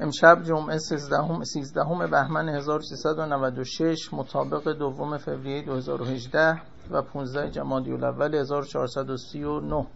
امشب 0.00 0.42
جمعه 0.42 0.78
13 0.78 1.44
13 1.44 2.06
بهمن 2.10 2.48
1396 2.48 4.14
مطابق 4.14 4.72
دوم 4.72 5.18
فوریه 5.18 5.62
2018 5.62 6.62
و 6.90 7.02
15 7.02 7.50
جمادی 7.50 7.92
الاول 7.92 8.34
1439 8.34 9.86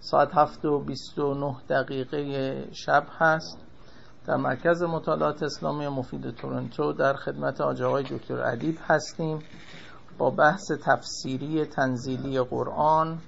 ساعت 0.00 0.34
7 0.34 0.64
و 0.64 0.78
29 0.78 1.56
دقیقه 1.68 2.68
شب 2.72 3.06
هست. 3.18 3.58
در 4.26 4.36
مرکز 4.36 4.82
مطالعات 4.82 5.42
اسلامی 5.42 5.88
مفید 5.88 6.30
تورنتو 6.30 6.92
در 6.92 7.14
خدمت 7.14 7.60
آقای 7.60 8.04
دکتر 8.04 8.40
ادیب 8.40 8.78
هستیم. 8.86 9.38
با 10.18 10.30
بحث 10.30 10.72
تفسیری 10.84 11.64
تنزیلی 11.64 12.40
قرآن 12.40 13.18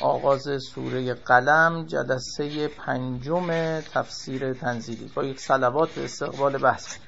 آغاز 0.00 0.48
سوره 0.62 1.14
قلم 1.14 1.84
جلسه 1.86 2.68
پنجم 2.68 3.80
تفسیر 3.80 4.52
تنزیلی. 4.52 5.10
با 5.14 5.24
یک 5.24 5.40
صلوات 5.40 5.90
به 5.90 6.04
استقبال 6.04 6.58
بحث. 6.58 6.98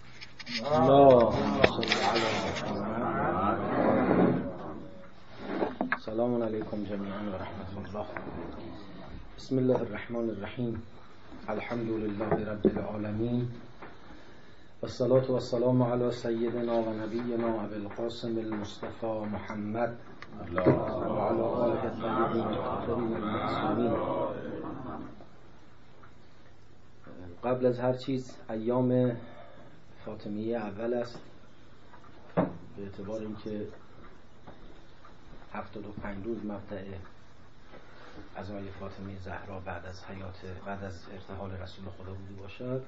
سلام 6.05 6.43
علیکم 6.43 6.84
جمیعا 6.84 7.23
و 7.32 7.34
رحمت 7.34 7.87
الله. 7.87 8.06
بسم 9.38 9.59
الله 9.59 9.80
الرحمن 9.80 10.30
الرحیم. 10.30 10.82
الحمد 11.48 11.88
لله 11.88 12.51
رب 12.52 12.66
العالمین. 12.66 13.48
والصلاة 14.82 15.30
والسلام 15.30 15.82
على 15.82 16.10
سيدنا 16.12 16.73
ونبينا 16.73 17.65
أبي 17.65 17.77
القاسم 17.77 18.38
المصطفى 18.38 19.27
محمد. 19.32 19.96
وعلى 20.56 21.42
آله 21.64 21.82
الطيبين 21.84 22.46
الطاهرين 22.46 23.16
المعصومين 23.16 23.92
قبل 27.45 27.66
از 27.66 27.78
هر 27.78 27.92
چیز 27.92 28.37
ایام 28.51 29.16
فاطمیه 30.04 30.56
اول 30.56 30.95
است. 30.95 31.20
به 32.76 32.82
اعتبار 32.82 33.20
اینکه 33.20 33.66
هفتاد 35.52 35.87
و 35.87 35.93
پنج 36.02 36.24
روز 36.24 36.45
مبدع 36.45 36.85
ازای 38.37 38.70
فاطمه 38.70 39.18
زهرا 39.24 39.60
بعد 39.60 39.87
از 39.87 40.04
حیات 40.04 40.37
بعد 40.66 40.85
از 40.85 41.07
ارتحال 41.13 41.51
رسول 41.51 41.85
خدا 41.85 42.13
بودی 42.13 42.35
باشد. 42.40 42.82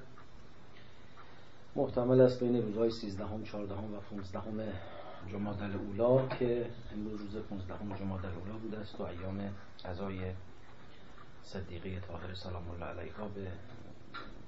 محتمل 1.75 2.21
است 2.21 2.39
بین 2.39 2.61
روزهای 2.61 2.91
13 2.91 3.25
هم 3.25 3.43
14 3.43 3.75
هم 3.75 3.95
و 3.95 3.97
15 4.09 4.39
هم 4.39 4.59
جمادل 5.27 5.71
اولا 5.75 6.27
که 6.27 6.65
امروز 6.93 7.21
روز 7.21 7.35
15 7.49 7.73
هم 7.73 7.95
جمادل 7.95 8.29
اولا 8.29 8.57
بوده 8.61 8.77
است 8.77 9.01
و 9.01 9.03
ایام 9.03 9.49
ازای 9.85 10.19
صدیقه 11.43 11.99
طاهر 11.99 12.33
سلام 12.33 12.63
الله 12.69 12.85
علیها 12.85 13.27
به 13.27 13.47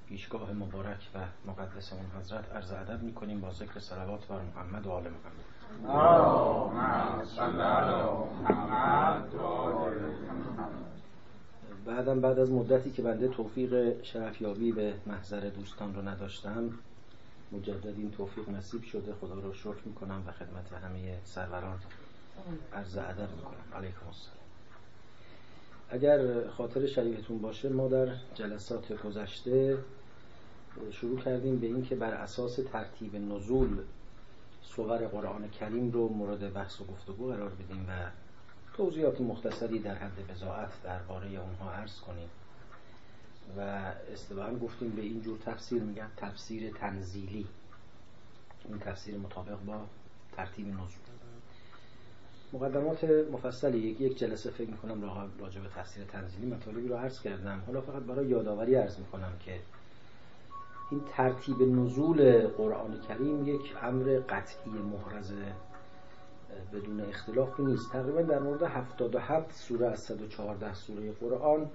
پیشگاه 0.08 0.52
مبارک 0.52 1.10
و 1.16 1.20
مقدس 1.46 1.94
اون 1.94 2.06
حضرت 2.20 2.52
عرض 2.56 2.72
ادب 2.72 3.04
می‌کنیم 3.04 3.42
با 3.42 3.52
ذکر 3.52 3.80
صلوات 3.80 4.28
بر 4.28 4.42
محمد 4.56 4.88
و 4.88 4.92
آل 4.92 5.04
محمد. 5.04 5.54
بعدم 11.86 12.22
بعد 12.22 12.40
از 12.40 12.52
مدتی 12.52 12.92
که 12.92 13.02
بنده 13.02 13.28
توفیق 13.28 14.04
شرفیابی 14.04 14.72
به 14.72 14.94
محضر 15.08 15.40
دوستان 15.40 15.96
رو 15.96 16.02
نداشتم 16.02 16.70
مجدد 17.54 17.98
این 17.98 18.12
توفیق 18.12 18.50
نصیب 18.50 18.84
شده. 18.84 19.14
خدا 19.22 19.34
رو 19.34 19.54
شکر 19.54 19.82
می‌کنم 19.86 20.24
و 20.28 20.32
خدمت 20.32 20.74
همه 20.84 21.20
سروران 21.26 21.80
عرض 22.74 22.98
ادب 22.98 23.30
می‌کنم. 23.36 23.76
علیکم 23.76 24.08
السلام. 24.08 24.38
اگر 25.90 26.48
خاطر 26.48 26.88
شریفتون 26.88 27.38
باشه 27.38 27.70
ما 27.70 27.88
در 27.88 28.08
جلسات 28.36 29.02
گذشته 29.02 29.78
شروع 30.92 31.20
کردیم 31.20 31.60
به 31.60 31.68
اینکه 31.68 31.96
بر 31.96 32.14
اساس 32.14 32.60
ترتیب 32.72 33.16
نزول 33.16 33.78
صور 34.64 35.08
قرآن 35.08 35.50
کریم 35.50 35.92
رو 35.92 36.10
مورد 36.10 36.54
بحث 36.54 36.82
و 36.82 36.86
گفتگو 36.86 37.28
قرار 37.28 37.50
بدیم 37.50 37.86
و 37.90 38.10
توضیحات 38.78 39.22
مختصری 39.22 39.80
در 39.80 39.96
حد 39.96 40.28
بزاعت 40.32 40.70
درباره 40.84 41.28
اونها 41.28 41.72
عرض 41.72 42.00
کنیم. 42.00 42.30
و 43.58 43.62
اصطلاحا 44.14 44.56
گفتیم 44.56 44.90
به 44.90 45.02
این 45.02 45.22
جور 45.22 45.38
تفسیر 45.46 45.84
میگن 45.84 46.10
تفسیر 46.18 46.74
تنزیلی. 46.74 47.48
این 48.70 48.80
تفسیر 48.80 49.18
مطابق 49.18 49.58
با 49.66 49.82
ترتیب 50.36 50.68
نزول. 50.68 50.88
مقدمات 52.54 53.04
مفصلی 53.04 53.78
یک 53.78 54.02
یک 54.02 54.18
جلسه 54.18 54.52
فکر 54.52 54.70
می‌کنم 54.70 55.24
راجع 55.40 55.62
به 55.62 55.68
تفسیر 55.76 56.04
تنزیلی 56.04 56.46
مطالبی 56.46 56.88
رو 56.88 56.96
عرض 56.96 57.22
کردم. 57.22 57.64
حالا 57.66 57.82
فقط 57.82 58.04
برای 58.04 58.28
یادآوری 58.28 58.76
عرض 58.76 59.00
می‌کنم 59.00 59.34
که 59.40 59.60
این 60.92 61.02
ترتیب 61.16 61.62
نزول 61.62 62.48
قرآن 62.48 63.02
کریم 63.08 63.48
یک 63.48 63.76
امر 63.82 64.20
قطعی 64.30 64.72
محرز 64.72 65.34
بدون 66.74 67.02
اختلاف 67.02 67.60
نیست. 67.60 67.92
تقریبا 67.92 68.22
در 68.22 68.40
مورد 68.40 68.64
77 68.64 69.52
سوره 69.52 69.88
از 69.88 70.00
114 70.00 70.74
سوره 70.74 71.12
قرآن 71.12 71.70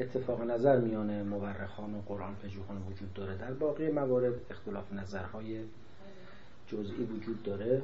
اتفاق 0.00 0.42
نظر 0.42 0.80
میان 0.80 1.22
مورخان 1.22 1.94
و 1.94 2.00
قرآن 2.08 2.34
پژوهان 2.34 2.82
وجود 2.90 3.14
داره. 3.14 3.36
در 3.36 3.52
باقی 3.52 3.90
موارد 3.90 4.34
اختلاف 4.50 4.92
نظرهای 4.92 5.60
جزئی 6.66 7.04
وجود 7.04 7.42
داره. 7.42 7.82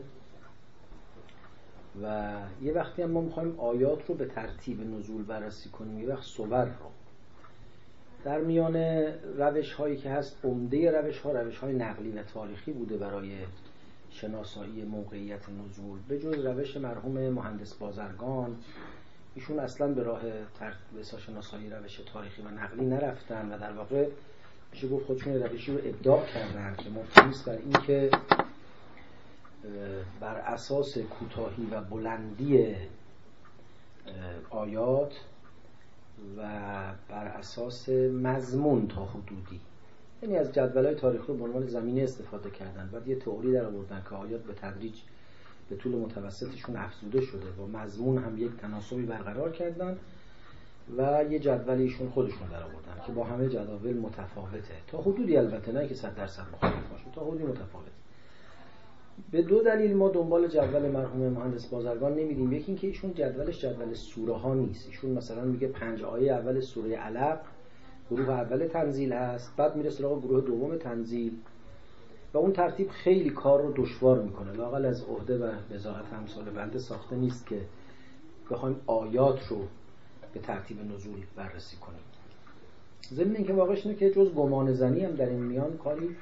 و 2.03 2.37
یه 2.62 2.73
وقتی 2.73 3.03
هم 3.03 3.11
ما 3.11 3.21
می‌خوایم 3.21 3.61
آیات 3.61 4.06
رو 4.06 4.15
به 4.15 4.27
ترتیب 4.27 4.81
نزول 4.81 5.23
بررسی 5.23 5.69
کنیم 5.69 5.99
یه 5.99 6.09
وقت 6.09 6.23
صور 6.23 6.65
رو. 6.65 6.91
در 8.25 8.41
میان 8.41 8.77
روش 9.39 9.73
هایی 9.73 9.97
که 9.97 10.11
هست 10.11 10.37
عمده 10.44 11.00
روش 11.00 11.19
ها 11.19 11.33
روش 11.33 11.59
های 11.59 11.75
نقلی 11.75 12.11
و 12.11 12.23
تاریخی 12.23 12.73
بوده 12.73 12.97
برای 12.97 13.39
شناسایی 14.11 14.84
موقعیت 14.84 15.49
نزول. 15.49 15.99
به 16.09 16.19
جز 16.19 16.47
روش 16.47 16.77
مرحوم 16.77 17.29
مهندس 17.29 17.75
بازرگان 17.75 18.56
ایشون 19.34 19.59
اصلا 19.59 19.88
به 19.88 20.03
راه 20.03 20.20
ترتیب 20.59 21.19
شناسایی 21.26 21.70
روش 21.70 22.00
تاریخی 22.12 22.43
و 22.43 22.48
نقلی 22.48 22.87
نرفتن 22.87 23.53
و 23.53 23.59
در 23.59 23.72
واقع 23.72 24.09
میشه 24.72 24.88
گفت 24.88 25.06
خودشون 25.06 25.34
روشی 25.34 25.72
رو 25.72 25.78
ابداع 25.84 26.26
کردن 26.26 26.76
که 26.78 26.91
مبتنی 26.91 27.34
بر 27.47 27.59
اینکه 27.59 28.10
بر 30.20 30.34
اساس 30.37 30.98
کوتاهی 30.98 31.66
و 31.70 31.81
بلندی 31.81 32.76
آیات 34.50 35.12
و 36.37 36.43
بر 37.09 37.26
اساس 37.26 37.88
مضمون 37.88 38.88
تا 38.88 39.04
حدودی. 39.04 39.60
یعنی 40.22 40.37
از 40.37 40.53
جدول 40.53 40.87
های 40.87 40.94
تاریخی 40.94 41.32
به 41.32 41.44
عنوان 41.44 41.66
زمینه 41.66 42.03
استفاده 42.03 42.50
کردن. 42.50 42.91
بعد 42.93 43.09
یه 43.09 43.16
تئوری 43.16 43.53
در 43.53 43.64
آوردن 43.64 44.03
که 44.09 44.14
آیات 44.14 44.41
به 44.41 44.54
تدریج 44.54 44.94
به 45.72 45.78
طول 45.78 45.93
متوسطشون 45.93 46.77
افزوده 46.77 47.21
شده 47.21 47.47
و 47.62 47.66
مضمون 47.66 48.19
هم 48.19 48.38
یک 48.38 48.50
تناسبی 48.56 49.03
برقرار 49.03 49.53
کردن 49.53 49.97
و 50.99 51.25
یه 51.31 51.38
جدولیشون 51.38 52.09
خودشون 52.09 52.49
در 52.49 52.62
آوردن 52.62 53.06
که 53.06 53.12
با 53.12 53.25
همه 53.25 53.49
جداول 53.49 53.93
متفاوته. 53.93 54.75
تا 54.87 54.99
حدودی 54.99 55.37
البته 55.37 55.72
نه 55.72 55.88
که 55.88 55.94
صد 55.94 56.15
درصد 56.15 56.43
مخالف 56.53 56.88
باشه 56.91 57.05
تا 57.15 57.25
حدودی 57.25 57.44
متفاوت 57.44 57.87
به 59.31 59.43
دو 59.43 59.62
دلیل 59.62 59.97
ما 59.97 60.09
دنبال 60.09 60.49
جدول 60.49 60.91
مرحوم 60.91 61.21
مهندس 61.21 61.66
بازرگان 61.66 62.12
نمیدیم 62.12 62.53
یکی 62.53 62.66
اینکه 62.66 62.87
ایشون 62.87 63.15
جدولش 63.15 63.61
جدول 63.61 63.94
سوره 63.94 64.34
ها 64.34 64.55
نیست. 64.55 64.87
ایشون 64.87 65.11
مثلا 65.11 65.44
میگه 65.44 65.69
پنج 65.69 66.03
آیه 66.03 66.32
اول 66.32 66.61
سوره 66.61 66.97
علق 66.97 67.41
گروه 68.11 68.31
اول 68.31 68.66
تنزیل 68.66 69.12
هست 69.12 69.56
بعد 69.56 69.77
میره 69.77 69.91
سراغ 69.91 70.22
گروه 70.22 70.41
دوم 70.41 70.77
تنزیل. 70.77 71.32
و 72.34 72.38
اون 72.38 72.53
ترتیب 72.53 72.91
خیلی 72.91 73.31
کار 73.31 73.62
رو 73.62 73.72
دشوار 73.76 74.22
می‌کنه. 74.22 74.53
لاقل 74.53 74.84
از 74.84 75.04
عهده 75.04 75.38
و 75.38 75.53
وزارت 75.75 76.06
همسال 76.12 76.44
بنده 76.44 76.78
ساخته 76.78 77.16
نیست 77.16 77.47
که 77.47 77.60
بخوایم 78.50 78.81
آیات 78.87 79.47
رو 79.48 79.69
به 80.34 80.41
ترتیب 80.41 80.93
نزول 80.94 81.25
بررسی 81.37 81.76
کنیم. 81.76 82.00
ضمن 83.10 83.37
اینکه 83.37 83.53
واقعش 83.53 83.87
اینه 83.87 83.98
که 83.98 84.10
جز 84.10 84.34
گمان 84.34 84.72
زنی 84.72 85.04
هم 85.04 85.10
در 85.10 85.28
این 85.28 85.43
میان 85.43 85.76
کاری 85.76 86.17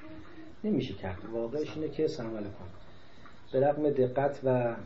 نمیشه 0.64 0.94
کرد. 0.94 1.18
واقعش 1.32 1.76
اینه 1.76 1.88
که 1.88 2.08
سلام 2.08 2.36
علیکم. 2.36 2.64
به 3.52 3.68
رغم 3.68 3.90
دقت 3.90 4.40
و 4.44 4.76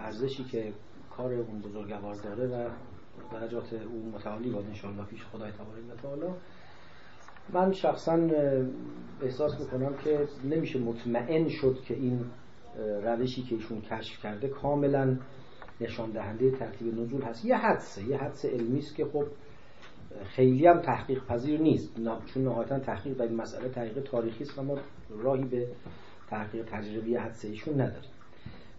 ارزشی 0.00 0.44
که 0.44 0.72
کار 1.16 1.32
اون 1.32 1.60
بزرگوار 1.60 2.14
داره 2.14 2.46
و 2.46 2.68
درجات 3.32 3.72
اون 3.72 4.12
متعالی 4.14 4.50
باد 4.50 4.64
انشاءالله 4.64 5.04
پیش 5.04 5.24
خدای 5.24 5.50
تبارک 5.52 5.82
و 5.90 6.02
تعالی 6.02 6.34
من 7.52 7.72
شخصا 7.72 8.18
احساس 9.22 9.60
می‌کنم 9.60 9.94
که 10.04 10.28
نمیشه 10.44 10.78
مطمئن 10.78 11.48
شد 11.48 11.78
که 11.88 11.94
این 11.94 12.20
روشی 13.02 13.42
که 13.42 13.54
ایشون 13.54 13.80
کشف 13.80 14.22
کرده 14.22 14.48
کاملا 14.48 15.16
نشان 15.80 16.10
دهنده 16.10 16.50
ترتیب 16.50 17.00
نزول 17.00 17.22
هست. 17.22 17.44
یه 17.44 17.56
حدسه 17.56 18.08
یه 18.08 18.16
حدس 18.16 18.44
علمی 18.44 18.78
است 18.78 18.94
که 18.94 19.04
خب 19.04 19.24
خیلی 20.24 20.66
هم 20.66 20.80
تحقیق 20.80 21.26
پذیر 21.26 21.60
نیست. 21.60 21.96
چون 22.26 22.44
نهایتا 22.44 22.78
تحقیق 22.78 23.16
در 23.16 23.24
این 23.24 23.36
مسئله 23.36 23.68
تحقیق 23.68 24.02
تاریخی 24.02 24.44
است 24.44 24.58
و 24.58 24.62
ما 24.62 24.78
راهی 25.22 25.44
به 25.44 25.68
تحقیق 26.30 26.64
تجربی 26.64 27.16
حدس 27.16 27.44
ایشون 27.44 27.74
نداریم. 27.74 28.10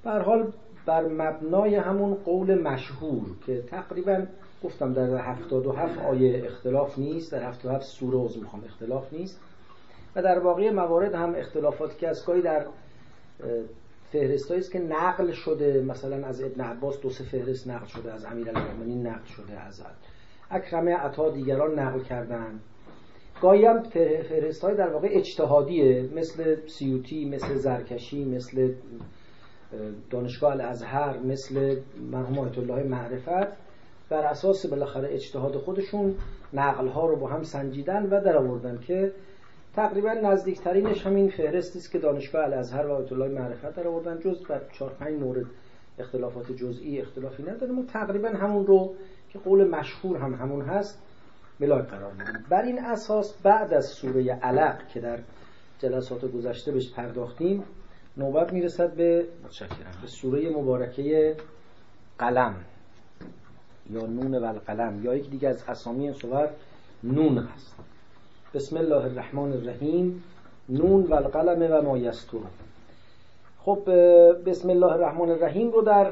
به 0.03 0.12
حال 0.12 0.53
بر 0.85 1.07
مبنای 1.07 1.75
همون 1.75 2.13
قول 2.13 2.62
مشهور 2.62 3.23
که 3.45 3.62
تقریبا 3.62 4.25
گفتم 4.65 4.94
در 4.94 5.15
هفتاد 5.15 5.67
و 5.67 5.71
هفت 5.71 6.00
آیه 6.00 6.45
اختلاف 6.45 7.00
نیست 7.00 7.31
در 7.31 7.44
هفتاد 7.44 7.71
و 7.71 7.75
هفت 7.75 7.85
سوره 7.85 8.23
از 8.25 8.38
می‌خوام 8.38 8.63
اختلاف 8.63 9.13
نیست. 9.13 9.41
و 10.15 10.21
در 10.21 10.39
واقع 10.39 10.71
موارد 10.71 11.13
هم 11.13 11.35
اختلافات 11.35 11.97
که 11.97 12.07
از 12.07 12.25
گاهی 12.25 12.41
در 12.41 12.65
فهرست 14.12 14.51
است 14.51 14.71
که 14.71 14.79
نقل 14.79 15.31
شده 15.31 15.81
مثلا 15.81 16.27
از 16.27 16.44
ابن 16.44 16.62
عباس 16.62 17.01
دو 17.01 17.09
سه 17.09 17.23
فهرست 17.23 17.67
نقل 17.67 17.85
شده 17.85 18.13
از 18.13 18.25
امیر 18.25 18.50
المؤمنین 18.50 19.07
نقل 19.07 19.25
شده 19.25 19.59
از 19.59 19.83
اکرمه 20.51 20.95
عطا 20.95 21.29
دیگران 21.29 21.79
نقل 21.79 22.00
کردن. 22.00 22.59
گاهی 23.41 23.65
هم 23.65 23.83
فهرست 23.83 24.63
های 24.63 24.75
در 24.75 24.89
واقع 24.89 25.07
اجتهادیه 25.12 26.09
مثل 26.15 26.67
سیوتی 26.67 27.29
مثل 27.29 27.56
زرکشی 27.56 28.25
مثل 28.25 28.73
دانشگاه 30.09 30.51
الازهر 30.51 31.17
مثل 31.17 31.79
مرحوم 32.12 32.39
آیت 32.39 32.57
الله 32.57 32.83
معرفت. 32.83 33.64
بر 34.10 34.25
اساس 34.25 34.66
بالاخره 34.66 35.13
اجتهاد 35.13 35.57
خودشون 35.57 36.16
نقل 36.54 36.88
ها 36.88 37.07
رو 37.07 37.16
با 37.16 37.28
هم 37.28 37.44
سنجیدن 37.44 38.06
و 38.06 38.22
در 38.22 38.38
آوردن 38.38 38.80
که 38.88 39.12
تقریبا 39.75 40.13
نزدیکترینش 40.13 41.06
همین 41.06 41.30
فهرستی 41.30 41.80
است 41.80 41.92
که 41.92 42.00
دانشگاه 42.00 42.44
الازهر 42.44 42.88
و 42.88 42.92
آیت 42.92 43.12
الله 43.12 43.28
معرفت 43.28 43.75
در 43.75 43.88
آوردن 43.88 44.19
جز 44.19 44.44
بر 44.44 44.62
4 44.74 44.90
5 44.90 45.22
مورد 45.22 45.46
اختلافات 46.00 46.52
جزئی 46.52 47.02
اختلافی 47.02 47.44
نداره. 47.44 47.72
ما 47.72 47.84
تقریبا 47.84 48.30
همون 48.30 48.68
رو 48.68 48.96
که 49.30 49.40
قول 49.40 49.68
مشهور 49.68 50.18
هم 50.18 50.34
همون 50.34 50.62
هست 50.62 51.00
ملاک 51.60 51.88
قرار 51.88 52.12
میدیم. 52.12 52.46
بر 52.50 52.62
این 52.62 52.80
اساس 52.80 53.34
بعد 53.44 53.74
از 53.74 53.86
سوره 53.86 54.34
علق 54.34 54.88
که 54.88 55.00
در 55.00 55.19
جلسات 55.80 56.25
گذشته 56.25 56.72
بهش 56.72 56.94
پرداختیم 56.94 57.63
نوبت 58.18 58.54
می‌رسد 58.54 58.94
به 58.94 59.25
متشکرم. 59.46 60.00
به 60.01 60.08
سوره 60.08 60.50
مبارکه 60.50 61.36
قلم. 62.19 62.56
یا 63.90 64.06
نون 64.06 64.36
و 64.36 64.46
القلم 64.46 65.04
یا 65.04 65.16
یک 65.16 65.30
دیگه 65.30 65.50
از 65.50 65.64
اسامی 65.68 66.04
این 66.04 66.14
سوره 66.14 66.50
نون 67.04 67.38
هست. 67.38 67.76
بسم 68.54 68.78
الله 68.78 68.96
الرحمن 68.96 69.54
الرحیم. 69.54 70.24
نون 70.70 71.04
و 71.04 71.14
القلم 71.14 71.68
و 71.72 71.82
ما 71.82 71.98
یسترون. 71.98 72.48
خب 73.60 73.90
بسم 74.46 74.70
الله 74.70 74.92
الرحمن 74.92 75.30
الرحیم 75.30 75.72
رو 75.72 75.82
در 75.82 76.12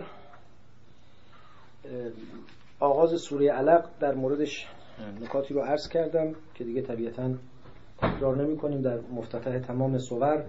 آغاز 2.80 3.22
سوره 3.22 3.52
علق 3.52 3.86
در 4.00 4.14
موردش 4.14 4.68
نکاتی 5.22 5.54
رو 5.54 5.62
عرض 5.62 5.88
کردم 5.88 6.36
که 6.56 6.64
دیگه 6.64 6.82
طبیعتا 6.82 7.30
تکرار 7.98 8.36
نمی 8.36 8.58
کنیم 8.58 8.82
در 8.82 9.00
مفتتح 9.16 9.60
تمام 9.60 9.98
سور 9.98 10.44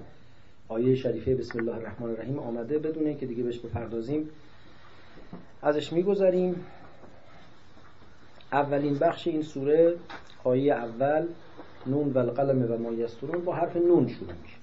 آیه 0.68 0.94
شریفه 0.94 1.34
بسم 1.34 1.58
الله 1.58 1.74
الرحمن 1.74 2.10
الرحیم 2.10 2.38
آمده 2.38 2.78
بدونه 2.78 3.14
که 3.14 3.26
دیگه 3.26 3.42
بهش 3.42 3.58
بپردازیم. 3.58 4.30
ازش 5.62 5.92
میگذریم. 5.92 6.64
اولین 8.54 8.94
بخش 8.94 9.26
این 9.26 9.42
سوره 9.42 9.94
آیه 10.44 10.74
اول 10.74 11.26
نون 11.86 12.12
و 12.12 12.18
القلم 12.18 12.72
و 12.72 12.78
ما 12.78 12.92
یسترون 12.92 13.44
با 13.44 13.54
حرف 13.54 13.76
نون 13.76 14.08
شروع 14.08 14.32
میشه. 14.42 14.56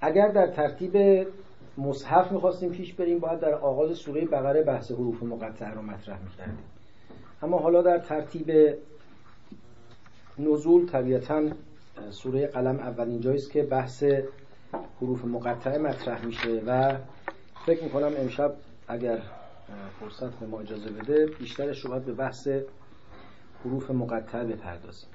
اگر 0.00 0.28
در 0.28 0.46
ترتیب 0.46 1.26
مصحف 1.78 2.32
می‌خواستیم 2.32 2.70
پیش 2.70 2.92
بریم 2.92 3.18
باید 3.18 3.40
در 3.40 3.54
آغاز 3.54 3.96
سوره 3.96 4.24
بقره 4.24 4.62
بحث 4.62 4.90
حروف 4.90 5.22
مقطعه 5.22 5.70
رو 5.70 5.82
مطرح 5.82 6.18
می‌کردیم. 6.22 6.58
اما 7.42 7.58
حالا 7.58 7.82
در 7.82 7.98
ترتیب 7.98 8.74
نزول 10.38 10.86
طبیعتا 10.86 11.42
سوره 12.10 12.46
قلم 12.46 12.78
اولین 12.78 13.20
جاییست 13.20 13.50
که 13.50 13.62
بحث 13.62 14.04
حروف 15.00 15.24
مقطعه 15.24 15.78
مطرح 15.78 16.26
میشه 16.26 16.62
و 16.66 16.96
فکر 17.66 17.84
می‌کنم 17.84 18.12
امشب 18.18 18.54
اگر 18.88 19.18
فرصت 20.00 20.38
به 20.38 20.46
ما 20.46 20.60
اجازه 20.60 20.90
بده 20.90 21.26
بیشترش 21.26 21.80
رو 21.80 22.00
به 22.00 22.12
بحث 22.12 22.48
حروف 23.64 23.90
مقطعه 23.90 24.44
بپردازیم. 24.44 25.10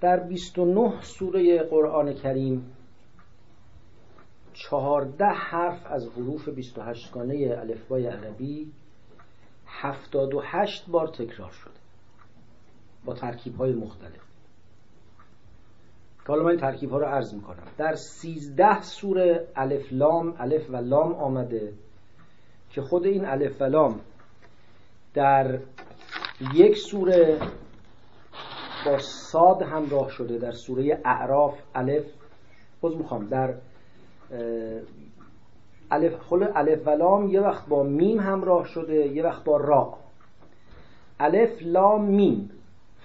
در 0.00 0.20
29 0.20 1.00
سوره 1.02 1.62
قرآن 1.62 2.14
کریم 2.14 2.72
چهارده 4.52 5.24
حرف 5.24 5.86
از 5.86 6.06
حروف 6.06 6.48
28 6.48 7.12
گانه 7.12 7.56
الفبای 7.60 8.06
عربی 8.06 8.72
78 9.66 10.86
بار 10.88 11.08
تکرار 11.08 11.50
شده 11.50 11.72
با 13.04 13.14
ترکیب 13.14 13.56
های 13.56 13.72
مختلف 13.72 14.26
حالا 16.28 16.42
من 16.42 16.50
این 16.50 16.60
ترکیب 16.60 16.90
ها 16.90 16.98
رو 16.98 17.06
عرض 17.06 17.34
می‌کنم. 17.34 17.62
در 17.78 17.94
13 17.94 18.82
سوره 18.82 19.48
الف 19.56 19.92
لام 19.92 20.34
الف 20.38 20.70
و 20.70 20.76
لام 20.76 21.14
آمده 21.14 21.72
که 22.70 22.82
خود 22.82 23.06
این 23.06 23.24
الف 23.24 23.60
و 23.60 23.64
لام 23.64 24.00
در 25.14 25.58
یک 26.54 26.76
سوره 26.76 27.38
با 28.86 28.98
صاد 28.98 29.62
همراه 29.62 30.10
شده 30.10 30.38
در 30.38 30.52
سوره 30.52 31.00
اعراف 31.04 31.54
الف. 31.74 32.04
باز 32.80 32.96
می‌خوام 32.96 33.26
در 33.26 33.54
الف 35.90 36.18
خل 36.18 36.46
الف 36.54 36.86
و 36.86 36.90
لام 36.90 37.28
یه 37.30 37.40
وقت 37.40 37.68
با 37.68 37.82
میم 37.82 38.20
همراه 38.20 38.64
شده 38.66 38.94
یه 38.94 39.22
وقت 39.22 39.44
با 39.44 39.56
را. 39.56 39.94
الف 41.20 41.62
لام 41.62 42.04
میم. 42.04 42.50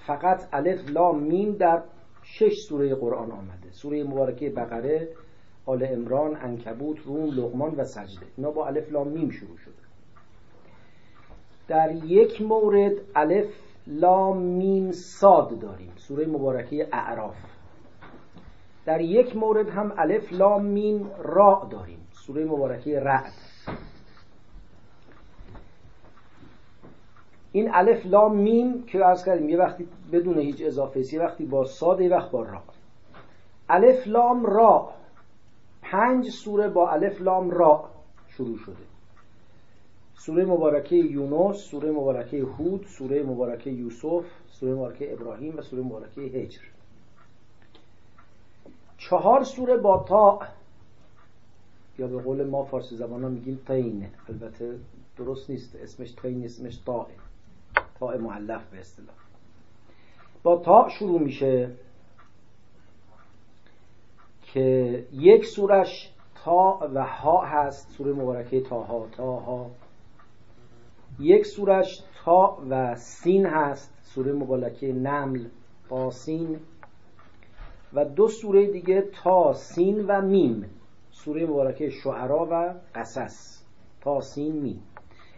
فقط 0.07 0.47
الف 0.53 0.89
لام 0.89 1.23
میم 1.23 1.51
در 1.51 1.81
شش 2.23 2.55
سوره 2.69 2.95
قرآن 2.95 3.31
آمده. 3.31 3.71
سوره 3.71 4.03
مبارکه 4.03 4.49
بقره 4.49 5.09
آل 5.65 5.83
عمران 5.83 6.35
عنکبوت 6.35 6.99
روم 6.99 7.25
لقمان 7.25 7.75
و 7.75 7.83
سجده. 7.83 8.25
اینا 8.37 8.51
با 8.51 8.67
الف 8.67 8.91
لام 8.91 9.07
میم 9.07 9.29
شروع 9.29 9.57
شده. 9.57 9.80
در 11.67 11.91
یک 12.05 12.41
مورد 12.41 12.93
الف 13.15 13.53
لام 13.87 14.37
میم 14.37 14.91
صاد 14.91 15.59
داریم. 15.59 15.91
سوره 15.95 16.25
مبارکه 16.27 16.87
اعراف. 16.93 17.35
در 18.85 19.01
یک 19.01 19.35
مورد 19.35 19.69
هم 19.69 19.93
الف 19.97 20.33
لام 20.33 20.65
میم 20.65 21.11
را 21.23 21.67
داریم. 21.71 22.07
سوره 22.11 22.45
مبارکه 22.45 22.99
رعد. 22.99 23.33
این 27.51 27.71
الف 27.73 28.05
لام 28.05 28.37
میم 28.37 28.83
که 28.83 29.05
عرض 29.05 29.25
کردیم 29.25 29.49
یه 29.49 29.57
وقتی 29.57 29.87
بدون 30.11 30.39
هیچ 30.39 30.61
اضافه 30.65 30.99
است 30.99 31.13
یه 31.13 31.21
وقتی 31.21 31.45
با 31.45 31.65
صاد 31.65 32.01
یه 32.01 32.09
وقت 32.09 32.31
با 32.31 32.41
را. 32.41 32.61
الف 33.69 34.07
لام 34.07 34.45
را. 34.45 34.89
پنج 35.81 36.29
سوره 36.29 36.69
با 36.69 36.89
الف 36.89 37.21
لام 37.21 37.49
را 37.49 37.89
شروع 38.27 38.57
شده. 38.57 38.90
سوره 40.25 40.45
مبارکه 40.45 40.95
یونس 40.95 41.57
سوره 41.57 41.91
مبارکه 41.91 42.37
هود 42.37 42.85
سوره 42.85 43.23
مبارکه 43.23 43.69
یوسف 43.69 44.25
سوره 44.47 44.73
مبارکه 44.73 45.13
ابراهیم 45.13 45.57
و 45.57 45.61
سوره 45.61 45.83
مبارکه 45.83 46.21
هجر. 46.21 46.61
چهار 48.97 49.43
سوره 49.43 49.77
با 49.77 50.05
تا. 50.07 50.39
یا 51.99 52.07
به 52.07 52.21
قول 52.21 52.49
ما 52.49 52.63
فارسی 52.63 52.95
زبان 52.95 53.23
ها 53.23 53.29
میگیم 53.29 53.59
تین. 53.67 54.07
البته 54.29 54.79
درست 55.17 55.49
نیست. 55.49 55.75
اسمش 55.75 56.11
تین 56.11 56.45
اسمش 56.45 56.77
تاه 56.77 57.07
تاء 57.99 58.17
معلف 58.17 58.69
به 58.71 58.79
اصطلاح. 58.79 59.15
با 60.43 60.57
تا 60.57 60.89
شروع 60.89 61.21
میشه 61.21 61.71
که 64.41 65.05
یک 65.13 65.45
سورش 65.45 66.13
طا 66.43 66.89
و 66.93 67.05
ها 67.05 67.45
هست. 67.45 67.91
سوره 67.91 68.13
مبارکه 68.13 68.61
طه 68.61 69.07
طه 69.17 69.71
یک 71.21 71.45
سورش 71.45 72.03
طا 72.23 72.57
و 72.69 72.95
سین 72.95 73.45
هست 73.45 73.93
سوره 74.03 74.33
مبارکه 74.33 74.93
نمل 74.93 75.45
سین. 76.11 76.59
و 77.93 78.05
دو 78.05 78.27
سوره 78.27 78.71
دیگه 78.71 79.01
طا 79.23 79.53
سین 79.53 80.05
و 80.07 80.21
میم 80.21 80.65
سوره 81.11 81.45
مبارکه 81.45 81.89
شعرا 81.89 82.47
و 82.51 82.73
قصص. 82.95 83.63
طا 84.01 84.21
سین 84.21 84.55
میم. 84.55 84.83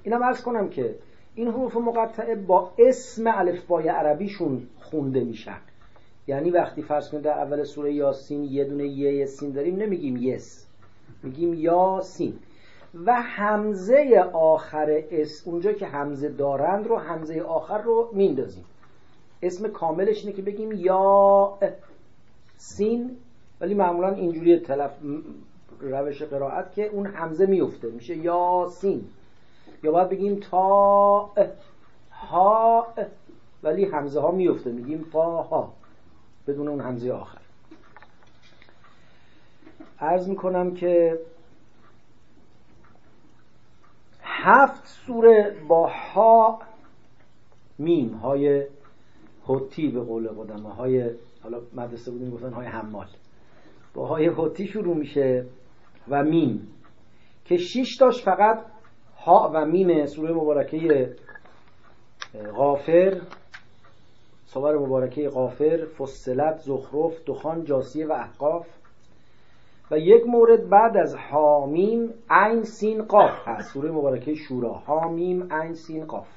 اینم 0.03 0.23
عرض 0.23 0.41
کنم 0.41 0.69
که 0.69 0.95
این 1.35 1.47
حروف 1.47 1.75
مقطعه 1.75 2.35
با 2.35 2.71
اسم 2.79 3.23
الفبای 3.27 3.87
عربیشون 3.87 4.67
خونده 4.79 5.23
میشن. 5.23 5.59
یعنی 6.27 6.49
وقتی 6.49 6.81
فرض 6.81 7.09
کنید 7.09 7.23
در 7.23 7.39
اول 7.39 7.63
سوره 7.63 7.93
یاسین 7.93 8.43
یه 8.43 8.65
دونه 8.65 8.87
یه 8.87 9.25
سین 9.25 9.51
داریم 9.51 9.75
نمیگیم 9.75 10.17
یس. 10.17 10.67
میگیم 11.23 11.53
یاسین. 11.53 12.33
و 13.05 13.21
همزه 13.21 14.29
آخر 14.33 15.03
اسم 15.11 15.51
اونجا 15.51 15.73
که 15.73 15.85
همزه 15.85 16.29
دارند 16.29 16.87
رو 16.87 16.97
همزه 16.97 17.41
آخر 17.41 17.81
رو 17.81 18.09
میندازیم. 18.13 18.65
اسم 19.41 19.67
کاملش 19.67 20.25
اینه 20.25 20.35
که 20.35 20.41
بگیم 20.41 20.71
یا 20.71 21.53
سین 22.57 23.17
ولی 23.61 23.73
معمولا 23.73 24.09
اینجوری 24.09 24.59
تلف 24.59 24.91
روش 25.79 26.21
قرائت 26.21 26.73
که 26.73 26.87
اون 26.87 27.05
همزه 27.05 27.45
میفته 27.45 27.87
میشه 27.87 28.17
یا 28.17 28.67
سین. 28.71 29.05
یا 29.83 29.91
باید 29.91 30.09
بگیم 30.09 30.39
تا 30.39 31.29
ها 32.11 32.87
ولی 33.63 33.85
همزه 33.85 34.19
ها 34.19 34.31
میفته 34.31 34.71
میگیم 34.71 35.05
تا 35.13 35.41
ها 35.41 35.73
بدون 36.47 36.67
اون 36.67 36.81
همزه 36.81 37.11
آخر. 37.11 37.37
عرض 39.99 40.27
می‌کنم 40.27 40.73
که 40.73 41.19
هفت 44.35 44.87
سوره 44.87 45.55
با 45.67 45.87
ها 45.87 46.59
میم 47.79 48.09
های 48.09 48.65
هوتی 49.47 49.87
به 49.87 49.99
قول 50.01 50.27
قدمه 50.27 50.73
های 50.73 51.09
حالا 51.43 51.61
مدرسه 51.73 52.11
بودیم 52.11 52.31
گفتن 52.31 52.53
های 52.53 52.67
حمال. 52.67 53.07
با 53.93 54.07
های 54.07 54.25
هوتی 54.25 54.67
شروع 54.67 54.97
میشه 54.97 55.45
و 56.09 56.23
میم 56.23 56.67
که 57.45 57.57
شیش 57.57 57.97
داشت 57.97 58.25
فقط 58.25 58.65
ها 59.17 59.51
و 59.53 59.65
میم 59.65 60.05
سوره 60.05 60.33
مبارکه 60.33 61.15
غافر 62.55 63.21
سوره 64.45 64.79
مبارکه 64.79 65.29
غافر 65.29 65.85
فصلت 65.97 66.57
زخرف 66.57 67.25
دخان 67.25 67.63
جاسیه 67.63 68.07
و 68.07 68.11
احقاف. 68.11 68.67
و 69.93 69.97
یک 69.97 70.27
مورد 70.27 70.69
بعد 70.69 70.97
از 70.97 71.15
حامیم 71.15 72.13
عین 72.29 72.63
سین 72.63 73.03
قاف 73.03 73.47
هست. 73.47 73.73
سوره 73.73 73.91
مبارکه 73.91 74.35
شورا. 74.35 74.73
حامیم 74.73 75.53
عین 75.53 75.73
سین 75.73 76.05
قاف. 76.05 76.27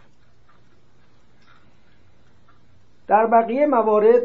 در 3.08 3.26
بقیه 3.26 3.66
موارد 3.66 4.22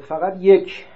فقط 0.00 0.36
یک 0.40 0.86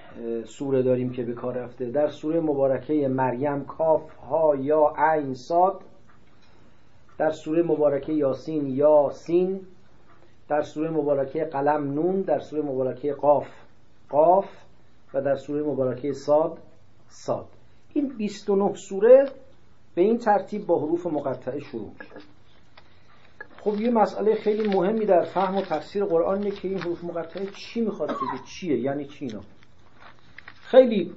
سوره 0.44 0.82
داریم 0.82 1.12
که 1.12 1.22
به 1.22 1.32
کار 1.32 1.54
رفته. 1.54 1.90
در 1.90 2.08
سوره 2.08 2.40
مبارکه 2.40 3.08
مریم 3.08 3.64
کاف 3.64 4.14
ها 4.14 4.56
یا 4.56 4.92
عین 4.98 5.34
صاد 5.34 5.80
در 7.18 7.30
سوره 7.30 7.62
مبارکه 7.62 8.12
یاسین 8.12 8.66
یا 8.66 9.10
سین. 9.12 9.60
در 10.48 10.62
سوره 10.62 10.90
مبارکه 10.90 11.44
قلم 11.44 11.92
نون. 11.92 12.20
در 12.20 12.38
سوره 12.38 12.62
مبارکه 12.62 13.12
قاف 13.12 13.48
قاف. 14.08 14.46
و 15.14 15.20
در 15.20 15.36
سوره 15.36 15.62
مبارکه 15.62 16.12
صاد 16.12 16.58
صاد 17.08 17.46
این 17.94 18.08
29 18.08 18.74
سوره 18.74 19.30
به 19.94 20.02
این 20.02 20.18
ترتیب 20.18 20.66
با 20.66 20.78
حروف 20.78 21.06
مقطعه 21.06 21.60
شروع 21.60 21.90
میشه. 22.00 22.26
خب 23.60 23.80
یه 23.80 23.90
مسئله 23.90 24.34
خیلی 24.34 24.68
مهمی 24.68 25.06
در 25.06 25.24
فهم 25.24 25.56
و 25.56 25.62
تفسیر 25.62 26.04
قرآن 26.04 26.38
اینه 26.38 26.50
که 26.50 26.68
این 26.68 26.78
حروف 26.78 27.04
مقطعه 27.04 27.46
چی 27.46 27.80
می‌خواد 27.80 28.08
بگه؟ 28.08 28.44
چیه؟ 28.46 28.78
یعنی 28.78 29.04
چی 29.04 29.24
اینا؟ 29.24 29.40
خیلی 30.60 31.12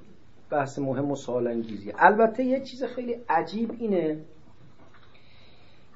بحث 0.50 0.78
مهم 0.78 1.10
و 1.10 1.16
سوال 1.16 1.46
انگیزیه. 1.46 1.94
البته 1.98 2.44
یه 2.44 2.60
چیز 2.60 2.84
خیلی 2.84 3.16
عجیب 3.28 3.76
اینه 3.78 4.20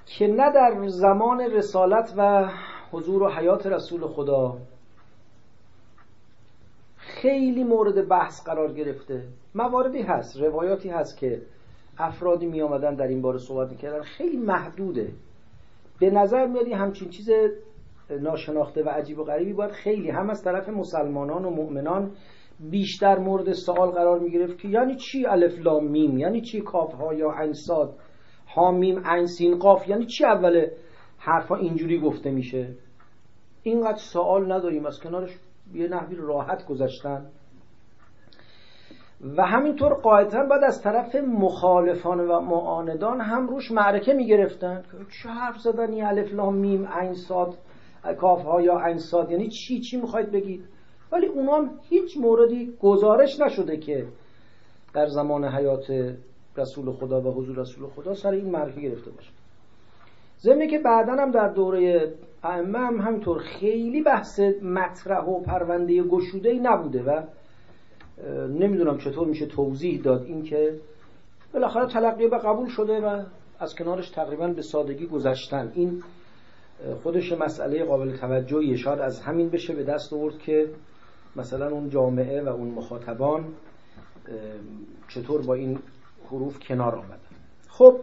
که 0.06 0.26
نه 0.26 0.52
در 0.52 0.88
زمان 0.88 1.40
رسالت 1.40 2.14
و 2.16 2.50
حضور 2.92 3.22
و 3.22 3.28
حیات 3.28 3.66
رسول 3.66 4.06
خدا 4.06 4.58
خیلی 7.23 7.64
مورد 7.64 8.09
بحث 8.09 8.47
قرار 8.47 8.73
گرفته. 8.73 9.25
مواردی 9.54 10.02
هست 10.02 10.40
روایاتی 10.40 10.88
هست 10.88 11.18
که 11.18 11.42
افرادی 11.99 12.47
می 12.47 12.62
آمدن 12.62 12.94
در 12.94 13.06
این 13.06 13.23
باره 13.23 13.38
صحبت 13.38 13.71
می‌کردن. 13.71 14.02
خیلی 14.02 14.37
محدوده. 14.37 15.12
به 16.00 16.11
نظر 16.11 16.47
میادی 16.47 16.73
همچین 16.73 17.09
چیز 17.09 17.30
ناشناخته 18.21 18.83
و 18.83 18.88
عجیب 18.88 19.18
و 19.18 19.25
غریبی 19.25 19.52
باید 19.52 19.71
خیلی 19.71 20.11
هم 20.11 20.30
از 20.30 20.44
طرف 20.44 20.68
مسلمانان 20.68 21.44
و 21.44 21.50
مؤمنان 21.50 22.11
بیشتر 22.71 23.18
مورد 23.18 23.52
سوال 23.52 23.90
قرار 23.90 24.18
می 24.18 24.30
گرفت 24.30 24.59
که 24.59 24.68
یعنی 24.68 24.97
چی 24.97 25.26
الف 25.26 25.59
لام 25.59 25.85
میم؟ 25.85 26.18
یعنی 26.18 26.40
چی 26.40 26.61
کاف 26.61 26.94
ها 26.94 27.14
یا 27.14 27.30
عین 27.30 27.52
صاد 27.52 27.94
حا 28.56 28.71
میم 28.71 29.02
عین 29.06 29.26
سین 29.26 29.59
قاف 29.59 29.88
یعنی 29.88 30.06
چی 30.06 30.25
اول 30.25 30.66
حرفا 31.18 31.56
اینجوری 31.56 32.00
گفته 32.00 32.30
میشه؟ 32.30 32.68
اینقدر 33.62 33.99
سوال 33.99 34.52
نداریم 34.52 34.87
از 34.87 35.00
کنارش 35.00 35.38
یه 35.75 35.88
نحوی 35.88 36.16
راحت 36.16 36.66
گذاشتن. 36.66 37.26
و 39.37 39.43
همینطور 39.43 39.95
قاعدتا 39.95 40.45
بعد 40.45 40.64
از 40.64 40.83
طرف 40.83 41.14
مخالفان 41.14 42.21
و 42.21 42.40
معاندان 42.40 43.21
هم 43.21 43.47
روش 43.47 43.71
معرکه 43.71 44.12
می‌گرفتن. 44.12 44.83
چه 45.23 45.28
حرف 45.28 45.59
زدن؟ 45.59 45.93
این 45.93 46.04
الف 46.04 46.33
لام 46.33 46.54
میم 46.54 46.87
عین 46.87 47.14
صاد 47.14 47.54
کاف 48.21 48.43
ها 48.43 48.61
یا 48.61 48.78
عین 48.78 48.99
صاد. 48.99 49.31
یعنی 49.31 49.49
چی؟ 49.49 49.81
چی 49.81 50.00
می‌خواید 50.00 50.33
بگید؟ 50.33 50.64
ولی 51.12 51.26
اونام 51.26 51.71
هیچ 51.88 52.16
موردی 52.16 52.76
گزارش 52.81 53.40
نشده 53.40 53.76
که 53.76 54.07
در 54.95 55.07
زمان 55.07 55.45
حیات 55.45 56.14
رسول 56.57 56.93
خدا 56.93 57.21
و 57.21 57.35
حضور 57.35 57.57
رسول 57.57 57.87
خدا 57.87 58.14
سر 58.14 58.31
این 58.31 58.50
معرکه 58.50 58.81
گرفته 58.81 59.11
باشه. 59.11 59.31
ضمن 60.40 60.69
که 60.69 60.78
بعدا 60.78 61.12
هم 61.12 61.31
در 61.31 61.49
دوره 61.49 62.12
ائمه 62.44 62.78
هم 62.78 63.00
همینطور 63.00 63.38
خیلی 63.38 64.02
بحث 64.02 64.40
مطرح 64.62 65.24
و 65.24 65.40
پرونده 65.40 66.02
گشوده 66.02 66.48
ای 66.48 66.60
نبوده 66.60 67.02
و 67.02 67.22
نمی‌دونم 68.48 68.98
چطور 68.98 69.28
میشه 69.28 69.46
توضیح 69.46 70.02
داد 70.02 70.22
اینکه 70.22 70.80
بالاخره 71.54 71.86
تلقی 71.86 72.28
به 72.28 72.38
قبول 72.38 72.68
شده 72.68 73.00
و 73.00 73.22
از 73.58 73.74
کنارش 73.74 74.10
تقریبا 74.10 74.48
به 74.48 74.62
سادگی 74.62 75.06
گذشتن. 75.06 75.72
این 75.74 76.02
خودش 77.02 77.32
مسئله 77.32 77.84
قابل 77.84 78.16
توجهی 78.16 78.76
شاید 78.76 78.98
از 78.98 79.20
همین 79.20 79.48
بشه 79.48 79.74
به 79.74 79.84
دست 79.84 80.12
آورد 80.12 80.38
که 80.38 80.70
مثلا 81.36 81.70
اون 81.70 81.90
جامعه 81.90 82.42
و 82.42 82.48
اون 82.48 82.68
مخاطبان 82.68 83.44
چطور 85.08 85.42
با 85.46 85.54
این 85.54 85.78
حروف 86.30 86.58
کنار 86.58 86.94
آمدن. 86.94 87.18
خب 87.68 87.96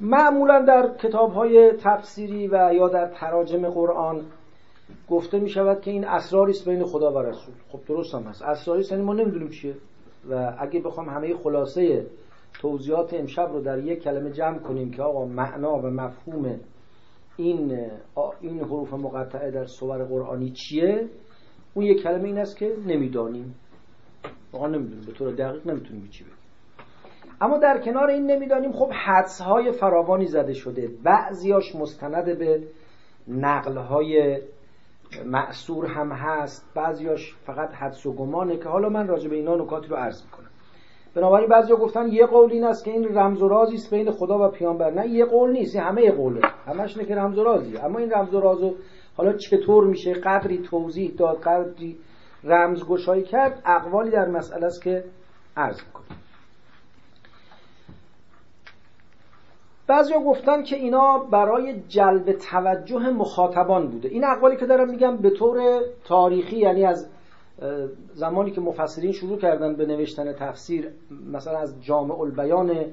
معمولا 0.00 0.64
در 0.64 0.94
کتاب 0.98 1.32
های 1.32 1.72
تفسیری 1.72 2.48
و 2.48 2.70
یا 2.74 2.88
در 2.88 3.06
تراجم 3.06 3.68
قرآن 3.68 4.20
گفته 5.08 5.38
می 5.38 5.48
شود 5.48 5.80
که 5.80 5.90
این 5.90 6.04
اسراری 6.04 6.50
است 6.50 6.68
بین 6.68 6.84
خدا 6.84 7.12
و 7.12 7.18
رسول. 7.18 7.54
خب 7.68 7.80
درست 7.88 8.14
هم 8.14 8.22
هست. 8.22 8.42
اسراری 8.42 8.84
یعنی 8.90 9.02
ما 9.02 9.14
نمی‌دونیم 9.14 9.48
چیه. 9.48 9.74
و 10.30 10.54
اگه 10.58 10.80
بخوام 10.80 11.08
همه 11.08 11.34
خلاصه 11.34 12.06
توضیحات 12.60 13.14
امشب 13.14 13.48
رو 13.52 13.60
در 13.60 13.78
یک 13.78 14.02
کلمه 14.02 14.30
جمع 14.30 14.58
کنیم 14.58 14.90
که 14.90 15.02
آقا 15.02 15.24
معنا 15.24 15.74
و 15.74 15.86
مفهوم 15.86 16.60
این 17.36 17.90
این 18.40 18.60
حروف 18.60 18.94
مقطعه 18.94 19.50
در 19.50 19.66
صور 19.66 20.04
قرآنی 20.04 20.50
چیه 20.50 21.08
اون 21.74 21.84
یک 21.84 22.02
کلمه 22.02 22.24
این 22.24 22.38
است 22.38 22.56
که 22.56 22.76
نمی‌دانیم. 22.86 23.54
واقعا 24.52 24.68
نمی‌دونیم 24.68 25.04
به 25.06 25.12
طور 25.12 25.32
دقیق 25.32 25.66
نمی‌تونیم 25.66 26.08
چی 26.10 26.24
اما 27.42 27.58
در 27.58 27.80
کنار 27.80 28.10
این 28.10 28.30
نمی‌دانیم 28.30 28.72
خب 28.72 28.90
حدس 29.06 29.40
های 29.40 29.72
فراوانی 29.72 30.26
زده 30.26 30.52
شده. 30.52 30.88
بعضیاش 31.04 31.74
مستند 31.74 32.38
به 32.38 32.62
نقل 33.28 33.76
های 33.76 34.40
معصور 35.26 35.86
هم 35.86 36.12
هست. 36.12 36.72
بعضیاش 36.74 37.34
فقط 37.46 37.74
حدس 37.74 38.06
و 38.06 38.12
گمانه 38.12 38.56
که 38.56 38.68
حالا 38.68 38.88
من 38.88 39.08
راجع 39.08 39.28
به 39.28 39.36
اینا 39.36 39.56
نکاتی 39.56 39.88
رو 39.88 39.96
عرض 39.96 40.24
می‌کنم. 40.24 40.48
بنابراین 41.14 41.48
بعضیا 41.48 41.76
گفتن 41.76 42.08
یه 42.08 42.26
قول 42.26 42.52
این 42.52 42.64
است 42.64 42.84
که 42.84 42.90
این 42.90 43.18
رمز 43.18 43.42
و 43.42 43.48
رازی 43.48 43.74
است 43.74 43.94
بین 43.94 44.10
خدا 44.10 44.48
و 44.48 44.50
پیامبر. 44.50 44.90
نه 44.90 45.08
یه 45.08 45.24
قول 45.24 45.50
نیست 45.50 45.76
همه 45.76 46.10
قوله. 46.10 46.40
همش 46.66 46.98
که 46.98 47.14
رمز 47.14 47.38
و 47.38 47.44
رازی 47.44 47.76
اما 47.76 47.98
این 47.98 48.10
رمز 48.10 48.34
و 48.34 48.40
رازو 48.40 48.74
حالا 49.16 49.32
چطور 49.32 49.84
میشه؟ 49.84 50.14
قدری 50.14 50.58
توضیح 50.58 51.14
داد 51.18 51.40
قدری 51.40 51.96
رمز 52.44 52.84
گشایی 52.84 53.22
کرد. 53.22 53.62
اقوالی 53.66 54.10
در 54.10 54.28
مسئله 54.28 54.66
است 54.66 54.82
که 54.82 55.04
عرض 55.56 55.80
می‌کنم. 55.86 56.21
بعضیا 59.92 60.20
گفتن 60.20 60.62
که 60.62 60.76
اینا 60.76 61.18
برای 61.18 61.82
جلب 61.88 62.32
توجه 62.32 63.10
مخاطبان 63.10 63.88
بوده. 63.88 64.08
این 64.08 64.24
اقوالی 64.24 64.56
که 64.56 64.66
دارم 64.66 64.90
میگم 64.90 65.16
به 65.16 65.30
طور 65.30 65.80
تاریخی 66.04 66.56
یعنی 66.56 66.84
از 66.84 67.08
زمانی 68.14 68.50
که 68.50 68.60
مفسرین 68.60 69.12
شروع 69.12 69.38
کردن 69.38 69.76
به 69.76 69.86
نوشتن 69.86 70.32
تفسیر 70.32 70.88
مثلا 71.32 71.58
از 71.58 71.82
جامع 71.82 72.20
البیان 72.20 72.84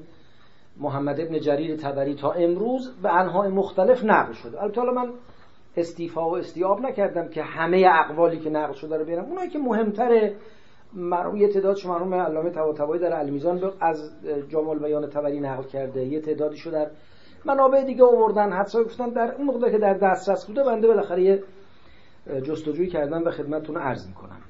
محمد 0.78 1.20
ابن 1.20 1.40
جریر 1.40 1.76
تبری 1.76 2.16
تا 2.16 2.32
امروز 2.32 3.02
به 3.04 3.14
انهای 3.14 3.50
مختلف 3.50 4.04
نقل 4.04 4.34
شده. 4.34 4.64
البته 4.64 4.82
من 4.82 5.10
استیفا 5.78 6.30
و 6.30 6.38
استیاب 6.38 6.82
نکردم 6.82 7.28
که 7.28 7.44
همه 7.44 7.90
اقوالی 7.92 8.40
که 8.40 8.50
نقل 8.50 8.74
شده 8.74 8.98
رو 8.98 9.06
بیارم. 9.06 9.26
اونایی 9.26 9.50
که 9.50 9.60
مهمتره 9.60 10.36
مرحوم 10.94 11.36
یه 11.36 11.48
تعدادش 11.48 11.86
مرحوم 11.86 12.14
علامه 12.14 12.50
طباطبایی 12.50 13.02
در 13.02 13.20
المیزان 13.20 13.72
از 13.82 14.12
جامع 14.48 14.80
بیان 14.80 15.08
تبری 15.08 15.40
نقل 15.40 15.64
کرده. 15.64 16.06
یه 16.06 16.22
تعدادیشو 16.22 16.72
در 16.72 16.92
منابع 17.46 17.84
دیگه 17.84 18.04
آوردن. 18.04 18.54
حتی 18.54 18.84
گفتن 18.84 19.10
در 19.10 19.36
اون 19.36 19.48
مقدار 19.48 19.72
که 19.72 19.78
در 19.78 19.94
دسترس 19.94 20.46
بوده 20.48 20.64
بنده 20.64 20.88
بالاخره 20.88 21.24
یه 21.24 21.44
جستجویی 22.44 22.90
کردم 22.90 23.24
و 23.24 23.32
خدمتتون 23.32 23.78
عرض 23.78 24.08
می‌کنم. 24.08 24.42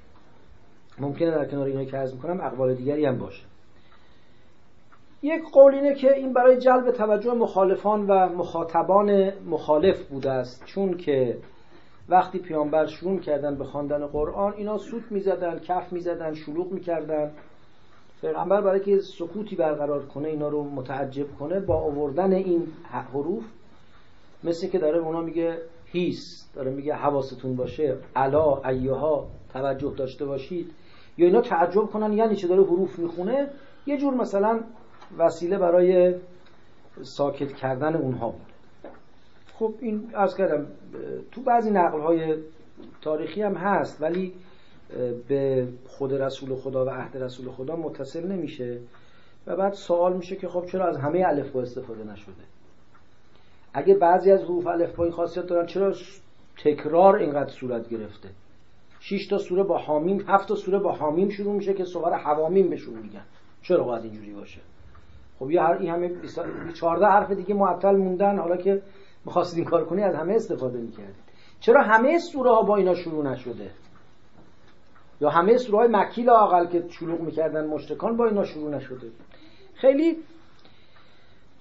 ممکنه 1.00 1.32
در 1.32 1.46
کنار 1.46 1.66
اینایی 1.66 1.88
که 1.88 1.98
عرض 1.98 2.14
می‌کنم 2.14 2.42
اقوال 2.42 2.76
دیگری 2.76 3.06
هم 3.06 3.18
باشه. 3.18 3.44
یک 5.22 5.44
قول 5.54 5.76
اینه 5.76 5.96
که 5.96 6.14
این 6.16 6.34
برای 6.34 6.58
جلب 6.58 6.92
توجه 6.92 7.34
مخالفان 7.34 8.08
و 8.08 8.30
مخاطبان 8.30 9.32
مخالف 9.46 10.08
بوده 10.08 10.32
است. 10.32 10.66
چون 10.66 10.98
که 10.98 11.38
وقتی 12.10 12.40
پیامبر 12.40 12.86
شروع 12.86 13.20
کردن 13.20 13.56
به 13.56 13.64
خواندن 13.64 14.08
قرآن 14.08 14.54
اینا 14.54 14.78
سوت 14.78 15.12
می‌زدن 15.12 15.60
کف 15.60 15.94
می‌زدن 15.94 16.34
شلوغ 16.34 16.72
می‌کردن. 16.72 17.32
پیغمبر 18.22 18.62
برای 18.62 18.80
که 18.80 19.00
سکوتی 19.00 19.56
برقرار 19.56 20.06
کنه 20.06 20.28
اینا 20.28 20.48
رو 20.48 20.64
متعجب 20.64 21.36
کنه 21.40 21.60
با 21.60 21.76
آوردن 21.76 22.34
این 22.34 22.68
حروف 22.84 23.44
مثل 24.44 24.68
که 24.68 24.80
داره 24.80 25.00
اونا 25.00 25.22
میگه 25.22 25.58
هیس 25.86 26.50
داره 26.54 26.72
میگه 26.72 26.94
حواستون 26.94 27.56
باشه 27.56 27.98
علا 28.16 28.62
ایها 28.64 29.28
توجه 29.54 29.94
داشته 29.98 30.26
باشید. 30.26 30.72
یا 31.18 31.26
اینا 31.26 31.42
تعجب 31.42 31.82
کنن 31.82 32.14
یعنی 32.14 32.36
چه 32.36 32.48
داره 32.48 32.64
حروف 32.64 33.00
می‌خونه؟ 33.00 33.50
یه 33.86 33.98
جور 33.98 34.14
مثلا 34.14 34.60
وسیله 35.18 35.58
برای 35.58 36.16
ساکت 37.02 37.54
کردن 37.54 37.96
اونها 37.96 38.30
بود. 38.30 38.49
خب 39.60 39.74
این 39.80 40.10
از 40.14 40.38
کردم 40.38 40.66
تو 41.32 41.42
بعضی 41.42 41.72
نقل 41.72 42.00
های 42.00 42.36
تاریخی 43.02 43.42
هم 43.42 43.54
هست 43.54 44.02
ولی 44.02 44.34
به 45.28 45.68
خود 45.88 46.14
رسول 46.14 46.56
خدا 46.56 46.86
و 46.86 46.90
عهد 46.90 47.18
رسول 47.18 47.52
خدا 47.52 47.76
متصل 47.76 48.28
نمیشه 48.28 48.80
و 49.48 49.56
بعد 49.56 49.74
سوال 49.74 50.18
میشه 50.18 50.36
که 50.36 50.48
خب 50.48 50.66
چرا 50.66 50.88
از 50.88 50.98
همه 50.98 51.24
الف 51.28 51.56
استفاده 51.56 52.04
نشده؟ 52.04 52.44
اگه 53.74 53.96
بعضی 53.96 54.32
از 54.32 54.44
حروف 54.44 54.68
الف 54.68 55.00
این 55.00 55.12
خاصیت 55.12 55.46
دارن 55.46 55.66
چرا 55.66 55.94
تکرار 56.58 57.16
اینقدر 57.16 57.50
صورت 57.50 57.90
گرفته؟ 57.90 58.30
6 59.00 59.28
تا 59.28 59.38
سوره 59.38 59.64
با 59.64 59.78
حامیم 59.78 60.26
7 60.28 60.48
تا 60.48 60.56
سوره 60.56 60.80
با 60.80 60.92
حامیم 60.92 61.30
شروع 61.30 61.54
میشه 61.54 61.74
که 61.74 61.84
سوره 61.84 62.16
حوامیم 62.16 62.70
بهشون 62.70 62.94
میگن. 62.94 63.24
چرا 63.62 63.84
باید 63.84 64.04
اینجوری 64.04 64.34
باشه؟ 64.34 64.60
خب 65.40 65.52
یه 65.52 65.62
هر 65.62 65.74
این 65.74 65.90
همه 65.90 66.12
14 66.74 67.06
حرف 67.06 67.32
دیگه 67.32 67.54
معطل 67.54 67.96
موندن 67.96 68.40
حالا 68.40 68.58
که 68.58 68.82
می‌خواستید 69.26 69.60
این 69.60 69.68
کار 69.70 69.86
کنی 69.86 70.04
از 70.04 70.16
همه 70.16 70.34
استفاده 70.34 70.78
می‌کردید. 70.78 71.30
چرا 71.60 71.84
همه 71.84 72.18
سوره 72.18 72.52
ها 72.52 72.62
با 72.62 72.76
اینا 72.76 72.96
شروع 72.96 73.26
نشده؟ 73.26 73.72
یا 75.22 75.30
همه 75.30 75.58
سوره 75.58 75.78
های 75.78 75.88
مکی 75.92 76.24
لاقل 76.24 76.66
که 76.66 76.86
شلوغ 76.90 77.22
می‌کردن 77.22 77.68
مشتکان 77.68 78.18
با 78.18 78.26
اینا 78.26 78.44
شروع 78.44 78.70
نشده؟ 78.76 79.08
خیلی 79.74 80.18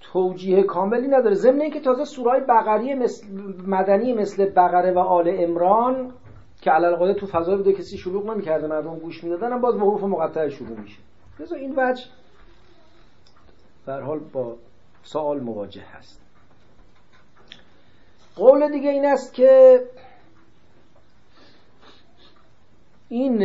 توجیه 0.01 0.63
کاملی 0.63 1.07
نداره. 1.07 1.35
ضمن 1.35 1.61
اینکه 1.61 1.79
تازه 1.79 2.03
سورای 2.03 2.41
بقری 2.41 2.93
مثل 2.93 3.27
مدنی 3.67 4.13
مثل 4.13 4.49
بقره 4.49 4.91
و 4.91 4.99
آل 4.99 5.35
امران 5.37 6.11
که 6.61 6.71
علل 6.71 7.13
تو 7.13 7.25
فضای 7.25 7.57
بوده 7.57 7.73
کسی 7.73 7.97
شلوغ 7.97 8.29
نمی‌کرده 8.29 8.67
مردم 8.67 8.99
گوش 8.99 9.23
می‌دادن 9.23 9.61
باز 9.61 9.75
به 9.75 9.81
حروف 9.81 10.03
مقطع 10.03 10.49
شروع 10.49 10.79
میشه. 10.79 10.99
لذا 11.39 11.55
این 11.55 11.73
وجه 11.77 12.03
در 13.87 14.01
حال 14.01 14.19
با 14.19 14.55
سوال 15.03 15.39
مواجه 15.39 15.81
هست. 15.81 16.28
قول 18.39 18.71
دیگه 18.71 18.89
این 18.89 19.05
است 19.05 19.33
که 19.33 19.83
این 23.09 23.43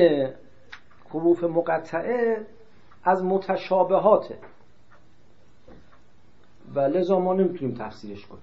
حروف 1.11 1.45
مقطعه 1.45 2.47
از 3.05 3.25
متشابهاته 3.25 4.39
و 6.75 6.81
لذا 6.81 7.19
ما 7.19 7.35
نمی‌تونیم 7.35 7.75
تفسیرش 7.75 8.27
کنیم. 8.27 8.43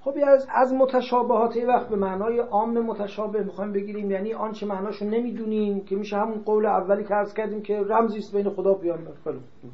خب 0.00 0.14
از 0.26 0.46
از 0.50 0.72
متشابهات 0.72 1.56
یه 1.56 1.66
وقت 1.66 1.88
به 1.88 1.96
معنای 1.96 2.38
عام 2.38 2.80
متشابه 2.80 3.42
می‌خوایم 3.42 3.72
بگیریم. 3.72 4.10
یعنی 4.10 4.34
آنچه 4.34 4.66
معناشو 4.66 5.04
نمی‌دونیم 5.04 5.84
که 5.84 5.96
میشه 5.96 6.16
همون 6.16 6.42
قول 6.42 6.66
اولی 6.66 7.04
که 7.04 7.14
عرض 7.14 7.34
کردیم 7.34 7.62
که 7.62 7.80
رمزی 7.80 8.18
است 8.18 8.36
بین 8.36 8.50
خدا 8.50 8.72
و 8.72 8.78
پیامبر. 8.78 9.12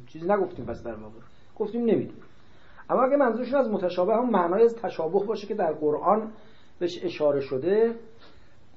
چیزی 0.07 0.27
نگفتیم 0.27 0.65
پس 0.65 0.83
در 0.83 0.95
واقع. 0.95 1.19
گفتیم 1.55 1.81
نمی‌دونیم. 1.81 2.23
اما 2.89 3.03
اگه 3.03 3.15
منظورشون 3.15 3.59
از 3.59 3.69
متشابه 3.69 4.13
هم 4.13 4.29
معنای 4.29 4.63
از 4.63 4.75
تشابه 4.75 5.25
باشه 5.25 5.47
که 5.47 5.53
در 5.53 5.73
قرآن 5.73 6.31
بهش 6.79 7.03
اشاره 7.03 7.39
شده. 7.39 7.95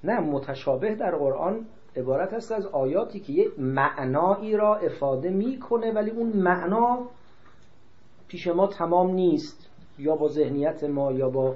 نه 0.04 0.20
متشابه 0.20 0.94
در 0.94 1.16
قرآن 1.16 1.66
عبارت 1.96 2.32
است 2.32 2.52
از 2.52 2.66
آیاتی 2.66 3.20
که 3.20 3.32
یه 3.32 3.48
معنایی 3.58 4.56
را 4.56 4.76
افاده 4.76 5.30
می‌کنه 5.30 5.92
ولی 5.92 6.10
اون 6.10 6.28
معنا 6.28 6.98
پیش 8.28 8.46
ما 8.46 8.66
تمام 8.66 9.10
نیست. 9.10 9.70
یا 9.98 10.16
با 10.16 10.28
ذهنیت 10.28 10.84
ما 10.84 11.12
یا 11.12 11.28
با 11.28 11.54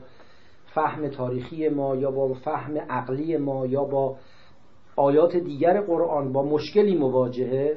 فهم 0.75 1.09
تاریخی 1.09 1.69
ما 1.69 1.97
یا 1.97 2.11
با 2.11 2.35
فهم 2.35 2.79
عقلی 2.79 3.37
ما 3.37 3.67
یا 3.67 3.85
با 3.85 4.17
آیات 4.97 5.37
دیگر 5.37 5.81
قرآن 5.81 6.33
با 6.33 6.43
مشکلی 6.43 6.99
مواجهه. 6.99 7.77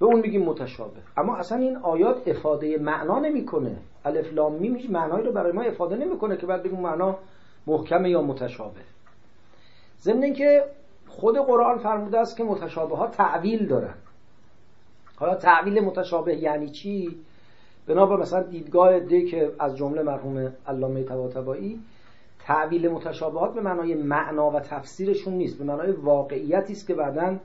به 0.00 0.06
اون 0.06 0.20
میگیم 0.20 0.42
متشابه. 0.42 1.00
اما 1.16 1.36
اصلا 1.36 1.58
این 1.58 1.76
آیات 1.76 2.28
افاده 2.28 2.78
معنا 2.78 3.18
نمی‌کنه. 3.18 3.76
الف 4.04 4.32
لام 4.32 4.52
میم 4.52 4.86
معنایی 4.90 5.24
رو 5.24 5.32
برای 5.32 5.52
ما 5.52 5.62
افاده 5.62 5.96
نمی‌کنه 5.96 6.36
که 6.36 6.46
بعد 6.46 6.62
بگیم 6.62 6.80
معنا 6.80 7.18
محکمه 7.66 8.10
یا 8.10 8.22
متشابه. 8.22 8.80
ضمن 10.00 10.22
اینکه 10.22 10.64
خود 11.08 11.36
قرآن 11.36 11.78
فرموده 11.78 12.18
است 12.18 12.36
که 12.36 12.44
متشابه 12.44 12.96
ها 12.96 13.06
تعویل 13.06 13.66
دارن. 13.66 13.94
حالا 15.16 15.34
تعویل 15.34 15.80
متشابه 15.80 16.36
یعنی 16.36 16.68
چی؟ 16.68 17.16
بنابر 17.86 18.16
مثلا 18.16 18.42
دیدگاه 18.42 19.00
دی 19.00 19.24
که 19.24 19.52
از 19.58 19.76
جمله 19.76 20.02
مرحوم 20.02 20.52
علامه 20.66 21.02
طباطبایی 21.02 21.80
تعویل 22.38 22.88
متشابهات 22.88 23.54
به 23.54 23.60
معنای 23.60 23.94
معنا 23.94 24.50
و 24.50 24.60
تفسیرشون 24.60 25.34
نیست 25.34 25.58
به 25.58 25.64
معنای 25.64 25.92
واقعیتی 25.92 26.72
است 26.72 26.86
که 26.86 26.94
بعدا 26.94 27.36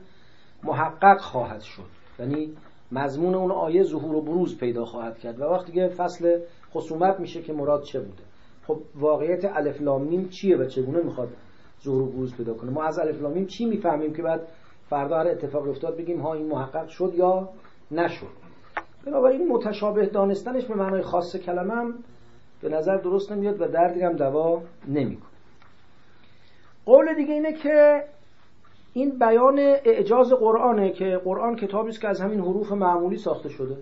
محقق 0.62 1.20
خواهد 1.20 1.60
شد. 1.60 2.01
یعنی 2.18 2.52
مضمون 2.92 3.34
اون 3.34 3.50
آیه 3.50 3.82
ظهور 3.82 4.14
و 4.14 4.20
بروز 4.20 4.58
پیدا 4.58 4.84
خواهد 4.84 5.18
کرد 5.18 5.40
و 5.40 5.44
وقتی 5.44 5.72
که 5.72 5.88
فصل 5.88 6.40
خصومت 6.70 7.20
میشه 7.20 7.42
که 7.42 7.52
مراد 7.52 7.82
چه 7.82 8.00
بوده؟ 8.00 8.22
خب 8.66 8.80
واقعیت 8.94 9.44
الف 9.44 9.80
لام 9.80 10.28
چیه 10.28 10.56
و 10.56 10.64
چگونه 10.64 11.02
می‌خواد 11.02 11.28
ظهور 11.84 12.02
و 12.02 12.06
بروز 12.06 12.36
پیدا 12.36 12.54
کنه؟ 12.54 12.70
ما 12.70 12.84
از 12.84 12.98
الف 12.98 13.22
لام 13.22 13.46
چی 13.46 13.66
می‌فهمیم 13.66 14.12
که 14.14 14.22
بعد 14.22 14.48
فردا 14.90 15.18
هر 15.18 15.28
اتفاق 15.28 15.68
افتاد 15.68 15.96
بگیم 15.96 16.20
ها 16.20 16.34
این 16.34 16.46
محقق 16.46 16.88
شد 16.88 17.12
یا 17.16 17.48
نشد؟ 17.90 18.26
بنابراین 19.06 19.48
متشابه 19.48 20.06
دانستنش 20.06 20.64
به 20.64 20.74
معنای 20.74 21.02
خاص 21.02 21.36
کلمه 21.36 21.74
هم 21.74 21.94
به 22.62 22.68
نظر 22.68 22.96
درست 22.96 23.32
نمیاد 23.32 23.60
و 23.60 23.66
دردی 23.68 24.00
هم 24.00 24.12
دوا 24.12 24.62
نمی‌کنه. 24.88 25.28
قول 26.86 27.14
دیگه 27.14 27.34
اینه 27.34 27.52
که 27.52 28.04
این 28.92 29.18
بیان 29.18 29.58
اعجاز 29.58 30.32
قرآنه 30.32 30.90
که 30.90 31.20
قرآن 31.24 31.56
کتابی 31.56 31.88
است 31.88 32.00
که 32.00 32.08
از 32.08 32.20
همین 32.20 32.40
حروف 32.40 32.72
معمولی 32.72 33.16
ساخته 33.16 33.48
شده. 33.48 33.76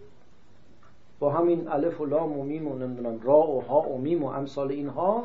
با 1.19 1.31
همین 1.31 1.69
الف 1.69 2.01
و 2.01 2.07
لام 2.07 2.39
و 2.39 2.45
میم 2.45 2.69
و 2.69 2.79
نمی‌دونم 2.79 3.21
را 3.23 3.39
و 3.39 3.63
ها 3.63 3.81
و 3.81 3.99
میم 3.99 4.25
و 4.25 4.27
امثال 4.27 4.71
اینها. 4.71 5.25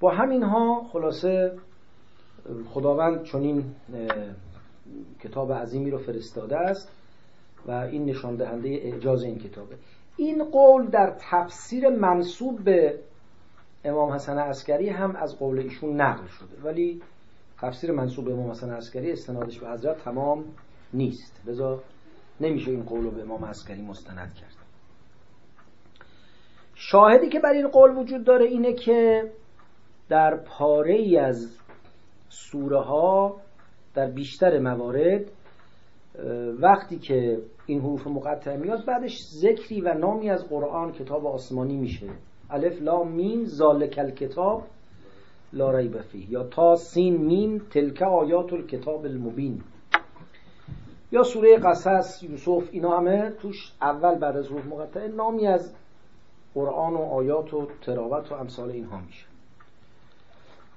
با 0.00 0.10
همینها 0.10 0.84
خلاصه 0.92 1.58
خداوند 2.70 3.22
چنین 3.22 3.64
کتاب 5.20 5.52
عظیمی 5.52 5.90
رو 5.90 5.98
فرستاده 5.98 6.56
است 6.56 6.88
و 7.66 7.70
این 7.70 8.04
نشان 8.04 8.36
دهنده 8.36 8.68
اعجاز 8.68 9.22
این 9.22 9.38
کتابه. 9.38 9.76
این 10.16 10.44
قول 10.44 10.86
در 10.86 11.16
تفسیر 11.30 11.88
منصوب 11.88 12.64
به 12.64 12.98
امام 13.84 14.12
حسن 14.12 14.38
عسکری 14.38 14.88
هم 14.88 15.16
از 15.16 15.38
قول 15.38 15.58
ایشون 15.58 16.00
نقل 16.00 16.26
شده. 16.26 16.62
ولی 16.64 17.02
تفسیر 17.64 17.92
منصوب 17.92 18.28
امام 18.28 18.50
حسن 18.50 18.70
عسکری 18.70 19.12
استنادش 19.12 19.58
به 19.58 19.70
حضرت 19.70 19.98
تمام 19.98 20.44
نیست. 20.92 21.40
لذا 21.46 21.80
نمیشه 22.40 22.70
این 22.70 22.82
قول 22.82 23.04
رو 23.04 23.10
به 23.10 23.22
امام 23.22 23.44
عسکری 23.44 23.82
مستند 23.82 24.34
کرد. 24.34 24.54
شاهدی 26.74 27.28
که 27.28 27.40
بر 27.40 27.52
این 27.52 27.68
قول 27.68 27.96
وجود 27.96 28.24
داره 28.24 28.46
اینه 28.46 28.72
که 28.72 29.30
در 30.08 30.36
پاره 30.36 30.94
ای 30.94 31.16
از 31.16 31.56
سوره 32.28 32.80
ها 32.80 33.36
در 33.94 34.10
بیشتر 34.10 34.58
موارد 34.58 35.24
وقتی 36.60 36.98
که 36.98 37.38
این 37.66 37.80
حروف 37.80 38.06
مقطع 38.06 38.56
میاد 38.56 38.86
بعدش 38.86 39.18
ذکری 39.22 39.80
و 39.80 39.94
نامی 39.94 40.30
از 40.30 40.48
قرآن 40.48 40.92
کتاب 40.92 41.26
آسمانی 41.26 41.76
میشه. 41.76 42.10
الف 42.50 42.82
لام 42.82 43.12
میم 43.12 43.44
ذالک 43.44 43.94
الکتاب 43.98 44.62
لا 45.54 45.70
ریب 45.70 46.00
فیه. 46.00 46.30
یا 46.30 46.44
تا 46.44 46.76
سین 46.76 47.16
میم 47.16 47.58
تلک 47.70 48.02
آیات 48.02 48.52
الکتاب 48.52 49.04
المبین. 49.04 49.62
یا 51.12 51.22
سوره 51.22 51.58
قصص 51.58 52.22
یوسف 52.22 52.68
اینا 52.72 52.98
همه 52.98 53.30
توش 53.30 53.72
اول 53.82 54.14
بعد 54.14 54.36
از 54.36 54.48
حروف 54.48 54.66
مقطع 54.66 55.06
نامی 55.06 55.46
از 55.46 55.74
قرآن 56.54 56.94
و 56.94 56.98
آیات 56.98 57.54
و 57.54 57.66
تراوت 57.82 58.32
و 58.32 58.34
امثال 58.34 58.70
اینها 58.70 59.00
میشه. 59.06 59.26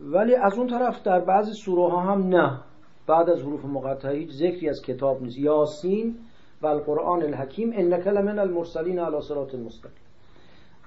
ولی 0.01 0.35
از 0.35 0.57
اون 0.57 0.67
طرف 0.67 1.03
در 1.03 1.19
بعضی 1.19 1.53
سوره 1.53 1.91
ها 1.91 2.01
هم 2.01 2.27
نه. 2.27 2.59
بعد 3.07 3.29
از 3.29 3.41
حروف 3.41 3.65
مقطعه 3.65 4.17
هیچ 4.17 4.31
ذکری 4.31 4.69
از 4.69 4.81
کتاب 4.81 5.21
نیست. 5.21 5.37
یاسین 5.37 6.15
و 6.61 6.67
القرآن 6.67 7.23
الحکیم 7.23 7.71
انک 7.73 8.07
لمن 8.07 8.39
المرسلین 8.39 8.99
علی 8.99 9.21
صراط 9.21 9.55
مستقیم. 9.55 10.07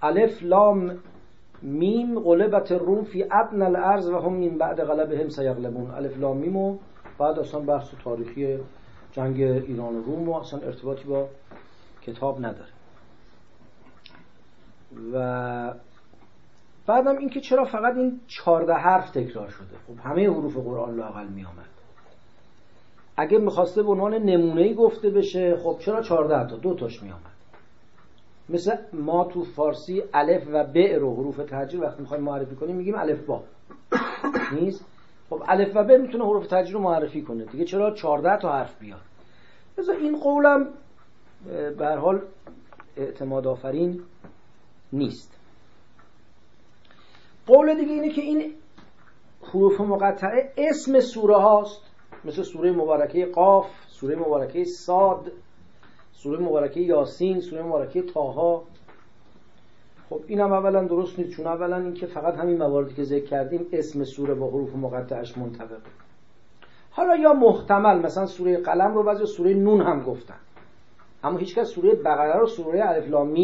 الف 0.02 0.42
لام 0.42 0.98
میم 1.62 2.20
غلبت 2.20 2.72
الروم 2.72 3.04
فی 3.04 3.22
ادنى 3.22 3.64
الارض 3.64 4.08
و 4.08 4.18
هم 4.18 4.32
من 4.32 4.58
بعد 4.58 4.80
غلبهم 4.80 5.28
سیغلبون. 5.28 5.90
الف 5.90 6.18
لام 6.18 6.36
میم 6.36 6.56
و 6.56 6.78
بعد 7.18 7.38
اصلا 7.38 7.60
بحث 7.60 7.94
تاریخی 8.04 8.58
جنگ 9.12 9.40
ایران 9.40 9.96
و 9.96 10.02
روم 10.02 10.28
و 10.28 10.34
اصلا 10.34 10.60
ارتباطی 10.60 11.04
با 11.04 11.28
کتاب 12.02 12.38
نداره. 12.38 12.70
و 15.12 15.74
بعدم 16.86 17.18
اینکه 17.18 17.40
چرا 17.40 17.64
فقط 17.64 17.96
این 17.96 18.20
چهارده 18.26 18.74
حرف 18.74 19.10
تکرار 19.10 19.48
شده؟ 19.48 19.76
خب 19.86 20.08
همه 20.08 20.30
حروف 20.30 20.56
قرآن 20.56 20.96
لاقل 20.96 21.26
می 21.26 21.44
آمد. 21.44 21.64
اگه 23.16 23.38
می‌خواسته 23.38 23.82
به 23.82 23.90
عنوان 23.90 24.14
نمونه 24.14 24.74
گفته 24.74 25.10
بشه 25.10 25.56
خب 25.56 25.76
چرا 25.80 26.02
14 26.02 26.50
تا؟ 26.50 26.56
دو 26.56 26.74
تاش 26.74 27.02
میامد 27.02 27.39
مثل 28.50 28.76
ما 28.92 29.24
تو 29.24 29.44
فارسی 29.44 30.02
الف 30.14 30.48
و 30.52 30.64
ب 30.64 30.76
رو 30.78 31.14
حروف 31.14 31.36
تهجیر 31.36 31.80
وقتی 31.80 32.02
می‌خوایم 32.02 32.24
معرفی 32.24 32.54
کنیم 32.54 32.76
میگیم 32.76 32.94
الف 32.94 33.24
با. 33.24 33.42
نیست؟ 34.60 34.84
خب 35.30 35.42
الف 35.48 35.76
و 35.76 35.84
ب 35.84 35.92
می‌تونه 35.92 36.24
حروف 36.24 36.46
تهجیر 36.46 36.74
رو 36.74 36.80
معرفی 36.80 37.22
کنه. 37.22 37.44
دیگه 37.44 37.64
چرا 37.64 37.90
14 37.90 38.36
تا 38.36 38.52
حرف 38.52 38.78
بیاد 38.78 39.00
مثلا 39.78 39.94
این 39.94 40.20
قولم 40.20 40.68
به 41.78 41.96
حال 41.96 42.22
اعتماد 42.96 43.46
آفرین 43.46 44.02
نیست. 44.92 45.40
قول 47.46 47.74
دیگه 47.74 47.92
اینه 47.92 48.08
که 48.08 48.20
این 48.20 48.54
حروف 49.42 49.80
مقطعه 49.80 50.52
اسم 50.56 51.00
سوره 51.00 51.36
هاست. 51.36 51.82
مثل 52.24 52.42
سوره 52.42 52.72
مبارکه 52.72 53.26
قاف 53.26 53.66
سوره 53.88 54.16
مبارکه 54.16 54.64
ساد 54.64 55.32
سوره 56.22 56.38
مبارکه 56.38 56.80
یاسین 56.80 57.40
سوره 57.40 57.62
مبارکه 57.62 58.02
تاها 58.02 58.62
خب 60.10 60.20
این 60.26 60.40
هم 60.40 60.52
اولا 60.52 60.84
درست 60.84 61.18
نیست 61.18 61.30
چون 61.30 61.46
اولا 61.46 61.76
اینکه 61.76 62.06
فقط 62.06 62.34
همین 62.34 62.58
مواردی 62.58 62.94
که 62.94 63.04
ذکر 63.04 63.26
کردیم 63.26 63.66
اسم 63.72 64.04
سوره 64.04 64.34
با 64.34 64.48
حروف 64.48 64.74
مقطعش 64.74 65.38
منطبقه. 65.38 65.90
حالا 66.90 67.16
یا 67.16 67.32
محتمل 67.32 67.98
مثلا 67.98 68.26
سوره 68.26 68.56
قلم 68.56 68.94
رو 68.94 69.02
بعضی 69.02 69.26
سوره 69.26 69.54
نون 69.54 69.80
هم 69.80 70.02
گفتن. 70.02 70.38
اما 71.24 71.38
هیچکس 71.38 71.68
سوره 71.68 71.94
بقره 71.94 72.38
رو 72.38 72.46
سوره 72.46 72.88
الف 72.88 73.08
لام 73.08 73.34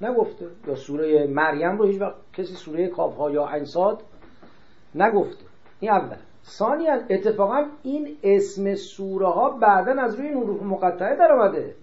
نگفته. 0.00 0.46
یا 0.68 0.74
سوره 0.74 1.26
مریم 1.26 1.78
رو 1.78 1.84
هیچ 1.84 2.00
وقت 2.00 2.14
کسی 2.32 2.54
سوره 2.54 2.88
کاف 2.88 3.16
ها 3.16 3.30
یا 3.30 3.46
انصاد 3.46 4.02
نگفته. 4.94 5.44
این 5.80 5.90
اول 5.90 6.16
ثانیا 6.48 6.94
اتفاقا 7.10 7.66
این 7.82 8.16
اسم 8.22 8.74
سوره 8.74 9.26
ها 9.26 9.50
بعدا 9.50 10.02
از 10.02 10.14
روی 10.14 10.28
این 10.28 10.36
حروف 10.36 10.62
مقطعه 10.62 11.16
در 11.16 11.32
آمده 11.32 11.74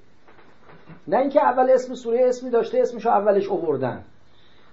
نه 1.07 1.17
اینکه 1.17 1.41
اول 1.41 1.69
اسم 1.69 1.93
سوره 1.93 2.25
اسمی 2.27 2.49
داشته 2.49 2.79
اسمشو 2.79 3.09
اولش 3.09 3.49
آوردن. 3.49 4.03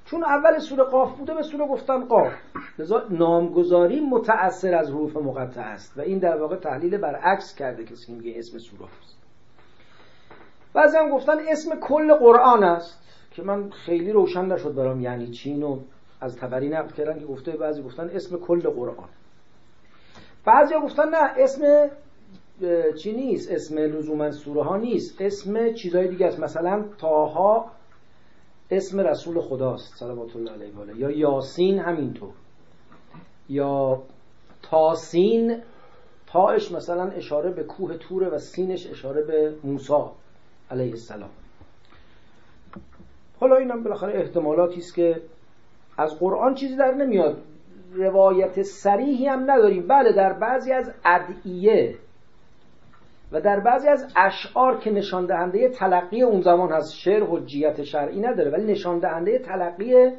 چون 0.05 0.25
اول 0.25 0.59
سوره 0.59 0.85
قاف 0.85 1.19
بوده 1.19 1.35
به 1.35 1.43
سوره 1.43 1.67
گفتن 1.67 2.05
قاف. 2.05 2.33
لذا 2.79 3.07
نامگذاری 3.11 4.01
متأثر 4.01 4.75
از 4.75 4.91
حروف 4.91 5.17
مقطع 5.17 5.61
است 5.61 5.99
و 5.99 6.01
این 6.01 6.19
در 6.19 6.37
واقع 6.37 6.57
تحلیل 6.57 6.99
برعکس 6.99 7.55
کرده 7.55 7.85
کسی 7.85 8.07
که 8.07 8.13
میگه 8.13 8.39
اسم 8.39 8.59
سوره 8.59 8.85
است 9.01 9.17
بعضی 10.75 10.97
هم 10.97 11.11
گفتن 11.11 11.37
اسم 11.49 11.81
کل 11.81 12.15
قرآن 12.15 12.65
است 12.65 13.03
که 13.31 13.43
من 13.43 13.71
خیلی 13.71 14.13
روشن 14.13 14.45
نشد 14.45 14.75
برام 14.75 15.01
یعنی 15.01 15.27
چین 15.27 15.63
و 15.63 15.79
از 16.21 16.37
تبری 16.37 16.69
نقل 16.69 16.89
کردن 16.89 17.19
که 17.19 17.27
گفته 17.27 17.53
بعضی 17.53 17.83
گفتن 17.83 18.11
اسم 18.15 18.37
کل 18.37 18.61
قرآن. 18.61 19.09
بعضی 20.45 20.75
گفتن 20.75 21.09
نه 21.09 21.31
اسم 21.37 21.91
چی 23.03 23.13
نیست؟ 23.13 23.51
اسم 23.51 23.79
لزوما 23.79 24.31
سوره 24.31 24.63
ها 24.63 24.77
نیست. 24.77 25.21
اسم 25.21 25.73
چیزهای 25.73 26.09
دیگه 26.09 26.27
است. 26.27 26.41
مثلا 26.41 26.85
تاها 26.99 27.71
اسم 28.71 29.01
رسول 29.01 29.41
خداست 29.41 29.97
صلوات 29.97 30.37
الله 30.37 30.53
علیه 30.53 30.73
و 30.75 30.99
یا 30.99 31.11
یاسین 31.11 31.79
همینطور. 31.79 32.31
یا 33.49 34.03
تاسین 34.63 35.63
تاش 36.27 36.73
مثلا 36.73 37.11
اشاره 37.11 37.51
به 37.51 37.65
کوه 37.65 37.97
توره 37.97 38.29
و 38.29 38.39
سینش 38.39 38.91
اشاره 38.91 39.23
به 39.23 39.55
موسی 39.65 39.93
علیه 40.71 40.91
السلام. 40.91 41.31
حالا 43.41 43.57
اینم 43.57 43.83
بالاخره 43.83 44.21
احتمالاتی 44.21 44.79
است 44.79 44.95
که 44.95 45.23
از 45.99 46.19
قرآن 46.19 46.55
چیزی 46.55 46.77
در 46.77 46.95
نمیاد. 46.95 47.43
روایت 47.93 48.63
سریحی 48.63 49.27
هم 49.27 49.51
نداریم. 49.51 49.87
بله 49.89 50.13
در 50.13 50.33
بعضی 50.33 50.73
از 50.73 50.93
ادعیه 51.05 51.99
و 53.33 53.41
در 53.41 53.61
بعضی 53.61 53.89
از 53.89 54.13
اشعار 54.17 54.79
که 54.79 54.91
نشان 54.91 55.27
دهنده 55.27 55.69
تلقی 55.69 56.23
اون 56.23 56.41
زمان 56.41 56.73
هست 56.73 56.95
شعر 56.95 57.25
حجیت 57.25 57.83
شرعی 57.83 58.21
نداره 58.21 58.51
ولی 58.51 58.73
نشان 58.73 58.99
دهنده 58.99 59.39
تلقی 59.39 60.11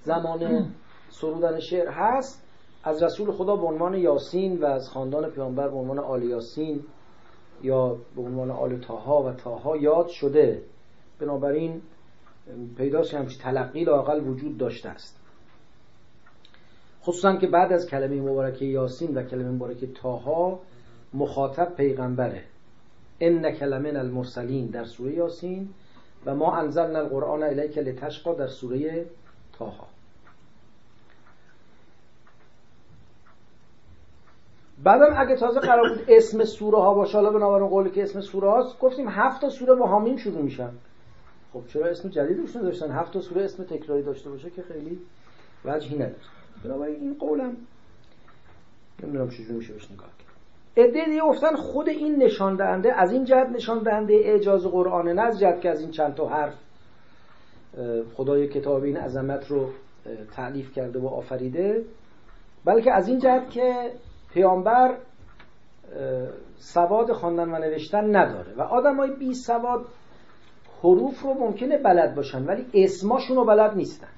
زمان 0.00 0.66
سرودن 1.08 1.60
شعر 1.60 1.88
هست. 1.88 2.48
از 2.84 3.02
رسول 3.02 3.30
خدا 3.30 3.56
به 3.56 3.66
عنوان 3.66 3.94
یاسین 3.94 4.60
و 4.60 4.66
از 4.66 4.88
خاندان 4.88 5.30
پیامبر 5.30 5.68
به 5.68 5.76
عنوان 5.76 5.98
آل 5.98 6.22
یاسین 6.22 6.80
یا 7.62 7.96
به 8.16 8.22
عنوان 8.22 8.50
آل 8.50 8.80
تاها 8.80 9.22
و 9.22 9.32
تاها 9.32 9.76
یاد 9.76 10.08
شده. 10.08 10.62
بنابراین 11.20 11.82
پیداست 12.76 13.14
همچی 13.14 13.38
تلقی 13.38 13.84
لاقل 13.84 14.28
وجود 14.28 14.58
داشته 14.58 14.88
است. 14.88 15.21
خصوصا 17.02 17.36
که 17.36 17.46
بعد 17.46 17.72
از 17.72 17.86
کلمه 17.86 18.20
مبارکه 18.20 18.64
یاسین 18.64 19.14
و 19.14 19.22
کلمه 19.22 19.50
مبارکه 19.50 19.86
تاها 19.86 20.60
مخاطب 21.14 21.74
پیغمبره. 21.76 22.42
ان 23.20 23.50
کلمه 23.50 23.88
المرسلین 23.88 24.66
در 24.66 24.84
سوره 24.84 25.14
یاسین 25.14 25.68
و 26.26 26.34
ما 26.34 26.56
انزلنا 26.56 26.98
القرآن 26.98 27.42
الیک 27.42 27.78
لتشقا 27.78 28.34
در 28.34 28.46
سوره 28.46 29.06
تاها 29.58 29.86
بعدم 34.84 35.14
اگه 35.16 35.36
تازه 35.36 35.60
قرار 35.60 35.88
بود 35.88 36.04
اسم 36.08 36.44
سوره 36.44 36.78
ها 36.78 36.94
باشه 36.94 37.18
حالا 37.18 37.30
بنابراین 37.30 37.68
قولی 37.68 37.90
که 37.90 38.02
اسم 38.02 38.20
سوره 38.20 38.50
هاست 38.50 38.78
گفتیم 38.78 39.08
هفت 39.08 39.40
تا 39.40 39.48
سوره 39.48 39.74
با 39.74 39.86
حامیم 39.86 40.16
شروع 40.16 40.42
میشن. 40.42 40.70
خب 41.52 41.62
چرا 41.66 41.86
اسم 41.86 42.08
جدید 42.08 42.38
روش 42.38 42.56
نداشتن 42.56 42.90
هفت 42.90 43.12
تا 43.12 43.20
سوره 43.20 43.44
اسم 43.44 43.64
تکراری 43.64 44.02
داشته 44.02 44.30
باشه 44.30 44.50
که 44.50 44.62
خیلی 44.62 44.98
وجهی 45.64 45.94
نداره. 45.94 46.16
بنابراین 46.64 47.00
این 47.00 47.14
قولم 47.14 47.56
نمی‌دونم 49.02 49.30
چجوری 49.30 49.52
میشه 49.52 49.72
بهش 49.72 49.90
نگاه 49.90 50.08
کرد. 50.18 50.86
عده 50.86 51.04
دیگه 51.04 51.20
گفتن 51.20 51.56
خود 51.56 51.88
این 51.88 52.22
نشان 52.22 52.56
دهنده 52.56 53.00
از 53.00 53.12
این 53.12 53.24
جهت 53.24 53.48
نشان 53.48 53.82
دهنده 53.82 54.14
اعجاز 54.14 54.66
قرآن 54.66 55.08
نه 55.08 55.22
از 55.22 55.40
جهت 55.40 55.60
که 55.60 55.70
از 55.70 55.80
این 55.80 55.90
چند 55.90 56.14
تا 56.14 56.28
حرف 56.28 56.54
خدای 58.14 58.48
کتاب 58.48 58.82
این 58.82 58.96
عظمت 58.96 59.50
رو 59.50 59.68
تعلیف 60.36 60.72
کرده 60.72 60.98
و 60.98 61.06
آفریده 61.06 61.84
بلکه 62.64 62.92
از 62.92 63.08
این 63.08 63.18
جهت 63.18 63.50
که 63.50 63.92
پیامبر 64.34 64.98
سواد 66.56 67.12
خواندن 67.12 67.48
و 67.48 67.58
نوشتن 67.58 68.16
نداره 68.16 68.54
و 68.56 68.62
های 68.62 69.10
بی 69.18 69.34
سواد 69.34 69.86
حروف 70.82 71.22
رو 71.22 71.34
ممکنه 71.34 71.78
بلد 71.78 72.14
باشن 72.14 72.44
ولی 72.44 72.66
اسماشون 72.74 73.36
رو 73.36 73.44
بلد 73.44 73.76
نیستن. 73.76 74.08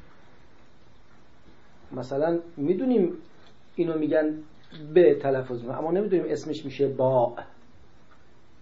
مثلا 1.96 2.38
می‌دونیم 2.56 3.12
اینو 3.76 3.98
میگن 3.98 4.34
به 4.94 5.14
تلفظ 5.14 5.64
اما 5.68 5.90
نمی‌دونیم 5.90 6.26
اسمش 6.28 6.64
میشه 6.64 6.88
با. 6.88 7.32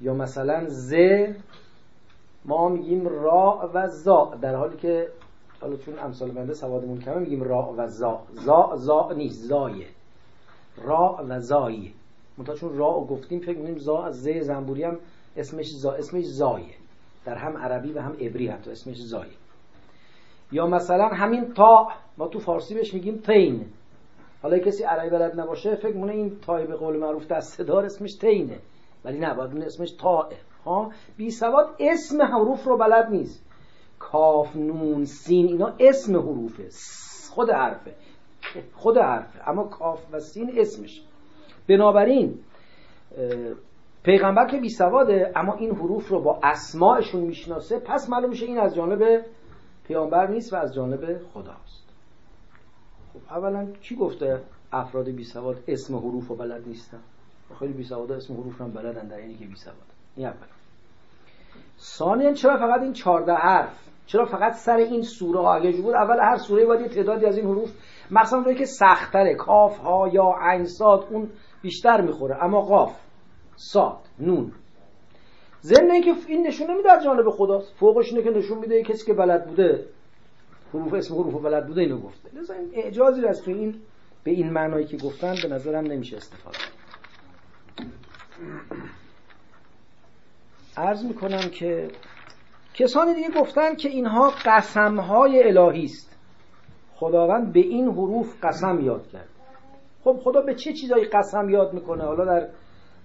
یا 0.01 0.15
مثلا 0.15 0.69
ز 0.69 0.95
ما 2.45 2.69
میگیم 2.69 3.09
را 3.09 3.71
و 3.75 3.89
زا 3.89 4.39
در 4.43 4.55
حالی 4.55 4.77
که 4.77 5.09
حالا 5.61 5.77
چون 5.77 5.99
امثال 5.99 6.31
بنده 6.31 6.55
سوادمون 6.55 7.01
کمه 7.01 7.19
میگیم 7.19 7.43
را 7.43 7.75
و 7.77 7.89
زا. 7.89 8.23
زا 8.33 8.73
زا 8.77 9.13
نیست 9.17 9.45
زایه 9.45 9.87
را 10.85 11.25
و 11.29 11.41
زایی 11.41 11.95
منتها 12.39 12.55
چون 12.55 12.77
را 12.77 13.01
و 13.01 13.07
گفتیم 13.07 13.41
فکر 13.41 13.59
می‌کنیم 13.59 13.79
زا 13.79 14.03
از 14.03 14.23
ز 14.23 14.29
زنبوری 14.29 14.83
هم 14.83 14.99
اسمش 15.37 15.71
زا 15.71 15.93
اسمش 15.93 16.25
زایه 16.25 16.75
در 17.25 17.35
هم 17.35 17.57
عربی 17.57 17.93
و 17.93 18.01
هم 18.01 18.13
عبری 18.13 18.49
حتی 18.49 18.71
اسمش 18.71 18.97
زایه 18.97 19.42
یا 20.53 20.67
مثلا 20.67 21.09
همین 21.09 21.53
تا 21.53 21.89
ما 22.19 22.29
تو 22.29 22.39
فارسی 22.39 22.75
بهش 22.75 22.95
میگیم 22.95 23.17
تین. 23.17 23.67
حالا 24.43 24.59
کسی 24.59 24.85
عربی 24.85 25.11
بلد 25.11 25.41
نباشه 25.41 25.75
فکر 25.75 25.97
مونه 25.97 26.13
این 26.13 26.41
تای 26.47 26.67
به 26.67 26.77
قول 26.77 26.97
معروف 26.97 27.27
دستدار 27.27 27.85
اسمش 27.85 28.15
تینه. 28.15 28.59
ولی 29.05 29.19
نه 29.19 29.35
باید 29.35 29.63
اسمش 29.63 29.91
تاه 29.91 30.29
ها؟ 30.65 30.91
بی 31.17 31.31
سواد 31.31 31.69
اسم 31.81 32.23
حروف 32.23 32.65
رو 32.65 32.77
بلد 32.77 33.11
نیست. 33.11 33.45
کاف 33.99 34.57
نون 34.57 35.05
سین 35.05 35.47
اینا 35.47 35.75
اسم 35.81 36.17
حروفه. 36.17 36.69
خود 37.31 37.51
حرفه. 37.51 37.95
خود 38.75 38.99
حرفه. 38.99 39.51
اما 39.51 39.65
کاف 39.65 40.07
و 40.13 40.21
سین 40.21 40.53
اسمش. 40.57 41.03
بنابراین 41.69 42.39
پیغمبر 44.03 44.47
که 44.47 44.57
بی 44.57 44.69
سواده 44.69 45.33
اما 45.37 45.55
این 45.55 45.71
حروف 45.71 46.09
رو 46.09 46.21
با 46.21 46.41
اسماعشون 46.43 47.21
می‌شناسه 47.21 47.79
پس 47.79 48.11
معلوم 48.11 48.31
میشه 48.31 48.47
این 48.47 48.59
از 48.59 48.75
جانب 48.75 49.25
پیامبر 49.93 50.27
نیست 50.27 50.53
و 50.53 50.57
از 50.57 50.75
جانب 50.75 51.21
خداست. 51.35 51.85
خب 53.13 53.35
اولا 53.35 53.67
کی 53.83 53.97
گفته 53.97 54.43
افراد 54.73 55.09
بی 55.09 55.25
سواد 55.25 55.57
اسم 55.69 55.97
حروف 55.97 56.29
رو 56.29 56.37
بلد 56.37 56.69
نیستن؟ 56.69 57.01
خیلی 57.59 57.73
بی 57.73 57.85
سواد 57.85 58.13
اسم 58.13 58.35
حروف 58.35 58.61
هم 58.61 58.71
بلدن 58.71 59.09
در 59.09 59.17
اینی 59.17 59.35
که 59.35 59.47
بی 59.47 59.57
سواد. 59.57 59.77
این 60.17 60.27
اول. 60.27 60.47
ثانیا 61.79 62.33
چرا 62.33 62.57
فقط 62.57 62.81
این 62.81 62.93
14 62.93 63.35
حرف؟ 63.35 63.89
چرا 64.07 64.25
فقط 64.25 64.53
سر 64.53 64.77
این 64.77 65.03
سوره 65.03 65.41
ها 65.41 65.55
اگه 65.55 65.83
بود 65.83 65.95
اول 65.95 66.17
هر 66.21 66.37
سوره 66.37 66.67
باید 66.67 66.81
یه 66.81 66.89
تعدادی 66.89 67.27
از 67.27 67.37
این 67.37 67.47
حروف 67.47 67.73
مثلا 68.11 68.39
روی 68.39 68.55
که 68.55 68.65
سختره 68.65 69.35
کاف 69.35 69.79
ها 69.79 70.09
یا 70.09 70.35
عین 70.41 70.67
اون 71.11 71.31
بیشتر 71.63 72.01
می‌خوره. 72.01 72.45
اما 72.45 72.61
قاف 72.61 72.97
صاد 73.57 74.01
نون. 74.19 74.53
ضمن 75.63 76.01
که 76.01 76.15
این 76.29 76.47
نشون 76.47 76.71
نمیده 76.71 76.93
از 76.93 77.05
جانب 77.05 77.31
خداست. 77.31 77.75
فوقش 77.75 78.13
اینه 78.13 78.23
که 78.23 78.31
نشون 78.31 78.59
میده 78.59 78.83
کسی 78.83 79.07
که 79.07 79.15
بلد 79.15 79.47
بوده. 79.47 79.87
حروف 80.73 80.93
اسم 80.95 81.15
حروف 81.15 81.43
بلد 81.43 81.67
بوده 81.67 81.81
اینو 81.81 81.99
گفته. 81.99 82.29
لذا 82.35 82.55
این 82.55 82.71
اعجازی 82.75 83.27
از 83.27 83.43
تو 83.43 83.51
این 83.51 83.75
به 84.25 84.31
این 84.31 84.51
معنایی 84.51 84.87
که 84.87 84.97
گفتن 84.97 85.35
به 85.43 85.49
نظرم 85.49 85.87
نمیشه 85.87 86.17
استفاده 86.17 86.59
عرض 90.77 91.05
می‌کنم 91.05 91.51
که 91.51 91.89
کسانی 92.75 93.15
دیگه 93.15 93.41
گفتن 93.41 93.75
که 93.75 93.89
اینها 93.89 94.33
قسمهای 94.45 95.43
الهی 95.43 95.85
است. 95.85 96.17
خداوند 96.95 97.53
به 97.53 97.61
این 97.61 97.89
حروف 97.89 98.45
قسم 98.45 98.81
یاد 98.81 99.09
کرد. 99.09 99.29
خب 100.05 100.21
خدا 100.23 100.41
به 100.41 100.55
چه 100.55 100.73
چیزایی 100.73 101.05
قسم 101.05 101.51
یاد 101.51 101.75
می‌کنه؟ 101.75 102.05
حالا 102.05 102.25
در 102.25 102.49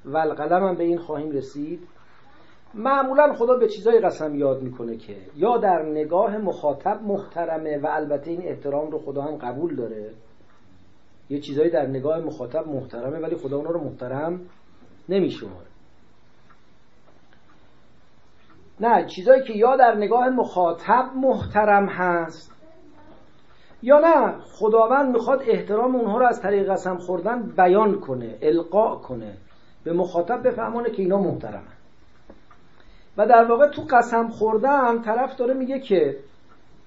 ولقلم 0.05 0.67
هم 0.67 0.75
به 0.75 0.83
این 0.83 0.97
خواهیم 0.97 1.31
رسید. 1.31 1.87
معمولا 2.77 3.33
خدا 3.33 3.57
به 3.57 3.67
چیزای 3.67 3.99
قسم 3.99 4.35
یاد 4.35 4.61
می‌کنه 4.61 4.97
که 4.97 5.17
یا 5.35 5.57
در 5.57 5.83
نگاه 5.83 6.37
مخاطب 6.37 7.01
محترمه 7.03 7.77
و 7.77 7.87
البته 7.89 8.31
این 8.31 8.41
احترام 8.43 8.91
رو 8.91 8.99
خدا 8.99 9.21
هم 9.21 9.35
قبول 9.35 9.75
داره. 9.75 10.11
یه 11.29 11.39
چیزایی 11.39 11.69
در 11.69 11.87
نگاه 11.87 12.19
مخاطب 12.19 12.67
محترمه 12.67 13.19
ولی 13.19 13.35
خدا 13.35 13.57
اونا 13.57 13.69
رو 13.69 13.83
محترم 13.83 14.41
نمیشماره. 15.09 15.67
نه 18.79 19.05
چیزایی 19.05 19.43
که 19.43 19.53
یا 19.53 19.75
در 19.75 19.95
نگاه 19.95 20.29
مخاطب 20.29 21.11
محترم 21.15 21.85
هست 21.85 22.51
یا 23.83 23.99
نه 23.99 24.39
خداوند 24.39 25.13
می‌خواد 25.13 25.41
احترام 25.47 25.95
اونها 25.95 26.17
رو 26.17 26.25
از 26.25 26.41
طریق 26.41 26.71
قسم 26.71 26.97
خوردن 26.97 27.41
بیان 27.57 27.99
کنه 27.99 28.37
القاء 28.41 28.95
کنه. 28.95 29.37
به 29.83 29.93
مخاطب 29.93 30.47
بفهمونه 30.47 30.89
که 30.89 31.01
اینا 31.01 31.17
محترمن. 31.17 31.76
و 33.17 33.27
در 33.27 33.45
واقع 33.45 33.67
تو 33.67 33.81
قسم 33.89 34.27
خوردن 34.27 35.01
طرف 35.01 35.35
داره 35.35 35.53
میگه 35.53 35.79
که 35.79 36.17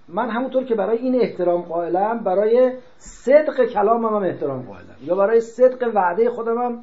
من 0.09 0.31
همونطور 0.31 0.64
که 0.64 0.75
برای 0.75 0.99
این 0.99 1.21
احترام 1.21 1.62
قائلم 1.62 2.19
برای 2.19 2.73
صدق 2.97 3.64
کلامم 3.64 4.16
هم 4.16 4.23
احترام 4.23 4.62
قائلم. 4.62 4.97
یا 5.03 5.14
برای 5.14 5.40
صدق 5.40 5.90
وعده 5.95 6.31
خودم 6.31 6.59
هم 6.59 6.83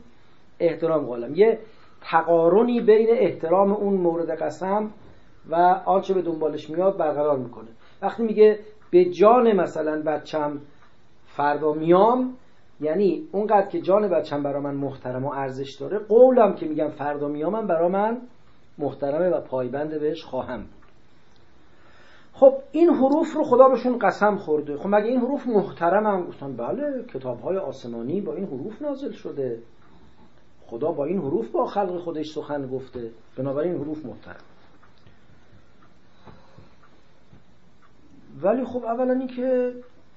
احترام 0.59 1.05
قائلم. 1.05 1.35
یه 1.35 1.59
تقارنی 2.01 2.81
بین 2.81 3.07
احترام 3.11 3.71
اون 3.71 3.93
مورد 3.93 4.29
قسم 4.29 4.89
و 5.49 5.55
آنچه 5.85 6.13
به 6.13 6.21
دنبالش 6.21 6.69
میاد 6.69 6.97
برقرار 6.97 7.37
می‌کنه. 7.37 7.67
وقتی 8.01 8.23
میگه 8.23 8.59
به 8.91 9.05
جان 9.05 9.51
مثلا 9.51 10.01
بچم 10.01 10.61
فردا 11.25 11.73
میام 11.73 12.33
یعنی 12.81 13.27
اونقدر 13.31 13.67
که 13.67 13.81
جان 13.81 14.07
بچم 14.07 14.43
برا 14.43 14.61
من 14.61 14.75
محترم 14.75 15.25
و 15.25 15.31
ارزش 15.31 15.75
داره 15.79 15.99
قولم 15.99 16.53
که 16.53 16.65
میگم 16.65 16.89
فردا 16.89 17.27
میامم 17.27 17.67
برا 17.67 17.89
من 17.89 18.21
محترمه 18.77 19.29
و 19.29 19.41
پایبند 19.41 19.99
بهش 19.99 20.23
خواهم. 20.23 20.65
خب 22.33 22.53
این 22.71 22.89
حروف 22.89 23.33
رو 23.33 23.43
خدا 23.43 23.69
بهشون 23.69 23.99
قسم 23.99 24.37
خورده. 24.37 24.77
خب 24.77 24.87
مگه 24.87 25.05
این 25.05 25.19
حروف 25.19 25.47
محترم 25.47 26.07
هم؟ 26.07 26.27
گفتن 26.27 26.55
بله 26.57 27.05
کتاب 27.13 27.41
های 27.41 27.57
آسمانی 27.57 28.21
با 28.21 28.33
این 28.33 28.45
حروف 28.45 28.81
نازل 28.81 29.11
شده. 29.11 29.61
خدا 30.65 30.91
با 30.91 31.05
این 31.05 31.17
حروف 31.17 31.51
با 31.51 31.65
خلق 31.65 31.97
خودش 31.99 32.31
سخن 32.31 32.67
گفته. 32.67 33.11
بنابراین 33.37 33.75
حروف 33.75 34.05
محترم. 34.05 34.43
ولی 38.41 38.65
خب 38.65 38.85
اولا 38.85 39.13
این 39.13 39.27
که 39.27 39.73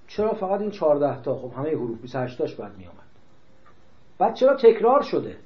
چرا 0.09 0.35
فقط 0.35 0.61
این 0.61 0.71
14 0.71 1.23
تا؟ 1.23 1.35
خب 1.35 1.53
همه 1.57 1.71
حروف 1.71 2.01
28 2.01 2.39
تاش 2.39 2.55
بعد 2.55 2.79
می 2.79 2.87
آمد 2.87 2.97
بعد 4.19 4.35
چرا 4.35 4.57
تکرار 4.57 5.03
شده؟ 5.03 5.37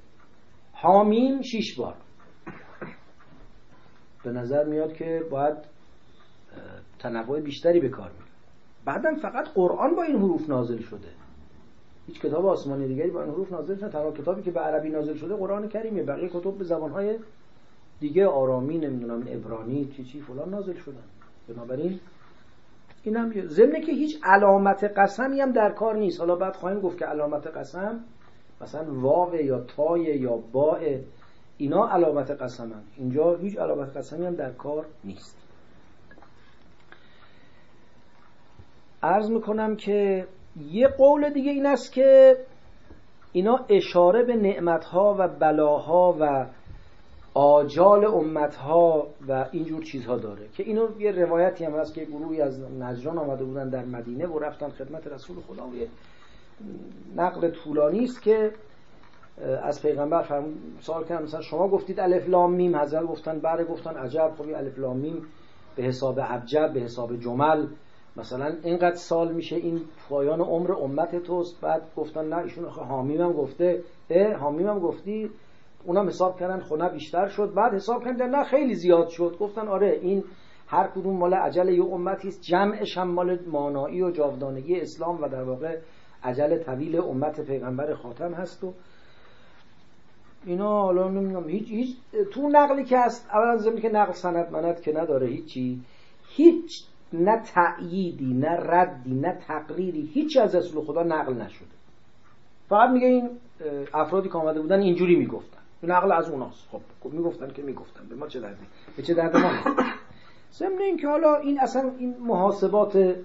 حامیم 0.72 1.42
6 1.42 1.78
بار. 1.78 1.94
به 4.24 4.32
نظر 4.32 4.64
میاد 4.64 4.92
که 4.92 5.22
باید 5.30 5.56
تنوع 6.98 7.40
بیشتری 7.40 7.80
به 7.80 7.88
کار 7.88 8.10
میره 8.10 8.30
بعدم 8.84 9.14
فقط 9.14 9.48
قرآن 9.48 9.94
با 9.94 10.02
این 10.02 10.16
حروف 10.16 10.50
نازل 10.50 10.78
شده. 10.78 11.08
هیچ 12.06 12.20
کتاب 12.20 12.46
آسمانی 12.46 12.88
دیگری 12.88 13.10
با 13.10 13.22
این 13.22 13.32
حروف 13.32 13.52
نازل 13.52 13.76
شده. 13.76 13.88
تنها 13.88 14.12
کتابی 14.12 14.42
که 14.42 14.50
به 14.50 14.60
عربی 14.60 14.88
نازل 14.88 15.14
شده 15.14 15.34
قرآن 15.34 15.68
کریمه. 15.68 16.02
بقیه 16.02 16.28
کتب 16.28 16.58
به 16.58 16.64
زبانهای 16.64 17.18
دیگه 18.00 18.26
آرامی 18.26 18.78
نمی‌دونم 18.78 19.24
ابرانی 19.28 19.84
چی 19.84 20.04
چی 20.04 20.20
فلان 20.20 20.50
نازل 20.50 20.74
شدن. 20.74 21.04
بنابراین 21.48 22.00
این 23.02 23.16
هم 23.16 23.46
ضمن 23.46 23.80
که 23.80 23.92
هیچ 23.92 24.18
علامت 24.24 24.84
قسمی 24.96 25.40
هم 25.40 25.52
در 25.52 25.72
کار 25.72 25.96
نیست. 25.96 26.20
حالا 26.20 26.36
بعد 26.36 26.56
خواهیم 26.56 26.80
گفت 26.80 26.98
که 26.98 27.04
علامت 27.04 27.46
قسم 27.46 28.00
مثلا 28.60 29.00
واو 29.00 29.34
یا 29.34 29.60
تای 29.60 30.02
یا 30.02 30.36
باء 30.36 30.80
اینا 31.58 31.88
علامت 31.88 32.30
قسم 32.30 32.72
هم. 32.72 32.82
اینجا 32.96 33.34
هیچ 33.34 33.58
علامت 33.58 33.96
قسمی 33.96 34.26
هم 34.26 34.34
در 34.34 34.52
کار 34.52 34.86
نیست 35.04 35.38
عرض 39.02 39.30
می‌کنم 39.30 39.76
که 39.76 40.26
یه 40.56 40.88
قول 40.88 41.30
دیگه 41.30 41.50
این 41.50 41.66
است 41.66 41.92
که 41.92 42.36
اینا 43.32 43.66
اشاره 43.68 44.22
به 44.22 44.36
نعمتها 44.36 45.16
و 45.18 45.28
بلاها 45.28 46.16
و 46.20 46.46
آجال 47.34 48.04
امتها 48.04 49.06
و 49.28 49.46
اینجور 49.52 49.82
چیزها 49.82 50.16
داره 50.16 50.48
که 50.48 50.62
اینو 50.62 51.00
یه 51.00 51.10
روایتی 51.10 51.64
هم 51.64 51.72
هست 51.72 51.94
که 51.94 52.04
گروهی 52.04 52.40
از 52.40 52.60
نجران 52.60 53.18
آمده 53.18 53.44
بودن 53.44 53.68
در 53.68 53.84
مدینه 53.84 54.26
و 54.26 54.38
رفتن 54.38 54.68
خدمت 54.68 55.06
رسول 55.06 55.36
خدا 55.40 55.66
و 55.66 55.76
یه 55.76 55.88
نقل 57.16 57.50
طولانی 57.50 58.04
است 58.04 58.22
که 58.22 58.52
از 59.62 59.82
پیغمبر 59.82 60.22
فرمون 60.22 60.54
سوال 60.80 61.04
کردن 61.04 61.22
مثلا 61.22 61.40
شما 61.40 61.68
گفتید 61.68 62.00
الف 62.00 62.28
لام 62.28 62.54
میم 62.54 62.76
حضرت 62.76 63.06
گفتن 63.06 63.38
بله 63.38 63.64
گفتن 63.64 63.96
عجب 63.96 64.32
خب 64.38 64.48
الف 64.48 64.78
لام 64.78 64.96
میم 64.96 65.22
به 65.76 65.82
حساب 65.82 66.18
ابجد 66.22 66.72
به 66.72 66.80
حساب 66.80 67.16
جمل. 67.16 67.66
مثلا 68.16 68.56
اینقدر 68.62 68.94
سال 68.94 69.32
میشه 69.32 69.56
این 69.56 69.80
پایان 70.08 70.40
عمر 70.40 70.72
امت 70.72 71.16
توست 71.16 71.60
بعد 71.60 71.82
گفتن 71.96 72.28
نه 72.28 72.36
ایشون 72.36 72.64
حامیمم 72.68 73.32
گفته. 73.32 73.82
اه 74.10 74.32
حامیمم 74.32 74.78
گفتی؟ 74.78 75.30
اونم 75.84 76.06
حساب 76.06 76.40
کردن 76.40 76.60
خونه 76.60 76.88
بیشتر 76.88 77.28
شد. 77.28 77.54
بعد 77.54 77.74
حساب 77.74 78.04
کردن 78.04 78.30
نه 78.30 78.44
خیلی 78.44 78.74
زیاد 78.74 79.08
شد. 79.08 79.36
گفتن 79.40 79.68
آره 79.68 79.98
این 80.02 80.24
هر 80.66 80.88
کدوم 80.88 81.16
مال 81.16 81.34
عجل 81.34 81.68
یه 81.68 81.84
امتی 81.84 82.28
است. 82.28 82.42
جمعش 82.42 82.98
هم 82.98 83.08
مال 83.08 83.38
مانایی 83.46 84.02
و 84.02 84.10
جاودانگی 84.10 84.80
اسلام 84.80 85.22
و 85.22 85.28
در 85.28 85.42
واقع 85.42 85.78
عجل 86.22 86.58
طویل 86.58 87.00
امت 87.00 87.40
پیغمبر 87.40 87.94
خاتم 87.94 88.34
هست 88.34 88.64
و 88.64 88.74
اینا 90.46 90.82
حالا 90.82 91.08
نمی‌دونم 91.08 91.48
هیچ 91.48 91.68
هیچ 91.68 91.96
تو 92.30 92.48
نقلی 92.48 92.84
که 92.84 92.98
هست 92.98 93.26
اولا 93.32 93.56
زمین 93.56 93.80
که 93.80 93.88
نقل 93.88 94.12
سند 94.12 94.52
منت 94.52 94.82
که 94.82 94.92
نداره 94.92 95.26
هیچی. 95.26 95.80
هیچ 96.28 96.84
نه 97.12 97.42
تأییدی 97.54 98.34
نه 98.34 98.56
ردی 98.60 99.14
نه 99.14 99.38
تقریری 99.48 100.10
هیچی 100.14 100.40
از 100.40 100.54
رسول 100.54 100.84
خدا 100.84 101.02
نقل 101.02 101.32
نشده. 101.32 101.66
فقط 102.68 102.90
میگه 102.90 103.06
این 103.06 103.30
افرادی 103.94 104.28
که 104.28 104.38
آمده 104.38 104.60
بودن 104.60 104.80
اینجوری 104.80 105.16
می‌گفتن. 105.16 105.58
نقل 105.82 106.12
از 106.12 106.30
اوناست. 106.30 106.68
خب 106.72 107.12
می‌گفتن 107.12 107.50
که 107.50 107.62
می‌گفتن. 107.62 108.06
به 108.08 108.14
ما 108.14 108.26
چه 108.26 108.40
دردی؟ 108.40 108.66
به 108.96 109.02
چه 109.02 109.14
درد 109.14 109.36
ما 109.36 109.50
ضمن 110.52 110.78
اینکه 110.82 111.08
حالا 111.08 111.36
این 111.36 111.60
اصلا 111.60 111.90
این 111.98 112.14
محاسبات 112.20 113.16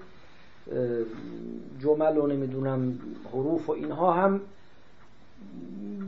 جمل 1.80 2.18
و 2.18 2.28
نمی‌دونم 2.28 3.00
حروف 3.34 3.70
و 3.70 3.72
اینها 3.72 4.14
هم 4.14 4.42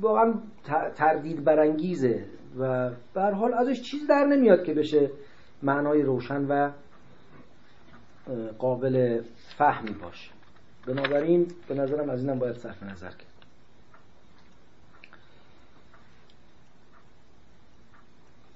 واقعا 0.02 0.34
تردید 0.96 1.44
برانگیزه 1.44 2.26
و 2.60 2.92
به 3.14 3.22
حال 3.22 3.54
ازش 3.54 3.82
چیز 3.82 4.08
در 4.08 4.26
نمیاد 4.26 4.64
که 4.64 4.74
بشه 4.74 5.12
معنای 5.64 6.02
روشن 6.02 6.46
و 6.46 6.72
قابل 8.60 9.22
فهمی 9.58 9.94
باشه. 9.94 10.32
بنابراین 10.88 11.48
به 11.68 11.76
نظرم 11.76 12.10
از 12.10 12.22
اینم 12.22 12.40
باید 12.40 12.56
صرف 12.56 12.84
نظر 12.84 13.10
کرد. 13.10 13.26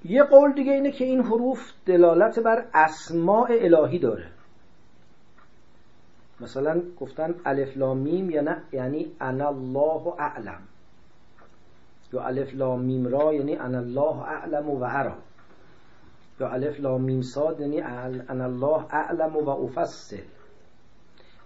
یه 0.04 0.24
قول 0.24 0.54
دیگه 0.54 0.72
اینه 0.72 0.92
که 0.92 1.06
این 1.06 1.22
حروف 1.22 1.72
دلالت 1.86 2.40
بر 2.40 2.66
اسماع 2.74 3.48
الهی 3.52 4.00
داره. 4.00 4.28
مثلا 6.40 6.82
گفتن 7.00 7.36
الف 7.46 7.78
لام 7.78 7.98
میم 7.98 8.30
یا 8.30 8.42
نه 8.42 8.64
یعنی 8.72 9.12
انا 9.22 9.48
الله 9.48 10.08
اعلم. 10.20 10.62
یا 12.14 12.22
الف 12.22 12.54
لام 12.54 12.82
میم 12.82 13.08
را 13.08 13.34
یعنی 13.34 13.56
انا 13.56 13.78
الله 13.78 14.22
اعلم 14.22 14.70
و 14.70 14.84
اری 14.84 15.16
یا 16.40 16.50
الف 16.50 16.80
لام 16.80 17.02
میم 17.02 17.22
صاد 17.22 17.60
یعنی 17.60 17.82
انا 17.82 18.46
الله 18.46 18.86
اعلم 18.94 19.36
و 19.36 19.50
افصل 19.50 20.18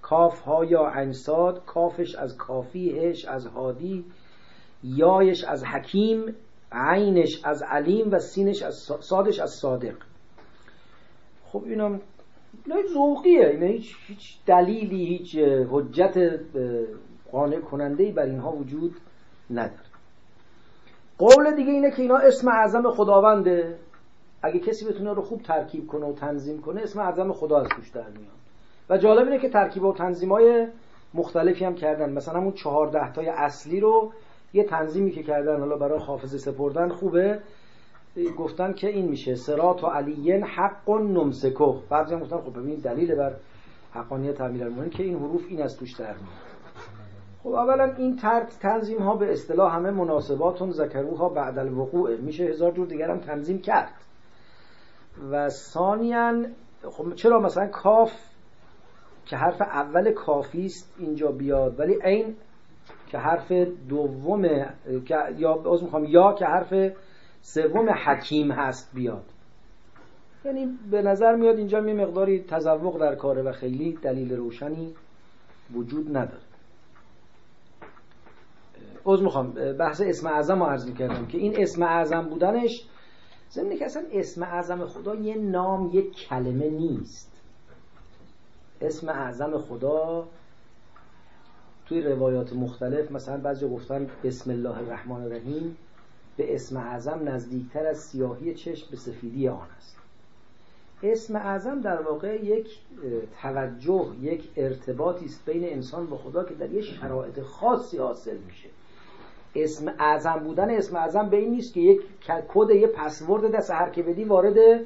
کاف 0.01 0.39
ها 0.39 0.65
یا 0.65 0.91
عین 0.95 1.11
صاد 1.11 1.65
کافش 1.65 2.15
از 2.15 2.37
کافی 2.37 2.88
هاش 2.88 3.25
از 3.25 3.47
هادی 3.47 4.05
یایش 4.83 5.43
از 5.43 5.65
حکیم 5.65 6.35
عینش 6.71 7.41
از 7.43 7.63
علیم 7.63 8.11
و 8.11 8.19
سینش 8.19 8.63
از 8.63 8.75
صادش 8.99 9.39
از 9.39 9.51
صادق. 9.51 9.95
خب 11.45 11.63
اینم 11.65 12.01
ذوقیه. 12.93 13.47
این 13.47 13.63
هیچ, 13.63 13.95
هیچ 14.07 14.45
دلیلی 14.45 15.05
هیچ 15.05 15.37
حجت 15.71 16.39
قانع 17.31 17.59
کننده 17.59 18.11
بر 18.11 18.23
اینها 18.23 18.51
وجود 18.51 18.95
نداره. 19.49 19.88
قول 21.19 21.55
دیگه 21.55 21.71
اینه 21.71 21.91
که 21.91 22.01
اینا 22.01 22.17
اسم 22.17 22.47
اعظم 22.47 22.91
خداونده. 22.91 23.75
اگه 24.41 24.59
کسی 24.59 24.85
بتونه 24.85 25.13
رو 25.13 25.21
خوب 25.21 25.41
ترکیب 25.41 25.87
کنه 25.87 26.05
و 26.05 26.13
تنظیم 26.13 26.61
کنه 26.61 26.81
اسم 26.81 26.99
اعظم 26.99 27.33
خدا 27.33 27.59
از 27.59 27.67
توش 27.67 27.89
در 27.89 28.09
میاد. 28.09 28.39
و 28.89 28.97
جالب 28.97 29.27
اینه 29.27 29.39
که 29.39 29.49
ترکیب 29.49 29.83
و 29.83 29.93
تنظیم 29.93 30.31
های 30.31 30.67
مختلفی 31.13 31.65
هم 31.65 31.75
کردن. 31.75 32.13
مثلا 32.13 32.39
اون 32.39 32.51
چهارده 32.51 33.11
تای 33.11 33.29
اصلی 33.29 33.79
رو 33.79 34.11
یه 34.53 34.63
تنظیمی 34.63 35.11
که 35.11 35.23
کردن 35.23 35.59
حالا 35.59 35.77
برای 35.77 35.99
حافظه 35.99 36.37
سپردن 36.37 36.89
خوبه. 36.89 37.39
گفتن 38.37 38.73
که 38.73 38.87
این 38.87 39.07
میشه 39.07 39.35
سرات 39.35 39.83
و 39.83 39.87
علیین 39.87 40.43
حق 40.43 40.89
و 40.89 40.99
نمسکو 40.99 41.79
بعضی 41.89 42.13
هم 42.13 42.19
گفتن 42.19 42.37
خب 42.37 42.59
ببینید 42.59 42.83
دلیل 42.83 43.15
بر 43.15 43.35
حقانیت 43.93 44.41
امیر 44.41 44.89
که 44.89 45.03
این 45.03 45.17
حروف 45.17 45.45
این 45.49 45.61
از 45.61 45.77
توش 45.77 45.93
در 45.93 46.05
میاد. 46.13 46.48
خب 47.43 47.49
اولا 47.49 47.93
این 47.97 48.17
تنظیم 48.59 49.01
ها 49.01 49.15
به 49.15 49.31
اصطلاح 49.31 49.75
همه 49.75 49.91
مناسباتون 49.91 50.71
ذکروها 50.71 51.29
بعد 51.29 51.59
الوقوع. 51.59 52.15
میشه 52.15 52.43
هزار 52.43 52.71
جور 52.71 52.87
دیگر 52.87 53.11
هم 53.11 53.19
تنظیم 53.19 53.61
کرد. 53.61 53.93
و 55.31 55.49
ثانیا 55.49 56.45
خب 56.83 57.15
چرا 57.15 57.39
مثلا 57.39 57.67
کاف 57.67 58.11
که 59.25 59.37
حرف 59.37 59.61
اول 59.61 60.11
کافی 60.11 60.65
است 60.65 60.95
اینجا 60.99 61.31
بیاد 61.31 61.79
ولی 61.79 62.05
این 62.05 62.35
که 63.07 63.17
حرف 63.17 63.51
دوم 63.89 64.45
یا 65.37 65.63
می‌خوام 65.81 66.05
یا 66.05 66.33
که 66.33 66.45
حرف 66.45 66.93
سوم 67.41 67.89
حکیم 67.89 68.51
هست 68.51 68.91
بیاد. 68.93 69.25
یعنی 70.45 70.77
به 70.91 71.01
نظر 71.01 71.35
میاد 71.35 71.57
اینجا 71.57 71.81
می 71.81 71.93
مقداری 71.93 72.43
تذوق 72.43 72.99
در 72.99 73.15
کاره 73.15 73.41
و 73.41 73.51
خیلی 73.51 73.99
دلیل 74.01 74.35
روشنی 74.35 74.95
وجود 75.73 76.17
نداره. 76.17 76.48
از 79.13 79.21
می‌خوام. 79.21 79.51
بحث 79.73 80.01
اسم 80.01 80.27
اعظم 80.27 80.59
رو 80.59 80.65
عرض 80.65 80.93
کردم 80.93 81.25
که 81.25 81.37
این 81.37 81.61
اسم 81.61 81.83
اعظم 81.83 82.21
بودنش 82.21 82.87
زمینه 83.49 83.77
که 83.77 83.85
اصلا 83.85 84.03
اسم 84.11 84.43
اعظم 84.43 84.85
خدا 84.85 85.15
یه 85.15 85.37
نام 85.37 85.89
یه 85.93 86.01
کلمه 86.11 86.69
نیست. 86.69 87.31
اسم 88.81 89.09
اعظم 89.09 89.57
خدا 89.57 90.27
توی 91.85 92.01
روایات 92.01 92.53
مختلف 92.53 93.11
مثلا 93.11 93.37
بعضی 93.37 93.69
گفتن 93.69 94.07
بسم 94.23 94.51
الله 94.51 94.77
الرحمن 94.77 95.21
الرحیم 95.21 95.77
به 96.37 96.55
اسم 96.55 96.77
اعظم 96.77 97.29
نزدیکتر 97.29 97.85
از 97.85 97.97
سیاهی 97.97 98.55
چشم 98.55 98.87
به 98.91 98.97
سفیدی 98.97 99.47
آن 99.47 99.67
است. 99.77 99.97
اسم 101.03 101.35
اعظم 101.35 101.81
در 101.81 102.01
واقع 102.01 102.45
یک 102.45 102.67
توجه 103.41 104.15
یک 104.21 104.49
ارتباطی 104.55 105.25
است 105.25 105.45
بین 105.45 105.63
انسان 105.63 106.03
و 106.03 106.17
خدا 106.17 106.43
که 106.43 106.53
در 106.53 106.71
یک 106.71 106.85
شرایط 106.85 107.41
خاصی 107.41 107.97
حاصل 107.97 108.37
میشه. 108.37 108.69
اسم 109.63 109.93
اعظم 109.99 110.39
بودن 110.43 110.69
اسم 110.69 110.95
اعظم 110.95 111.29
به 111.29 111.37
این 111.37 111.49
نیست 111.49 111.73
که 111.73 111.79
یک 111.79 112.01
کد 112.53 112.69
یه 112.69 112.87
پسورد 112.87 113.51
دست 113.51 113.71
هر 113.71 113.89
که 113.89 114.03
بدی 114.03 114.23
وارد 114.23 114.81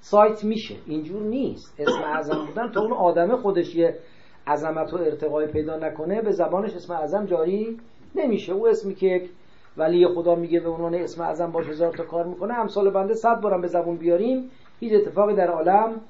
سایت 0.00 0.44
میشه. 0.44 0.74
اینجور 0.86 1.22
نیست. 1.22 1.74
اسم 1.78 2.02
اعظم 2.04 2.46
بودن 2.46 2.72
تا 2.72 2.80
اون 2.80 2.92
آدم 2.92 3.36
خودش 3.36 3.74
یه 3.74 3.98
عظمت 4.46 4.94
و 4.94 4.96
ارتقای 4.96 5.46
پیدا 5.46 5.76
نکنه 5.76 6.22
به 6.22 6.32
زبانش 6.32 6.74
اسم 6.74 6.92
اعظم 6.92 7.26
جاری 7.26 7.80
نمیشه. 8.14 8.52
او 8.52 8.68
اسمی 8.68 8.94
که 8.94 9.28
ولی 9.76 10.06
خدا 10.06 10.34
میگه 10.34 10.60
به 10.60 10.68
عنوان 10.68 10.94
اسم 10.94 11.22
اعظم 11.22 11.50
باش 11.50 11.66
هزار 11.66 11.92
تا 11.92 12.04
کار 12.04 12.24
می‌کنه 12.24 12.54
امثال 12.54 12.90
بنده 12.90 13.14
صد 13.14 13.40
بارم 13.40 13.60
به 13.60 13.68
زبون 13.68 13.96
بیاریم 13.96 14.50
هیچ 14.80 14.92
اتفاقی 14.92 15.34
در 15.34 15.48
عالم 15.48 16.00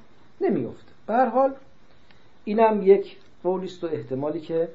نمیفته 0.40 0.92
به 1.07 1.14
هر 1.14 1.26
حال 1.26 1.55
اینم 2.44 2.81
یک 2.83 3.16
قولیست 3.42 3.85
و 3.85 3.87
احتمالی 3.87 4.40
که 4.40 4.68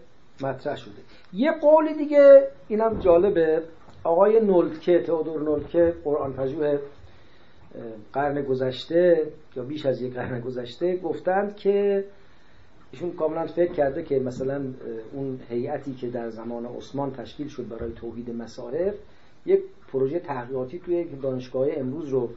مطرح 0.44 0.76
شده. 0.76 1.02
یه 1.34 1.52
قول 1.52 1.94
دیگه 1.98 2.48
اینم 2.68 3.00
جالبه. 3.00 3.64
آقای 4.04 4.40
نولتکه 4.40 5.00
تئودور 5.00 5.42
نولتکه 5.42 5.94
قرآن 6.04 6.34
پژوه 6.34 6.80
قرن 8.14 8.42
گذشته 8.42 9.28
یا 9.56 9.64
بیش 9.64 9.86
از 9.86 10.02
یک 10.02 10.14
قرن 10.14 10.40
گذشته 10.40 10.98
گفتند 10.98 11.56
که 11.56 12.06
ایشون 12.92 13.12
کاملا 13.12 13.46
فکر 13.46 13.74
کرده 13.74 14.04
که 14.04 14.20
مثلا 14.20 14.62
اون 15.14 15.40
هیئتی 15.50 15.94
که 15.94 16.08
در 16.08 16.30
زمان 16.30 16.66
عثمان 16.66 17.12
تشکیل 17.12 17.48
شد 17.48 17.68
برای 17.68 17.92
توحید 17.92 18.30
مصارف 18.30 18.96
یک 19.46 19.62
پروژه 19.92 20.20
تحقیقاتی 20.20 20.80
توی 20.80 21.04
دانشگاه 21.04 21.68
امروز 21.78 22.10
رو 22.10 22.30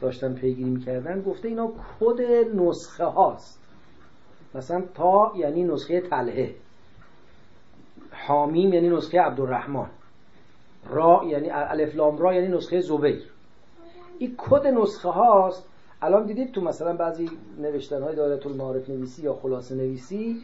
داشتن 0.00 0.34
پیگیری 0.34 0.70
می‌کردن. 0.70 1.22
گفته 1.22 1.48
اینا 1.48 1.72
کد 2.00 2.20
نسخه 2.54 3.04
هاست. 3.04 3.60
مثلا 4.54 4.82
تا 4.94 5.32
یعنی 5.36 5.64
نسخه 5.64 6.00
تله 6.00 6.54
حامیم 8.12 8.72
یعنی 8.72 8.88
نسخه 8.88 9.20
عبدالرحمن. 9.20 9.86
را 10.90 11.22
یعنی 11.26 11.50
الف 11.50 11.96
لام 11.96 12.18
را 12.18 12.34
یعنی 12.34 12.48
نسخه 12.48 12.80
زبیر. 12.80 13.22
این 14.18 14.34
کد 14.38 14.66
نسخه 14.66 15.08
هاست. 15.08 15.66
الان 16.02 16.26
دیدید 16.26 16.52
تو 16.52 16.60
مثلا 16.60 16.96
بعضی 16.96 17.30
نوشتن 17.58 18.02
های 18.02 18.16
دایره 18.16 18.46
المعارف 18.46 18.90
نویسی 18.90 19.22
یا 19.22 19.34
خلاصه 19.34 19.74
نویسی 19.74 20.42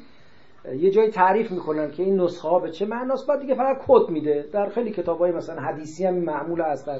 یه 0.78 0.90
جایی 0.90 1.10
تعریف 1.10 1.50
می‌کنن 1.50 1.90
که 1.90 2.02
این 2.02 2.20
نسخه 2.20 2.48
ها 2.48 2.58
به 2.58 2.70
چه 2.70 2.86
معناست. 2.86 3.26
بعد 3.26 3.40
دیگه 3.40 3.54
فقط 3.54 3.78
کد 3.86 4.10
میده. 4.10 4.48
در 4.52 4.68
خیلی 4.68 4.90
کتاب 4.90 5.18
های 5.18 5.32
مثلا 5.32 5.62
حدیثی 5.62 6.06
هم 6.06 6.14
معمول 6.14 6.60
است 6.60 6.86
در 6.86 6.98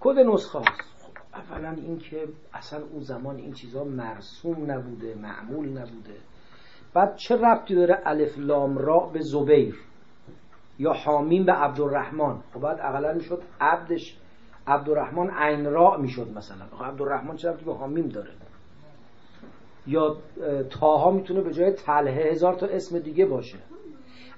کد 0.00 0.18
نسخه 0.18 0.58
هاست. 0.58 0.80
خب 1.02 1.54
اولا 1.54 1.76
اینکه 1.86 2.28
اصلا 2.54 2.80
اون 2.92 3.02
زمان 3.02 3.36
این 3.36 3.52
چیزها 3.52 3.84
مرسوم 3.84 4.70
نبوده 4.70 5.14
معمول 5.14 5.68
نبوده. 5.68 6.14
بعد 6.94 7.16
چه 7.16 7.36
ربطی 7.36 7.74
داره 7.74 7.98
الف 8.04 8.38
لام 8.38 8.78
را 8.78 8.98
به 8.98 9.20
زبیر 9.20 9.74
یا 10.78 10.92
حامیم 10.92 11.44
به 11.44 11.52
عبدالرحمن؟ 11.52 12.36
خب 12.54 12.60
بعد 12.60 12.80
اقلا 12.80 13.12
می‌شد 13.12 13.42
عبدش 13.60 14.18
عبدالرحمن 14.66 15.30
عین 15.30 15.70
را 15.70 15.96
می‌شد 15.96 16.28
مثلا. 16.36 16.64
خب 16.78 16.84
عبدالرحمن 16.84 17.36
چه 17.36 17.50
ربطی 17.50 17.64
به 17.64 17.74
حامیم 17.74 18.08
داره؟ 18.08 18.30
یا 19.86 20.16
تاها 20.70 21.10
می‌تونه 21.10 21.40
به 21.40 21.52
جای 21.52 21.72
تله 21.72 22.10
هزار 22.10 22.54
تا 22.54 22.66
اسم 22.66 22.98
دیگه 22.98 23.26
باشه. 23.26 23.58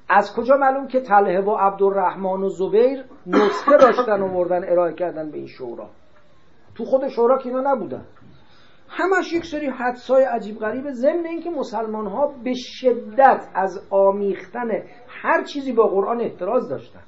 از 0.09 0.35
کجا 0.35 0.57
معلوم 0.57 0.89
که 0.89 1.01
تله 1.01 1.41
و 1.41 1.57
عبدالرحمن 1.57 2.43
و 2.43 2.49
زبیر 2.49 3.05
نسخه 3.27 3.77
داشتن 3.77 4.23
و 4.23 4.29
مردن 4.29 4.65
ارائه 4.65 4.95
کردن 4.95 5.31
به 5.31 5.39
این 5.39 5.47
شورا؟ 5.47 5.89
تو 6.75 6.85
خود 6.85 7.09
شورا 7.09 7.39
که 7.39 7.49
اینا 7.49 7.73
نبودن. 7.73 8.05
همش 8.95 9.33
یک 9.33 9.45
سری 9.45 9.67
حدسای 9.67 10.25
عجیب 10.25 10.59
غریب 10.59 10.91
ضمن 10.91 11.27
اینکه 11.27 11.51
مسلمان 11.51 12.07
ها 12.07 12.35
به 12.45 12.55
شدت 12.55 13.49
از 13.55 13.87
آمیختن 13.91 14.69
هر 15.09 15.45
چیزی 15.45 15.73
با 15.73 15.87
قرآن 15.87 16.21
احتراز 16.21 16.69
داشتن. 16.69 17.01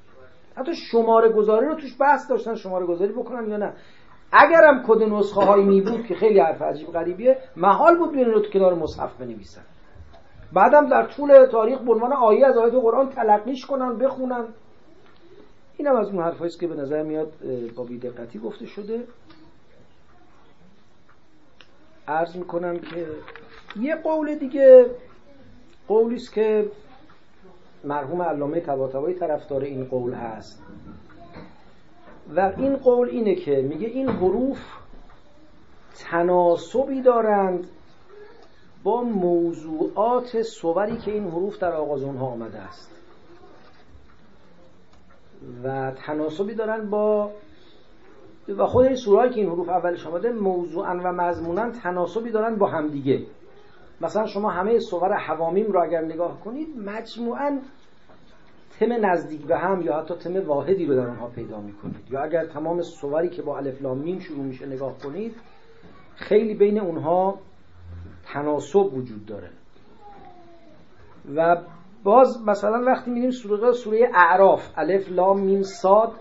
حتی 0.56 0.74
شماره 0.74 1.32
گذاری 1.32 1.66
رو 1.66 1.74
توش 1.74 1.96
بحث 2.00 2.30
داشتن 2.30 2.54
شماره 2.54 2.86
گذاری 2.86 3.12
بکنن 3.12 3.48
یا 3.48 3.56
نه. 3.56 3.72
اگرم 4.32 4.84
کد 4.88 5.02
نسخه 5.02 5.40
هایی 5.40 5.64
می 5.64 5.80
بود 5.80 6.06
که 6.06 6.14
خیلی 6.14 6.40
حرف 6.40 6.62
عجیب 6.62 6.88
غریبیه 6.88 7.38
محال 7.56 7.98
بود 7.98 8.12
بین 8.12 8.24
رو 8.24 8.40
تو 8.40 8.50
کنار 8.50 8.74
مصحف 8.74 9.16
بنویسن. 9.20 9.62
بعدم 10.52 10.88
در 10.88 11.06
طول 11.06 11.46
تاریخ 11.46 11.78
به 11.78 11.92
عنوان 11.92 12.12
آیه 12.12 12.46
از 12.46 12.56
آیات 12.56 12.74
قرآن 12.74 13.08
تلقیش 13.08 13.66
کنن 13.66 13.98
بخونن. 13.98 14.44
اینم 15.76 15.96
از 15.96 16.08
اون 16.08 16.22
حرفایی 16.22 16.50
که 16.60 16.66
به 16.66 16.74
نظر 16.74 17.02
میاد 17.02 17.32
با 17.76 17.84
بیدقتی 17.84 18.38
گفته 18.38 18.66
شده. 18.66 19.00
عرض 22.08 22.36
می‌کنم 22.36 22.78
که 22.78 23.06
یه 23.80 23.96
قول 23.96 24.34
دیگه 24.34 24.86
قولی 25.88 26.16
است 26.16 26.32
که 26.32 26.70
مرحوم 27.84 28.22
علامه 28.22 28.60
طباطبایی 28.60 29.14
طرفدار 29.14 29.62
این 29.62 29.84
قول 29.84 30.14
هست. 30.14 30.62
و 32.36 32.52
این 32.56 32.76
قول 32.76 33.08
اینه 33.08 33.34
که 33.34 33.62
میگه 33.62 33.86
این 33.86 34.08
حروف 34.08 34.58
تناسبی 35.98 37.02
دارند 37.02 37.66
با 38.84 39.02
موضوعات 39.02 40.42
صوری 40.42 40.96
که 40.96 41.10
این 41.12 41.28
حروف 41.28 41.58
در 41.58 41.72
آغاز 41.72 42.02
اونها 42.02 42.26
آمده 42.26 42.58
است. 42.58 42.90
و 45.64 45.90
تناسبی 45.90 46.54
دارند 46.54 46.90
با 46.90 47.30
و 48.48 48.66
خود 48.66 48.86
این 48.86 48.96
سورهایی 48.96 49.32
که 49.32 49.40
این 49.40 49.50
حروف 49.50 49.68
اولش 49.68 50.06
آمده 50.06 50.32
موضوعا 50.32 51.00
و 51.04 51.12
مضمونا 51.12 51.70
تناسبی 51.70 52.30
دارن 52.30 52.56
با 52.56 52.66
همدیگه 52.66 53.26
مثلا 54.00 54.26
شما 54.26 54.50
همه 54.50 54.78
صور 54.78 55.16
حوامیم 55.16 55.72
رو 55.72 55.82
اگر 55.82 56.00
نگاه 56.00 56.40
کنید 56.40 56.68
مجموعا 56.78 57.58
تم 58.80 59.06
نزدیک 59.06 59.40
به 59.40 59.58
هم 59.58 59.82
یا 59.82 59.98
حتی 59.98 60.14
تم 60.14 60.46
واحدی 60.46 60.86
رو 60.86 60.94
در 60.94 61.06
آنها 61.06 61.28
پیدا 61.28 61.60
می‌کنید. 61.60 62.10
یا 62.10 62.22
اگر 62.22 62.46
تمام 62.46 62.82
صوری 62.82 63.28
که 63.28 63.42
با 63.42 63.58
الف 63.58 63.82
لام 63.82 63.98
میم 63.98 64.18
شروع 64.18 64.44
میشه 64.44 64.66
نگاه 64.66 64.98
کنید 64.98 65.34
خیلی 66.16 66.54
بین 66.54 66.80
اونها 66.80 67.38
تناسب 68.24 68.94
وجود 68.94 69.26
داره. 69.26 69.50
و 71.36 71.56
باز 72.04 72.42
مثلا 72.46 72.84
وقتی 72.84 73.10
میدیم 73.10 73.30
سوره 73.30 73.72
سوره 73.72 74.10
اعراف 74.14 74.68
الف 74.76 75.08
لام 75.12 75.40
میم 75.40 75.62
صاد 75.62 76.12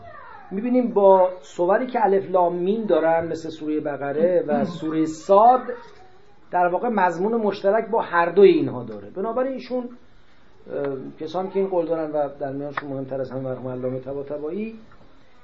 می‌بینیم 0.51 0.93
با 0.93 1.29
صوری 1.41 1.87
که 1.87 2.05
الف 2.05 2.31
لام 2.31 2.55
میم 2.55 2.85
دارن 2.85 3.27
مثل 3.27 3.49
سوره 3.49 3.79
بقره 3.79 4.43
و 4.47 4.65
سوره 4.65 5.05
صاد 5.05 5.61
در 6.51 6.67
واقع 6.67 6.89
مضمون 6.89 7.35
مشترک 7.35 7.89
با 7.89 8.01
هر 8.01 8.29
دوی 8.29 8.49
اینها 8.49 8.83
داره. 8.83 9.09
بنابراین 9.09 9.53
ایشون 9.53 9.89
کسانی 11.19 11.49
که 11.49 11.59
این 11.59 11.69
قول 11.69 11.85
دارن 11.85 12.11
و 12.11 12.29
در 12.39 12.51
میانشون 12.51 12.89
مهمتر 12.89 13.21
از 13.21 13.31
همه 13.31 13.41
مرحوم 13.41 13.67
علامه 13.67 13.99
طباطبایی 13.99 14.79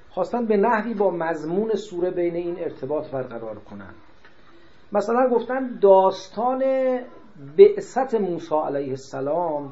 خواستن 0.09 0.45
به 0.45 0.57
نحوی 0.57 0.93
با 0.93 1.11
مضمون 1.11 1.73
سوره 1.73 2.11
بین 2.11 2.35
این 2.35 2.55
ارتباط 2.59 3.11
برقرار 3.11 3.55
کنن. 3.55 3.93
مثلا 4.91 5.29
گفتن 5.29 5.79
داستان 5.81 6.63
بعثت 7.57 8.15
موسی 8.15 8.55
علیه 8.55 8.89
السلام 8.89 9.71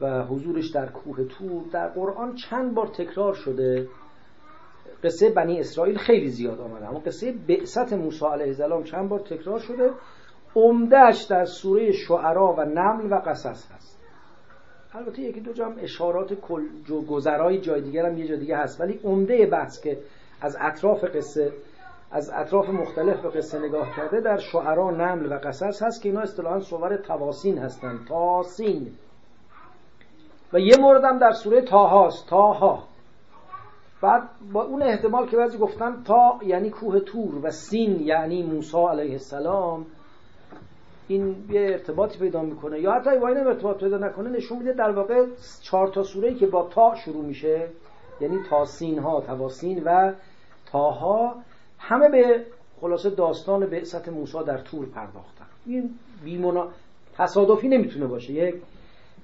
و 0.00 0.22
حضورش 0.22 0.70
در 0.70 0.86
کوه 0.86 1.24
تور 1.24 1.62
در 1.72 1.88
قرآن 1.88 2.34
چند 2.34 2.74
بار 2.74 2.86
تکرار 2.86 3.34
شده. 3.34 3.88
قصه 5.04 5.30
بنی 5.30 5.60
اسرائیل 5.60 5.98
خیلی 5.98 6.28
زیاد 6.28 6.60
آمده. 6.60 6.88
اما 6.88 6.98
قصه 6.98 7.34
بعثت 7.48 7.92
موسی 7.92 8.26
علیه 8.26 8.46
السلام 8.46 8.82
چند 8.82 9.08
بار 9.08 9.20
تکرار 9.20 9.58
شده. 9.58 9.90
عمدهش 10.56 11.22
در 11.22 11.44
سوره 11.44 11.92
شعرا 11.92 12.52
و 12.52 12.60
نمل 12.60 13.12
و 13.12 13.14
قصص 13.26 13.72
هست. 13.72 14.00
البته 14.94 15.22
یکی 15.22 15.40
دو 15.40 15.52
جا 15.52 15.66
هم 15.66 15.76
اشارات 15.78 16.34
کل 16.34 16.62
گذرای 17.08 17.60
جای 17.60 17.80
دیگر 17.80 18.06
هم 18.06 18.18
یه 18.18 18.26
جای 18.26 18.38
دیگه 18.38 18.56
هست. 18.56 18.80
ولی 18.80 19.00
عمده 19.04 19.46
بحث 19.46 19.80
که 19.80 19.98
از 20.40 20.56
اطراف 20.60 21.04
قصه 21.04 21.52
از 22.12 22.30
اطراف 22.34 22.68
مختلف 22.68 23.20
به 23.22 23.28
قصه 23.28 23.58
نگاه 23.58 23.96
کرده 23.96 24.20
در 24.20 24.36
شعرا 24.36 24.90
نمل 24.90 25.32
و 25.32 25.38
قصص 25.44 25.82
هست 25.82 26.02
که 26.02 26.08
اینا 26.08 26.20
اصطلاحا 26.20 26.60
صور 26.60 26.96
تواسین 26.96 27.58
هستن. 27.58 27.98
تاسین. 28.08 28.92
و 30.52 30.58
یه 30.58 30.76
مورد 30.78 31.04
هم 31.04 31.18
در 31.18 31.32
سوره 31.32 31.60
تاهاست 31.60 32.28
تاها 32.28 32.82
بعد 34.02 34.22
با 34.52 34.62
اون 34.62 34.82
احتمال 34.82 35.26
که 35.26 35.36
بعضی 35.36 35.58
گفتن 35.58 36.02
تا 36.04 36.38
یعنی 36.42 36.70
کوه 36.70 37.00
تور 37.00 37.46
و 37.46 37.50
سین 37.50 38.00
یعنی 38.00 38.42
موسی 38.42 38.76
علیه 38.76 39.12
السلام 39.12 39.86
این 41.08 41.36
یه 41.50 41.60
ارتباطی 41.60 42.18
پیدا 42.18 42.42
می‌کنه. 42.42 42.80
یا 42.80 42.92
حتی 42.92 43.10
این 43.10 43.46
ارتباط 43.46 43.76
پیدا 43.76 43.98
نکنه 43.98 44.30
نشون 44.30 44.58
میده 44.58 44.72
در 44.72 44.90
واقع 44.90 45.26
چهار 45.62 45.88
تا 45.88 46.02
سوره 46.02 46.34
که 46.34 46.46
با 46.46 46.68
تا 46.68 46.94
شروع 46.94 47.24
میشه 47.24 47.68
یعنی 48.20 48.38
تاسین 48.50 48.98
ها 48.98 49.20
تواسین 49.20 49.82
و 49.84 50.12
تاها 50.72 51.34
همه 51.78 52.08
به 52.08 52.44
خلاصه 52.80 53.10
داستان 53.10 53.66
بعثت 53.66 54.08
موسی 54.08 54.38
در 54.46 54.58
تور 54.58 54.86
پرداختن. 54.86 55.46
این 55.66 55.90
بیمونا 56.24 56.68
تصادفی 57.16 57.68
نمی‌تونه 57.68 58.06
باشه. 58.06 58.32
یک 58.32 58.54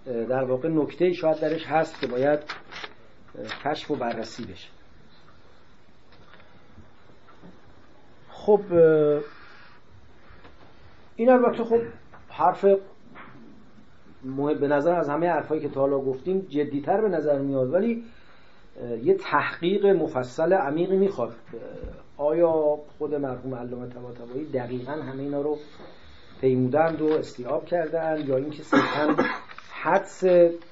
در 0.07 0.45
واقع 0.45 0.69
نکته 0.69 1.13
شاید 1.13 1.41
درش 1.41 1.67
هست 1.67 2.01
که 2.01 2.07
باید 2.07 2.41
کشف 3.65 3.91
و 3.91 3.97
بررسی 3.97 4.45
بشه. 4.45 4.69
خب 8.31 8.61
این 11.17 11.31
البته 11.31 11.65
خب 11.65 11.81
حرف 12.29 12.65
مهم 14.25 14.59
به 14.59 14.69
نظر 14.69 14.95
از 14.95 15.09
همه 15.09 15.29
حرفایی 15.29 15.61
که 15.61 15.69
تا 15.69 15.81
حالا 15.81 15.99
گفتیم 15.99 16.41
جدیتر 16.41 17.01
به 17.01 17.09
نظر 17.09 17.39
میاد 17.39 17.73
ولی 17.73 18.05
یه 19.03 19.15
تحقیق 19.15 19.87
مفصل 19.87 20.53
عمیقی 20.53 20.97
می‌خواد. 20.97 21.35
آیا 22.17 22.79
خود 22.99 23.15
مرحوم 23.15 23.55
علامه 23.55 23.89
طباطبایی 23.89 24.45
دقیقا 24.45 24.93
همه 24.93 25.23
اینا 25.23 25.41
رو 25.41 25.59
پیمودند 26.41 27.03
و 27.03 27.07
استیاب 27.07 27.65
کردن 27.65 28.27
یا 28.27 28.37
اینکه 28.37 28.63
صرفا 28.63 29.17
حدس 29.87 30.25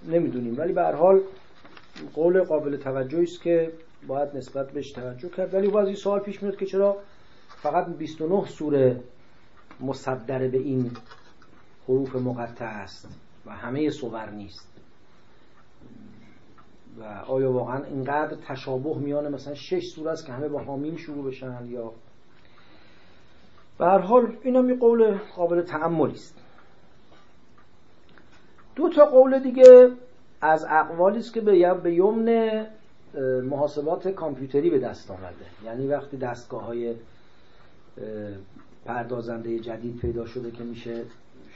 نمی‌دونیم. 0.08 0.58
ولی 0.58 0.72
به 0.72 0.82
هر 0.82 0.94
حال 0.94 1.20
قول 2.14 2.44
قابل 2.44 2.76
توجهی 2.76 3.22
است 3.22 3.42
که 3.42 3.72
باید 4.06 4.36
نسبت 4.36 4.70
بهش 4.70 4.92
توجه 4.92 5.28
کرد. 5.28 5.54
ولی 5.54 5.70
بعضی 5.70 5.94
سوال 5.94 6.20
پیش 6.20 6.42
میاد 6.42 6.56
که 6.56 6.66
چرا 6.66 6.96
فقط 7.62 7.86
29 7.86 8.46
سوره 8.46 9.00
مصدر 9.80 10.48
به 10.48 10.58
این 10.58 10.90
حروف 11.88 12.16
مقطع 12.16 12.64
است 12.64 13.08
و 13.46 13.50
همه 13.50 13.90
صور 13.90 14.30
نیست. 14.30 14.68
و 16.98 17.04
آیا 17.04 17.52
واقعا 17.52 17.84
اینقدر 17.84 18.36
تشابه 18.48 18.98
میانه 18.98 19.28
مثلا 19.28 19.54
شش 19.54 19.86
سوره 19.86 20.10
است 20.10 20.26
که 20.26 20.32
همه 20.32 20.48
با 20.48 20.62
حامیم 20.62 20.96
شروع 20.96 21.26
بشن 21.26 21.66
یا؟ 21.66 21.92
به 23.78 23.84
هر 23.84 23.98
حال 23.98 24.36
اینا 24.42 24.62
می 24.62 24.74
قول 24.74 25.18
قابل 25.36 25.62
تعملی 25.62 26.12
است. 26.12 26.43
دو 28.76 28.88
تا 28.88 29.04
قول 29.04 29.38
دیگه 29.38 29.90
از 30.40 30.66
اقوالی 30.68 31.18
است 31.18 31.34
که 31.34 31.40
به 31.40 31.74
به 31.74 31.94
یمن 31.94 32.66
محاسبات 33.42 34.08
کامپیوتری 34.08 34.70
به 34.70 34.78
دست 34.78 35.10
آمده 35.10 35.46
یعنی 35.64 35.86
وقتی 35.86 36.16
دستگاه 36.16 36.64
های 36.64 36.94
پردازنده 38.84 39.58
جدید 39.58 39.96
پیدا 39.96 40.26
شده 40.26 40.50
که 40.50 40.64
میشه 40.64 41.02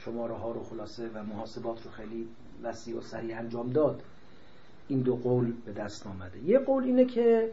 شماره 0.05 0.33
ها 0.33 0.51
رو 0.51 0.63
خلاصه 0.63 1.09
و 1.13 1.23
محاسبات 1.23 1.85
رو 1.85 1.91
خیلی 1.91 2.27
وسیع 2.63 2.97
و 2.97 3.01
سریع 3.01 3.37
انجام 3.37 3.69
داد 3.69 4.01
این 4.87 4.99
دو 4.99 5.15
قول 5.15 5.53
به 5.65 5.71
دست 5.71 6.07
آمده. 6.07 6.39
یه 6.45 6.59
قول 6.59 6.83
اینه 6.83 7.05
که 7.05 7.51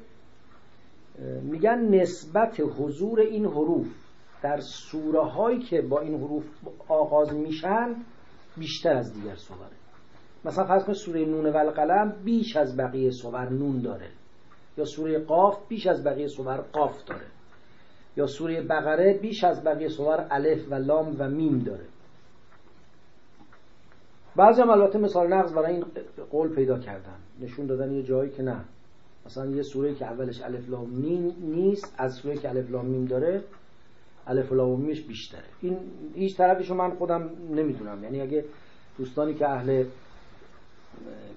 میگن 1.42 1.78
نسبت 1.78 2.60
حضور 2.78 3.20
این 3.20 3.46
حروف 3.46 3.86
در 4.42 4.60
سوره 4.60 5.24
هایی 5.24 5.58
که 5.58 5.82
با 5.82 6.00
این 6.00 6.14
حروف 6.14 6.44
آغاز 6.88 7.32
میشن 7.34 7.94
بیشتر 8.56 8.96
از 8.96 9.14
دیگر 9.14 9.34
سوره 9.34 9.76
مثلا 10.44 10.64
فرض 10.64 10.84
کنید 10.84 10.96
سوره 10.96 11.24
نون 11.24 11.46
و 11.46 11.56
القلم 11.56 12.16
بیش 12.24 12.56
از 12.56 12.76
بقیه 12.76 13.10
سور 13.10 13.48
نون 13.48 13.80
داره. 13.80 14.08
یا 14.78 14.84
سوره 14.84 15.18
قاف 15.18 15.68
بیش 15.68 15.86
از 15.86 16.04
بقیه 16.04 16.26
سور 16.26 16.56
قاف 16.56 17.04
داره. 17.04 17.26
یا 18.16 18.26
سوره 18.26 18.62
بقره 18.62 19.18
بیش 19.22 19.44
از 19.44 19.64
بقیه 19.64 19.88
سور 19.88 20.26
الف 20.30 20.72
و 20.72 20.74
لام 20.74 21.16
و 21.18 21.28
میم 21.28 21.58
داره. 21.58 21.84
بعضی 24.36 24.62
هم 24.62 24.70
البته 24.70 24.98
مثال 24.98 25.32
نقض 25.32 25.52
برای 25.52 25.72
این 25.74 25.84
قول 26.30 26.54
پیدا 26.54 26.78
کردن. 26.78 27.16
نشون 27.40 27.66
دادن 27.66 27.92
یه 27.92 28.02
جایی 28.02 28.30
که 28.30 28.42
نه. 28.42 28.64
مثلا 29.26 29.46
یه 29.46 29.62
سوره 29.62 29.94
که 29.94 30.06
اولش 30.06 30.42
الف 30.42 30.68
لام 30.68 30.90
میم 30.90 31.36
نیست 31.40 31.94
از 31.98 32.14
سوره 32.14 32.36
که 32.36 32.48
الف 32.48 32.70
لام 32.70 32.86
میم 32.86 33.04
داره 33.04 33.42
الف 34.26 34.52
لام 34.52 34.80
میمش 34.80 35.00
بیشتره. 35.00 35.44
این 35.60 35.78
هیچ 36.14 36.36
طرفشو 36.36 36.74
من 36.74 36.90
خودم 36.90 37.30
نمی‌دونم. 37.50 38.04
یعنی 38.04 38.20
اگه 38.20 38.44
دوستانی 38.98 39.34
که 39.34 39.48
اهل 39.48 39.84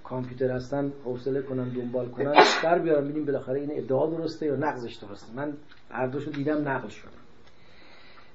کامپیوتر 0.03 0.51
هستن 0.51 0.91
حوصله 1.05 1.41
کنن 1.41 1.69
دنبال 1.69 2.09
کنن 2.09 2.33
در 2.63 2.79
بیارم 2.79 3.03
ببینیم 3.03 3.25
بالاخره 3.25 3.59
این 3.59 3.69
ادعا 3.71 4.09
درسته 4.09 4.45
یا 4.45 4.55
نقضش 4.55 4.95
درسته. 4.95 5.33
من 5.35 5.53
هر 5.91 6.07
دوشو 6.07 6.31
دیدم 6.31 6.67
نقل 6.67 6.87
شده 6.87 7.11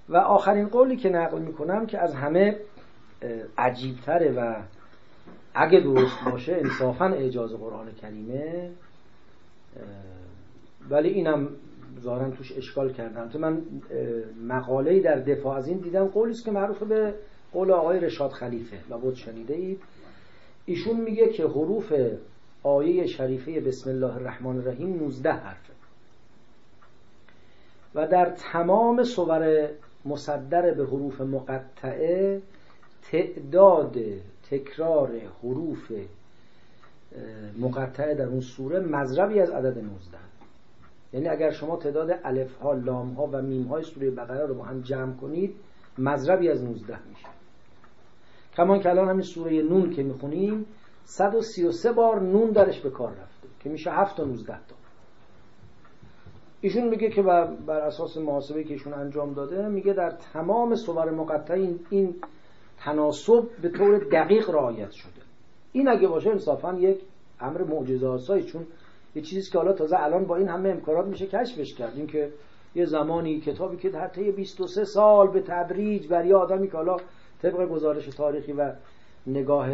و 0.09 0.17
آخرین 0.17 0.69
قولی 0.69 0.97
که 0.97 1.09
نقل 1.09 1.39
می‌کنم 1.39 1.87
که 1.87 1.99
از 1.99 2.15
همه 2.15 2.57
عجیبتره 3.59 4.33
و 4.33 4.63
اگه 5.55 5.81
درست 5.81 6.25
باشه 6.25 6.53
انصافا 6.53 7.05
اعجاز 7.05 7.53
قرآن 7.53 7.93
کریمه 7.93 8.71
ولی 10.91 11.09
اینم 11.09 11.49
ظاهرا 12.01 12.30
توش 12.30 12.53
اشکال 12.57 12.92
کردم 12.92 13.28
تو 13.28 13.38
من 13.38 13.62
مقاله 14.49 15.01
در 15.01 15.18
دفاع 15.18 15.57
از 15.57 15.68
این 15.68 15.78
دیدم. 15.78 16.07
قولی 16.07 16.30
است 16.30 16.45
که 16.45 16.51
معروف 16.51 16.82
به 16.82 17.14
قول 17.53 17.70
آقای 17.70 18.01
رشاد 18.01 18.30
خلیفه. 18.30 18.76
بود 19.03 19.14
شنیده 19.14 19.55
اید 19.55 19.80
ایشون 20.66 21.01
میگه 21.01 21.28
که 21.28 21.45
حروف 21.45 21.92
آیه 22.62 23.07
شریفه 23.07 23.61
بسم 23.61 23.90
الله 23.90 24.14
الرحمن 24.14 24.57
الرحیم 24.57 24.97
19 24.97 25.32
حرفه 25.32 25.74
و 27.95 28.07
در 28.07 28.30
تمام 28.30 29.05
صور 29.05 29.68
مصدر 30.05 30.74
به 30.74 30.84
حروف 30.84 31.20
مقطعه 31.20 32.42
تعداد 33.03 33.97
تکرار 34.51 35.11
حروف 35.42 35.92
مقطعه 37.59 38.14
در 38.14 38.26
اون 38.26 38.40
سوره 38.40 38.80
مذربی 38.80 39.40
از 39.40 39.51
عدد 39.51 39.78
19 39.78 39.95
یعنی 41.15 41.29
اگر 41.29 41.51
شما 41.51 41.77
تعداد 41.77 42.11
الف 42.25 42.57
ها 42.57 42.73
لام 42.73 43.15
ها 43.15 43.29
و 43.33 43.43
میم 43.43 43.67
های 43.67 43.83
سوره 43.83 44.11
بقره 44.11 44.47
رو 44.47 44.55
با 44.55 44.65
هم 44.65 44.81
جمع 44.81 45.17
کنید 45.17 45.55
مذربی 45.99 46.49
از 46.49 46.65
19 46.65 46.99
میشه. 47.09 47.27
کمان 48.57 48.81
که 48.81 48.91
الان 48.91 49.09
همین 49.09 49.23
سوره 49.23 49.62
نون 49.62 49.91
که 49.91 50.03
می‌خونیم 50.03 50.67
133 51.05 51.93
بار 51.93 52.21
نون 52.21 52.51
درش 52.51 52.81
به 52.81 52.91
کار 52.91 53.11
رفته 53.11 53.49
که 53.61 53.69
میشه 53.71 53.91
7 53.91 54.17
تا 54.17 54.25
19 54.25 54.47
تا. 54.47 54.75
ایشون 56.61 56.89
میگه 56.89 57.11
که 57.11 57.23
بر, 57.23 57.81
اساس 57.81 58.17
محاسبه 58.17 58.65
که 58.65 58.73
ایشون 58.73 58.93
انجام 58.93 59.35
داده 59.35 59.69
میگه 59.69 59.93
در 59.93 60.11
تمام 60.11 60.75
صور 60.75 61.11
مقطع 61.11 61.55
این, 61.55 61.81
این 61.91 62.15
تناسب 62.79 63.49
به 63.62 63.69
طور 63.69 63.99
دقیق 63.99 64.51
رعایت 64.51 64.91
شده. 64.91 65.23
این 65.73 65.89
اگه 65.89 66.09
باشه 66.09 66.31
انصافا 66.31 66.75
یک 66.75 67.01
امر 67.41 67.62
معجزه 67.62 68.07
آسایی 68.07 68.43
چون 68.43 68.67
یه 69.15 69.23
چیزی 69.23 69.51
که 69.51 69.59
حالا 69.59 69.73
تازه 69.73 69.97
الان 70.03 70.25
با 70.25 70.37
این 70.37 70.49
همه 70.49 70.69
امکانات 70.69 71.07
میشه 71.07 71.27
کشفش 71.27 71.75
کرد. 71.75 71.93
اینکه 71.97 72.33
یه 72.75 72.85
زمانی 72.85 73.41
کتابی 73.41 73.77
که 73.77 73.91
در 73.91 74.09
طی 74.09 74.33
23 74.33 74.85
سال 74.85 75.31
به 75.31 75.41
تدریج 75.41 76.09
بر 76.09 76.27
یه 76.27 76.37
آدمی 76.37 76.71
که 76.71 76.77
حالا 76.77 76.97
طبق 77.43 77.69
گزارش 77.69 78.07
تاریخی 78.07 78.53
و 78.53 78.73
نگاه 79.27 79.69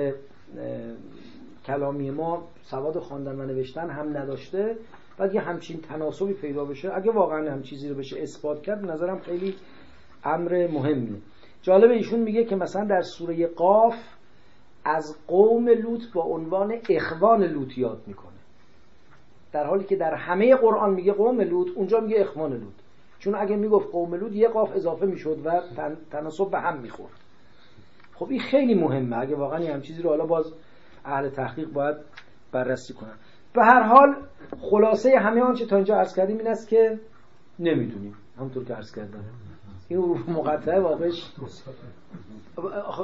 کلامی 1.66 2.10
ما 2.10 2.48
سواد 2.62 2.98
خواندن 2.98 3.40
و 3.40 3.44
نوشتن 3.44 3.90
هم 3.90 4.16
نداشته 4.16 4.76
بعد 5.18 5.34
یه 5.34 5.40
همچین 5.40 5.80
تناسبی 5.80 6.34
پیدا 6.34 6.64
بشه. 6.64 6.90
اگه 6.94 7.12
واقعا 7.12 7.52
هم 7.52 7.62
چیزی 7.62 7.88
رو 7.88 7.94
بشه 7.94 8.20
اثبات 8.20 8.62
کرد 8.62 8.90
نظرم 8.90 9.18
خیلی 9.18 9.54
امر 10.24 10.68
مهمیه. 10.72 11.20
جالب 11.62 11.90
ایشون 11.90 12.20
میگه 12.20 12.44
که 12.44 12.56
مثلا 12.56 12.84
در 12.84 13.02
سوره 13.02 13.46
قاف 13.46 13.94
از 14.84 15.16
قوم 15.26 15.68
لوط 15.68 16.02
با 16.14 16.22
عنوان 16.22 16.74
اخوان 16.90 17.42
لوط 17.42 17.78
یاد 17.78 18.02
می‌کنه. 18.06 18.29
در 19.52 19.66
حالی 19.66 19.84
که 19.84 19.96
در 19.96 20.14
همه 20.14 20.56
قرآن 20.56 20.94
میگه 20.94 21.12
قوم 21.12 21.40
لوط 21.40 21.68
اونجا 21.74 22.00
میگه 22.00 22.20
اخوان 22.20 22.52
لوط. 22.52 22.72
چون 23.18 23.34
اگه 23.34 23.56
می‌گفت 23.56 23.92
قوم 23.92 24.14
لوط 24.14 24.32
یه 24.32 24.48
قاف 24.48 24.72
اضافه 24.74 25.06
می‌شد 25.06 25.38
و 25.44 25.60
تناسب 26.10 26.50
به 26.50 26.58
هم 26.58 26.80
می‌خورد. 26.80 27.12
خب 28.14 28.26
این 28.30 28.40
خیلی 28.40 28.74
مهمه. 28.74 29.18
اگه 29.18 29.36
واقعا 29.36 29.74
هم 29.74 29.80
چیزی 29.80 30.02
رو 30.02 30.10
حالا 30.10 30.26
باز 30.26 30.52
اهل 31.04 31.28
تحقیق 31.28 31.68
باید 31.68 31.96
بررسی 32.52 32.94
کنن. 32.94 33.14
به 33.54 33.64
هر 33.64 33.82
حال 33.82 34.16
خلاصه 34.60 35.18
همه 35.18 35.40
آنچه 35.40 35.66
تا 35.66 35.76
اینجا 35.76 35.94
عرض 35.94 36.14
کردیم 36.14 36.38
این 36.38 36.48
است 36.48 36.68
که 36.68 36.98
نمی‌دونیم. 37.58 38.14
همونطور 38.38 38.64
که 38.64 38.74
عرض 38.74 38.94
کردم. 38.94 39.24
این 39.88 40.00
حروف 40.00 40.28
مقطعه 40.28 40.80
واقعش 40.80 41.32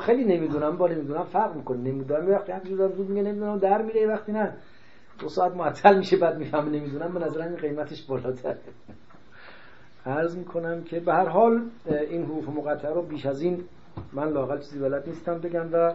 خیلی 0.01 0.25
نمی‌دونم 0.25 0.77
با 0.77 0.89
نمی‌دونم 0.89 1.25
فرق 1.25 1.57
می‌کنه. 1.57 1.79
نمی‌دونم 1.79 2.31
وقتی 2.31 2.53
حرف 2.53 2.69
زود 2.69 3.09
میگه 3.09 3.23
نمی‌دونم 3.23 3.59
در 3.59 3.83
میره 3.83 4.07
وقتی 4.07 4.33
نه. 4.33 4.57
دو 5.19 5.29
ساعت 5.29 5.57
معطل 5.57 5.99
میشه 5.99 6.17
بعد 6.17 6.39
می‌فهمه 6.39 6.71
نمی‌دونم. 6.71 7.15
به 7.15 7.21
نظرم 7.21 7.49
این 7.49 7.57
قیمتش 7.57 8.03
بالاتره. 8.03 8.59
عرض 10.07 10.37
می‌کنم 10.37 10.85
که 10.85 11.01
به 11.01 11.13
هر 11.13 11.29
حال 11.29 11.63
این 11.87 12.25
حروف 12.25 12.49
مقطعه 12.49 12.95
رو 12.95 13.03
بیش 13.03 13.27
از 13.27 13.41
این 13.41 13.65
من 14.13 14.33
لاقل 14.33 14.59
چیزی 14.59 14.79
بلد 14.79 15.09
نیستم 15.09 15.39
بگم 15.39 15.69
و 15.73 15.95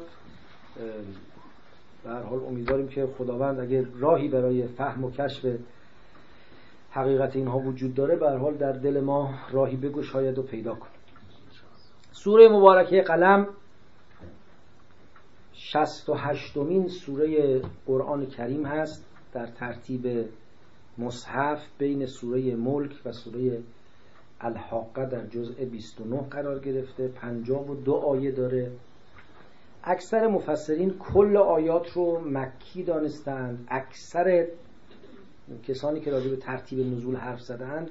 به 2.03 2.09
هر 2.09 2.22
حال 2.22 2.39
امیدواریم 2.39 2.88
که 2.88 3.07
خداوند 3.17 3.59
اگر 3.59 3.86
راهی 3.99 4.28
برای 4.28 4.67
فهم 4.67 5.03
و 5.03 5.11
کشف 5.11 5.45
حقیقت 6.91 7.36
اینها 7.36 7.59
وجود 7.59 7.93
داره 7.93 8.15
به 8.15 8.30
هر 8.30 8.38
حال 8.38 8.53
در 8.53 8.72
دل 8.72 8.99
ما 8.99 9.34
راهی 9.51 9.76
بگشاید 9.76 10.39
و 10.39 10.43
پیدا 10.43 10.76
کنه 10.76 10.91
سوره 12.11 12.49
مبارکه 12.49 13.01
قلم 13.01 13.47
شست 15.53 16.09
و 16.09 16.13
هشتمین 16.13 16.88
سوره 16.88 17.61
قرآن 17.86 18.26
کریم 18.26 18.65
هست. 18.65 19.11
در 19.34 19.46
ترتیب 19.46 20.26
مصحف 20.98 21.60
بین 21.78 22.06
سوره 22.06 22.56
ملک 22.56 22.92
و 23.06 23.12
سوره 23.12 23.62
الحاقه 24.42 25.06
در 25.06 25.26
جزء 25.26 25.66
29 25.66 26.22
قرار 26.22 26.60
گرفته. 26.60 27.08
52 27.08 27.94
آیه 27.94 28.32
داره. 28.32 28.72
اکثر 29.84 30.28
مفسرین 30.28 30.94
کل 31.00 31.38
آیات 31.38 31.92
رو 31.92 32.20
مکی 32.20 32.84
دانستند. 32.84 33.68
اکثر 33.70 34.48
کسانی 35.68 36.00
که 36.00 36.12
راجع 36.12 36.30
به 36.30 36.36
ترتیب 36.36 36.80
نزول 36.80 37.16
حرف 37.16 37.42
زدند 37.42 37.90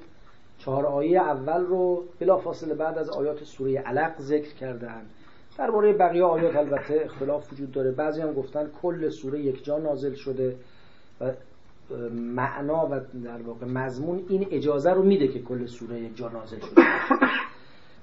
چهار 0.57 0.85
آیه 0.85 1.21
اول 1.21 1.65
رو 1.65 2.03
بلافاصله 2.19 2.73
بعد 2.73 2.97
از 2.97 3.09
آیات 3.09 3.43
سوره 3.43 3.79
علق 3.79 4.21
ذکر 4.21 4.53
کردند. 4.53 5.09
درباره 5.57 5.93
بقیه 5.93 6.23
آیات 6.23 6.55
البته 6.55 7.01
اختلاف 7.05 7.53
وجود 7.53 7.71
داره. 7.71 7.91
بعضی 7.91 8.21
هم 8.21 8.33
گفتن 8.33 8.69
کل 8.81 9.09
سوره 9.09 9.39
یک 9.39 9.63
جا 9.63 9.77
نازل 9.77 10.13
شده. 10.13 10.55
و 11.21 11.31
معنا 12.11 12.87
و 12.91 12.99
در 13.23 13.41
واقع 13.41 13.65
مضمون 13.65 14.23
این 14.29 14.47
اجازه 14.51 14.91
رو 14.91 15.03
میده 15.03 15.27
که 15.27 15.41
کل 15.41 15.65
سوره 15.65 16.09
جا 16.09 16.29
نازل 16.29 16.59
شده 16.59 16.81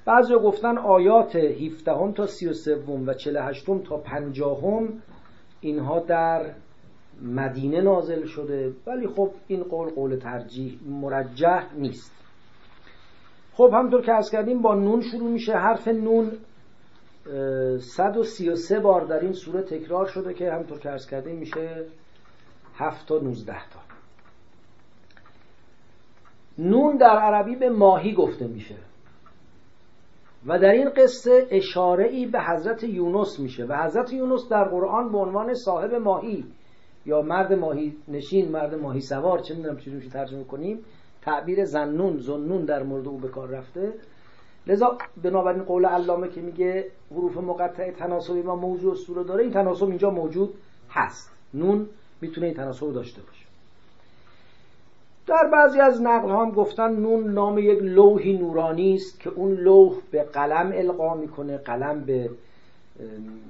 بعضی 0.05 0.35
گفتن 0.35 0.79
آیات 0.79 1.37
17 1.37 2.13
تا 2.13 2.27
33 2.27 2.77
و 3.07 3.15
48 3.15 3.67
تا 3.67 3.97
50 3.97 4.89
اینها 5.61 6.01
در 6.01 6.55
مدینه 7.23 7.81
نازل 7.81 8.25
شده. 8.25 8.73
ولی 8.87 9.07
خب 9.07 9.31
این 9.47 9.63
قول 9.63 9.89
قول 9.89 10.17
ترجیح 10.17 10.79
مرجح 10.87 11.65
نیست. 11.77 12.13
خب 13.53 13.71
همطور 13.75 14.03
که 14.03 14.13
از 14.13 14.31
کردیم 14.31 14.63
با 14.63 14.75
نون 14.75 15.01
شروع 15.01 15.31
میشه. 15.31 15.53
حرف 15.53 15.89
نون 15.89 16.33
133 17.81 18.81
بار 18.81 19.05
در 19.05 19.21
این 19.21 19.33
سوره 19.33 19.63
تکرار 19.63 20.07
شده 20.07 20.35
که 20.35 20.53
همطور 20.53 20.79
که 20.79 20.91
از 20.91 21.07
کردیم 21.07 21.37
میشه 21.37 21.85
7 22.79 23.09
تا 23.09 23.19
19 23.19 23.53
تا. 23.53 23.81
نون 26.59 26.97
در 26.97 27.19
عربی 27.19 27.57
به 27.57 27.71
ماهی 27.71 28.15
گفته 28.15 28.47
میشه. 28.47 28.77
و 30.47 30.59
در 30.59 30.71
این 30.71 30.91
قصه 30.97 31.47
اشاره 31.51 32.09
ای 32.09 32.27
به 32.27 32.41
حضرت 32.41 32.85
یونس 32.85 33.41
میشه. 33.41 33.65
و 33.65 33.85
حضرت 33.85 34.13
یونس 34.13 34.49
در 34.51 34.65
قرآن 34.65 35.13
به 35.13 35.19
عنوان 35.19 35.55
صاحب 35.55 35.95
ماهی 35.95 36.45
یا 37.07 37.23
مرد 37.23 37.53
ماهی 37.53 37.97
نشین 38.09 38.51
مرد 38.51 38.75
ماهی 38.75 39.01
سوار 39.01 39.39
چه 39.39 39.55
می‌دونم 39.55 39.77
چجوری 39.77 39.97
میشه 39.97 40.11
ترجمه 40.11 40.45
کنیم 40.45 40.85
تعبیر 41.23 41.65
زنون 41.65 42.17
زنون 42.19 42.65
در 42.65 42.83
مورد 42.83 43.09
او 43.09 43.19
به 43.19 43.29
کار 43.29 43.49
رفته. 43.49 43.93
لذا 44.67 44.99
بنابراین 45.23 45.63
قول 45.63 45.87
علامه 45.87 46.29
که 46.29 46.41
میگه 46.41 46.91
حروف 47.11 47.37
مقطع 47.37 47.91
تناسبی 47.91 48.43
ما 48.43 48.57
موضوع 48.57 48.95
سوره 48.95 49.25
داره 49.25 49.43
این 49.43 49.53
تناسب 49.53 49.89
اینجا 49.89 50.11
موجود 50.11 50.55
هست. 50.91 51.33
نون 51.55 51.89
می‌تونه 52.21 52.47
این 52.47 52.57
تناسب 52.57 52.93
داشته 52.93 53.23
باشه. 53.23 53.45
در 55.27 55.49
بعضی 55.53 55.81
از 55.81 56.03
نقل 56.03 56.31
هم 56.31 56.51
گفتن 56.51 56.97
نون 56.97 57.33
نام 57.33 57.59
یک 57.59 57.79
لوحی 57.83 58.33
نورانی 58.33 58.95
است 58.95 59.21
که 59.21 59.31
اون 59.31 59.53
لوح 59.53 59.97
به 60.11 60.23
قلم 60.23 60.73
القا 60.75 61.15
می‌کنه 61.15 61.57
قلم 61.57 62.05
به 62.05 62.31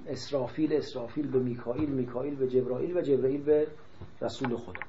اسرافیل 0.08 0.72
اسرافیل 0.72 1.30
به 1.30 1.38
میکائیل 1.38 1.88
میکائیل 1.88 2.34
به 2.34 2.48
جبرائیل 2.48 2.96
و 2.96 3.00
جبرائیل 3.00 3.42
به 3.42 3.66
رسول 4.22 4.56
خدا. 4.56 4.80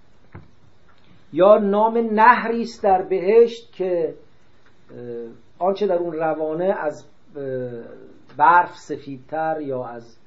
یا 1.33 1.57
نام 1.57 1.97
نهری 1.97 2.61
است 2.61 2.83
در 2.83 3.01
بهشت 3.01 3.73
که 3.73 4.13
آنچه 5.59 5.87
در 5.87 5.95
اون 5.95 6.13
روانه 6.13 6.65
از 6.65 7.05
برف 8.37 8.77
سفیدتر 8.77 9.61
یا 9.61 9.85
از 9.85 10.18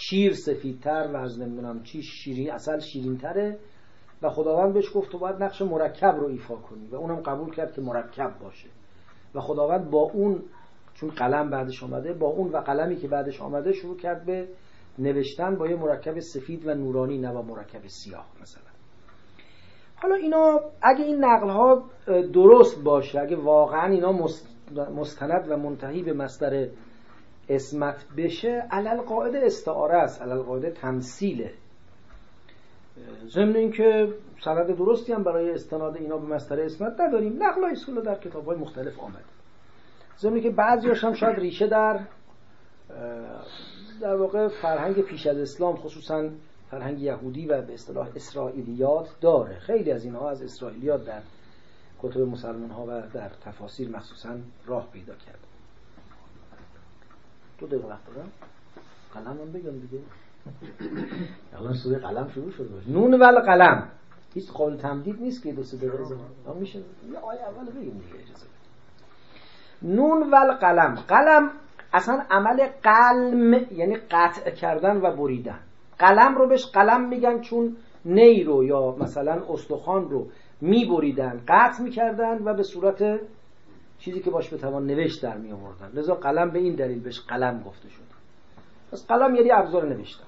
شیر 0.00 0.32
سفیدتر 0.32 1.10
و 1.14 1.16
از 1.16 1.40
نمی‌دونم 1.40 1.82
چی 1.82 2.02
شیرین 2.02 2.50
اصل 2.50 2.78
شیرینتره. 2.78 3.58
و 4.22 4.30
خداوند 4.30 4.74
بهش 4.74 4.86
گفت 4.94 5.12
تو 5.12 5.18
باید 5.18 5.42
نقش 5.42 5.62
مرکب 5.62 6.16
رو 6.20 6.26
ایفا 6.26 6.56
کنی. 6.56 6.86
و 6.86 6.96
اونم 6.96 7.20
قبول 7.20 7.54
کرد 7.54 7.72
که 7.72 7.80
مرکب 7.80 8.38
باشه. 8.42 8.68
و 9.34 9.40
خداوند 9.40 9.90
با 9.90 9.98
اون 9.98 10.42
چون 10.94 11.10
قلم 11.10 11.50
بعدش 11.50 11.82
آمده 11.82 12.12
با 12.12 12.26
اون 12.26 12.52
و 12.52 12.56
قلمی 12.56 12.96
که 12.96 13.08
بعدش 13.08 13.40
آمده 13.40 13.72
شروع 13.72 13.96
کرد 13.96 14.26
به 14.26 14.48
نوشتن 14.98 15.56
با 15.56 15.68
یه 15.68 15.76
مرکب 15.76 16.20
سفید 16.20 16.66
و 16.66 16.74
نورانی 16.74 17.18
نه 17.18 17.32
با 17.32 17.42
مرکب 17.42 17.86
سیاه 17.86 18.26
مثلا. 18.42 18.62
حالا 19.96 20.14
اینا 20.14 20.60
اگه 20.82 21.04
این 21.04 21.24
نقل 21.24 21.48
ها 21.48 21.82
درست 22.32 22.84
باشه 22.84 23.20
اگه 23.20 23.36
واقعا 23.36 23.92
اینا 23.92 24.12
مستند 24.94 25.50
و 25.50 25.56
منتهی 25.56 26.02
به 26.02 26.12
مصدر 26.12 26.68
اسمت 27.48 28.04
بشه 28.16 28.48
علل 28.70 28.96
قاعده 28.96 29.40
استعاره 29.46 29.94
است. 29.94 30.22
علل 30.22 30.38
قاعده 30.38 30.70
تمثیله. 30.70 31.54
ضمن 33.26 33.56
اینکه 33.56 34.14
سند 34.44 34.76
درستی 34.76 35.12
هم 35.12 35.22
برای 35.22 35.50
استناد 35.50 35.96
اینا 35.96 36.16
به 36.16 36.34
مصدر 36.34 36.60
اسمت 36.60 37.00
نداریم. 37.00 37.42
نقل 37.42 37.60
های 37.60 38.02
در 38.04 38.14
کتاب 38.14 38.46
های 38.46 38.56
مختلف 38.56 38.98
آمده. 38.98 39.24
ضمن 40.18 40.40
که 40.40 40.50
بعضی 40.50 40.88
هم 40.88 41.14
شاید 41.14 41.38
ریشه 41.38 41.66
در 41.66 42.00
در 44.00 44.16
واقع 44.16 44.48
فرهنگ 44.48 45.00
پیش 45.00 45.26
از 45.26 45.38
اسلام 45.38 45.76
خصوصا 45.76 46.28
فرهنگ 46.70 47.02
یهودی 47.02 47.46
و 47.46 47.62
به 47.62 47.74
اصطلاح 47.74 48.08
اسرائیلیات 48.16 49.08
داره. 49.20 49.58
خیلی 49.58 49.92
از 49.92 50.04
اینها 50.04 50.30
از 50.30 50.42
اسرائیلیات 50.42 51.04
در 51.04 51.20
کتب 52.02 52.20
مسلمان 52.20 52.70
ها 52.70 52.84
و 52.86 53.02
در 53.14 53.30
تفاسیر 53.44 53.88
مخصوصا 53.88 54.36
راه 54.66 54.88
پیدا 54.92 55.14
کرد 55.14 55.47
دو 57.66 57.88
وقت 57.88 58.06
دارم 58.14 58.28
قلم 59.14 59.52
بگم 59.52 59.78
دیگه. 59.78 59.98
الان 61.58 61.74
سوره 61.74 61.98
قلم 61.98 62.28
شروع 62.28 62.50
شده 62.50 62.68
نون 62.88 63.14
ول 63.14 63.40
قلم. 63.40 63.88
هیچ 64.34 64.50
قول 64.50 64.76
تمدید 64.76 65.20
نیست 65.20 65.42
که 65.42 65.52
دو 65.52 65.62
سه 65.62 65.76
دقیقه 65.76 66.04
میشه. 66.60 66.78
یه 66.78 67.18
آیه 67.18 67.40
اول 67.40 67.70
بگیم 67.70 67.98
دیگه 67.98 68.24
نون 69.82 70.30
ول 70.30 70.52
قلم. 70.52 70.94
قلم 70.94 71.50
اصلا 71.92 72.22
عمل 72.30 72.68
قلم 72.82 73.66
یعنی 73.72 73.96
قطع 73.96 74.50
کردن 74.50 74.96
و 74.96 75.16
بریدن. 75.16 75.60
قلم 75.98 76.34
رو 76.34 76.48
بهش 76.48 76.66
قلم 76.66 77.08
میگن 77.08 77.40
چون 77.40 77.76
نی 78.04 78.44
رو 78.44 78.64
یا 78.64 78.96
مثلا 79.00 79.42
استخوان 79.48 80.10
رو 80.10 80.26
میبریدن. 80.60 81.40
قطع 81.48 81.82
می‌کردن 81.82 82.42
و 82.44 82.54
به 82.54 82.62
صورت 82.62 83.20
چیزی 83.98 84.20
که 84.20 84.30
باش 84.30 84.54
بتوان 84.54 84.86
نوشت 84.86 85.22
در 85.22 85.36
می 85.36 85.52
آوردن. 85.52 85.90
لذا 85.94 86.14
قلم 86.14 86.50
به 86.50 86.58
این 86.58 86.74
دلیل 86.74 87.00
بهش 87.00 87.20
قلم 87.20 87.62
گفته 87.62 87.88
شد 87.88 88.02
پس 88.92 89.06
قلم 89.06 89.34
یعنی 89.34 89.50
ابزار 89.52 89.88
نوشتن. 89.88 90.24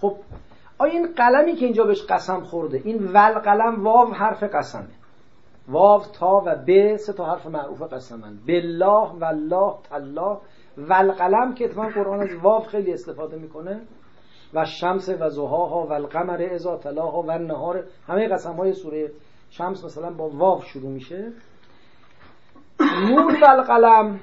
خب 0.00 0.16
آیا 0.78 0.92
این 0.92 1.12
قلمی 1.12 1.54
که 1.54 1.64
اینجا 1.64 1.84
بهش 1.84 2.02
قسم 2.02 2.40
خورده 2.40 2.80
این 2.84 3.06
ول 3.06 3.38
قلم 3.38 3.84
واو 3.84 4.14
حرف 4.14 4.42
قسمه. 4.42 4.88
واو 5.68 6.02
تا 6.18 6.42
و 6.46 6.56
ب 6.66 6.96
سه 6.96 7.12
تا 7.12 7.26
حرف 7.26 7.46
معروف 7.46 7.82
قسمن. 7.82 8.38
بالله 8.46 9.12
والله 9.20 9.74
تالله. 9.90 10.38
ول 10.78 11.12
قلم 11.12 11.54
که 11.54 11.64
اتفاقا 11.64 11.88
قرآن 11.88 12.20
از 12.20 12.36
واو 12.42 12.62
خیلی 12.62 12.92
استفاده 12.92 13.36
می‌کنه. 13.36 13.80
و 14.54 14.64
شمس 14.64 15.08
و 15.20 15.30
زهاها 15.30 15.86
و 15.86 15.92
القمر 15.92 16.48
ازا 16.52 16.76
تلاها 16.76 17.22
و 17.22 17.38
نهار 17.38 17.84
همه 18.06 18.28
قسم 18.28 18.52
های 18.52 18.72
سوره 18.72 19.10
شمس 19.50 19.84
مثلا 19.84 20.10
با 20.10 20.28
واو 20.28 20.62
شروع 20.62 20.90
میشه. 20.90 21.32
نون 22.80 23.36
و 23.42 23.44
القلم 23.48 24.20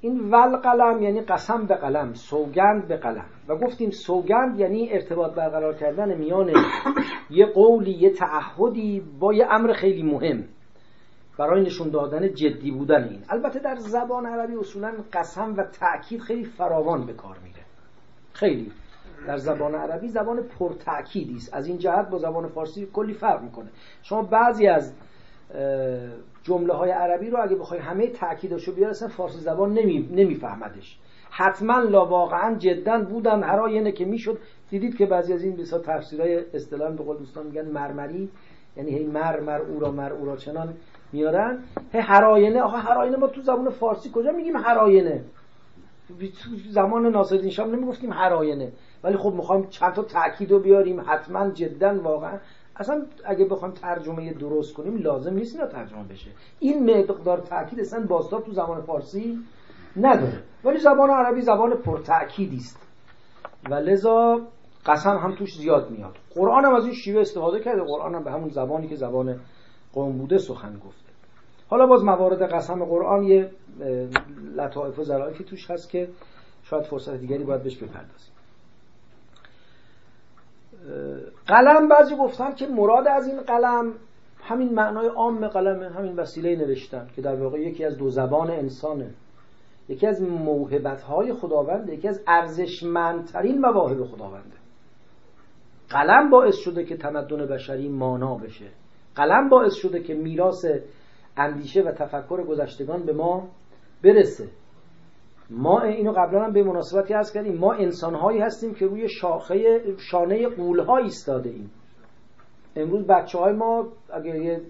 این 0.00 0.30
ول 0.30 0.56
قلم 0.56 1.02
یعنی 1.02 1.20
قسم 1.20 1.66
به 1.66 1.74
قلم 1.74 2.14
سوگند 2.14 2.88
به 2.88 2.96
قلم. 2.96 3.24
و 3.48 3.56
گفتیم 3.56 3.90
سوگند 3.90 4.60
یعنی 4.60 4.92
ارتباط 4.92 5.34
برقرار 5.34 5.74
کردن 5.74 6.18
میان 6.18 6.52
یه 7.30 7.46
قولی 7.46 7.90
یه 7.90 8.10
تعهدی 8.10 9.02
با 9.20 9.34
یه 9.34 9.46
امر 9.50 9.72
خیلی 9.72 10.02
مهم. 10.02 10.44
برای 11.38 11.62
نشون 11.62 11.88
دادن 11.88 12.34
جدی 12.34 12.70
بودن 12.70 13.04
این. 13.04 13.22
البته 13.28 13.58
در 13.58 13.76
زبان 13.76 14.26
عربی 14.26 14.56
اصولا 14.56 14.92
قسم 15.12 15.54
و 15.56 15.62
تأکید 15.62 16.20
خیلی 16.20 16.44
فراوان 16.44 17.06
به 17.06 17.12
کار 17.12 17.36
میره. 17.44 17.62
خیلی. 18.32 18.72
در 19.26 19.36
زبان 19.36 19.74
عربی 19.74 20.08
زبان 20.08 20.42
پرتأکیدی 20.42 21.36
است. 21.36 21.54
از 21.54 21.66
این 21.66 21.78
جهت 21.78 22.10
با 22.10 22.18
زبان 22.18 22.48
فارسی 22.48 22.88
کلی 22.92 23.12
فرق 23.12 23.42
می‌کنه. 23.42 23.68
شما 24.02 24.22
بعضی 24.22 24.66
از 24.66 24.92
جمله 26.48 26.74
های 26.74 26.90
عربی 26.90 27.30
رو 27.30 27.42
اگه 27.42 27.56
بخوای 27.56 27.80
همه 27.80 28.06
تاکیدشو 28.06 28.72
بیار 28.72 28.90
اصلا 28.90 29.08
فارسی 29.08 29.38
زبان 29.38 29.72
نمی... 29.72 30.08
نمیفهمدش. 30.12 30.98
حتما 31.30 31.78
لا 31.78 32.06
واقعا 32.06 32.54
جدا 32.54 32.98
بودن. 32.98 33.42
هر 33.42 33.60
آینه 33.60 33.92
که 33.92 34.04
می‌شد 34.04 34.38
دیدید 34.70 34.96
که 34.96 35.06
بعضی 35.06 35.32
از 35.32 35.42
این 35.42 35.56
بسا 35.56 35.78
تفسیرهای 35.78 36.44
اصطلاح 36.54 36.90
به 36.90 37.04
قول 37.04 37.16
دوستان 37.16 37.46
میگن 37.46 37.64
مرمری 37.64 38.28
یعنی 38.76 38.90
هی 38.90 39.06
مر 39.06 39.40
مر 39.40 39.60
او 39.60 39.80
را 39.80 39.90
مر 39.90 40.12
او 40.12 40.26
را 40.26 40.36
چنان 40.36 40.74
میارن 41.12 41.58
هی 41.92 42.00
هر 42.00 42.24
آینه 42.24 42.60
آخه 42.62 42.76
هر 42.76 42.98
آینه 42.98 43.16
ما 43.16 43.26
تو 43.26 43.42
زبان 43.42 43.70
فارسی 43.70 44.10
کجا 44.14 44.32
میگیم 44.32 44.56
هر 44.56 44.78
آینه 44.78 45.24
تو 46.08 46.50
زمان 46.70 47.06
ناصرالدین 47.06 47.50
شاه 47.50 47.66
نمی‌گفتیم 47.66 48.12
هر 48.12 48.32
آینه 48.32 48.72
ولی 49.04 49.16
خب 49.16 49.32
می‌خوایم 49.32 49.66
چند 49.70 49.92
تا 49.92 50.02
تاکید 50.02 50.50
رو 50.50 50.58
بیاریم. 50.58 51.00
حتما 51.06 51.50
جدا 51.50 52.00
واقعا. 52.02 52.38
اصلا 52.78 53.06
اگه 53.24 53.44
بخوایم 53.44 53.74
ترجمه 53.74 54.32
درست 54.32 54.74
کنیم 54.74 54.96
لازم 54.96 55.34
نیست 55.34 55.54
اینا 55.54 55.66
ترجمه 55.66 56.04
بشه. 56.04 56.30
این 56.58 57.00
مقدار 57.00 57.38
تاکید 57.38 57.80
اصلا 57.80 58.06
باستاب 58.06 58.44
تو 58.44 58.52
زبان 58.52 58.80
فارسی 58.80 59.38
نداره. 59.96 60.42
ولی 60.64 60.78
زبان 60.78 61.10
عربی 61.10 61.40
زبان 61.40 61.74
پرتأکیدی 61.76 62.56
است. 62.56 62.78
و 63.70 63.74
لذا 63.74 64.40
قسم 64.86 65.16
هم 65.16 65.34
توش 65.34 65.56
زیاد 65.56 65.90
میاد. 65.90 66.16
قرآن 66.34 66.64
هم 66.64 66.74
از 66.74 66.84
این 66.84 66.94
شیوه 66.94 67.20
استفاده 67.20 67.60
کرده. 67.60 67.82
قرآن 67.82 68.14
هم 68.14 68.24
به 68.24 68.30
همون 68.30 68.48
زبانی 68.48 68.88
که 68.88 68.96
زبان 68.96 69.40
قوم 69.92 70.18
بوده 70.18 70.38
سخن 70.38 70.78
گفته. 70.78 71.08
حالا 71.68 71.86
باز 71.86 72.04
موارد 72.04 72.42
قسم 72.42 72.84
قرآن 72.84 73.22
یه 73.22 73.50
لطائف 74.56 74.98
و 74.98 75.04
ظرافی 75.04 75.44
توش 75.44 75.70
هست 75.70 75.90
که 75.90 76.08
شاید 76.62 76.84
فرصت 76.84 77.14
دیگری 77.14 77.44
باید 77.44 77.62
بهش 77.62 77.76
بپردازیم. 77.76 78.32
قلم 81.46 81.88
بعضی 81.88 82.16
گفتن 82.16 82.54
که 82.54 82.66
مراد 82.66 83.08
از 83.08 83.28
این 83.28 83.40
قلم 83.40 83.94
همین 84.42 84.74
معنای 84.74 85.06
عام 85.06 85.48
قلمه 85.48 85.88
همین 85.88 86.16
وسیله 86.16 86.56
نوشتن 86.56 87.06
که 87.16 87.22
در 87.22 87.34
واقع 87.34 87.60
یکی 87.60 87.84
از 87.84 87.96
دو 87.96 88.10
زبان 88.10 88.50
انسانه. 88.50 89.10
یکی 89.88 90.06
از 90.06 90.22
موهبت 90.22 91.02
های 91.02 91.32
خداونده 91.32 91.94
یکی 91.94 92.08
از 92.08 92.22
ارزشمندترین 92.26 93.58
مواهب 93.58 94.04
خداونده. 94.04 94.56
قلم 95.90 96.30
باعث 96.30 96.56
شده 96.56 96.84
که 96.84 96.96
تمدن 96.96 97.46
بشری 97.46 97.88
مانا 97.88 98.34
بشه. 98.34 98.66
قلم 99.14 99.48
باعث 99.48 99.74
شده 99.74 100.02
که 100.02 100.14
میراث 100.14 100.64
اندیشه 101.36 101.82
و 101.82 101.92
تفکر 101.92 102.44
گذشتگان 102.44 103.06
به 103.06 103.12
ما 103.12 103.48
برسه. 104.02 104.48
ما 105.50 105.80
اینو 105.80 106.12
قبلا 106.12 106.44
هم 106.44 106.52
به 106.52 106.62
مناسبتی 106.62 107.14
هست 107.14 107.34
کردیم. 107.34 107.58
ما 107.58 107.72
انسانهایی 107.72 108.40
هستیم 108.40 108.74
که 108.74 108.86
روی 108.86 109.08
شاخه 109.08 109.82
شانه 110.10 110.48
قولها 110.48 110.96
ایستاده 110.96 111.50
ایم. 111.50 111.70
امروز 112.76 113.06
بچه 113.06 113.38
های 113.38 113.52
ما 113.52 113.88
اگر 114.12 114.34
یه 114.34 114.60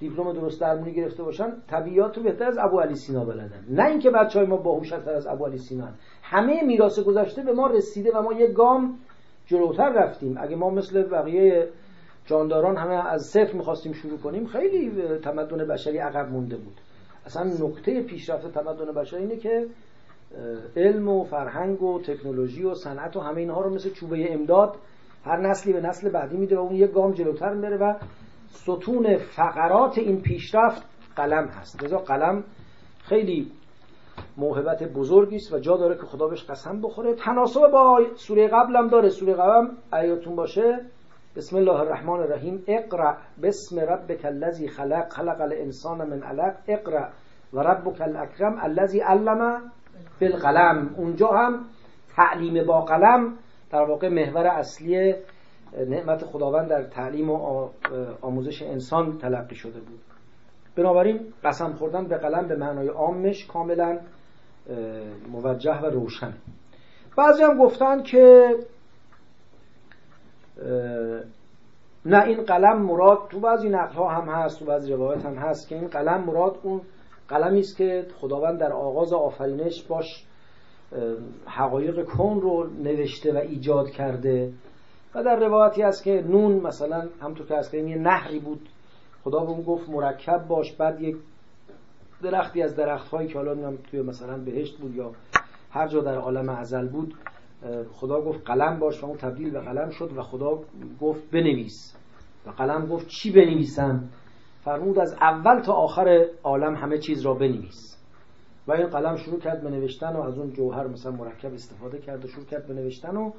دیپلم 0.00 0.32
درست 0.32 0.60
درمونی 0.60 0.92
گرفته 0.92 1.22
باشن 1.22 1.52
طبیعت 1.70 2.16
رو 2.16 2.22
بهتر 2.22 2.44
از 2.44 2.58
ابو 2.58 2.80
علی 2.80 2.94
سینا 2.94 3.24
بلدن. 3.24 3.64
نه 3.70 3.86
اینکه 3.86 4.10
بچه 4.10 4.38
های 4.38 4.48
ما 4.48 4.56
باهوشتر 4.56 5.10
از 5.10 5.26
ابو 5.26 5.46
علی 5.46 5.58
سینا. 5.58 5.88
همه 6.22 6.62
میراث 6.62 6.98
گذشته 6.98 7.42
به 7.42 7.52
ما 7.52 7.66
رسیده 7.66 8.12
و 8.12 8.22
ما 8.22 8.32
یه 8.32 8.52
گام 8.52 8.98
جلوتر 9.46 9.88
رفتیم. 9.88 10.36
اگه 10.40 10.56
ما 10.56 10.70
مثل 10.70 11.02
بقیه 11.02 11.68
جانداران 12.26 12.76
همه 12.76 12.94
از 12.94 13.22
صفر 13.22 13.52
می‌خواستیم 13.52 13.92
شروع 13.92 14.18
کنیم 14.18 14.46
خیلی 14.46 14.92
تمدن 15.18 15.68
بشری 15.68 15.98
عقب 15.98 16.32
مونده 16.32 16.56
بود. 16.56 16.74
اصلا 17.26 17.44
نقطه 17.44 18.02
پیشرفت 18.02 18.52
تمدن 18.52 18.92
بشری 18.92 19.20
اینه 19.20 19.36
که 19.36 19.66
علم 20.76 21.08
و 21.08 21.24
فرهنگ 21.24 21.82
و 21.82 22.00
تکنولوژی 22.00 22.64
و 22.64 22.74
صنعت 22.74 23.16
و 23.16 23.20
همه 23.20 23.40
اینها 23.40 23.60
رو 23.60 23.74
مثل 23.74 23.90
چوبه 23.90 24.34
امداد 24.34 24.76
هر 25.24 25.40
نسلی 25.40 25.72
به 25.72 25.80
نسل 25.80 26.10
بعدی 26.10 26.36
میده 26.36 26.56
و 26.56 26.60
اون 26.60 26.74
یک 26.74 26.90
گام 26.90 27.12
جلوتر 27.12 27.54
میره 27.54 27.76
و 27.76 27.94
ستون 28.48 29.16
فقرات 29.16 29.98
این 29.98 30.20
پیشرفت 30.22 30.82
قلم 31.16 31.48
هست. 31.48 31.82
لذا 31.82 31.98
قلم 31.98 32.44
خیلی 33.02 33.52
موهبت 34.36 34.82
بزرگی 34.82 35.36
است 35.36 35.52
و 35.52 35.58
جا 35.58 35.76
داره 35.76 35.94
که 35.94 36.02
خدا 36.02 36.28
بهش 36.28 36.44
قسم 36.44 36.80
بخوره. 36.80 37.14
تناسب 37.14 37.60
با 37.72 38.00
سوره 38.16 38.48
قبلم 38.48 38.88
داره. 38.88 39.08
سوره 39.08 39.34
قبلم 39.34 39.76
ایاتون 39.92 40.36
باشه. 40.36 40.80
بسم 41.36 41.56
الله 41.56 41.80
الرحمن 41.80 42.20
الرحیم. 42.20 42.64
اقرا 42.66 43.16
بسم 43.42 43.80
ربک 43.80 44.24
الذی 44.24 44.68
خلق 44.68 45.08
خلق 45.12 45.40
الانسان 45.40 46.08
من 46.08 46.22
علق. 46.22 46.56
اقرا 46.68 47.08
و 47.52 47.60
ربک 47.60 48.00
الاکرم 48.00 48.58
الذی 48.62 49.00
علم 49.00 49.70
بالقلم 50.20 50.94
اونجا 50.96 51.28
هم 51.28 51.64
تعلیم 52.16 52.66
با 52.66 52.80
قلم 52.80 53.34
در 53.70 53.82
واقع 53.82 54.08
محور 54.08 54.46
اصلی 54.46 55.14
نعمت 55.88 56.24
خداوند 56.24 56.68
در 56.68 56.82
تعلیم 56.82 57.30
و 57.30 57.68
آموزش 58.22 58.62
انسان 58.62 59.18
تلقی 59.18 59.54
شده 59.54 59.80
بود. 59.80 60.00
بنابراین 60.76 61.20
قسم 61.44 61.72
خوردن 61.72 62.06
به 62.08 62.16
قلم 62.16 62.48
به 62.48 62.56
معنای 62.56 62.88
عامش 62.88 63.46
کاملا 63.46 63.98
موجه 65.32 65.80
و 65.80 65.86
روشن. 65.86 66.32
بعضی 67.16 67.42
هم 67.42 67.58
گفتن 67.58 68.02
که 68.02 68.54
نه 72.06 72.24
این 72.24 72.44
قلم 72.44 72.82
مراد 72.82 73.18
تو 73.30 73.40
بعضی 73.40 73.68
نقل 73.68 73.94
ها 73.94 74.08
هم 74.08 74.28
هست 74.28 74.58
تو 74.58 74.64
بعضی 74.64 74.92
روایت 74.92 75.24
هم 75.24 75.34
هست 75.34 75.68
که 75.68 75.74
این 75.74 75.88
قلم 75.88 76.24
مراد 76.24 76.58
اون 76.62 76.80
قلمی 77.28 77.60
است 77.60 77.76
که 77.76 78.06
خداوند 78.20 78.60
در 78.60 78.72
آغاز 78.72 79.12
آفرینش 79.12 79.82
باش 79.82 80.24
حقایق 81.46 82.04
کن 82.04 82.40
رو 82.42 82.66
نوشته 82.82 83.32
و 83.32 83.36
ایجاد 83.36 83.90
کرده. 83.90 84.52
و 85.14 85.24
در 85.24 85.36
روایتی 85.36 85.82
هست 85.82 86.04
که 86.04 86.24
نون 86.28 86.52
مثلا 86.52 87.08
همطور 87.22 87.46
که 87.46 87.56
از 87.56 87.74
یه 87.74 87.98
نهری 87.98 88.38
بود 88.38 88.68
خدا 89.24 89.38
به 89.38 89.50
اون 89.50 89.62
گفت 89.62 89.88
مرکب 89.88 90.46
باش 90.48 90.72
بعد 90.72 91.00
یک 91.00 91.16
درختی 92.22 92.62
از 92.62 92.76
درخت 92.76 93.08
هایی 93.08 93.28
که 93.28 93.38
حالا 93.38 93.76
توی 93.90 94.02
مثلا 94.02 94.38
بهشت 94.38 94.78
بود 94.78 94.94
یا 94.94 95.12
هر 95.70 95.88
جا 95.88 96.00
در 96.00 96.16
عالم 96.16 96.48
ازل 96.48 96.88
بود 96.88 97.14
خدا 97.92 98.20
گفت 98.20 98.46
قلم 98.46 98.78
باش 98.78 99.02
و 99.02 99.06
اون 99.06 99.16
تبدیل 99.16 99.50
به 99.50 99.60
قلم 99.60 99.90
شد 99.90 100.12
و 100.16 100.22
خدا 100.22 100.58
گفت 101.00 101.30
بنویس. 101.30 101.96
و 102.46 102.50
قلم 102.50 102.86
گفت 102.86 103.08
چی 103.08 103.32
بنویسم؟ 103.32 104.08
فرمود 104.68 104.98
از 104.98 105.12
اول 105.12 105.60
تا 105.60 105.72
آخر 105.72 106.26
عالم 106.44 106.74
همه 106.74 106.98
چیز 106.98 107.20
را 107.20 107.34
بنویس. 107.34 107.98
و 108.66 108.72
این 108.72 108.86
قلم 108.86 109.16
شروع 109.16 109.40
کرد 109.40 109.62
به 109.62 109.70
نوشتن 109.70 110.16
و 110.16 110.20
از 110.20 110.38
اون 110.38 110.52
جوهر 110.52 110.86
مثلا 110.86 111.12
مرکب 111.12 111.54
استفاده 111.54 111.98
کرد 111.98 112.24
و 112.24 112.28
شروع 112.28 112.46
کرد 112.46 112.66
به 112.66 112.74
نوشتن 112.74 113.16
و 113.16 113.32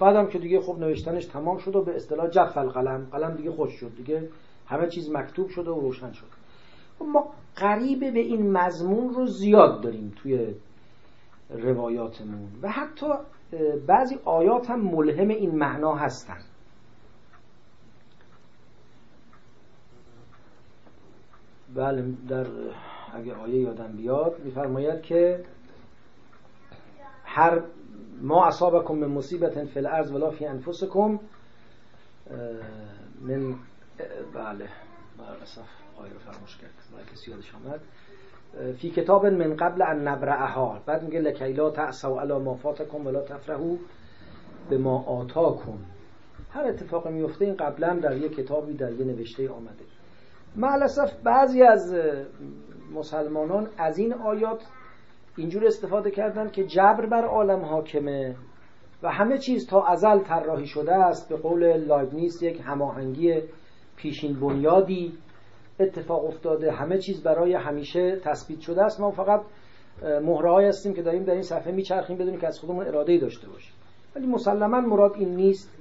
بعدم 0.00 0.26
که 0.26 0.38
دیگه 0.38 0.60
خب 0.60 0.78
نوشتنش 0.78 1.26
تمام 1.26 1.58
شد 1.58 1.76
و 1.76 1.84
به 1.84 1.96
اصطلاح 1.96 2.28
جف 2.28 2.58
القلم. 2.58 3.06
قلم 3.12 3.34
دیگه 3.34 3.50
خوش 3.50 3.72
شد 3.72 3.96
دیگه 3.96 4.28
همه 4.66 4.88
چیز 4.88 5.10
مکتوب 5.10 5.48
شده 5.48 5.70
و 5.70 5.80
روشن 5.80 6.12
شد. 6.12 6.26
ما 7.00 7.26
قریب 7.56 8.00
به 8.00 8.20
این 8.20 8.52
مضمون 8.52 9.14
رو 9.14 9.26
زیاد 9.26 9.82
داریم 9.82 10.12
توی 10.22 10.54
روایاتمون. 11.50 12.48
و 12.62 12.70
حتی 12.70 13.06
بعضی 13.86 14.16
آیات 14.24 14.70
هم 14.70 14.80
ملهم 14.80 15.28
این 15.28 15.58
معنا 15.58 15.94
هستن. 15.94 16.38
بله 21.76 22.04
در 22.28 22.46
اگه 23.14 23.34
آیه 23.34 23.60
یادم 23.60 23.92
بیاد 23.96 24.40
میفرماید 24.44 25.02
که 25.02 25.44
هر 27.24 27.62
ما 28.20 28.46
اصابکم 28.46 28.94
من 28.94 29.06
مصیبت 29.06 29.64
فی 29.64 29.78
الارض 29.78 30.12
ولا 30.12 30.30
فی 30.30 30.46
انفسکم 30.46 31.20
من 33.20 33.54
بله 34.34 34.68
اسف 35.42 35.68
آیه 35.96 36.12
رو 36.12 36.18
فراموش 36.18 36.56
کرد 36.56 37.06
کسی 37.12 37.30
یادش 37.30 37.54
آمد. 37.54 37.80
فی 38.76 38.90
کتاب 38.90 39.26
من 39.26 39.56
قبل 39.56 39.82
ان 39.82 40.08
نبرعها 40.08 40.82
بعد 40.86 41.02
میگه 41.02 41.20
لکیلا 41.20 41.70
تعصوا 41.70 42.20
علی 42.20 42.38
ما 42.38 42.54
فاتکم 42.54 43.06
ولا 43.06 43.22
تفرحوا 43.22 43.76
به 44.70 44.78
ما 44.78 45.02
آتاکم. 45.02 45.78
هر 46.50 46.64
اتفاق 46.64 47.08
میفته 47.08 47.44
این 47.44 47.54
قبلا 47.54 47.94
در 47.94 48.16
یه 48.16 48.28
کتابی 48.28 48.74
در 48.74 48.92
یه 48.92 49.04
نوشته 49.04 49.50
آمده. 49.50 49.95
معلصف 50.56 51.12
بعضی 51.24 51.62
از 51.62 51.94
مسلمانان 52.94 53.68
از 53.78 53.98
این 53.98 54.14
آیات 54.14 54.62
اینجور 55.36 55.66
استفاده 55.66 56.10
کردن 56.10 56.50
که 56.50 56.64
جبر 56.64 57.06
بر 57.06 57.24
عالم 57.24 57.64
حاکمه 57.64 58.36
و 59.02 59.10
همه 59.10 59.38
چیز 59.38 59.66
تا 59.66 59.86
ازل 59.86 60.18
طراحی 60.18 60.66
شده 60.66 60.94
است. 60.94 61.28
به 61.28 61.36
قول 61.36 61.76
لایبنیس 61.76 62.42
یک 62.42 62.60
هماهنگی 62.64 63.42
پیشین 63.96 64.40
بنیادی 64.40 65.12
اتفاق 65.80 66.24
افتاده. 66.24 66.72
همه 66.72 66.98
چیز 66.98 67.22
برای 67.22 67.54
همیشه 67.54 68.20
تثبیت 68.24 68.60
شده 68.60 68.84
است. 68.84 69.00
ما 69.00 69.10
فقط 69.10 69.40
مهره 70.02 70.68
هستیم 70.68 70.94
که 70.94 71.02
داریم 71.02 71.24
در 71.24 71.32
این 71.32 71.42
صفحه 71.42 71.72
میچرخیم 71.72 72.16
بدونیم 72.16 72.40
که 72.40 72.46
از 72.46 72.60
خودمون 72.60 72.86
اراده 72.86 73.18
داشته 73.18 73.48
باشیم. 73.48 73.74
ولی 74.16 74.26
مسلما 74.26 74.80
مراد 74.80 75.12
این 75.14 75.36
نیست. 75.36 75.72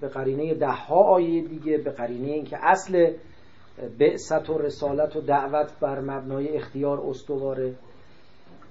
به 0.00 0.08
قرینه 0.08 0.54
ده 0.54 0.66
ها 0.66 0.96
آیه 0.96 1.42
دیگه 1.42 1.78
به 1.78 1.90
قرینه 1.90 2.28
اینکه 2.28 2.58
اصل 2.62 3.12
بعثت 3.98 4.50
و 4.50 4.58
رسالت 4.58 5.16
و 5.16 5.20
دعوت 5.20 5.72
بر 5.80 6.00
مبنای 6.00 6.48
اختیار 6.48 7.00
استواره. 7.00 7.74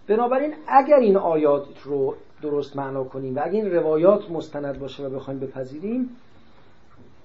بنابراین 0.07 0.53
اگر 0.67 0.95
این 0.95 1.17
آیات 1.17 1.65
رو 1.83 2.15
درست 2.41 2.77
معنا 2.77 3.03
کنیم 3.03 3.35
و 3.35 3.39
اگر 3.43 3.51
این 3.51 3.71
روایات 3.71 4.31
مستند 4.31 4.79
باشه 4.79 5.03
و 5.03 5.09
بخوایم 5.09 5.39
بپذیریم 5.39 6.09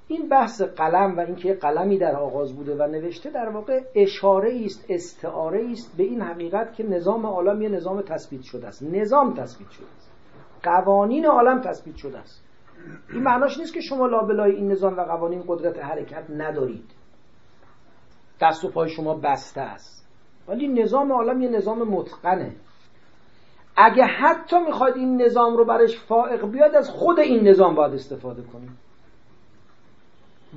این 0.08 0.28
بحث 0.28 0.62
قلم 0.62 1.16
و 1.16 1.20
اینکه 1.20 1.54
قلمی 1.54 1.98
در 1.98 2.16
آغاز 2.16 2.56
بوده 2.56 2.74
و 2.74 2.82
نوشته 2.82 3.30
در 3.30 3.48
واقع 3.48 3.80
اشاره 3.94 4.62
است 4.64 4.84
استعاره 4.88 5.70
است 5.72 5.96
به 5.96 6.02
این 6.02 6.22
حقیقت 6.22 6.74
که 6.74 6.84
نظام 6.84 7.26
عالم 7.26 7.62
یه 7.62 7.68
نظام 7.68 8.02
تثبیت 8.02 8.42
شده 8.42 8.66
است. 8.66 8.82
نظام 8.82 9.34
تثبیت 9.34 9.70
شده 9.70 9.86
است. 9.96 10.10
قوانین 10.62 11.26
عالم 11.26 11.60
تثبیت 11.60 11.96
شده 11.96 12.18
است. 12.18 12.44
این 13.12 13.22
معناش 13.22 13.58
نیست 13.58 13.74
که 13.74 13.80
شما 13.80 14.06
لابلای 14.06 14.52
این 14.52 14.72
نظام 14.72 14.98
و 14.98 15.00
قوانین 15.00 15.44
قدرت 15.46 15.78
حرکت 15.78 16.24
ندارید. 16.30 16.95
دست 18.40 18.64
و 18.64 18.70
پای 18.70 18.88
شما 18.88 19.14
بسته 19.14 19.60
است. 19.60 20.08
ولی 20.48 20.68
نظام 20.68 21.12
عالم 21.12 21.42
یه 21.42 21.48
نظام 21.48 21.78
متقنه. 21.78 22.52
اگه 23.76 24.04
حتی 24.04 24.58
می‌خواید 24.58 24.96
این 24.96 25.22
نظام 25.22 25.56
رو 25.56 25.64
برش 25.64 25.98
فائق 25.98 26.46
بیاد 26.46 26.74
از 26.74 26.90
خود 26.90 27.20
این 27.20 27.48
نظام 27.48 27.74
باید 27.74 27.94
استفاده 27.94 28.42
کنید. 28.42 28.70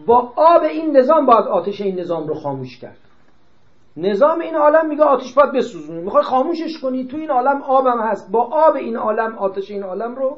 با 0.05 0.33
آب 0.35 0.63
این 0.63 0.97
نظام 0.97 1.25
باید 1.25 1.45
آتش 1.45 1.81
این 1.81 1.99
نظام 1.99 2.27
رو 2.27 2.35
خاموش 2.35 2.79
کرد. 2.79 2.97
نظام 3.97 4.39
این 4.39 4.55
عالم 4.55 4.87
میگه 4.87 5.03
آتش 5.03 5.33
باید 5.33 5.51
بسوزونی 5.51 6.01
می‌خوای 6.01 6.23
خاموشش 6.23 6.79
کنی 6.81 7.05
تو 7.05 7.17
این 7.17 7.29
عالم 7.29 7.61
آبم 7.61 8.01
هست. 8.01 8.31
با 8.31 8.43
آب 8.43 8.75
این 8.75 8.97
عالم 8.97 9.37
آتش 9.37 9.71
این 9.71 9.83
عالم 9.83 10.15
رو 10.15 10.37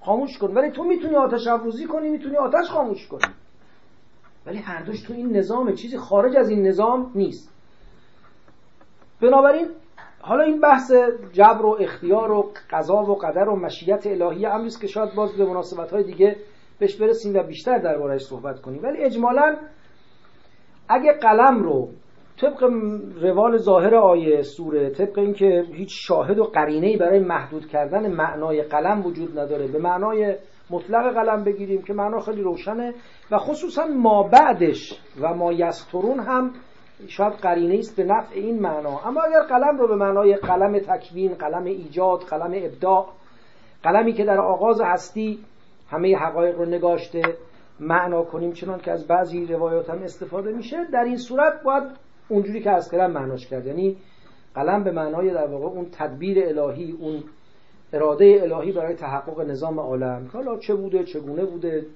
خاموش 0.00 0.38
کن. 0.38 0.54
ولی 0.54 0.70
تو 0.70 0.84
می‌تونی 0.84 1.16
آتش 1.16 1.46
افروزی 1.46 1.86
کنی 1.86 2.08
می‌تونی 2.08 2.36
آتش 2.36 2.70
خاموش 2.70 3.08
کنی. 3.08 3.34
ولی 4.46 4.58
هر 4.58 4.84
تو 5.06 5.12
این 5.12 5.36
نظام 5.36 5.74
چیزی 5.74 5.98
خارج 5.98 6.36
از 6.36 6.50
این 6.50 6.66
نظام 6.66 7.10
نیست. 7.14 7.52
بنابراین 9.22 9.68
حالا 10.20 10.44
این 10.44 10.60
بحث 10.60 10.92
جبر 11.32 11.66
و 11.66 11.76
اختیار 11.80 12.30
و 12.30 12.52
قضا 12.70 13.02
و 13.02 13.14
قدر 13.14 13.48
و 13.48 13.56
مشیت 13.56 14.06
الهی 14.06 14.46
امری 14.46 14.70
که 14.80 14.86
شاید 14.86 15.14
باز 15.14 15.32
به 15.32 15.44
مناسبت 15.44 15.92
های 15.92 16.04
دیگه 16.04 16.36
بهش 16.78 16.96
برسیم 16.96 17.36
و 17.36 17.42
بیشتر 17.42 17.78
دربارهش 17.78 18.22
صحبت 18.22 18.60
کنیم. 18.60 18.82
ولی 18.82 18.98
اجمالا 18.98 19.56
اگه 20.88 21.12
قلم 21.12 21.62
رو 21.62 21.88
طبق 22.40 22.62
روال 23.22 23.56
ظاهر 23.56 23.94
آیه 23.94 24.42
سوره 24.42 24.90
طبق 24.90 25.18
اینکه 25.18 25.64
هیچ 25.72 25.90
شاهد 25.92 26.38
و 26.38 26.44
قرینه 26.44 26.96
برای 26.96 27.18
محدود 27.18 27.66
کردن 27.66 28.12
معنای 28.12 28.62
قلم 28.62 29.06
وجود 29.06 29.38
نداره 29.38 29.66
به 29.66 29.78
معنای 29.78 30.36
مطلق 30.70 31.14
قلم 31.14 31.44
بگیریم 31.44 31.82
که 31.82 31.92
معنا 31.92 32.20
خیلی 32.20 32.42
روشنه 32.42 32.94
و 33.30 33.38
خصوصا 33.38 33.84
ما 33.84 34.22
بعدش 34.22 35.00
و 35.20 35.34
ما 35.34 35.52
یسترون 35.52 36.20
هم 36.20 36.50
شاید 37.08 37.32
قرینه 37.32 37.78
است 37.78 37.96
به 37.96 38.04
نفع 38.04 38.34
این 38.34 38.60
معنا. 38.60 39.00
اما 39.04 39.22
اگر 39.22 39.42
قلم 39.42 39.78
رو 39.78 39.88
به 39.88 39.96
معنای 39.96 40.36
قلم 40.36 40.78
تکوین 40.78 41.34
قلم 41.34 41.64
ایجاد 41.64 42.20
قلم 42.20 42.52
ابداع 42.54 43.08
قلمی 43.82 44.12
که 44.12 44.24
در 44.24 44.40
آغاز 44.40 44.80
هستی 44.80 45.38
همه 45.90 46.16
حقایق 46.16 46.58
رو 46.58 46.64
نگاشته 46.64 47.22
معنا 47.80 48.22
کنیم 48.22 48.52
چنان 48.52 48.80
که 48.80 48.90
از 48.90 49.06
بعضی 49.06 49.46
روایات 49.46 49.90
هم 49.90 50.02
استفاده 50.02 50.52
میشه 50.52 50.76
در 50.92 51.04
این 51.04 51.16
صورت 51.16 51.62
باید 51.62 51.82
اونجوری 52.28 52.62
که 52.62 52.70
از 52.70 52.90
کردم 52.90 53.10
معناش 53.10 53.46
کرد. 53.46 53.66
یعنی 53.66 53.96
قلم 54.54 54.84
به 54.84 54.90
معنای 54.90 55.30
در 55.30 55.46
واقع 55.46 55.66
اون 55.66 55.86
تدبیر 55.92 56.58
الهی 56.58 56.92
اون 57.00 57.22
اراده 57.92 58.40
الهی 58.42 58.72
برای 58.72 58.94
تحقق 58.94 59.40
نظام 59.40 59.80
عالم. 59.80 60.30
حالا 60.32 60.58
چه 60.58 60.74
بوده 60.74 61.04
چگونه 61.04 61.44
بوده 61.44 61.86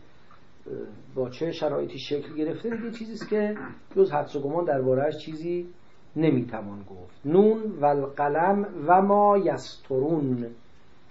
با 1.14 1.30
چه 1.30 1.52
شرایطی 1.52 1.98
شکل 1.98 2.34
گرفته 2.34 2.70
دیگه 2.70 2.90
چیزیست 2.90 3.28
که 3.28 3.56
جز 3.96 4.12
حدس 4.12 4.36
و 4.36 4.40
گمان 4.40 4.64
دربارهش 4.64 5.18
چیزی 5.18 5.68
نمی‌توان 6.16 6.82
گفت. 6.82 7.20
نون 7.24 7.62
و 7.80 7.84
القلم 7.84 8.66
و 8.86 9.02
ما 9.02 9.38
یسترون. 9.38 10.46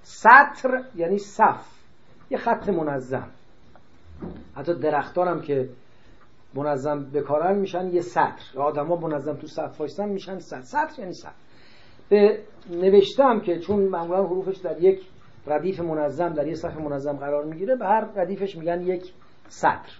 سطر 0.03 0.83
یعنی 0.95 1.17
صف. 1.17 1.65
یه 2.29 2.37
خط 2.37 2.69
منظم. 2.69 3.27
حتی 4.55 4.73
درختان 4.73 5.27
هم 5.27 5.41
که 5.41 5.69
منظم 6.53 7.03
بکارن 7.13 7.57
میشن 7.57 7.93
یه 7.93 8.01
سطر. 8.01 8.59
آدما 8.59 8.95
منظم 8.95 9.33
تو 9.33 9.47
صف 9.47 9.79
وایستن 9.79 10.09
میشن 10.09 10.39
سطر. 10.39 10.61
سطر 10.61 10.99
یعنی 10.99 11.13
سطر 11.13 11.31
به 12.09 12.39
نوشتم 12.69 13.39
که 13.39 13.59
چون 13.59 13.79
معمولا 13.79 14.23
حروفش 14.23 14.57
در 14.57 14.83
یک 14.83 15.01
ردیف 15.47 15.79
منظم 15.79 16.29
در 16.29 16.47
یک 16.47 16.55
صف 16.55 16.77
منظم 16.77 17.13
قرار 17.13 17.45
می‌گیره 17.45 17.75
به 17.75 17.85
هر 17.85 18.07
ردیفش 18.15 18.55
میگن 18.55 18.81
یک 18.81 19.13
سطر. 19.47 19.91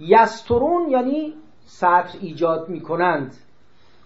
یسترون 0.00 0.90
یعنی 0.90 1.34
سطر 1.64 2.18
ایجاد 2.20 2.68
می‌کنند. 2.68 3.34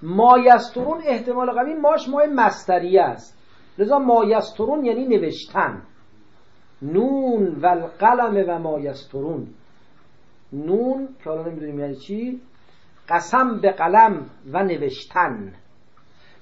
ما 0.02 0.38
یسترون 0.38 1.00
احتمال 1.04 1.50
قوی 1.50 1.74
ماش 1.74 2.08
مای 2.08 2.26
مستریه 2.26 3.02
است. 3.02 3.38
لذا 3.78 3.98
ما 3.98 4.24
یسترون 4.24 4.84
یعنی 4.84 5.06
نوشتن. 5.06 5.82
نون 6.82 7.60
و 7.62 7.66
القلم 7.66 8.44
و 8.48 8.58
ما 8.58 8.80
یسترون. 8.80 9.46
نون 10.52 11.08
که 11.24 11.30
حالا 11.30 11.42
نمی‌دونیم 11.42 11.80
یعنی 11.80 11.94
چی؟ 11.94 12.40
قسم 13.08 13.60
به 13.60 13.70
قلم 13.70 14.26
و 14.52 14.62
نوشتن. 14.64 15.52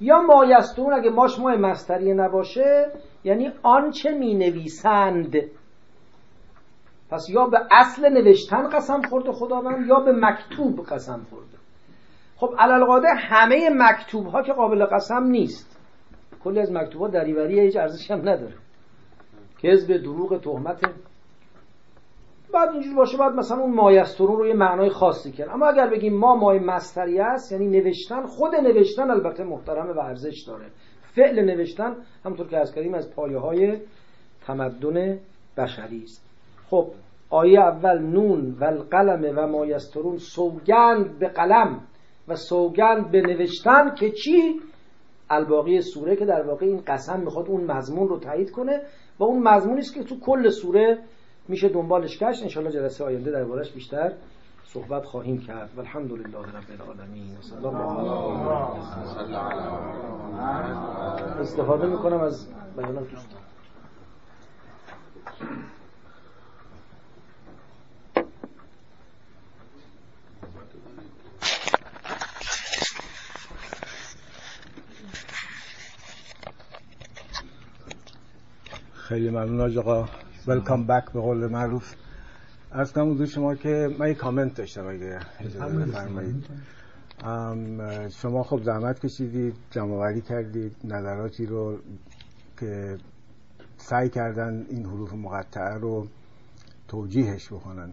یا 0.00 0.22
مایستون 0.22 0.92
اگه 0.92 1.10
ماش 1.10 1.38
مای 1.38 1.56
مستریه 1.56 2.14
نباشه 2.14 2.92
یعنی 3.24 3.52
آنچه 3.62 4.10
می 4.10 4.34
نویسند 4.34 5.36
پس 7.10 7.28
یا 7.30 7.46
به 7.46 7.58
اصل 7.70 8.08
نوشتن 8.08 8.68
قسم 8.68 9.02
خورده 9.02 9.32
خداوند 9.32 9.86
یا 9.86 10.00
به 10.00 10.12
مکتوب 10.12 10.86
قسم 10.86 11.26
خورده 11.30 11.58
خب 12.36 12.54
علالقاده 12.58 13.08
همه 13.14 13.70
مکتوب 13.72 14.26
ها 14.26 14.42
که 14.42 14.52
قابل 14.52 14.84
قسم 14.84 15.22
نیست. 15.24 15.78
کلی 16.44 16.60
از 16.60 16.72
مکتوب 16.72 17.02
ها 17.02 17.08
دریوری 17.08 17.60
هیچ 17.60 17.76
ارزش 17.76 18.10
هم 18.10 18.20
نداره. 18.20 18.54
کذب 19.62 19.96
دروغ 19.96 20.40
تهمت 20.40 20.80
بعد 22.54 22.68
اینجور 22.68 22.94
باشه 22.94 23.18
بعد 23.18 23.32
مثلا 23.32 23.58
اون 23.58 23.74
مایسترون 23.74 24.36
رو 24.36 24.46
یه 24.46 24.54
معنای 24.54 24.90
خاصی 24.90 25.32
کرد. 25.32 25.48
اما 25.48 25.66
اگر 25.66 25.90
بگیم 25.90 26.14
ما 26.18 26.36
مای 26.36 26.58
مستری 26.58 27.20
است 27.20 27.52
یعنی 27.52 27.66
نوشتن 27.66 28.26
خود 28.26 28.54
نوشتن 28.54 29.10
البته 29.10 29.44
محترمه 29.44 29.92
و 29.92 29.98
ارزش 29.98 30.44
داره. 30.46 30.66
فعل 31.14 31.44
نوشتن 31.44 31.96
همونطور 32.24 32.48
که 32.48 32.58
از 32.58 32.74
کردیم 32.74 32.94
از 32.94 33.14
پایه 33.14 33.38
های 33.38 33.76
تمدن 34.46 35.18
بشری 35.56 36.02
است. 36.02 36.24
خب 36.70 36.86
آیه 37.30 37.60
اول 37.60 37.98
نون 37.98 38.56
و 38.60 38.64
القلم 38.64 39.38
و 39.38 39.46
مایسترون 39.46 40.16
سوگند 40.16 41.18
به 41.18 41.28
قلم 41.28 41.80
و 42.28 42.34
سوگند 42.34 43.10
به 43.10 43.20
نوشتن 43.20 43.94
که 43.94 44.10
چی؟ 44.10 44.60
الباقی 45.30 45.80
سوره 45.80 46.16
که 46.16 46.24
در 46.24 46.42
واقع 46.42 46.66
این 46.66 46.82
قسم 46.86 47.20
می‌خواد 47.20 47.48
اون 47.48 47.64
مضمون 47.64 48.08
رو 48.08 48.18
تایید 48.18 48.50
کنه 48.50 48.82
و 49.18 49.24
اون 49.24 49.42
مضمونی 49.42 49.80
است 49.80 49.94
که 49.94 50.04
تو 50.04 50.20
کل 50.20 50.48
سوره 50.48 50.98
میشه 51.48 51.68
دنبالش 51.68 52.18
گشت. 52.18 52.42
انشالله 52.42 52.72
جلسه 52.72 53.04
آینده 53.04 53.30
دربارش 53.30 53.70
بیشتر 53.70 54.12
صحبت 54.64 55.04
خواهیم 55.04 55.40
کرد. 55.40 55.70
و 55.76 55.80
الحمدلله 55.80 56.38
رب 56.38 56.80
العالمین 56.80 57.36
استفاده 61.40 61.86
می‌کنم 61.86 62.20
از 62.20 62.46
بیانات 62.76 63.10
دوستان. 63.10 63.40
خیلی 78.94 79.30
ممنون 79.30 79.78
آقا. 79.78 80.08
ولکام 80.48 80.86
بک 80.86 81.12
به 81.12 81.20
قول 81.20 81.46
معروف. 81.46 81.94
از 82.72 82.92
کنم 82.92 83.10
حضور 83.10 83.26
شما 83.26 83.54
که 83.54 83.96
من 83.98 84.08
یه 84.08 84.14
کامنت 84.14 84.54
داشتم 84.54 84.86
اگه 84.86 85.18
اجازه 85.40 85.76
بفرمایید. 85.76 86.46
شما 88.10 88.42
خب 88.42 88.62
زحمت 88.62 89.00
کشیدید 89.00 89.54
جمعوری 89.70 90.20
کردید 90.20 90.76
نظراتی 90.84 91.46
رو 91.46 91.78
که 92.60 92.98
سعی 93.76 94.08
کردن 94.08 94.66
این 94.70 94.84
حروف 94.84 95.14
مقطعه 95.14 95.74
رو 95.74 96.06
توجیهش 96.88 97.52
بکنن. 97.52 97.90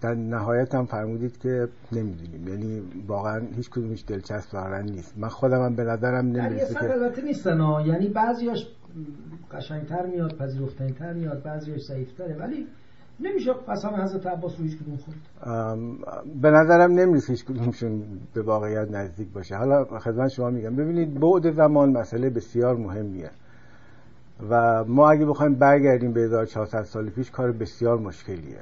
در 0.00 0.14
نهایت 0.14 0.74
هم 0.74 0.86
فرمودید 0.86 1.38
که 1.38 1.68
نمی‌دونیم. 1.92 2.48
یعنی 2.48 2.82
واقعا 3.06 3.42
هیچ 3.56 3.70
کدومش 3.70 4.04
دلچسب 4.06 4.54
واقعا 4.54 4.82
نیست. 4.82 5.18
من 5.18 5.28
خودم 5.28 5.64
هم 5.64 5.76
به 5.76 5.84
نظرم 5.84 6.26
نمی‌رسه 6.26 6.74
که 6.74 6.82
البته 6.82 7.22
نیستن 7.22 7.60
ها. 7.60 7.80
یعنی 7.86 8.08
بعضیاش 8.08 8.66
قشنگتر 9.52 10.06
میاد 10.06 10.36
پذیرفتنیتر 10.36 11.12
میاد 11.12 11.42
بعضیاش 11.42 11.80
ضعیفتره. 11.80 12.36
ولی 12.36 12.66
نمیشه 13.20 13.52
قسم 13.52 13.88
حضرت 13.88 14.26
عباس 14.26 14.58
رو 14.58 14.64
هیچ 14.64 14.78
کدوم 14.78 14.96
خورد. 14.96 15.18
به 16.42 16.50
نظرم 16.50 16.92
نمی‌رسه 16.92 17.32
هیچ 17.32 17.44
کدومشون 17.44 18.02
به 18.34 18.42
واقعیت 18.42 18.90
نزدیک 18.90 19.28
باشه. 19.28 19.56
حالا 19.56 19.84
خدمت 19.84 20.28
شما 20.28 20.50
میگم. 20.50 20.76
ببینید 20.76 21.20
بعد 21.20 21.50
زمان 21.50 21.90
مسئله 21.90 22.30
بسیار 22.30 22.76
مهمیه. 22.76 23.30
و 24.50 24.84
ما 24.84 25.10
اگه 25.10 25.26
بخوایم 25.26 25.54
برگردیم 25.54 26.12
به 26.12 26.20
1400 26.20 26.82
سال 26.82 27.10
پیش 27.10 27.30
کار 27.30 27.52
بسیار 27.52 27.98
مشکلیه. 27.98 28.58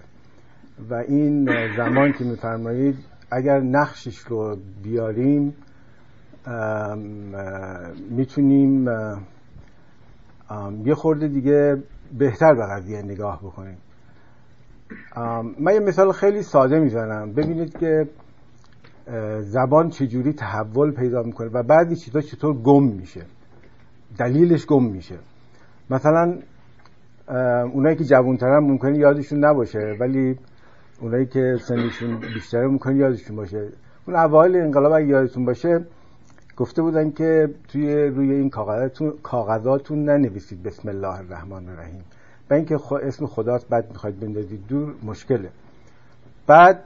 و 0.90 0.94
این 0.94 1.48
زمان 1.76 2.12
که 2.12 2.24
میفرمایید 2.24 2.96
اگر 3.30 3.60
نقشش 3.60 4.18
رو 4.18 4.56
بیاریم 4.82 5.54
می‌تونیم 8.10 8.88
یه 10.84 10.94
خورده 10.94 11.28
دیگه 11.28 11.82
بهتر 12.18 12.54
به 12.54 12.66
قضیه 12.66 13.02
نگاه 13.02 13.38
بکنیم. 13.38 13.76
من 15.60 15.74
یه 15.74 15.80
مثال 15.80 16.12
خیلی 16.12 16.42
ساده 16.42 16.78
می‌زنم. 16.78 17.32
ببینید 17.32 17.78
که 17.78 18.08
زبان 19.40 19.90
چجوری 19.90 20.32
تحول 20.32 20.90
پیدا 20.90 21.22
می‌کنه 21.22 21.48
و 21.48 21.62
بعضی 21.62 21.96
چیزا 21.96 22.20
چطور 22.20 22.54
گم 22.54 22.82
میشه. 22.82 23.22
دلیلش 24.18 24.66
گم 24.66 24.84
میشه. 24.84 25.18
مثلا 25.90 26.38
اونایی 27.72 27.96
که 27.96 28.04
جوانترن 28.04 28.58
ممکنه 28.58 28.98
یادشون 28.98 29.44
نباشه 29.44 29.96
ولی 30.00 30.38
اونایی 31.00 31.26
که 31.26 31.56
سنشون 31.60 32.20
بیشتره 32.34 32.66
ممکنه 32.66 32.96
یادشون 32.96 33.36
باشه. 33.36 33.68
اون 34.06 34.16
اوایل 34.16 34.56
انقلاب 34.56 34.92
اگه 34.92 35.06
یادتون 35.06 35.44
باشه 35.44 35.84
گفته 36.56 36.82
بودن 36.82 37.10
که 37.10 37.54
توی 37.68 38.06
روی 38.06 38.32
این 38.32 38.50
کاغذاتون 38.50 39.12
کاغذاتون 39.22 40.04
ننویسید 40.04 40.62
بسم 40.62 40.88
الله 40.88 41.18
الرحمن 41.18 41.68
الرحیم. 41.68 42.04
و 42.50 42.54
اینکه 42.54 42.78
اسم 43.02 43.26
خداست 43.26 43.68
بعد 43.68 43.88
می‌خواید 43.88 44.20
بندازید 44.20 44.66
دور 44.68 44.94
مشکله. 45.04 45.50
بعد 46.46 46.82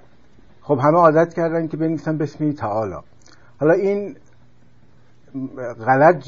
خب 0.63 0.79
همه 0.83 0.99
عادت 0.99 1.35
کردن 1.35 1.69
که 1.69 1.77
بنویسن 1.77 2.19
بسمی 2.19 2.55
تعالی. 2.55 2.97
حالا 3.61 3.73
این 3.73 4.17
غلط 5.87 6.25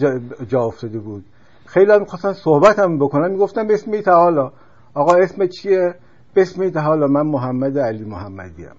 جا, 0.48 0.64
افتاده 0.64 0.98
بود. 0.98 1.24
خیلی 1.66 1.98
می‌خواستن 1.98 2.32
صحبت 2.32 2.78
هم 2.78 2.98
بکنن 2.98 3.30
می‌گفتن 3.30 3.66
بسمی 3.66 4.02
تعالی. 4.02 4.50
آقا 4.94 5.14
اسم 5.14 5.46
چیه؟ 5.46 5.94
بسمی 6.36 6.70
تعالی 6.70 7.06
من 7.06 7.26
محمد 7.26 7.78
علی 7.78 8.04
محمدی 8.04 8.64
هم. 8.64 8.76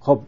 خب 0.00 0.20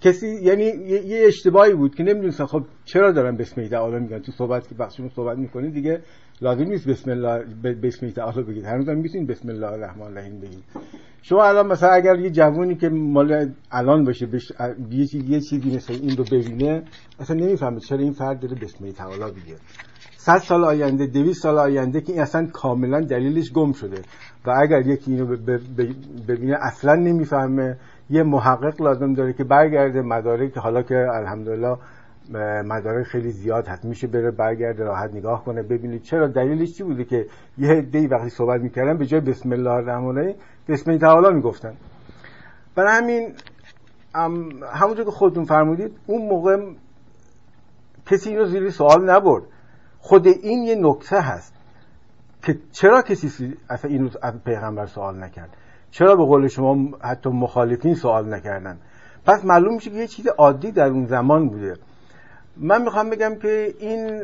کسی 0.00 0.28
یعنی 0.42 0.64
یه 1.06 1.24
اشتباهی 1.26 1.74
بود 1.74 1.94
که 1.94 2.02
نمی‌دونستن 2.02 2.44
خب 2.44 2.62
چرا 2.84 3.12
دارن 3.12 3.36
بسم 3.36 3.68
تعالی 3.68 3.98
میگن؟ 3.98 4.18
تو 4.18 4.32
صحبت 4.32 4.68
که 4.68 4.74
بخشمون 4.74 5.08
صحبت 5.08 5.38
می‌کنید 5.38 5.74
دیگه 5.74 6.00
لازم 6.42 6.64
نیست 6.64 6.88
بسم 6.88 7.10
الله 7.10 7.44
بسم 7.82 8.10
تعالی 8.10 8.42
بگید. 8.42 8.64
هنوز 8.64 8.88
هم 8.88 8.98
می‌تونید 8.98 9.28
بسم 9.28 9.48
الله 9.48 9.66
الرحمن 9.72 10.06
الرحیم 10.06 10.40
بگید. 10.40 10.64
شما 11.22 11.44
الان 11.44 11.66
مثلا 11.66 11.90
اگر 11.90 12.18
یه 12.18 12.30
جوونی 12.30 12.74
که 12.74 12.88
مال 12.88 13.52
الان 13.70 14.04
باشه 14.04 14.26
بش... 14.26 14.52
یه 14.90 15.06
چیزی 15.06 15.26
یه 15.28 15.40
چیزی 15.40 15.76
مثل 15.76 15.92
این 15.92 16.16
رو 16.16 16.24
ببینه 16.24 16.82
اصلا 17.20 17.36
نمی‌فهمه 17.36 17.80
چرا 17.80 17.98
این 17.98 18.12
فرد 18.12 18.40
داره 18.40 18.54
بسم 18.54 18.90
تعالی 18.90 19.32
بگه 19.32 19.56
صد 20.16 20.38
سال 20.38 20.64
آینده 20.64 21.06
دویست 21.06 21.42
سال 21.42 21.58
آینده 21.58 22.00
که 22.00 22.12
این 22.12 22.22
اصلا 22.22 22.46
کاملا 22.52 23.00
دلیلش 23.00 23.52
گم 23.52 23.72
شده. 23.72 24.02
و 24.46 24.50
اگر 24.62 24.86
یکی 24.86 25.12
اینو 25.12 25.36
ببینه 26.28 26.56
اصلا 26.62 26.94
نمی‌فهمه. 26.94 27.76
یه 28.10 28.22
محقق 28.22 28.82
لازم 28.82 29.14
داره 29.14 29.32
که 29.32 29.44
برگرده 29.44 30.02
مدارک 30.02 30.58
حالا 30.58 30.82
که 30.82 31.08
الحمدلله 31.12 31.76
مدارک 32.62 33.06
خیلی 33.06 33.30
زیاد 33.30 33.68
هست. 33.68 33.84
میشه 33.84 34.06
بره 34.06 34.30
برگرده 34.30 34.84
راحت 34.84 35.14
نگاه 35.14 35.44
کنه 35.44 35.62
ببینید 35.62 36.02
چرا. 36.02 36.26
دلیلش 36.26 36.76
چی 36.76 36.82
بوده 36.82 37.04
که 37.04 37.26
یه 37.58 37.70
عده‌ای 37.70 38.06
وقتی 38.06 38.30
صحبت 38.30 38.60
می‌کردن 38.60 38.98
به 38.98 39.06
جای 39.06 39.20
بسم 39.20 39.52
الله 39.52 39.70
الرحمن 39.70 40.06
الرحیم 40.06 40.34
بسم 40.68 40.90
الله 40.90 41.00
تعالی 41.00 41.34
می‌گفتن. 41.34 41.74
برای 42.74 42.92
همین 42.92 43.34
همونطور 44.72 45.04
که 45.04 45.10
خودتون 45.10 45.44
فرمودید 45.44 45.92
اون 46.06 46.28
موقع 46.28 46.72
کسی 48.06 48.30
اینو 48.30 48.44
زیر 48.44 48.70
سوال 48.70 49.10
نبرد. 49.10 49.42
خود 49.98 50.26
این 50.26 50.62
یه 50.62 50.74
نکته 50.74 51.20
هست 51.20 51.54
که 52.42 52.58
چرا 52.72 53.02
کسی 53.02 53.56
اصلا 53.70 53.90
اینو 53.90 54.08
از 54.22 54.34
پیغمبر 54.44 54.86
سوال 54.86 55.22
نکرد؟ 55.22 55.56
چرا 55.94 56.16
به 56.16 56.24
قول 56.24 56.48
شما 56.48 56.88
حتی 57.00 57.30
مخالفین 57.30 57.94
سوال 57.94 58.34
نکردن؟ 58.34 58.76
پس 59.26 59.44
معلوم 59.44 59.74
میشه 59.74 59.90
که 59.90 59.96
یه 59.96 60.06
چیز 60.06 60.26
عادی 60.26 60.70
در 60.72 60.86
اون 60.86 61.06
زمان 61.06 61.48
بوده. 61.48 61.76
من 62.56 62.82
می‌خوام 62.82 63.10
بگم 63.10 63.34
که 63.34 63.74
این 63.78 64.20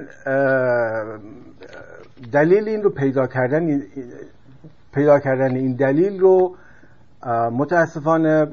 دلیل 2.33 2.68
این 2.68 2.83
رو 2.83 2.91
پیدا 2.91 3.27
کردن 3.27 3.83
پیدا 4.93 5.18
کردن 5.18 5.57
این 5.57 5.73
دلیل 5.73 6.21
رو 6.21 6.57
متاسفانه 7.53 8.47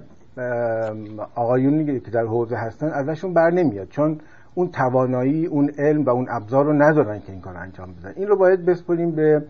آقایونی 1.36 2.00
که 2.00 2.12
در 2.12 2.26
حوزه 2.26 2.56
هستن 2.56 2.88
ازشون 2.88 3.34
بر 3.34 3.50
نمیاد. 3.50 3.90
چون 3.90 4.20
اون 4.56 4.72
توانایی 4.72 5.46
اون 5.46 5.72
علم 5.78 6.04
و 6.04 6.10
اون 6.10 6.28
ابزار 6.30 6.66
رو 6.66 6.74
ندارن 6.74 7.20
که 7.20 7.32
این 7.32 7.42
کار 7.42 7.58
انجام 7.58 7.94
بدن. 7.94 8.14
این 8.16 8.28
رو 8.28 8.36
باید 8.36 8.66
بسپریم 8.66 9.12
به 9.12 9.44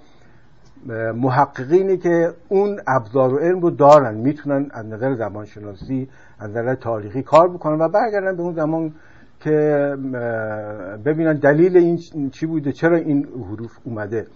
محققینی 1.15 1.97
که 1.97 2.34
اون 2.49 2.80
ابزار 2.88 3.34
و 3.34 3.38
علم 3.38 3.61
رو 3.61 3.69
دارن 3.69 4.13
می‌تونن 4.13 4.67
از 4.71 4.86
نظر 4.86 5.15
زبانشناسی 5.15 6.09
از 6.39 6.49
نظر 6.49 6.75
تاریخی 6.75 7.23
کار 7.23 7.47
بکنن 7.49 7.82
و 7.82 7.89
برگردن 7.89 8.36
به 8.36 8.43
اون 8.43 8.53
زمان 8.53 8.93
که 9.39 9.97
ببینن 11.05 11.34
دلیل 11.34 11.78
این 11.78 12.30
چی 12.30 12.45
بوده 12.45 12.71
چرا 12.71 12.95
این 12.95 13.28
حروف 13.49 13.78
اومده. 13.84 14.28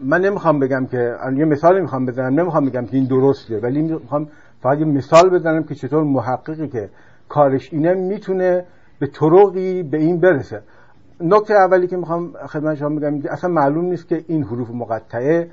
من 0.00 0.20
نمی‌خوام 0.20 0.58
بگم 0.58 0.86
که 0.86 1.16
یه 1.36 1.44
مثال 1.44 1.80
می‌خوام 1.80 2.06
بزنم 2.06 2.40
نمی‌خوام 2.40 2.66
بگم 2.66 2.86
که 2.86 2.96
این 2.96 3.06
درسته 3.06 3.58
ولی 3.58 3.82
می‌خوام 3.82 4.28
فقط 4.62 4.78
یه 4.78 4.84
مثال 4.84 5.30
بزنم 5.30 5.64
که 5.64 5.74
چطور 5.74 6.04
محققی 6.04 6.68
که 6.68 6.88
کارش 7.28 7.72
اینه 7.72 7.94
می‌تونه 7.94 8.64
به 8.98 9.06
طرقی 9.06 9.82
به 9.82 9.96
این 9.98 10.20
برسه. 10.20 10.62
نکته 11.20 11.54
اولی 11.54 11.86
که 11.86 11.96
می‌خوام 11.96 12.32
خدمت 12.46 12.74
شما 12.76 12.88
بگم 12.88 13.20
اصلا 13.30 13.50
معلوم 13.50 13.84
نیست 13.84 14.08
که 14.08 14.24
این 14.28 14.42
حروف 14.42 14.70
مقطعه 14.70 15.50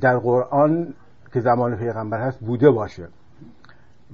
در 0.00 0.18
قرآن 0.18 0.94
که 1.32 1.40
زمان 1.40 1.76
پیغمبر 1.76 2.20
هست 2.20 2.38
بوده 2.38 2.70
باشه. 2.70 3.08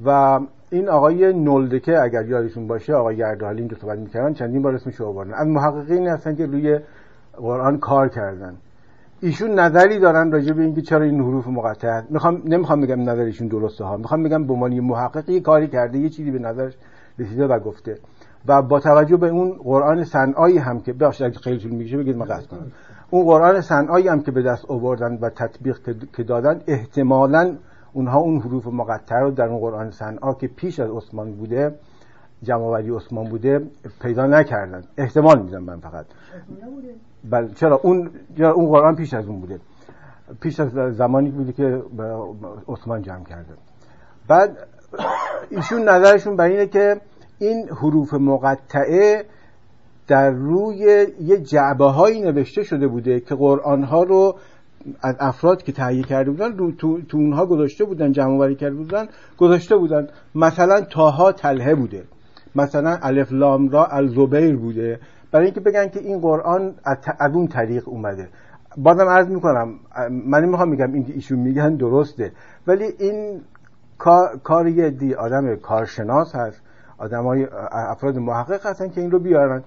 و 0.05 0.41
این 0.71 0.89
آقای 0.89 1.33
نولدکه 1.33 2.03
اگر 2.03 2.27
یادشون 2.27 2.67
باشه 2.67 2.95
آقای 2.95 3.17
گردالی 3.17 3.69
که 3.69 3.75
صحبت 3.75 3.99
می‌کردن 3.99 4.35
چندین 4.35 4.63
بار 4.63 4.75
اسمش 4.75 5.01
آوردن. 5.01 5.35
از 5.35 5.47
محققین 5.47 6.09
هستن 6.09 6.37
که 6.37 6.47
روی 6.47 6.79
قرآن 7.37 7.79
کار 7.79 8.09
کردن. 8.09 8.57
ایشون 9.21 9.51
نظری 9.51 9.99
دارن 9.99 10.33
راجع 10.33 10.53
به 10.53 10.63
اینکه 10.63 10.83
چرا 10.83 11.03
این 11.03 11.21
حروف 11.21 11.47
مقطعه 11.47 12.03
می‌خوام 12.11 12.43
نمی‌خوام 12.45 12.81
بگم 12.81 13.11
نظرشون 13.11 13.49
درسته 13.49 13.85
ها. 13.85 13.97
می‌خوام 13.97 14.23
بگم 14.23 14.45
به 14.47 14.53
عنوان 14.53 14.81
محققی 14.81 15.41
کاری 15.41 15.69
کرده 15.69 15.99
یه 15.99 16.09
چیزی 16.09 16.31
به 16.31 16.39
نظرش 16.39 16.73
رسیده 17.19 17.47
و 17.47 17.59
گفته. 17.59 17.99
و 18.47 18.63
با 18.63 18.81
توجه 18.81 19.17
به 19.17 19.29
اون 19.29 19.53
قرآن 19.53 20.05
صنعایی 20.05 20.59
هم 20.59 20.81
که 20.81 20.93
بخش 20.93 21.23
اگه 21.23 21.39
خیلی 21.39 21.59
طول 21.59 21.71
میشه 21.71 21.97
بگید 21.97 22.23
قصد 22.23 22.47
کنم. 22.47 22.73
اون 23.11 23.25
قرآن 23.25 23.61
صنعایی 23.61 24.09
هم 24.09 24.23
که 24.23 24.31
به 24.31 24.43
دست 24.43 24.65
آوردن 24.65 25.19
و 25.21 25.31
تطبیق 25.31 25.79
که 26.17 26.23
دادن 26.23 26.61
احتمالا 26.67 27.57
اونها 27.93 28.19
اون 28.19 28.41
حروف 28.41 28.67
مقطعه 28.67 29.19
رو 29.19 29.31
در 29.31 29.45
اون 29.45 29.59
قرآن 29.61 29.91
صنعا 29.91 30.35
که 30.35 30.47
پیش 30.47 30.81
از 30.81 30.91
عثمان 30.91 31.33
بوده 31.33 31.75
جمعوری 32.43 32.91
عثمان 32.91 33.29
بوده 33.29 33.63
پیدا 34.03 34.27
نکردن. 34.27 34.85
احتمال 34.97 35.43
میدم 35.43 35.63
من 35.63 35.81
فقط. 35.81 36.07
بله 37.31 37.49
چرا؟ 37.55 37.81
اون 37.83 38.11
اون 38.39 38.67
قرآن 38.67 38.97
پیش 38.97 39.15
از 39.15 39.27
اون 39.27 39.41
بوده. 39.41 39.61
پیش 40.41 40.61
از 40.61 40.97
زمانی 40.97 41.31
بوده 41.31 41.53
که 41.53 41.83
عثمان 42.69 43.03
جمع 43.03 43.25
کرده. 43.25 43.55
بعد 44.29 44.57
ایشون 45.51 45.89
نظرشون 45.89 46.37
بر 46.37 46.45
اینه 46.45 46.67
که 46.67 47.01
این 47.41 47.69
حروف 47.69 48.15
مقطعه 48.15 49.25
در 50.07 50.31
روی 50.31 51.07
یه 51.21 51.39
جعبه 51.39 51.85
هایی 51.85 52.21
نوشته 52.21 52.63
شده 52.63 52.87
بوده 52.87 53.21
که 53.21 53.35
قرآن 53.35 53.83
ها 53.85 54.03
رو 54.03 54.37
از 55.03 55.17
افراد 55.19 55.63
که 55.63 55.73
تهیه 55.73 56.03
کرده 56.03 56.31
بودن 56.31 56.57
رو 56.59 56.73
تو, 56.73 57.01
تو 57.01 57.17
اونها 57.17 57.47
گذاشته 57.47 57.85
بودن 57.85 58.13
جمع 58.13 58.39
وری 58.39 58.55
کرده 58.55 58.75
بودن 58.75 59.07
گذاشته 59.39 59.77
بودن. 59.77 60.09
مثلا 60.35 60.81
تاها 60.81 61.33
تله 61.33 61.75
بوده. 61.75 62.05
مثلا 62.55 62.99
الف 63.03 63.33
لام 63.33 63.69
را 63.69 63.87
الزبیر 63.87 64.57
بوده. 64.57 65.01
برای 65.33 65.45
اینکه 65.45 65.61
بگن 65.61 65.89
که 65.89 66.01
این 66.01 66.21
قرآن 66.21 66.75
از 67.19 67.35
اون 67.35 67.47
طریق 67.47 67.89
اومده. 67.89 68.29
بازم 68.77 69.09
عرض 69.09 69.29
می‌کنم 69.29 69.75
من 70.11 70.45
می‌خوام 70.45 70.69
میگم 70.69 70.93
این 70.93 71.07
ایشون 71.15 71.39
میگن 71.39 71.75
درسته. 71.75 72.33
ولی 72.67 72.85
این 72.99 73.41
کار 74.43 74.69
یه 74.69 74.91
دی 74.91 75.15
آدم 75.15 75.57
کارشناس 75.57 76.35
هست. 76.35 76.61
آدم 77.01 77.25
های 77.25 77.47
افراد 77.73 78.19
محقق 78.19 78.67
هستن 78.67 78.89
که 78.89 79.01
این 79.01 79.11
رو 79.11 79.19
بیارن 79.19 79.63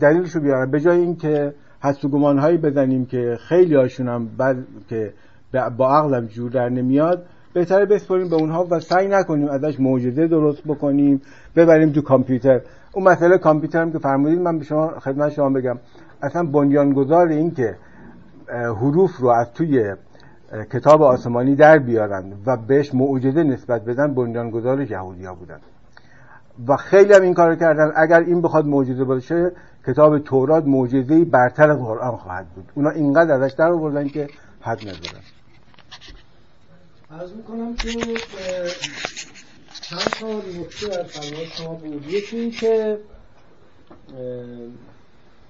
دلیلش 0.00 0.30
رو 0.30 0.40
بیارن. 0.40 0.70
به 0.70 0.80
جای 0.80 1.00
اینکه 1.00 1.54
حس 1.82 2.04
و 2.04 2.08
گمان 2.08 2.38
هایی 2.38 2.58
بزنیم 2.58 3.06
که 3.06 3.38
خیلی 3.48 3.74
هاشون 3.74 4.08
هم 4.08 4.28
بعد 4.38 4.56
که 4.88 5.12
با 5.76 5.96
عقلم 5.96 6.26
جور 6.26 6.50
در 6.50 6.68
نمیاد 6.68 7.26
بهتره 7.52 7.86
بسپاریم 7.86 8.28
به 8.28 8.36
اونها 8.36 8.66
و 8.70 8.80
سعی 8.80 9.08
نکنیم 9.08 9.48
ازش 9.48 9.80
معجزه 9.80 10.26
درست 10.26 10.62
بکنیم 10.66 11.22
ببریم 11.56 11.92
تو 11.92 12.02
کامپیوتر. 12.02 12.60
اون 12.92 13.08
مسئله 13.08 13.38
کامپیوتر 13.38 13.82
هم 13.82 13.92
که 13.92 13.98
فرمودید 13.98 14.38
من 14.38 14.58
به 14.58 14.64
شما 14.64 14.88
خدمت 14.88 15.32
شما 15.32 15.50
بگم. 15.50 15.78
اصلا 16.22 16.42
بنیانگذار 16.42 17.28
این 17.28 17.50
که 17.50 17.76
حروف 18.52 19.16
رو 19.16 19.28
از 19.28 19.52
توی 19.52 19.94
کتاب 20.72 21.02
آسمانی 21.02 21.54
در 21.54 21.78
بیارن 21.78 22.32
و 22.46 22.56
بهش 22.56 22.94
معجزه 22.94 23.42
نسبت 23.42 23.84
بدن 23.84 24.14
بنیانگذار 24.14 24.80
یهودیا 24.80 25.34
بودن. 25.34 25.58
و 26.68 26.76
خیلی 26.76 27.12
هم 27.12 27.22
این 27.22 27.34
کار 27.34 27.56
کردن. 27.56 27.92
اگر 27.96 28.20
این 28.20 28.42
بخواد 28.42 28.66
معجزه 28.66 29.04
باشه 29.04 29.52
کتاب 29.86 30.18
تورات 30.18 30.64
معجزه‌ای 30.64 31.24
برتر 31.24 31.74
قرآن 31.74 32.16
خواهد 32.16 32.46
بود. 32.48 32.72
اونا 32.74 32.90
اینقدر 32.90 33.32
ازش 33.32 33.54
در 33.54 33.70
آوردن 33.70 34.08
که 34.08 34.28
حد 34.60 34.80
ندارن 34.80 35.24
عرض 37.10 37.32
می‌کنم 37.32 37.76
که 37.76 37.90
چند 39.80 39.98
تا 40.20 40.26
نکته 40.60 40.86
در 40.88 41.04
شما 41.44 41.74
بود. 41.74 42.06
یکی 42.08 42.36
این 42.36 42.50
که 42.50 42.98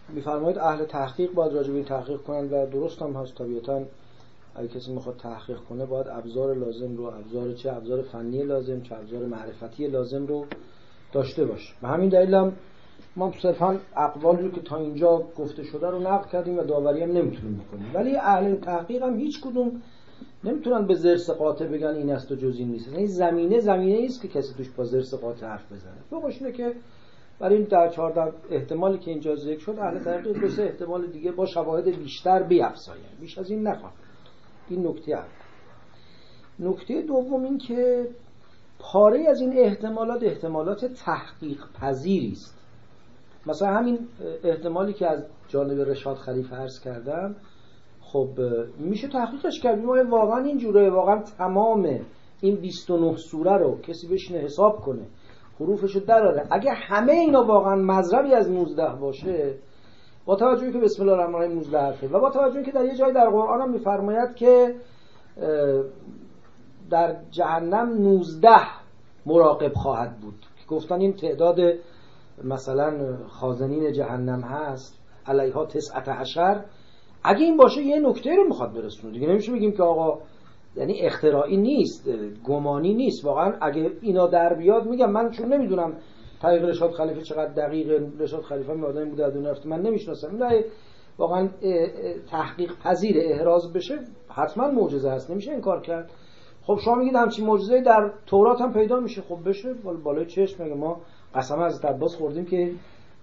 میفرمایید 0.09 0.59
اهل 0.59 0.85
تحقیق 0.85 1.33
باید 1.33 1.53
راجع 1.53 1.69
به 1.69 1.77
این 1.77 1.85
تحقیق 1.85 2.21
کنند 2.21 2.53
و 2.53 2.67
درست 2.67 3.03
هم 3.03 3.13
هست. 3.13 3.35
طبیعتا 3.35 3.83
اگه 4.57 4.69
کسی 4.69 4.93
می‌خواد 4.93 5.17
تحقیق 5.17 5.57
کنه 5.57 5.87
باید 5.87 6.09
ابزار 6.09 6.55
لازم 6.55 6.97
رو 6.97 7.05
ابزار 7.05 7.53
چه 7.53 7.73
ابزار 7.73 8.03
فنی 8.03 8.43
لازم 8.43 8.81
چه 8.81 8.95
ابزار 8.95 9.27
معرفتی 9.27 9.87
لازم 9.87 10.27
رو 10.27 10.47
داشته 11.15 11.45
باشه 11.45 11.75
به 11.83 11.89
همین 11.89 12.09
دلیل 12.09 12.35
هم 12.35 12.53
ما 13.17 13.33
صرفا 13.43 13.79
اقوالی 13.97 14.43
رو 14.43 14.51
که 14.51 14.61
تا 14.61 14.77
اینجا 14.77 15.23
گفته 15.39 15.63
شده 15.63 15.91
رو 15.91 15.99
نقل 15.99 16.29
کردیم 16.29 16.59
و 16.59 16.63
داوری 16.63 17.03
هم 17.03 17.13
نمی‌تونیم 17.13 17.65
بکنیم. 17.67 17.91
ولی 17.95 18.17
اهل 18.17 18.57
تحقیق 18.57 19.03
هم 19.03 19.19
هیچ 19.19 19.41
کدوم 19.41 19.83
نمی‌تونن 20.45 20.87
به 20.87 20.95
زرس 20.95 21.31
قاطع 21.31 21.67
بگن 21.67 21.87
این 21.87 22.11
است 22.11 22.33
و 22.33 22.35
جز 22.35 22.59
این 22.59 22.69
نیست. 22.69 22.89
این 22.93 23.07
زمینه 23.07 23.61
زمینه 23.61 24.05
است 24.05 24.23
که 24.23 24.29
کسی 24.29 24.55
توش 24.55 24.71
با 24.71 24.85
زرس 24.85 25.15
قاطع 25.15 25.47
حرف 25.47 25.73
بزنه. 25.73 25.93
فوقش 26.11 26.43
اینه 26.43 26.53
که 26.53 26.73
برای 27.39 27.57
این 27.57 27.65
در 27.65 27.89
14 27.89 28.33
احتمالی 28.51 28.99
که 28.99 29.11
اینجا 29.11 29.37
ذکر 29.37 29.59
شد 29.59 29.79
اهل 29.79 29.99
تحقیق 29.99 30.41
دو 30.41 30.49
سه 30.49 30.63
احتمال 30.63 31.07
دیگه 31.07 31.33
با 31.33 31.47
شواهد 31.47 31.85
بیشتر 31.85 32.43
بیافزاین 32.43 33.03
بیش 33.21 33.39
از 33.39 33.51
این 33.51 33.67
نخواد 33.67 33.93
این 34.69 34.87
نکته 34.87 35.13
اول. 35.13 35.29
نکته 36.59 37.03
دوم 37.03 37.45
این 37.45 37.59
که 37.59 38.09
پاره 38.93 39.29
از 39.29 39.41
این 39.41 39.59
احتمالات 39.59 40.23
احتمالات 40.23 40.85
تحقیق 40.85 41.61
پذیری 41.81 42.33
است. 42.33 42.59
مثلا 43.47 43.69
همین 43.69 43.99
احتمالی 44.45 44.93
که 44.93 45.07
از 45.07 45.27
جانب 45.49 45.81
رشاد 45.81 46.17
خلیفه 46.17 46.57
عرض 46.57 46.81
کردم 46.81 47.37
خب 48.01 48.29
میشه 48.79 49.09
تحقیقش 49.09 49.61
کرد. 49.61 49.79
ما 49.79 50.05
واقعا 50.11 50.45
این 50.45 50.59
جوره 50.59 50.91
واقعا 50.91 51.23
تمام 51.39 52.01
این 52.41 52.57
29 52.57 53.17
سوره 53.17 53.57
رو 53.57 53.81
کسی 53.81 54.09
بشینه 54.09 54.39
حساب 54.39 54.81
کنه 54.81 55.07
حروفشو 55.61 56.01
دراره 56.01 56.47
اگه 56.51 56.71
همه 56.73 57.13
اینا 57.13 57.45
واقعا 57.45 57.77
مذربی 57.77 58.35
از 58.35 58.51
19 58.51 58.95
باشه 59.01 59.55
با 60.27 60.37
توجهی 60.37 60.73
که 60.73 60.79
بسم 60.79 61.03
الله 61.03 61.15
الرحمن 61.15 61.35
الرحیم 61.35 61.57
19 61.57 61.79
حرفه 61.79 62.09
و 62.09 62.21
با 62.21 62.31
توجهی 62.31 62.65
که 62.65 62.73
در 62.73 62.85
یه 62.85 62.95
جای 62.95 63.13
در 63.13 63.31
قرآن 63.31 63.61
هم 63.61 63.71
میفرماید 63.71 64.35
که 64.35 64.75
در 66.91 67.17
جهنم 67.31 68.03
19 68.03 68.51
مراقب 69.27 69.73
خواهد 69.73 70.21
بود. 70.21 70.35
که 70.41 70.67
گفتن 70.69 71.01
این 71.01 71.13
تعداد 71.13 71.59
مثلا 72.45 73.17
خازنین 73.29 73.93
جهنم 73.93 74.41
هست 74.41 75.01
علیها 75.27 75.67
تسعت 75.67 76.09
عشر 76.09 76.65
اگه 77.25 77.45
این 77.45 77.57
باشه 77.57 77.83
یه 77.83 78.01
نکته 78.01 78.37
رو 78.37 78.45
می‌خواد 78.45 78.73
برسونه. 78.75 79.13
دیگه 79.13 79.29
نمیشه 79.29 79.53
بگیم 79.53 79.73
که 79.73 79.83
آقا 79.83 80.19
یعنی 80.77 81.01
اختراعی 81.01 81.57
نیست 81.57 82.09
گمانی 82.45 82.95
نیست. 82.95 83.25
واقعا 83.25 83.53
اگه 83.61 83.91
اینا 84.01 84.27
در 84.27 84.55
بیاد 84.55 84.87
میگم 84.87 85.11
من 85.11 85.31
چون 85.31 85.53
نمی‌دونم 85.53 85.97
طریق 86.43 86.65
رشاد 86.65 86.91
خلیفه 86.91 87.23
چقدر 87.23 87.53
دقیق 87.53 88.03
رشاد 88.21 88.43
خلیفه 88.43 88.75
می 88.75 88.85
آدمی 88.85 89.11
بوده 89.11 89.31
دونه 89.31 89.51
رفته. 89.51 89.69
من 89.69 89.83
نمی‌شناسم. 89.83 90.37
نه 90.37 90.65
واقعا 91.19 91.49
تحقیق 92.31 92.73
پذیر 92.85 93.17
احراز 93.19 93.73
بشه 93.73 93.99
حتما 94.29 94.71
معجزه 94.71 95.11
هست 95.11 95.31
نمیشه 95.31 95.51
این 95.51 95.61
کار 95.61 95.81
کرد. 95.81 96.11
خب 96.67 96.79
شما 96.85 96.95
میگید 96.95 97.15
همچین 97.15 97.47
معجزه 97.47 97.81
در 97.81 98.13
تورات 98.27 98.61
هم 98.61 98.73
پیدا 98.73 99.01
میشه. 99.01 99.23
خب 99.23 99.49
بشه 99.49 99.75
بالای 100.05 100.27
چشم 100.27 100.65
مگه 100.65 100.75
ما 100.75 101.01
قسم 101.35 101.59
از 101.59 101.85
عباس 101.85 102.17
خوردیم 102.17 102.45
که 102.45 102.73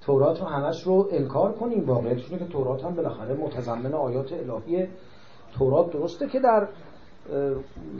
تورات 0.02 0.40
رو 0.42 0.48
همش 0.48 0.84
رو 0.84 1.08
انکار 1.12 1.52
کنیم 1.52 1.86
واقعیتش 1.86 2.30
که 2.30 2.38
تورات 2.38 2.84
هم 2.84 2.96
بالاخره 2.96 3.34
متضمن 3.34 3.94
آیات 3.94 4.34
الهی 4.34 4.88
تورات 5.58 5.94
درسته 5.94 6.28
که 6.28 6.40
در 6.40 6.68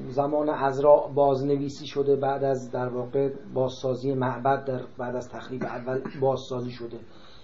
زمان 0.10 0.50
ازرا 0.50 1.10
بازنویسی 1.16 1.88
شده 1.88 2.16
بعد 2.16 2.44
از 2.44 2.72
در 2.72 2.90
واقع 2.90 3.30
بازسازی 3.54 4.14
معبد 4.14 4.66
در 4.66 4.82
بعد 4.98 5.16
از 5.16 5.30
تخریب 5.30 5.64
اول 5.64 6.02
بازسازی 6.22 6.72
شده. 6.72 6.98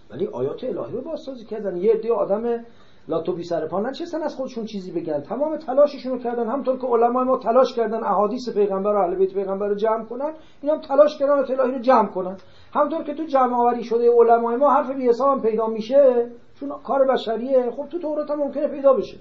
ولی 0.10 0.28
آیات 0.28 0.64
الهی 0.64 0.94
رو 0.94 1.02
بازسازی 1.02 1.46
کردن. 1.46 1.78
یه 1.78 1.94
عده 1.94 2.14
آدم 2.14 2.64
لاتو 3.08 3.34
بی 3.34 3.44
سر 3.44 3.68
پا. 3.68 3.80
نچستن 3.80 4.24
از 4.24 4.36
خودشون 4.36 4.66
چیزی 4.66 4.92
بگن. 4.92 5.22
تمام 5.22 5.58
تلاششون 5.58 6.12
رو 6.12 6.20
کردن. 6.20 6.48
همطور 6.48 6.78
که 6.78 6.88
علمای 6.88 7.26
ما 7.26 7.38
تلاش 7.38 7.74
کردن 7.74 8.04
احادیث 8.04 8.50
پیغمبر 8.50 8.96
و 8.96 8.98
اهل 8.98 9.16
بیت 9.16 9.34
پیغمبر 9.34 9.68
رو 9.68 9.76
جمع 9.76 10.06
کنن 10.06 10.34
اینا 10.62 10.76
هم 10.76 10.82
تلاش 10.82 11.18
کردن 11.18 11.34
الهی 11.34 11.72
رو 11.72 11.80
جمع 11.80 12.08
کنن. 12.08 12.38
همطور 12.74 13.04
که 13.04 13.14
تو 13.14 13.24
جمع 13.24 13.56
آوری 13.56 13.84
شده 13.84 14.12
علمای 14.12 14.56
ما 14.56 14.70
حرف 14.70 14.92
بی 14.92 15.08
حساب 15.08 15.42
پیدا 15.42 15.68
میشه 15.68 16.32
چون 16.60 16.70
کار 16.70 17.08
بشریه. 17.08 17.72
خب 17.72 17.86
تو 17.90 18.00
تورات 18.00 18.32
هم 18.32 18.40
ممکنه 18.40 18.68
پیدا 18.68 18.94
بشه. 18.94 19.18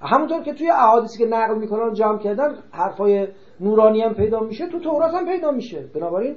همونطور 0.00 0.42
که 0.42 0.52
توی 0.52 0.70
احادیثی 0.70 1.18
که 1.18 1.26
نقل 1.26 1.58
می‌کنن 1.58 1.92
جمع 1.92 2.18
کردن 2.18 2.54
حرفای 2.70 3.28
نورانی 3.60 4.02
هم 4.02 4.14
پیدا 4.14 4.40
میشه 4.40 4.66
تو 4.66 4.80
تورات 4.80 5.14
هم 5.14 5.26
پیدا 5.26 5.50
میشه. 5.50 5.84
بنابراین 5.94 6.36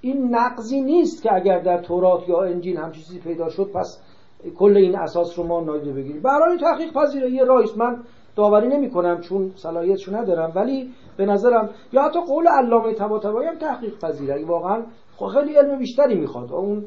این 0.00 0.34
نقضی 0.34 0.80
نیست 0.80 1.22
که 1.22 1.34
اگر 1.34 1.58
در 1.58 1.82
تورات 1.82 2.28
یا 2.28 2.42
انجیل 2.42 2.76
هم 2.76 2.92
چیزی 2.92 3.20
پیدا 3.20 3.48
شد 3.48 3.70
پس 3.74 4.00
کل 4.50 4.76
این 4.76 4.98
اساس 4.98 5.38
رو 5.38 5.46
ما 5.46 5.60
نادیده 5.60 5.92
بگیریم. 5.92 6.22
برای 6.22 6.58
تحقیق 6.58 6.92
پذیره 6.92 7.30
یه 7.30 7.44
رایست 7.44 7.78
من 7.78 8.02
داوری 8.36 8.68
نمی 8.68 8.90
کنم 8.90 9.20
چون 9.20 9.52
صلاحیتشو 9.56 10.16
ندارم 10.16 10.52
ولی 10.54 10.90
به 11.16 11.26
نظرم 11.26 11.70
یا 11.92 12.02
حتی 12.02 12.20
قول 12.20 12.48
علامه 12.48 12.94
طباطبایی 12.94 13.48
هم 13.48 13.58
تحقیق 13.58 13.98
پذیره. 13.98 14.44
واقعا 14.44 14.82
خیلی 15.32 15.54
علم 15.54 15.78
بیشتری 15.78 16.14
می‌خواد. 16.14 16.52
اون 16.52 16.84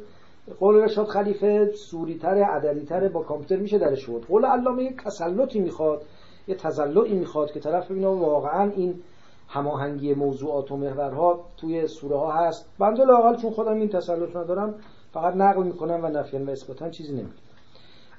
قول 0.59 0.75
رشاد 0.75 1.07
خلیفه 1.07 1.71
سوریتر 1.75 2.43
عددیتر 2.43 3.07
با 3.07 3.23
کامپیوتر 3.23 3.55
میشه 3.57 3.77
درش 3.77 3.99
شد 3.99 4.25
قول 4.29 4.45
علامه 4.45 4.83
یک 4.83 5.03
تسلطی 5.03 5.59
می‌خواد 5.59 6.01
یه 6.47 6.55
تزلعی 6.55 7.13
می‌خواد 7.13 7.51
که 7.51 7.59
طرف 7.59 7.91
ببینه 7.91 8.07
واقعا 8.07 8.71
این 8.71 8.95
هماهنگی 9.49 10.13
موضوعات 10.13 10.71
و 10.71 10.77
محورها 10.77 11.39
توی 11.57 11.87
سوره 11.87 12.17
ها 12.17 12.31
هست 12.31 12.69
بنده 12.79 13.05
لاقل 13.05 13.35
چون 13.35 13.51
خودم 13.51 13.73
این 13.73 13.89
تسلط 13.89 14.35
ندارم 14.35 14.75
فقط 15.13 15.35
نقل 15.35 15.63
می‌کنم 15.63 15.99
و 16.03 16.07
نفیان 16.07 16.45
و 16.45 16.49
اثباتن 16.49 16.91
چیزی 16.91 17.13
نمیگم. 17.13 17.46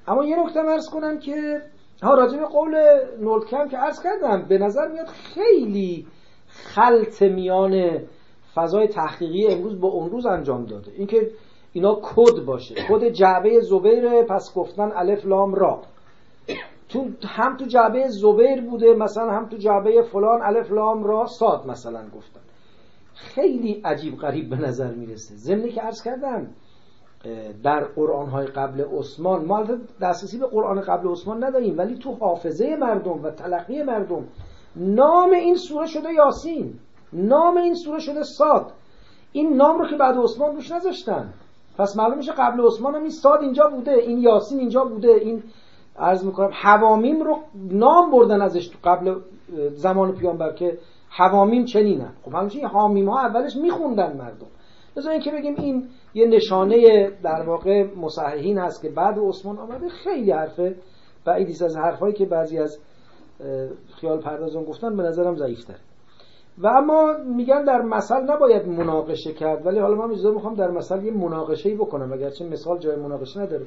اما 0.09 0.25
یه 0.25 0.43
نکته 0.43 0.59
ارز 0.59 0.89
کنم 0.89 1.19
که 1.19 1.61
ها 2.03 2.13
راجع 2.13 2.39
به 2.39 2.45
قول 2.45 2.75
نولکم 3.19 3.67
که 3.67 3.77
عرض 3.77 4.03
کردم 4.03 4.45
به 4.49 4.57
نظر 4.57 4.87
میاد 4.87 5.07
خیلی 5.07 6.07
خلط 6.47 7.21
میان 7.21 7.99
فضای 8.55 8.87
تحقیقی 8.87 9.47
امروز 9.47 9.79
با 9.79 9.87
اون 9.87 10.09
روز 10.09 10.25
انجام 10.25 10.65
داده. 10.65 10.91
اینکه 10.97 11.31
اینا 11.73 11.99
کد 12.03 12.45
باشه. 12.45 12.75
کد 12.89 13.03
جعبه 13.09 13.59
زبیر 13.61 14.23
پس 14.23 14.53
گفتن 14.55 14.91
الف 14.95 15.25
لام 15.25 15.55
را. 15.55 15.81
تو 16.89 17.07
هم 17.27 17.57
تو 17.57 17.65
جعبه 17.65 18.07
زبیر 18.07 18.61
بوده 18.61 18.93
مثلا 18.93 19.31
هم 19.31 19.49
تو 19.49 19.57
جعبه 19.57 20.01
فلان 20.01 20.41
الف 20.41 20.71
لام 20.71 21.03
را 21.03 21.25
ساد 21.25 21.67
مثلا 21.67 22.01
گفتن. 22.15 22.39
خیلی 23.13 23.81
عجیب 23.85 24.17
غریب 24.17 24.49
به 24.49 24.55
نظر 24.55 24.91
می‌رسه. 24.93 25.35
ضمنی 25.35 25.71
که 25.71 25.81
عرض 25.81 26.03
کردم 26.03 26.47
در 27.63 27.83
قرآن 27.83 28.29
های 28.29 28.47
قبل 28.47 28.85
عثمان 28.97 29.45
ما 29.45 29.63
دسترسی 30.01 30.37
به 30.37 30.47
قرآن 30.47 30.81
قبل 30.81 31.07
عثمان 31.07 31.43
نداریم 31.43 31.77
ولی 31.77 31.95
تو 31.95 32.13
حافظه 32.13 32.75
مردم 32.75 33.23
و 33.23 33.31
تلقی 33.31 33.83
مردم 33.83 34.27
نام 34.75 35.31
این 35.31 35.55
سوره 35.55 35.87
شده 35.87 36.13
یاسین 36.13 36.73
نام 37.13 37.57
این 37.57 37.73
سوره 37.73 37.99
شده 37.99 38.23
ساد. 38.23 38.71
این 39.31 39.55
نام 39.55 39.79
رو 39.79 39.87
که 39.89 39.95
بعد 39.95 40.17
عثمان 40.17 40.55
روش 40.55 40.71
نذاشتن. 40.71 41.33
پس 41.77 41.97
معلوم 41.97 42.17
میشه 42.17 42.31
قبل 42.31 42.65
عثمان 42.65 42.95
هم 42.95 43.01
این 43.01 43.09
ساد 43.09 43.41
اینجا 43.41 43.67
بوده 43.67 43.91
این 43.91 44.17
یاسین 44.17 44.59
اینجا 44.59 44.85
بوده 44.85 45.11
این 45.11 45.43
عرض 45.99 46.25
می‌کنم 46.25 46.51
حوامیم 46.53 47.21
رو 47.21 47.37
نام 47.71 48.11
بردن 48.11 48.41
ازش 48.41 48.67
تو 48.67 48.77
قبل 48.83 49.15
زمان 49.69 50.15
پیامبر 50.15 50.53
که 50.53 50.77
حوامیم 51.09 51.65
چنینن. 51.65 52.13
خب 52.25 52.35
همچنین 52.35 52.65
حامیم 52.65 53.09
ها 53.09 53.19
اولش 53.19 53.55
میخوندن 53.55 54.17
مردم. 54.17 54.47
لذا 54.97 55.11
اینکه 55.11 55.31
بگیم 55.31 55.55
این 55.57 55.87
یه 56.13 56.27
نشانه 56.27 57.09
در 57.23 57.43
واقع 57.47 57.83
مصححین 57.95 58.57
هست 58.57 58.81
که 58.81 58.89
بعد 58.89 59.19
عثمان 59.19 59.57
آمده. 59.57 59.89
خیلی 59.89 60.31
حرفه 60.31 60.75
بعیدیست 61.25 61.61
از 61.61 61.77
حرفایی 61.77 62.13
که 62.13 62.25
بعضی 62.25 62.57
از 62.57 62.79
خیال 64.01 64.21
پردازان 64.21 64.63
گفتن 64.63 64.97
به 64.97 65.03
نظرم 65.03 65.35
ضعیفتر 65.35 65.75
و 66.57 66.67
اما 66.67 67.13
میگن 67.35 67.63
در 67.63 67.81
مثل 67.81 68.21
نباید 68.21 68.67
مناقشه 68.67 69.33
کرد 69.33 69.65
ولی 69.65 69.79
حالا 69.79 69.95
من 69.95 70.11
اجازه 70.11 70.31
می‌خوام 70.31 70.55
در 70.55 70.71
مثل 70.71 71.03
یه 71.03 71.11
مناقشه 71.11 71.69
ای 71.69 71.75
بکنم 71.75 72.13
اگرچه 72.13 72.45
مثال 72.45 72.79
جای 72.79 72.95
مناقشه 72.95 73.39
نداره. 73.39 73.65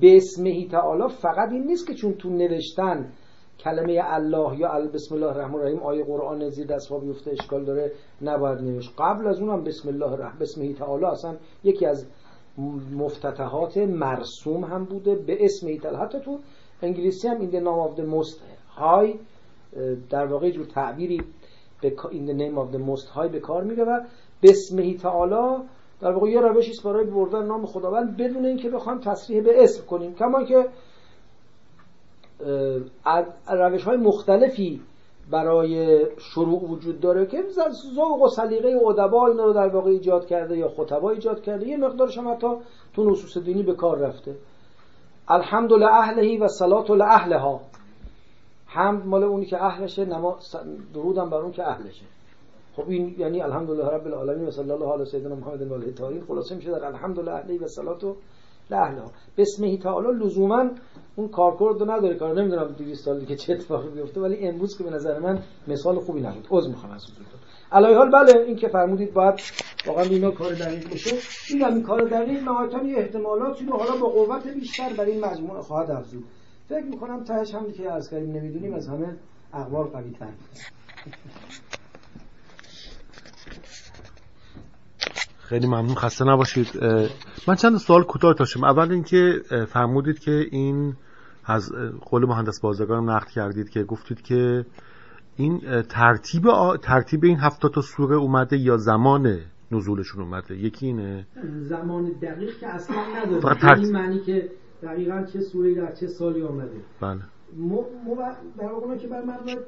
به 0.00 0.16
اسمهی 0.16 0.68
تعالی 0.68 1.08
فقط 1.22 1.52
این 1.52 1.64
نیست 1.64 1.86
که 1.86 1.94
چون 1.94 2.12
تو 2.12 2.30
نوشتن 2.30 3.12
کلمه 3.68 4.00
الله 4.04 4.58
یا 4.58 4.88
بسم 4.94 5.14
الله 5.14 5.26
الرحمن 5.26 5.54
الرحیم 5.54 5.82
آیه 5.82 6.04
قرآن 6.04 6.48
زیر 6.48 6.66
دست 6.66 6.92
بیفته 6.92 7.30
اشکال 7.30 7.64
داره 7.64 7.92
نباید 8.22 8.60
نوشت. 8.60 8.92
قبل 8.98 9.26
از 9.26 9.40
اونم 9.40 9.64
بسم 9.64 9.88
الله 9.88 10.12
الرحمن 10.12 10.38
بسمهی 10.38 10.74
تعالی 10.74 11.04
اصلا 11.04 11.36
یکی 11.64 11.86
از 11.86 12.06
مفتتحات 12.96 13.78
مرسوم 13.78 14.64
هم 14.64 14.84
بوده 14.84 15.14
به 15.14 15.44
اسم 15.44 15.76
تعالی. 15.76 15.96
حتی 15.96 16.20
تو 16.20 16.38
انگلیسی 16.82 17.28
هم 17.28 17.40
این 17.40 17.50
the 17.50 17.64
name 17.64 17.90
of 17.90 18.00
the 18.00 18.04
most 18.14 18.40
در 20.10 20.26
واقع 20.26 20.50
جور 20.50 20.66
تعبیری 20.66 21.20
in 21.82 22.26
the 22.28 22.34
name 22.34 22.58
of 22.58 22.74
the 22.74 22.80
most 22.90 23.18
به 23.32 23.40
کار 23.40 23.64
میره 23.64 23.84
و 23.84 24.00
بسمهی 24.42 24.96
تعالی 24.96 25.62
در 26.00 26.12
واقع 26.12 26.28
یه 26.28 26.40
روشی 26.40 26.70
است 26.70 26.84
برای 26.84 27.04
بردن 27.04 27.46
نام 27.46 27.66
خداوند 27.66 28.16
بدون 28.16 28.44
اینکه 28.44 28.70
بخوام 28.70 29.00
تصریح 29.00 29.42
به 29.42 29.62
اسم 29.62 29.86
کنیم. 29.86 30.14
کما 30.14 30.44
که 30.44 30.66
روش 33.48 33.84
های 33.84 33.96
مختلفی 33.96 34.80
برای 35.30 36.06
شروع 36.18 36.68
وجود 36.70 37.00
داره 37.00 37.26
که 37.26 37.44
ذوق 37.94 38.22
و 38.22 38.28
سلیقه 38.28 38.76
ادبا 38.86 39.26
اینا 39.26 39.44
رو 39.44 39.52
در 39.52 39.68
واقع 39.68 39.90
ایجاد 39.90 40.26
کرده 40.26 40.56
یا 40.56 40.68
خطبا 40.68 41.10
ایجاد 41.10 41.42
کرده. 41.42 41.68
یه 41.68 41.76
مقدارش 41.76 42.18
هم 42.18 42.28
حتی 42.28 42.46
تو 42.94 43.10
نصوص 43.10 43.38
دینی 43.38 43.62
به 43.62 43.74
کار 43.74 43.98
رفته. 43.98 44.36
الحمد 45.28 45.72
اهلهی 45.72 46.38
و 46.38 46.48
صلات 46.48 46.90
لاهلها 46.90 47.60
حمد 48.66 49.06
مال 49.06 49.24
اونی 49.24 49.46
که 49.46 49.64
اهلشه 49.64 50.04
نما 50.04 50.38
درودم 50.94 51.30
بر 51.30 51.38
اون 51.38 51.52
که 51.52 51.68
اهلشه. 51.68 52.04
خب 52.76 52.88
این 52.88 53.14
یعنی 53.18 53.40
الحمدلله 53.40 53.88
رب 53.88 54.06
العالمین 54.06 54.48
و 54.48 54.50
صلی 54.50 54.70
الله 54.70 54.92
علی 54.92 55.04
سیدنا 55.04 55.34
محمد 55.34 55.72
و 55.72 55.92
تاهین 55.92 56.22
خلاصه 56.28 56.54
میشه 56.54 56.70
در 56.70 56.84
الحمدلله 56.84 57.32
اهلی 57.32 57.58
و 57.58 57.66
صلات 57.66 58.04
لحلا 58.70 59.04
بسمه 59.36 59.76
تعالی 59.76 60.24
لزوما 60.24 60.70
اون 61.16 61.28
کارکرد 61.28 61.82
نداره. 61.82 62.14
کار 62.14 62.40
نمی‌دونم 62.40 62.74
200 62.78 63.04
سال 63.04 63.20
دیگه 63.20 63.36
چه 63.36 63.52
اتفاقی 63.52 63.88
بیفته 63.88 64.20
ولی 64.20 64.48
امروز 64.48 64.78
که 64.78 64.84
به 64.84 64.90
نظر 64.90 65.18
من 65.18 65.42
مثال 65.68 65.98
خوبی 65.98 66.20
نبود. 66.20 66.46
عذر 66.50 66.68
می‌خوام 66.68 66.92
از 66.92 67.04
حضورتون. 67.04 67.40
علای 67.72 67.94
حال 67.94 68.10
بله 68.10 68.40
این 68.40 68.56
که 68.56 68.68
فرمودید 68.68 69.12
باید 69.12 69.40
واقعا 69.86 70.04
اینا 70.04 70.30
کار 70.30 70.52
دقیق 70.52 70.92
بشه. 70.92 71.16
این 71.50 71.64
این 71.64 71.82
کار 71.82 72.04
دقیق 72.04 72.42
نهایتا 72.42 72.82
یه 72.82 72.98
احتمالاتی 72.98 73.64
رو 73.64 73.76
حالا 73.76 73.96
با 73.96 74.08
قوت 74.08 74.46
بیشتر 74.46 74.92
برای 74.98 75.12
این 75.12 75.24
مجموعه 75.24 75.60
خواهد 75.62 75.90
افزود. 75.90 76.24
فکر 76.68 76.84
می‌کنم 76.84 77.24
تهش 77.24 77.54
هم 77.54 77.72
که 77.72 77.92
از 77.92 78.10
کردیم 78.10 78.36
نمی‌دونیم 78.36 78.74
از 78.74 78.88
همه 78.88 79.16
اخبار 79.52 79.86
قوی 79.86 80.10
تر 80.10 80.26
خیلی 85.48 85.66
ممنون. 85.66 85.94
خسته 85.94 86.24
نباشید. 86.24 86.68
من 87.48 87.54
چند 87.54 87.76
سوال 87.76 88.02
کوتاه 88.02 88.34
داشتم. 88.34 88.64
اول 88.64 88.92
اینکه 88.92 89.42
فرمودید 89.68 90.18
که 90.18 90.46
این 90.50 90.94
از 91.44 91.72
قول 92.00 92.26
مهندس 92.26 92.60
بازرگان 92.60 93.10
نقد 93.10 93.28
کردید 93.28 93.70
که 93.70 93.82
گفتید 93.82 94.22
که 94.22 94.66
این 95.36 95.82
ترتیب 95.82 96.42
ترتیب 96.82 97.24
این 97.24 97.38
هفته 97.38 97.68
تا 97.68 97.80
سوره 97.80 98.16
اومده 98.16 98.56
یا 98.56 98.76
زمان 98.76 99.38
نزولشون 99.72 100.22
اومده؟ 100.22 100.56
یکی 100.56 100.86
اینه؟ 100.86 101.26
زمان 101.60 102.12
دقیق 102.22 102.58
که 102.58 102.66
اصلا 102.66 102.96
نداره 103.16 103.78
این 103.80 103.92
معنی 103.92 104.20
که 104.20 104.50
دقیقا 104.82 105.24
چه 105.32 105.40
سوره 105.40 105.74
در 105.74 105.94
چه 105.94 106.06
سالی 106.06 106.42
آمده. 106.42 106.80
بله. 107.00 107.20
در 108.58 108.72
واقع 108.72 108.96
که 108.96 109.08
بر 109.08 109.22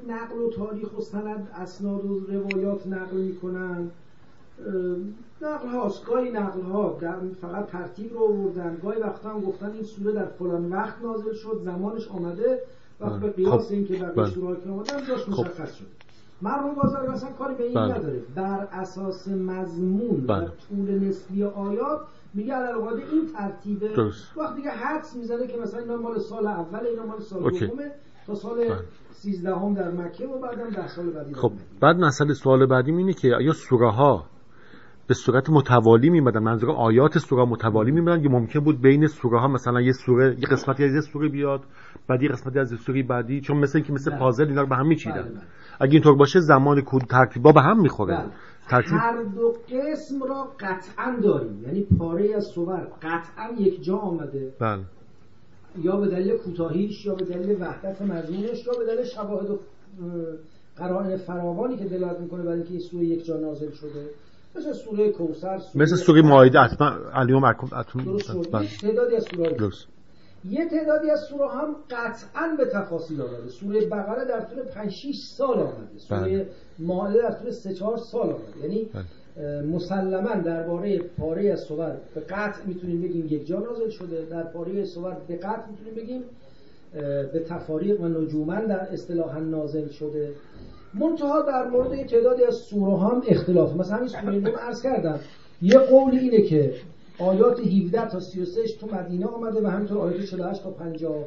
نقل 0.07 0.37
و 0.37 0.49
تاریخ 0.49 0.97
و 0.97 1.01
سند 1.01 1.47
اسناد 1.55 2.05
و 2.05 2.19
روایات 2.19 2.87
نقل 2.87 3.17
می‌کنن. 3.17 3.91
نقل 5.41 5.67
هاست 5.67 6.05
گاهی 6.05 6.31
نقل 6.31 6.61
ها 6.61 6.97
فقط 7.41 7.67
ترتیب 7.67 8.13
رو 8.13 8.23
آوردن 8.23 8.77
گاهی 8.83 9.01
وقتا 9.01 9.29
هم 9.29 9.41
گفتن 9.41 9.71
این 9.71 9.83
سوره 9.83 10.11
در 10.11 10.25
فلان 10.25 10.69
وقت 10.69 11.01
نازل 11.03 11.33
شد 11.33 11.61
زمانش 11.63 12.07
آمده 12.07 12.59
و 12.99 13.09
به 13.09 13.29
قیاس 13.29 13.67
خب. 13.67 13.73
این 13.73 13.85
که 13.85 13.93
بقیه 13.93 14.25
سوره 14.25 14.61
که 14.61 14.69
آمدن 14.69 15.05
جاش 15.07 15.23
خب. 15.23 15.31
مشخص 15.31 15.75
شد 15.75 15.85
مرحوم 16.41 16.75
بازار 16.75 17.09
اصلا 17.09 17.29
کاری 17.29 17.55
به 17.55 17.63
این 17.63 17.73
بله. 17.73 17.97
نداره 17.97 18.21
بر 18.35 18.67
اساس 18.71 19.27
مضمون 19.27 20.25
و 20.27 20.27
بله. 20.27 20.49
طول 20.69 21.07
نسبی 21.07 21.43
آیات 21.43 21.99
میگه 22.33 22.57
الواقع 22.57 23.01
این 23.11 23.27
ترتیبه 23.37 23.87
درست. 23.87 24.37
وقت 24.37 24.55
دیگه 24.55 24.69
حدس 24.69 25.15
می‌زنه 25.15 25.47
که 25.47 25.57
مثلا 25.57 25.79
اینا 25.79 25.97
مال 25.97 26.19
سال 26.19 26.47
اول 26.47 26.87
اینا 26.87 27.05
مال 27.05 27.19
سال 27.19 27.41
دومه 27.41 27.91
تا 28.27 28.35
سال 28.35 28.55
بله. 28.55 28.79
سیزدهم 29.11 29.73
در 29.73 29.91
مکه 29.91 30.27
و 30.27 30.39
بعدم 30.39 30.69
ده 30.69 30.87
سال 30.87 31.09
بعدی 31.09 31.33
خب 31.33 31.51
بعد 31.79 31.95
مسئله 31.95 32.33
سوال 32.33 32.65
بعدی 32.65 32.91
اینه 32.91 33.13
که 33.13 33.35
آیا 33.35 33.53
سوره 33.53 33.91
ها 33.91 34.25
به 35.11 35.15
صورت 35.15 35.49
متوالی 35.49 36.09
میمدن 36.09 36.43
منظور 36.43 36.71
آیات 36.71 37.17
سوره 37.17 37.45
متوالی 37.45 37.91
میمدن 37.91 38.23
یا 38.23 38.29
ممکن 38.29 38.59
بود 38.59 38.81
بین 38.81 39.07
سوره 39.07 39.39
ها 39.39 39.47
مثلا 39.47 39.81
یه 39.81 39.91
سوره 39.91 40.35
یه 40.39 40.47
قسمتی 40.51 40.83
از 40.83 40.93
یه 40.93 41.01
سوره 41.01 41.29
بیاد 41.29 41.61
بعدی 42.07 42.27
قسمتی 42.27 42.59
از 42.59 42.73
سوره 42.85 43.03
بعدی. 43.03 43.41
چون 43.41 43.57
مثل 43.57 43.77
اینکه 43.77 43.93
مثل 43.93 44.17
پازل 44.19 44.47
اینا 44.47 44.61
رو 44.61 44.67
به 44.67 44.75
هم 44.75 44.87
میچیدن. 44.87 45.21
بله، 45.21 45.31
بله. 45.31 45.41
اگه 45.79 45.93
اینطور 45.93 46.15
باشه 46.15 46.39
زمان 46.39 46.81
کود 46.81 47.01
ترتیبا 47.01 47.51
به 47.51 47.61
هم 47.61 47.81
می‌خوره. 47.81 48.17
بله. 48.17 48.31
ترتیب... 48.69 48.97
هر 48.99 49.23
دو 49.23 49.53
قسم 49.69 50.23
را 50.29 50.47
قطعا 50.59 51.19
داریم. 51.23 51.63
یعنی 51.63 51.85
پاره 51.99 52.35
از 52.35 52.45
سور 52.55 52.87
قطعا 53.01 53.51
یک 53.59 53.83
جا 53.83 53.97
آمده. 53.97 54.53
بله. 54.59 54.83
یا 55.81 55.97
به 55.97 56.07
دلیل 56.07 56.37
کوتاهیش 56.37 57.05
یا 57.05 57.15
به 57.15 57.25
دلیل 57.25 57.61
وحدت 57.61 58.01
مضمونش 58.01 58.67
یا 58.67 58.73
به 58.79 58.85
دلیل 58.85 59.05
شواهد 59.15 59.49
و 59.49 59.59
قرائن 60.77 61.17
فراوانی 61.17 61.77
که 61.77 61.85
دلالت 61.85 62.19
می‌کنه 62.19 62.43
برای 62.43 62.55
اینکه 62.55 62.71
این 62.71 62.79
سوره 62.79 63.05
یک 63.05 63.25
جا 63.25 63.37
نازل 63.37 63.71
شده. 63.71 64.05
مثل 64.55 64.73
سوره 64.73 65.11
کوثر 65.11 65.59
مثل 65.75 65.95
سوره 65.95 66.21
مائده 66.21 66.61
اتما 66.61 66.87
الیوم 67.13 67.53
بله. 68.51 68.67
تعدادی 68.81 69.15
از 69.15 69.23
سوره 69.23 69.57
یه 70.49 70.69
تعدادی 70.69 71.09
از 71.09 71.19
سوره 71.29 71.49
هم 71.51 71.75
قطعا 71.89 72.55
به 72.57 72.65
تفاصیل 72.65 73.21
آمده. 73.21 73.49
سوره 73.49 73.85
بقره 73.85 74.25
در 74.25 74.41
طول 74.41 74.63
5 74.63 74.91
6 74.91 75.15
سال 75.15 75.59
آمده. 75.59 75.97
سوره 75.97 76.21
بله. 76.21 76.49
مائده 76.79 77.21
در 77.21 77.31
طول 77.31 77.51
3 77.51 77.73
4 77.73 77.97
سال 77.97 78.29
آمده. 78.29 78.59
یعنی 78.61 78.89
بله. 78.93 79.61
مسلما 79.61 80.35
درباره 80.35 80.99
پاره 80.99 81.51
از 81.51 81.59
سور 81.59 81.97
به 82.15 82.21
قطع 82.21 82.65
می‌تونیم 82.65 83.01
بگیم 83.01 83.25
یک 83.25 83.47
جا 83.47 83.59
نازل 83.59 83.89
شده. 83.89 84.25
در 84.25 84.43
پاره 84.43 84.85
سور 84.85 85.17
به 85.27 85.35
قطع 85.35 85.69
می‌تونیم 85.69 85.95
بگیم 85.95 86.23
به 87.33 87.45
تفاریق 87.49 88.01
و 88.01 88.07
نجومن 88.07 88.65
در 88.65 88.79
اصطلاحا 88.79 89.39
نازل 89.39 89.87
شده. 89.87 90.33
منتها 90.93 91.41
در 91.41 91.67
مورد 91.67 91.93
یه 91.93 92.05
تعدادی 92.05 92.43
از 92.43 92.55
سوره 92.55 92.97
هم 92.97 93.21
اختلاف. 93.27 93.75
مثلا 93.75 93.97
همین 93.97 94.09
سوره 94.09 94.35
نور 94.35 94.55
عرض 94.55 94.81
کردم. 94.81 95.19
یه 95.61 95.79
قول 95.79 96.13
اینه 96.13 96.41
که 96.41 96.73
آیات 97.19 97.59
17 97.59 98.09
تا 98.09 98.19
33 98.19 98.61
تو 98.79 98.87
مدینه 98.87 99.25
آمده 99.25 99.61
و 99.61 99.67
همینطور 99.67 99.97
آیات 99.97 100.25
48 100.25 100.63
تا 100.63 100.69
50 100.69 101.25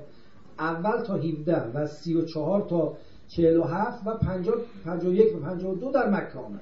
اول 0.58 1.02
تا 1.02 1.14
17 1.14 1.62
و 1.74 1.86
34 1.86 2.66
تا 2.68 2.96
47 3.28 4.06
و 4.06 4.14
50 4.14 4.54
51 4.84 5.36
و 5.36 5.38
52 5.38 5.90
در 5.90 6.10
مکه 6.10 6.38
آمد. 6.38 6.60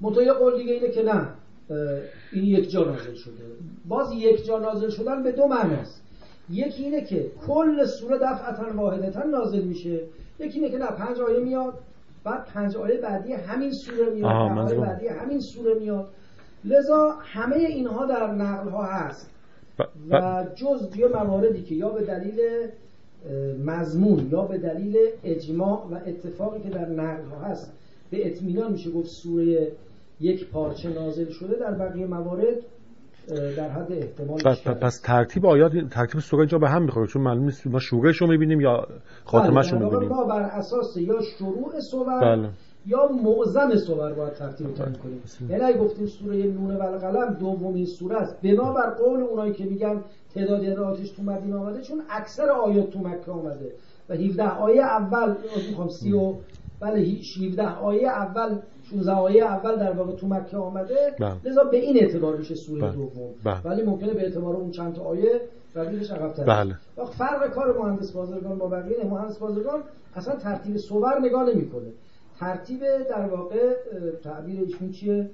منتها 0.00 0.22
یه 0.22 0.32
قول 0.32 0.56
دیگه 0.56 0.72
اینه 0.72 0.90
که 0.90 1.02
نه 1.02 1.28
این 2.32 2.44
یک 2.44 2.70
جا 2.70 2.84
نازل 2.84 3.14
شده. 3.14 3.44
باز 3.88 4.12
یک 4.12 4.46
جا 4.46 4.58
نازل 4.58 4.88
شدن 4.88 5.22
به 5.22 5.32
دو 5.32 5.46
معناست 5.46 6.02
یکی 6.50 6.84
اینه 6.84 7.04
که 7.04 7.30
کل 7.46 7.84
سوره 7.86 8.18
دفعتا 8.18 8.76
واحدتا 8.76 9.22
نازل 9.22 9.62
میشه. 9.62 10.00
یکی 10.38 10.58
اینه 10.58 10.70
که 10.70 10.78
نه 10.78 10.86
پنج 10.86 11.20
آیه 11.20 11.38
میاد. 11.38 11.74
بعد 12.24 12.44
پنج 12.44 12.76
آیه 12.76 12.96
بعدی 12.96 13.32
همین 13.32 13.72
سوره 13.72 14.10
میاد. 14.10 14.58
آیه 14.58 14.80
بعدی 14.80 15.08
همین 15.08 15.40
سوره 15.40 15.74
میاد. 15.74 16.08
لذا 16.64 17.16
همه 17.20 17.56
اینها 17.56 18.06
در 18.06 18.32
نقل 18.32 18.68
ها 18.68 18.82
هست 18.82 19.30
و 20.10 20.46
جز 20.54 20.96
یه 20.96 21.08
مواردی 21.08 21.62
که 21.62 21.74
یا 21.74 21.88
به 21.88 22.04
دلیل 22.04 22.40
مضمون 23.64 24.28
یا 24.32 24.42
به 24.42 24.58
دلیل 24.58 24.96
اجماع 25.24 25.86
و 25.90 25.94
اتفاقی 26.06 26.60
که 26.60 26.68
در 26.68 26.88
نقل 26.88 27.24
ها 27.24 27.40
هست 27.40 27.72
به 28.10 28.26
اطمینان 28.26 28.72
میشه 28.72 28.90
گفت 28.90 29.08
سوره 29.08 29.72
یک 30.20 30.48
پارچه 30.50 30.88
نازل 30.88 31.30
شده. 31.30 31.56
در 31.56 31.74
بقیه 31.74 32.06
موارد 32.06 32.56
در 33.56 33.68
حد 33.68 33.92
احتمال 33.92 34.38
پس, 34.42 34.68
پس 34.68 35.00
ترتیب 35.00 35.46
آیات 35.46 35.72
ترتیب 35.90 36.20
سوره 36.20 36.40
اینجا 36.40 36.58
به 36.58 36.68
هم 36.68 36.82
می‌خوره 36.82 37.06
چون 37.06 37.22
معلوم 37.22 37.44
نیست 37.44 37.66
ما 37.66 37.78
شورش 37.78 38.16
رو 38.16 38.26
می‌بینیم 38.26 38.60
یا 38.60 38.86
خاتمش 39.24 39.72
رو 39.72 39.78
بله، 39.78 39.88
می‌بینیم 39.88 40.08
ما 40.08 40.24
بر 40.24 40.42
اساس 40.42 40.96
یا 40.96 41.20
شروع 41.38 41.80
سوره 41.80 42.20
بله. 42.20 42.48
یا 42.86 43.08
معظم 43.24 43.76
سور 43.76 44.12
باید 44.12 44.32
ترتیب 44.32 44.74
تعیین 44.74 44.94
کنیم. 44.94 45.22
یعنی 45.48 45.62
اگه 45.62 45.78
گفتیم 45.78 46.06
سوره 46.06 46.36
نون 46.36 46.76
و 46.76 46.82
القلم 46.82 47.34
دومین 47.34 47.86
سوره 47.86 48.16
است 48.16 48.42
بنابر 48.42 48.90
قول 48.90 49.20
اونایی 49.20 49.52
که 49.52 49.64
میگن 49.64 50.00
تعدادی 50.34 50.70
آتش 50.70 51.10
تو 51.10 51.22
مدینه 51.22 51.56
آمده 51.56 51.82
چون 51.82 52.02
اکثر 52.10 52.48
آیات 52.48 52.90
تو 52.90 52.98
مکه 52.98 53.30
آمده. 53.30 53.72
و 54.08 54.14
17 54.14 54.48
آیه 54.48 54.82
اول 54.82 55.34
می‌خوام 55.68 55.88
سی 55.88 56.12
و 56.12 56.34
بله 56.80 56.98
17 56.98 57.68
آیه 57.68 58.08
اول 58.08 58.58
16 58.90 59.12
آیه 59.12 59.44
اول 59.44 59.76
در 59.76 59.92
واقع 59.92 60.12
تو 60.12 60.26
مکه 60.26 60.56
آمده 60.56 61.14
بله. 61.20 61.34
لذا 61.44 61.64
به 61.64 61.76
این 61.76 61.96
اعتبار 61.96 62.36
میشه 62.36 62.54
سوره 62.54 62.82
بله. 62.82 62.92
دوم 62.92 63.34
بله. 63.44 63.60
ولی 63.64 63.82
ممکنه 63.82 64.14
به 64.14 64.22
اعتبار 64.22 64.56
اون 64.56 64.70
چند 64.70 64.94
تا 64.94 65.02
آیه 65.02 65.40
رویش 65.74 66.10
عقب 66.10 66.44
بله. 66.46 66.76
فرق 67.18 67.50
کار 67.50 67.78
مهندس 67.78 68.12
بازرگان 68.12 68.58
با 68.58 68.68
بقیه 68.68 69.04
مهندس 69.04 69.38
بازرگان 69.38 69.82
اصلا 70.14 70.36
ترتیب 70.36 70.76
سور 70.76 71.20
نگاه 71.20 71.44
نمی‌کنه 71.44 71.88
ترتیب 72.40 72.80
در 73.10 73.28
واقع 73.28 73.74
تعبیر 74.24 74.60
ایشون 74.60 74.90
چیه 74.90 75.30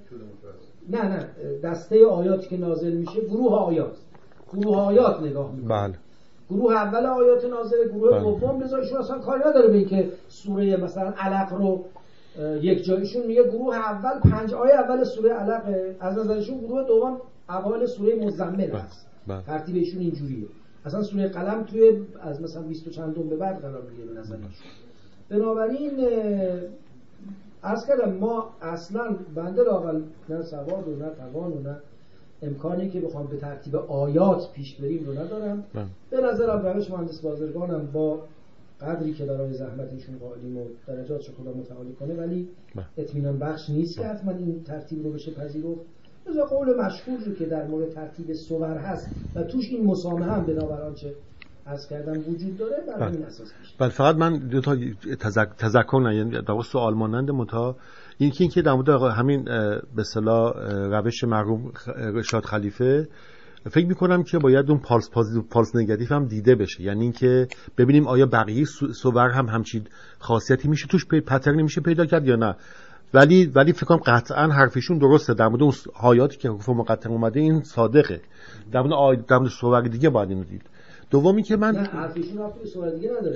نه 0.89 1.05
نه 1.05 1.29
دسته 1.63 2.05
آیاتی 2.05 2.47
که 2.47 2.57
نازل 2.57 2.91
میشه 2.91 3.21
گروه 3.21 3.53
آیات 3.53 3.97
گروه 4.53 4.77
آیات 4.77 5.21
نگاه 5.21 5.51
می‌کنه 5.51 5.69
بله 5.69 5.93
گروه 6.49 6.73
اول 6.73 7.05
آیات 7.05 7.45
نازل 7.45 7.89
گروه 7.89 8.11
بله. 8.11 8.19
دوم 8.19 8.59
بذارشون 8.59 8.97
اصلا 8.99 9.19
کاری 9.19 9.41
نداره 9.47 9.67
به 9.67 9.77
اینکه 9.77 10.11
سوره 10.27 10.77
مثلا 10.77 11.13
علق 11.17 11.53
رو 11.53 11.85
یک 12.61 12.85
جایشون 12.85 13.27
میگه 13.27 13.43
گروه 13.43 13.75
اول 13.75 14.19
پنج 14.19 14.53
آیه 14.53 14.73
اول 14.73 15.03
سوره 15.03 15.33
علق 15.33 15.95
از 15.99 16.17
نظرشون 16.17 16.57
گروه 16.57 16.87
دوم 16.87 17.21
اول 17.49 17.85
سوره 17.85 18.15
مزمل 18.15 18.67
بله. 18.67 18.75
است 18.75 19.07
بله. 19.27 19.41
ترتیب 19.41 19.75
ایشون 19.75 20.01
اینجوریه 20.01 20.47
اصلا 20.85 21.03
سوره 21.03 21.27
قلم 21.27 21.63
توی 21.63 22.01
از 22.21 22.41
مثلا 22.41 22.61
20 22.61 22.89
چندم 22.89 23.29
به 23.29 23.35
بعد 23.35 23.61
قرار 23.61 23.81
می‌گیره 23.81 24.07
به 24.07 24.19
نظرشون 24.19 24.49
بنابراین 25.29 25.91
از 27.63 27.85
کردم 27.85 28.13
ما 28.13 28.49
اصلا 28.61 29.15
بنده 29.35 29.63
لاقل 29.63 30.01
نه 30.29 30.41
سواد 30.41 30.87
و 30.87 30.95
نه 30.95 31.09
توان 31.09 31.53
و 31.53 31.59
نه 31.61 31.77
امکانی 32.41 32.89
که 32.89 33.01
بخوام 33.01 33.27
به 33.27 33.37
ترتیب 33.37 33.75
آیات 33.75 34.53
پیش 34.53 34.75
بریم 34.75 35.05
رو 35.05 35.11
ندارم 35.13 35.63
بله. 35.73 35.85
به 36.09 36.21
نظرم 36.21 36.65
روش 36.65 36.91
مهندس 36.91 37.21
بازرگانم 37.21 37.87
با 37.93 38.19
قدری 38.81 39.13
که 39.13 39.25
برای 39.25 39.53
زحمت 39.53 39.93
ایشون 39.93 40.17
قائلیم 40.17 40.57
و 40.57 40.65
درجات 40.87 41.21
خدا 41.21 41.53
متعالی 41.53 41.93
کنه 41.93 42.13
ولی 42.13 42.49
بله. 42.75 42.85
اطمینان 42.97 43.39
بخش 43.39 43.69
نیست 43.69 43.95
که 43.95 44.01
بله. 44.01 44.09
حتما 44.09 44.31
این 44.31 44.63
ترتیب 44.63 45.03
رو 45.03 45.13
بشه 45.13 45.31
پذیرفت 45.31 45.81
از 46.29 46.37
قول 46.49 46.85
مشهور 46.85 47.19
رو 47.25 47.33
که 47.33 47.45
در 47.45 47.67
مورد 47.67 47.89
ترتیب 47.89 48.33
سور 48.33 48.77
هست 48.77 49.09
و 49.35 49.43
توش 49.43 49.65
این 49.69 49.85
مسامه 49.85 50.25
هم 50.25 50.45
بنابر 50.45 50.81
آنچه 50.81 51.15
از 51.65 51.87
کردم 51.87 52.19
وجود 52.19 52.57
داره 52.57 52.83
بر 52.87 52.95
بله. 52.95 53.05
همین 53.05 53.23
اساس 53.23 53.51
بله 53.79 53.89
فقط 53.89 54.15
من 54.15 54.37
دو 54.37 54.61
تا 54.61 54.75
تذک... 55.19 55.49
تذکر 55.57 55.99
نه 55.99 56.15
یعنی 56.15 56.31
در 56.31 56.61
سوال 56.61 56.93
مانند 56.93 57.31
متا 57.31 57.75
این 58.17 58.31
که 58.31 58.37
اینکه 58.39 58.61
در 58.61 58.73
مورد 58.73 58.89
همین 58.89 59.43
به 59.95 59.99
اصطلاح 59.99 60.53
روش 60.99 61.23
مرحوم 61.23 61.71
رشاد 61.97 62.45
خلیفه 62.45 63.07
فکر 63.71 63.85
می‌کنم 63.85 64.23
که 64.23 64.37
باید 64.37 64.69
اون 64.69 64.79
پالس 64.79 65.09
پالس 65.49 65.75
نگاتیو 65.75 66.07
هم 66.07 66.25
دیده 66.25 66.55
بشه 66.55 66.81
یعنی 66.81 67.01
اینکه 67.01 67.47
ببینیم 67.77 68.07
آیا 68.07 68.25
بقیه 68.25 68.65
سو- 68.65 68.93
صور 68.93 69.29
هم 69.29 69.45
همچین 69.45 69.83
خاصیتی 70.19 70.67
میشه 70.67 70.87
توش. 70.87 71.05
پترنی 71.05 71.63
میشه 71.63 71.81
پیدا 71.81 72.05
کرد 72.05 72.27
یا 72.27 72.35
نه 72.35 72.55
ولی 73.13 73.45
ولی 73.45 73.73
فکر 73.73 73.85
کنم 73.85 73.97
قطعا 73.97 74.47
حرفشون 74.47 74.97
درسته 74.97 75.33
در 75.33 75.47
مورد 75.47 75.63
اون 75.63 75.73
آیاتی 75.93 76.37
که 76.37 76.49
حروف 76.49 76.69
مقطع 76.69 77.09
اومده 77.09 77.39
این 77.39 77.63
صادقه 77.63 78.21
در 78.71 78.81
مورد. 78.81 79.25
در 79.25 79.37
مورد 79.37 79.91
دیگه 79.91 80.09
باید 80.09 80.29
اینو 80.29 80.43
دید 80.43 80.61
دومی 81.11 81.43
که 81.43 81.57
من 81.57 81.71
نه 81.71 81.89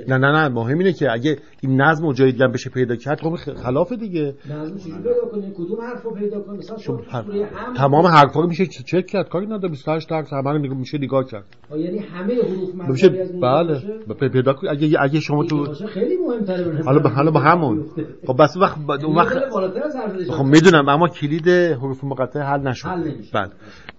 نه 0.08 0.18
نه 0.18 0.32
نه 0.32 0.48
مهم 0.50 0.78
اینه 0.78 0.94
که 0.94 1.12
اگه 1.12 1.38
این 1.62 1.82
نظم 1.82 2.06
و 2.06 2.14
جای 2.14 2.32
دیگه 2.32 2.46
هم 2.46 2.52
بشه 2.52 2.70
پیدا 2.70 2.96
کرد 2.96 3.20
خب 3.22 3.36
خلاف 3.36 3.94
دیگه. 3.94 4.36
نظم 4.50 4.78
چجوری 4.78 4.98
پیدا 4.98 5.14
کنی 5.32 5.52
کدوم 5.58 5.82
حرف 5.82 6.04
رو 6.04 6.12
پیدا 6.12 6.42
کنی 6.42 6.58
مثلا 6.58 6.78
هر- 7.10 7.24
هم 7.56 7.74
تمام 7.74 8.06
حرفا 8.08 8.40
رو 8.42 8.48
میشه 8.48 8.66
چک 8.66 9.06
کرد 9.06 9.30
کاری 9.30 9.46
نداره 9.46 9.68
28 9.70 10.10
درس 10.10 10.34
همه 10.34 10.52
رو 10.52 10.60
میگه- 10.60 10.76
میشه 10.76 10.98
نگاه 10.98 11.26
کرد. 11.26 11.44
یعنی 11.76 11.98
همه 12.00 12.34
حروف 12.36 12.90
میشه 12.90 13.10
بله 13.42 14.30
پیدا 14.30 14.54
کنی. 14.54 14.70
اگه 14.70 14.98
اگه 15.02 15.20
شما 15.20 15.44
تو 15.44 15.66
خیلی 15.74 16.18
مهمتره 16.18 16.84
حالا. 16.84 17.10
حالا 17.10 17.32
با 17.32 17.40
همون. 17.40 17.86
خب 18.28 18.36
بس 18.44 18.58
وقت 18.58 18.78
یعنی 18.90 19.04
اون 19.04 19.16
یه 19.16 19.22
وقت 19.22 19.36
حرف 19.38 20.30
خب 20.30 20.44
می‌دونم 20.46 20.90
اما 20.90 21.08
کلید 21.08 21.48
حروف 21.50 22.04
مقطعه 22.04 22.44
حل 22.44 22.60
نشد. 22.68 22.88
بله. 23.34 23.50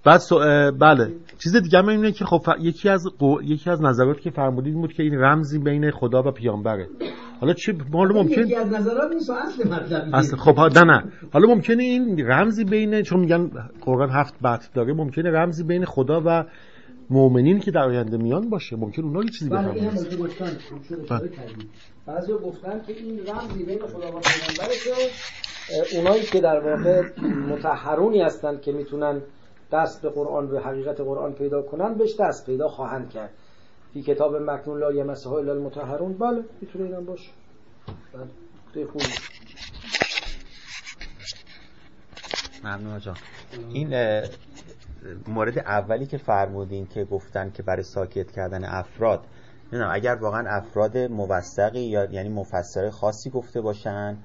بعد 0.04 0.22
بله. 0.78 1.12
چیز 1.42 1.56
دیگه 1.56 1.78
هم 1.78 1.88
اینه 1.88 2.12
که 2.12 2.24
خب 2.24 2.42
ف- 2.46 2.60
یکی 2.60 2.88
از 2.88 3.06
قو... 3.18 3.42
یکی 3.42 3.70
از 3.70 3.82
نظراتی 3.82 4.20
که 4.20 4.30
فرمودید 4.30 4.74
بود 4.74 4.92
که 4.92 5.02
این 5.02 5.14
رمزی 5.14 5.58
بین 5.58 5.90
خدا 5.90 6.22
و 6.22 6.30
پیامبره. 6.30 6.88
حالا 7.40 7.52
چه 7.52 7.74
حالا 7.92 8.22
ممکن 8.22 8.40
یکی 8.40 8.54
از 8.54 8.66
نظرات 8.72 9.12
نیست 9.12 9.30
اصل 9.30 9.68
مطلبی 9.68 10.10
اصلا 10.14 10.38
خب 10.38 10.60
نه 10.78 10.84
نه. 10.84 11.04
حالا 11.32 11.54
ممکنه 11.54 11.82
این 11.82 12.26
رمزی 12.26 12.64
بین 12.64 13.02
چون 13.02 13.20
میگن 13.20 13.50
قرآن 13.80 14.10
هفت 14.10 14.34
بط 14.44 14.72
داره 14.74 14.92
ممکنه 14.92 15.30
رمزی 15.30 15.64
بین 15.64 15.84
خدا 15.84 16.22
و 16.26 16.44
مؤمنین 17.10 17.60
که 17.60 17.70
در 17.70 17.80
آینده 17.84 18.16
میان 18.16 18.50
باشه. 18.50 18.76
ممکن 18.76 19.02
اونا 19.02 19.22
یه 19.22 19.30
چیزی 19.30 19.50
بله 19.50 19.72
این 19.72 19.84
هم 19.84 19.90
بفهمن 19.90 20.50
البته 22.08 22.32
گفتن 22.34 22.70
بعضی 22.70 22.94
که 22.94 23.00
این 23.02 23.20
رمزی 23.26 23.64
بین 23.64 23.78
خدا 23.78 24.16
و 24.16 24.20
پیغمبره 24.20 24.74
که 24.84 25.96
اونایی 25.98 26.22
که 26.22 26.40
در 26.40 26.60
واقع 26.60 27.02
متحرونی 27.54 28.22
هستند 28.22 28.60
که 28.60 28.72
می‌تونن 28.72 29.20
دست 29.72 30.02
به 30.02 30.10
قرآن 30.10 30.48
به 30.48 30.60
حقیقت 30.60 31.00
قرآن 31.00 31.32
پیدا 31.32 31.62
کنن 31.62 31.94
بهش 31.94 32.16
دست 32.20 32.46
پیدا 32.46 32.68
خواهند 32.68 33.10
کرد. 33.10 33.30
فی 33.92 34.02
کتاب 34.02 34.36
مکنون 34.36 34.80
لا 34.80 34.92
یمسه 34.92 35.30
الا 35.30 35.52
المطهرون. 35.52 36.12
بله 36.12 36.44
می‌تونه 36.60 36.84
اینم 36.84 37.04
باشه 37.04 37.30
بله 38.12 38.28
ممنون 42.64 42.92
آقا 42.96 43.14
این 43.72 44.22
مورد 45.28 45.58
اولی 45.58 46.06
که 46.06 46.18
فرمودین 46.18 46.86
که 46.86 47.04
گفتن 47.04 47.50
که 47.50 47.62
برای 47.62 47.82
ساکت 47.82 48.30
کردن 48.30 48.64
افراد 48.64 49.24
نمی‌دونم 49.72 49.94
اگر 49.94 50.14
واقعا 50.14 50.56
افراد 50.56 50.98
موثقی 50.98 51.80
یا 51.80 52.04
یعنی 52.04 52.28
مفسر 52.28 52.90
خاصی 52.90 53.30
گفته 53.30 53.60
باشن 53.60 54.16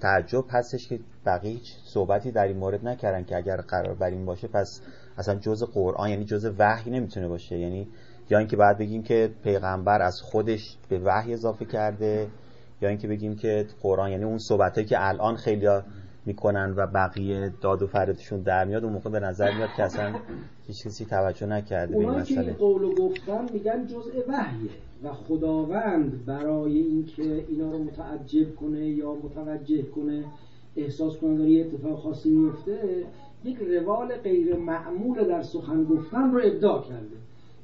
تعجب 0.00 0.44
هستش 0.50 0.88
که 0.88 1.00
بقیه 1.26 1.60
صحبتی 1.84 2.30
در 2.32 2.46
این 2.46 2.56
مورد 2.56 2.88
نکردن 2.88 3.24
که 3.24 3.36
اگر 3.36 3.56
قرار 3.56 3.94
بر 3.94 4.10
این 4.10 4.26
باشه 4.26 4.48
پس 4.48 4.80
اصلا 5.18 5.34
جز 5.34 5.62
قرآن 5.62 6.10
یعنی 6.10 6.24
جز 6.24 6.52
وحی 6.58 6.90
نمی‌تونه 6.90 7.28
باشه. 7.28 7.58
یعنی 7.58 7.88
یا 8.30 8.38
اینکه 8.38 8.56
بعد 8.56 8.78
بگیم 8.78 9.02
که 9.02 9.30
پیغمبر 9.44 10.02
از 10.02 10.20
خودش 10.20 10.76
به 10.88 10.98
وحی 10.98 11.34
اضافه 11.34 11.64
کرده 11.64 12.28
یا 12.82 12.88
اینکه 12.88 13.08
بگیم 13.08 13.36
که 13.36 13.66
قرآن 13.82 14.10
یعنی 14.10 14.24
اون 14.24 14.38
صحبتایی 14.38 14.86
که 14.86 14.96
الان 14.98 15.36
خیلی 15.36 15.66
می‌کنن 16.30 16.74
و 16.76 16.86
بقیه 16.86 17.52
داد 17.60 17.82
و 17.82 17.86
فریادشون 17.86 18.40
در 18.40 18.64
میاد 18.64 18.84
اون 18.84 18.92
موقع 18.92 19.10
به 19.10 19.20
نظر 19.20 19.54
میاد 19.56 19.68
که 19.76 19.82
اصلا 19.82 20.14
هیچ 20.66 20.86
کسی 20.86 21.04
توجه 21.04 21.46
نکرده 21.46 21.92
به 21.92 21.98
این 21.98 22.08
اونایی 22.08 22.24
که 22.24 22.30
این 22.30 22.40
مسئله 22.40 22.56
قولو 22.56 22.94
گفتن 22.94 23.52
میگن 23.52 23.86
جزء 23.86 24.10
وحیه 24.28 24.70
و 25.04 25.12
خداوند 25.12 26.26
برای 26.26 26.78
اینکه 26.78 27.44
اینا 27.48 27.70
رو 27.70 27.78
متعجب 27.78 28.56
کنه 28.56 28.88
یا 28.88 29.14
متوجه 29.14 29.82
کنه 29.82 30.24
احساس 30.76 31.16
کنه 31.16 31.38
داره 31.38 31.50
یه 31.50 31.66
اتفاق 31.66 31.98
خاصی 31.98 32.30
میفته 32.30 33.04
یک 33.44 33.58
روال 33.58 34.16
غیر 34.16 34.56
معمول 34.56 35.28
در 35.28 35.42
سخن 35.42 35.84
گفتن 35.84 36.30
رو 36.32 36.40
ابداع 36.44 36.82
کرده 36.82 37.16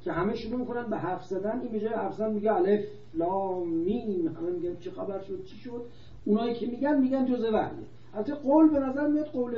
که 0.03 0.11
همه 0.11 0.35
شروع 0.35 0.59
می‌کنن 0.59 0.89
به 0.89 0.97
حرف 0.97 1.25
زدن 1.25 1.59
این 1.61 1.71
به 1.71 1.79
جای 1.79 1.93
حرف 1.93 2.13
زدن 2.13 2.33
میگه 2.33 2.53
الف 2.53 2.85
لام 3.13 3.67
میم 3.67 4.27
همه 4.27 4.49
میگن 4.49 4.75
چه 4.79 4.91
خبر 4.91 5.21
شد 5.21 5.43
چی 5.45 5.55
شد. 5.55 5.81
اونایی 6.25 6.53
که 6.53 6.67
میگن 6.67 7.01
میگن 7.01 7.25
جزء 7.25 7.51
وحیه. 7.53 7.87
البته 8.17 8.33
قول 8.33 8.69
به 8.69 8.79
نظر 8.79 9.07
میاد 9.07 9.25
قول 9.25 9.55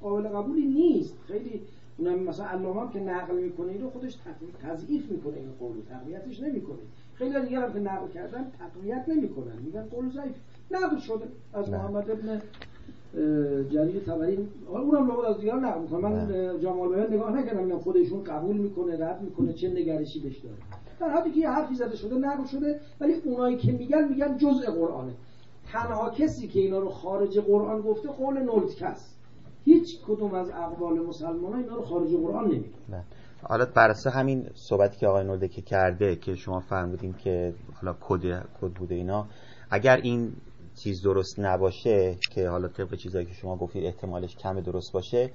قابل 0.00 0.28
قبولی 0.28 0.66
نیست. 0.66 1.18
خیلی 1.26 1.62
اونم 1.98 2.18
مثلا 2.18 2.46
علامه 2.46 2.80
هم 2.80 2.90
که 2.90 3.00
نقل 3.00 3.36
می‌کنه 3.36 3.72
اینو 3.72 3.90
خودش 3.90 4.18
تضعیف 4.62 5.10
می‌کنه 5.10 5.36
این 5.36 5.50
قول 5.60 5.76
رو 5.76 5.82
تقویتش 5.82 6.40
نمی‌کنه. 6.40 6.78
خیلی 7.14 7.40
دیگه 7.40 7.60
هم 7.60 7.72
که 7.72 7.78
نقل 7.78 8.08
کردن 8.08 8.46
تقویت 8.58 9.04
نمی‌کنن 9.08 9.52
میگن 9.64 9.82
قول 9.82 10.10
ضعیف. 10.10 10.34
نقل 10.70 10.98
شده 10.98 11.24
از 11.54 11.70
نه. 11.70 11.76
محمد 11.76 12.10
ابن 12.10 12.42
جریر 13.70 14.02
حالا 14.66 14.84
اونم 14.84 15.08
لابد 15.08 15.24
از 15.24 15.40
دیگران 15.40 15.64
نقل 15.64 15.80
می‌کنه 15.80 16.00
من 16.00 16.60
جمال 16.60 16.88
بیان 16.88 17.12
نگاه 17.12 17.38
نکردم 17.38 17.58
اینا 17.58 17.78
خودشون 17.78 18.24
قبول 18.24 18.56
می‌کنه 18.56 19.06
رد 19.06 19.22
می‌کنه 19.22 19.52
چه 19.52 19.68
نگرشی 19.68 20.20
بهش 20.20 20.38
داره. 20.38 20.56
در 21.00 21.08
حدی 21.08 21.30
که 21.30 21.40
یه 21.40 21.50
حرفی 21.50 21.74
زده 21.74 21.96
شده 21.96 22.16
نقل 22.16 22.44
شده 22.44 22.80
ولی 23.00 23.14
اونایی 23.24 23.56
که 23.56 23.72
میگن 23.72 24.08
میگن 24.08 24.36
جزء 24.36 24.70
قرآنه. 24.70 25.12
تنها 25.72 26.10
کسی 26.10 26.48
که 26.48 26.60
اینا 26.60 26.78
رو 26.78 26.90
خارج 26.90 27.38
قرآن 27.38 27.82
گفته 27.82 28.08
قول 28.08 28.38
نولتکس 28.38 29.14
هیچ 29.64 30.00
کدوم 30.06 30.34
از 30.34 30.50
اقوال 30.50 30.98
مسلمان 30.98 31.54
اینا 31.54 31.74
رو 31.74 31.82
خارج 31.82 32.10
قرآن 32.14 32.44
نمیگن 32.44 32.78
بله. 32.88 33.04
حالا 33.42 33.66
بر 33.76 33.90
اساس 33.90 34.14
همین 34.14 34.50
صحبتی 34.54 34.96
که 34.96 35.06
آقای 35.06 35.24
نولده 35.24 35.48
که 35.48 35.62
کرده 35.62 36.16
که 36.16 36.34
شما 36.34 36.60
فرمودین 36.60 37.12
که 37.12 37.54
حالا 37.74 37.96
کد 38.00 38.20
کد 38.60 38.72
بوده 38.72 38.94
اینا 38.94 39.26
اگر 39.70 39.96
این 39.96 40.32
چیز 40.82 41.02
درست 41.02 41.38
نباشه 41.38 42.16
که 42.34 42.48
حالا 42.48 42.68
طبق 42.68 42.94
چیزایی 42.94 43.26
که 43.26 43.32
شما 43.32 43.56
گفتید 43.56 43.84
احتمالش 43.84 44.36
کم 44.36 44.60
درست 44.60 44.92
باشه 44.92 45.30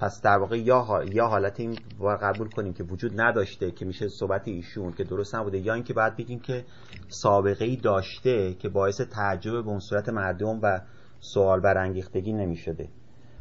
پس 0.00 0.22
در 0.22 0.38
واقع 0.38 0.58
یا 0.58 1.04
یا 1.12 1.26
حالت 1.26 1.60
این 1.60 1.78
قبول 2.22 2.48
کنیم 2.48 2.72
که 2.72 2.84
وجود 2.84 3.20
نداشته 3.20 3.70
که 3.70 3.84
میشه 3.84 4.08
صحبت 4.08 4.48
ایشون 4.48 4.92
که 4.92 5.04
درست 5.04 5.34
نبوده 5.34 5.58
یا 5.58 5.74
اینکه 5.74 5.94
بعد 5.94 6.16
بگیم 6.16 6.40
که 6.40 6.64
سابقه 7.08 7.64
ای 7.64 7.76
داشته 7.76 8.54
که 8.54 8.68
باعث 8.68 9.00
تعجب 9.00 9.52
به 9.52 9.68
اون 9.68 9.78
صورت 9.78 10.08
مردم 10.08 10.60
و 10.62 10.80
سوال 11.20 11.60
برانگیختگی 11.60 12.32
نمی‌شده. 12.32 12.88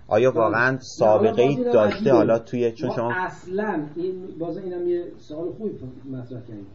آیا 0.08 0.32
واقعا 0.32 0.78
سابقه 0.80 1.42
ای 1.42 1.64
داشته. 1.74 2.12
حالا 2.14 2.40
توی 2.40 2.72
چون 2.72 2.90
ما 2.90 2.96
شما 2.96 3.14
اصلا 3.16 3.88
این 3.96 4.28
باز 4.40 4.58
اینم 4.58 4.88
یه 4.88 5.12
سوال 5.18 5.52
خوبی 5.52 5.72
مطرح 6.12 6.42
کردیم. 6.42 6.68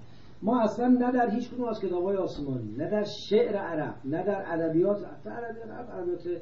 ما 0.42 0.62
اصلا 0.62 0.88
نه 0.88 1.12
در 1.12 1.30
هیچ 1.30 1.50
کدوم 1.50 1.68
از 1.68 1.80
کتاب‌های 1.80 2.16
آسمانی 2.16 2.76
نه 2.76 2.90
در 2.90 3.04
شعر 3.30 3.56
عرب 3.56 3.94
نه 4.04 4.26
در 4.26 4.44
ادبیات 4.52 4.98
عرب 5.26 5.88
ادبیات 5.98 6.40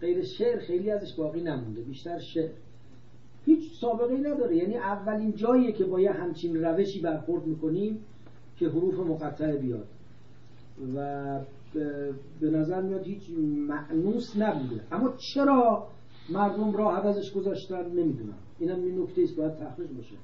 غیر 0.00 0.24
شعر 0.38 0.58
خیلی 0.58 0.90
ازش 0.90 1.14
باقی 1.18 1.40
نمونده. 1.40 1.80
بیشتر 1.80 2.18
شعر. 2.18 2.50
هیچ 3.48 3.80
سابقه 3.80 4.14
ای 4.14 4.20
نداره. 4.20 4.56
یعنی 4.56 4.76
اولین 4.76 5.34
جاییه 5.34 5.72
که 5.72 5.84
با 5.84 6.00
یه 6.00 6.10
همچین 6.12 6.64
روشی 6.64 7.00
برخورد 7.00 7.46
می‌کنیم 7.46 7.98
که 8.56 8.68
حروف 8.68 8.94
مقطع 8.98 9.56
بیاد. 9.56 9.86
و 10.96 11.40
به- 12.40 12.50
نظر 12.50 12.82
میاد 12.82 13.04
هیچ 13.04 13.22
معنوس 13.68 14.36
نبوده. 14.38 14.80
اما 14.92 15.12
چرا 15.34 15.86
مردم 16.32 16.72
راه 16.72 17.06
ازش 17.06 17.32
گذاشتن؟ 17.32 17.86
نمی‌دونم. 17.86 18.34
اینم 18.58 18.86
یه 18.86 19.02
نکته 19.02 19.22
است. 19.22 19.36
باید 19.36 19.54
تحقیق 19.54 19.98
بشه 19.98 20.16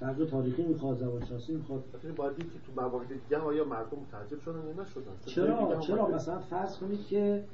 تحقیق 0.00 0.30
تاریخی 0.30 0.62
می‌خواد 0.62 0.96
زبانشناسی 0.96 1.52
می‌خواد. 1.52 1.84
باید 2.16 2.36
که 2.36 2.44
تو 2.44 2.80
موارد 2.82 3.08
دیگه 3.08 3.36
آیا 3.36 3.64
مردم 3.64 3.98
متعجب 4.08 4.40
شدن 4.40 4.54
یا 4.66 4.82
نشدن؟ 4.82 5.12
چرا؟ 5.26 5.80
چرا؟ 5.80 6.08
مثلا 6.08 6.38
فرض 6.38 6.78
کنید 6.78 7.06
که 7.06 7.44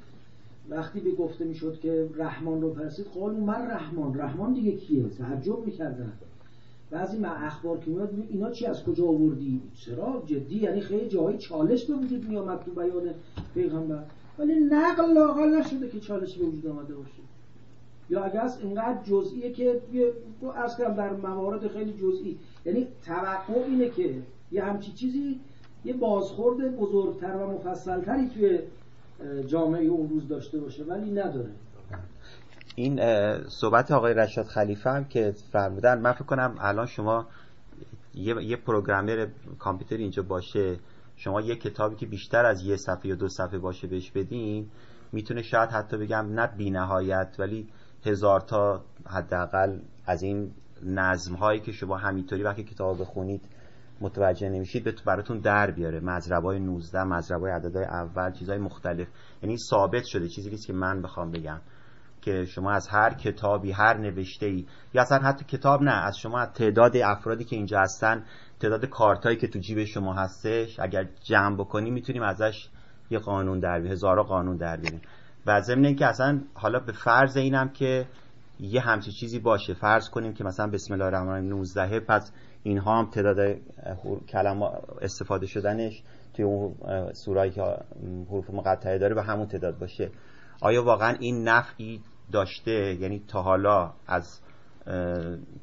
وقتی 0.69 0.99
به 0.99 1.11
گفته 1.11 1.45
می‌شد 1.45 1.79
که 1.79 2.09
رحمان 2.15 2.61
رو 2.61 2.69
پرسید 2.69 3.05
قالو 3.05 3.39
من 3.39 3.67
رحمان 3.71 4.19
رحمان 4.19 4.53
دیگه 4.53 4.71
کیه؟ 4.71 5.09
تعجب 5.09 5.65
می‌کردن 5.65 6.13
بعضی 6.91 7.17
مع 7.17 7.45
اخبار 7.45 7.77
که 7.77 7.91
میاد 7.91 8.13
اینا 8.29 8.51
چی 8.51 8.65
از 8.65 8.83
کجا 8.83 9.05
آوردی؟ 9.05 9.61
چرا؟ 9.75 10.23
جدی 10.25 10.55
یعنی 10.55 10.81
خیلی 10.81 11.07
جایی 11.07 11.37
چالش 11.37 11.85
به 11.85 11.93
وجود 11.93 12.29
میامد 12.29 12.59
تو 12.59 12.71
بیان 12.71 13.13
پیغمبر. 13.53 14.03
ولی 14.39 14.55
نقل 14.55 15.13
لاقل 15.13 15.59
نشده 15.59 15.89
که 15.89 15.99
چالشی 15.99 16.39
به 16.39 16.45
وجود 16.45 16.67
آمده 16.67 16.95
باشه. 16.95 17.21
یا 18.09 18.23
اگر 18.23 18.41
از 18.41 18.59
اینقدر 18.61 19.03
جزئیه 19.03 19.51
که 19.51 19.81
یه 19.93 20.13
از 20.55 20.77
کردم 20.77 20.95
در 20.95 21.13
موارد 21.13 21.67
خیلی 21.67 21.93
جزئی. 21.93 22.37
یعنی 22.65 22.87
توقع 23.05 23.63
اینه 23.67 23.89
که 23.89 24.15
یه 24.51 24.63
همچی 24.63 24.91
چیزی 24.91 25.39
یه 25.85 25.93
بازخورد 25.93 26.77
بزرگتر 26.77 27.35
و 27.35 27.51
مفصلتری 27.51 28.29
توی 28.29 28.59
جامعه 29.47 29.85
اون 29.85 30.09
روز 30.09 30.27
داشته 30.27 30.59
باشه 30.59 30.83
ولی 30.83 31.11
نداره. 31.11 31.49
این 32.75 32.99
صحبت 33.49 33.91
آقای 33.91 34.13
رشاد 34.13 34.45
خلیفه 34.45 34.89
هم 34.89 35.05
که 35.05 35.33
فرمودن 35.51 36.01
من 36.01 36.11
فکر 36.11 36.23
کنم 36.23 36.55
الان 36.59 36.85
شما 36.85 37.27
یه, 38.15 38.43
یه 38.43 38.55
پروگرامر 38.55 39.27
کامپیوتر 39.59 39.97
اینجا 39.97 40.23
باشه 40.23 40.79
شما 41.15 41.41
یه 41.41 41.55
کتابی 41.55 41.95
که 41.95 42.05
بیشتر 42.05 42.45
از 42.45 42.63
یه 42.63 42.75
صفحه 42.75 43.07
یا 43.07 43.15
دو 43.15 43.27
صفحه 43.27 43.57
باشه 43.57 43.87
بهش 43.87 44.11
بدین 44.11 44.69
می‌تونه 45.11 45.41
شاید 45.41 45.69
حتی 45.69 45.97
بگم 45.97 46.39
نه 46.39 46.47
بی 46.47 46.69
نهایت 46.69 47.35
ولی 47.39 47.67
هزار 48.05 48.39
تا 48.39 48.81
حداقل 49.05 49.79
از 50.05 50.23
این 50.23 50.51
نظم 50.83 51.35
هایی 51.35 51.59
که 51.59 51.71
شما 51.71 51.97
همینطوری 51.97 52.43
وقتی 52.43 52.63
کتاب 52.63 53.01
بخونید 53.01 53.41
متوجه 54.03 54.49
نمیشید 54.49 55.03
براتون 55.05 55.39
در 55.39 55.71
بیاره. 55.71 55.99
مزربای 55.99 56.59
19 56.59 57.03
مزربای 57.03 57.51
عددهای 57.51 57.85
اول 57.85 58.31
چیزهای 58.31 58.59
مختلف. 58.59 59.07
یعنی 59.43 59.57
ثابت 59.57 60.03
شده 60.03 60.27
چیزی 60.27 60.49
نیست 60.49 60.67
که 60.67 60.73
من 60.73 61.01
بخوام 61.01 61.31
بگم. 61.31 61.61
که 62.21 62.45
شما 62.45 62.71
از 62.71 62.87
هر 62.87 63.13
کتابی 63.13 63.71
هر 63.71 63.97
نوشته 63.97 64.45
ای 64.45 64.65
یا 64.93 65.01
اصلا 65.01 65.17
حتی 65.17 65.45
کتاب 65.45 65.81
نه 65.81 65.91
از 65.91 66.17
شما 66.17 66.39
از 66.39 66.53
تعداد 66.53 66.97
افرادی 66.97 67.43
که 67.43 67.55
اینجا 67.55 67.79
هستن 67.79 68.23
تعداد 68.59 68.85
کارتایی 68.85 69.37
که 69.37 69.47
تو 69.47 69.59
جیب 69.59 69.83
شما 69.83 70.13
هستش 70.13 70.79
اگر 70.79 71.09
جمع 71.23 71.55
بکنی 71.55 71.91
می‌تونیم 71.91 72.23
ازش 72.23 72.69
یه 73.09 73.19
قانون 73.19 73.59
در 73.59 73.69
بیاریم 73.69 73.91
هزارا 73.91 74.23
قانون 74.23 74.57
در 74.57 74.77
بیاریم. 74.77 75.01
و 75.45 75.61
ضمن 75.61 75.85
اینکه 75.85 76.05
اصلا 76.05 76.41
حالا 76.53 76.79
به 76.79 76.91
فرض 76.91 77.37
اینم 77.37 77.69
که 77.69 78.07
یه 78.59 78.81
همچی 78.81 79.11
چیزی 79.11 79.39
باشه. 79.39 79.73
فرض 79.73 80.09
کنیم 80.09 80.33
که 80.33 80.43
مثلا 80.43 80.67
بسم 80.67 80.93
الله 80.93 81.05
الرحمن 81.05 81.29
الرحیم 81.29 81.49
19 81.49 81.99
پس 81.99 82.31
اینها 82.63 82.99
هم 82.99 83.09
تعداد 83.09 83.57
کلمه 84.29 84.65
استفاده 85.01 85.45
شدنش 85.45 86.03
توی 86.33 86.45
اون 86.45 86.75
سورایی 87.13 87.51
که 87.51 87.61
حروف 88.29 88.49
مقطعه 88.49 88.97
داره 88.97 89.15
به 89.15 89.23
همون 89.23 89.47
تعداد 89.47 89.79
باشه. 89.79 90.11
آیا 90.61 90.83
واقعا 90.83 91.15
این 91.19 91.47
نفعی 91.47 92.01
داشته؟ 92.31 92.97
یعنی 92.99 93.23
تا 93.27 93.41
حالا 93.41 93.93
از 94.07 94.41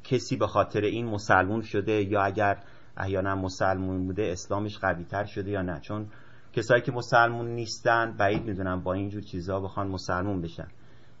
کسی 0.03 0.37
به 0.37 0.47
خاطر 0.47 0.81
این 0.81 1.05
مسلمون 1.05 1.61
شده 1.61 1.91
یا 1.91 2.21
اگر 2.21 2.57
احیانا 2.97 3.35
مسلمون 3.35 4.05
بوده 4.05 4.23
اسلامش 4.31 4.77
قوی 4.77 5.03
تر 5.03 5.25
شده 5.25 5.51
یا 5.51 5.61
نه؟ 5.61 5.79
چون 5.79 6.07
کسایی 6.53 6.81
که 6.81 6.91
مسلمون 6.91 7.47
نیستن 7.47 8.15
بعید 8.19 8.45
می‌دونم 8.45 8.83
با 8.83 8.93
اینجور 8.93 9.21
چیزها 9.21 9.59
بخوان 9.59 9.87
مسلمون 9.87 10.41
بشن. 10.41 10.67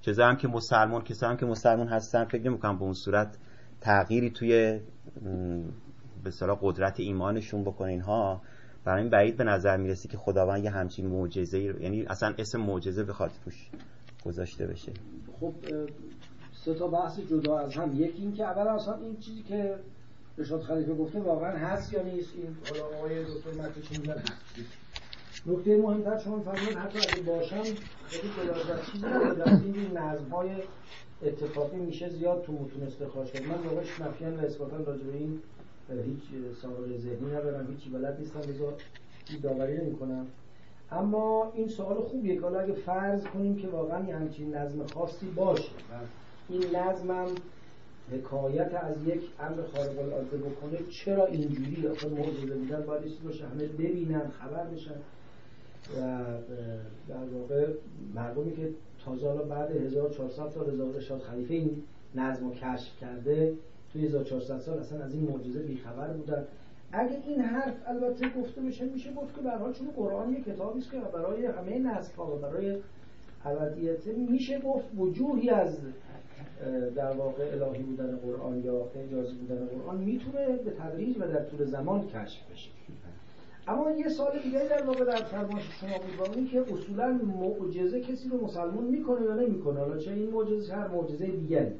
چیزا 0.01 0.25
هم 0.25 0.35
که 0.35 0.47
مسلمون 0.47 1.01
کسایی 1.01 1.31
هم 1.31 1.37
که 1.37 1.45
مسلمون 1.45 1.87
هستن 1.87 2.25
فکر 2.25 2.49
نمی‌کنم 2.49 2.77
به 2.77 2.83
اون 2.83 2.93
صورت 2.93 3.37
تغییری 3.81 4.29
توی 4.29 4.79
به 6.23 6.31
قدرت 6.61 6.99
ایمانشون 6.99 7.63
بکنه 7.63 7.91
اینها. 7.91 8.41
برای 8.85 9.01
این 9.01 9.11
بعید 9.11 9.37
به 9.37 9.43
نظر 9.43 9.77
می‌رسی 9.77 10.07
که 10.07 10.17
خداوند 10.17 10.63
یه 10.63 10.69
همچین 10.69 11.07
معجزه 11.07 11.59
یعنی 11.59 12.05
اصلا 12.05 12.33
اسم 12.37 12.61
معجزه 12.61 13.03
بخواد 13.03 13.31
توش 13.45 13.69
گذاشته 14.25 14.67
بشه. 14.67 14.91
خب 15.39 15.53
سه 16.65 16.73
تا 16.73 16.87
بحث 16.87 17.19
جدا 17.19 17.59
از 17.59 17.77
هم. 17.77 17.93
یکی 17.95 18.21
این 18.21 18.33
که 18.33 18.43
اول 18.43 18.67
اصلا 18.67 18.95
این 18.95 19.17
چیزی 19.17 19.43
که 19.43 19.75
رشاد 20.37 20.61
خلیفه 20.61 20.95
گفته 20.95 21.19
واقعا 21.19 21.57
هست 21.57 21.93
یا 21.93 22.03
نیست؟ 22.03 22.29
این 22.35 22.57
آقای 22.97 23.23
دکتر 23.23 23.51
مکشی 23.51 24.01
میگن 24.01 24.23
نکته 25.45 25.77
مهمتر 25.77 26.17
شما 26.17 26.39
فرمودن 26.39 26.79
حتی 26.79 26.99
اگه 26.99 27.21
باشم 27.21 27.63
خیلی 28.07 28.33
بلازر 28.37 28.85
چیزی 28.91 29.05
نداره 29.05 29.61
این 29.63 29.97
نظم 29.97 30.29
های 30.29 30.49
اتفاقی 31.23 31.77
میشه 31.77 32.09
زیاد 32.09 32.43
تو 32.43 32.51
متون 32.51 32.83
استخراج 32.83 33.31
کرد. 33.31 33.43
من 33.43 33.69
واقعش 33.69 34.01
نفیان 34.01 34.39
و 34.39 34.45
اثباتا 34.45 34.77
راجع 34.77 35.03
به 35.03 35.17
این 35.17 35.39
هیچ 35.89 36.21
سابقه 36.61 36.97
ذهنی 36.97 37.31
ندارم 37.31 37.67
هیچی 37.67 37.89
بلد 37.89 38.19
نیستم 38.19 38.39
لذا 38.39 38.73
داوری 39.43 39.77
نمی‌کنم 39.77 40.27
اما 40.91 41.51
این 41.55 41.67
سوال 41.67 42.01
خوبیه 42.01 42.35
که 42.35 42.45
اگه 42.45 42.73
فرض 42.73 43.23
کنیم 43.23 43.55
که 43.55 43.67
واقعا 43.67 44.07
یه 44.07 44.15
همچین 44.15 44.55
نظم 44.55 44.85
خاصی 44.87 45.25
باشه 45.25 45.69
این 46.49 46.75
نظمم 46.75 47.27
حکایت 48.11 48.73
از 48.73 49.07
یک 49.07 49.21
امر 49.39 49.61
خارق 49.73 49.99
العاده 49.99 50.37
بکنه 50.37 50.77
چرا 50.89 51.25
اینجوری؟ 51.25 51.87
آخه 51.87 52.09
معجزه 52.09 52.55
بودن 52.55 52.81
باید 52.81 53.03
چیزی 53.03 53.17
باشه 53.23 53.45
همه 53.45 53.67
ببینن 53.67 54.27
خبر 54.39 54.63
بشن. 54.63 54.95
و 55.97 56.23
در 57.07 57.23
واقع 57.33 57.67
مردمی 58.15 58.55
که 58.55 58.69
تازه 59.05 59.27
حالا 59.27 59.43
بعد 59.43 59.71
1400 59.71 60.49
سال 60.49 60.71
رضا 60.71 60.91
رشاد 60.91 61.19
خلیفه 61.21 61.53
این 61.53 61.83
نظم 62.15 62.47
رو 62.47 62.53
کشف 62.53 62.99
کرده 63.01 63.53
توی 63.93 64.05
1400 64.05 64.59
سال 64.59 64.79
اصلا 64.79 65.03
از 65.03 65.13
این 65.13 65.23
معجزه 65.23 65.59
بیخبر 65.59 66.07
بودن. 66.07 66.45
اگه 66.91 67.17
این 67.27 67.41
حرف 67.41 67.73
البته 67.87 68.29
گفته 68.29 68.61
بشه 68.61 68.85
میشه 68.85 69.13
گفت 69.13 69.35
که 69.35 69.41
به 69.41 69.49
چون 69.73 69.87
قرآن 69.95 70.33
یه 70.33 70.41
کتابی 70.41 70.79
است 70.79 70.91
که 70.91 70.97
برای 70.97 71.45
همه 71.45 71.79
نسل 71.79 72.15
ها 72.15 72.35
و 72.35 72.39
برای 72.39 72.77
ابدیت 73.45 74.07
میشه 74.07 74.59
گفت 74.59 74.85
وجوهی 74.97 75.49
از 75.49 75.77
در 76.95 77.11
واقع 77.11 77.43
الهی 77.43 77.83
بودن 77.83 78.15
قرآن 78.15 78.63
یا 78.63 78.87
اجازی 78.95 79.35
بودن 79.35 79.65
قرآن 79.65 79.97
می‌تونه 79.97 80.47
به 80.47 80.71
تدریج 80.71 81.17
و 81.17 81.19
در 81.19 81.43
طول 81.43 81.65
زمان 81.65 82.07
کشف 82.07 82.51
بشه. 82.51 82.69
اما 83.67 83.91
یه 83.91 84.09
سال 84.09 84.39
دیگه 84.43 84.67
در 84.69 84.83
واقع 84.83 85.05
در 85.05 85.23
فرمایش 85.23 85.63
شما 85.79 85.97
بود 85.97 86.37
این 86.37 86.47
که 86.47 86.73
اصولا 86.73 87.19
معجزه 87.39 88.01
کسی 88.01 88.29
رو 88.29 88.45
مسلمون 88.45 88.83
می‌کنه 88.83 89.25
یا 89.25 89.35
نمی‌کنه 89.35 89.79
حالا 89.79 89.97
چه 89.97 90.11
این 90.11 90.29
معجزه 90.29 90.73
هر 90.73 90.87
معجزه 90.87 91.25
دیگری. 91.25 91.71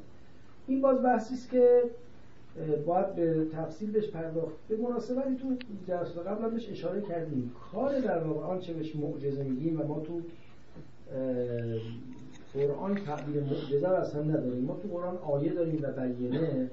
این 0.66 0.80
باز 0.80 1.02
بحثی 1.02 1.34
است 1.34 1.50
که 1.50 1.82
باید 2.86 3.14
به 3.14 3.46
تفصیل 3.52 3.90
بهش 3.90 4.08
پرداخت. 4.08 4.54
به 4.68 4.76
مناسبتی 4.76 5.36
تو 5.36 5.56
درس 5.86 6.18
قبل 6.18 6.50
بهش 6.50 6.70
اشاره 6.70 7.00
کردیم. 7.00 7.52
کار 7.72 8.00
در 8.00 8.18
واقع 8.18 8.46
آنچه 8.46 8.72
بهش 8.72 8.96
معجزه 8.96 9.42
میگیم 9.42 9.80
و 9.80 9.84
ما 9.84 10.00
تو 10.00 10.20
قرآن 12.54 12.94
تعبیر 12.94 13.42
معجزه 13.42 13.88
رو 13.88 13.94
اصلا 13.94 14.22
نداریم. 14.22 14.64
ما 14.64 14.76
تو 14.82 14.88
قرآن 14.88 15.16
آیه 15.16 15.52
داریم 15.52 15.80
و 15.82 15.92
بیانه 15.92 16.70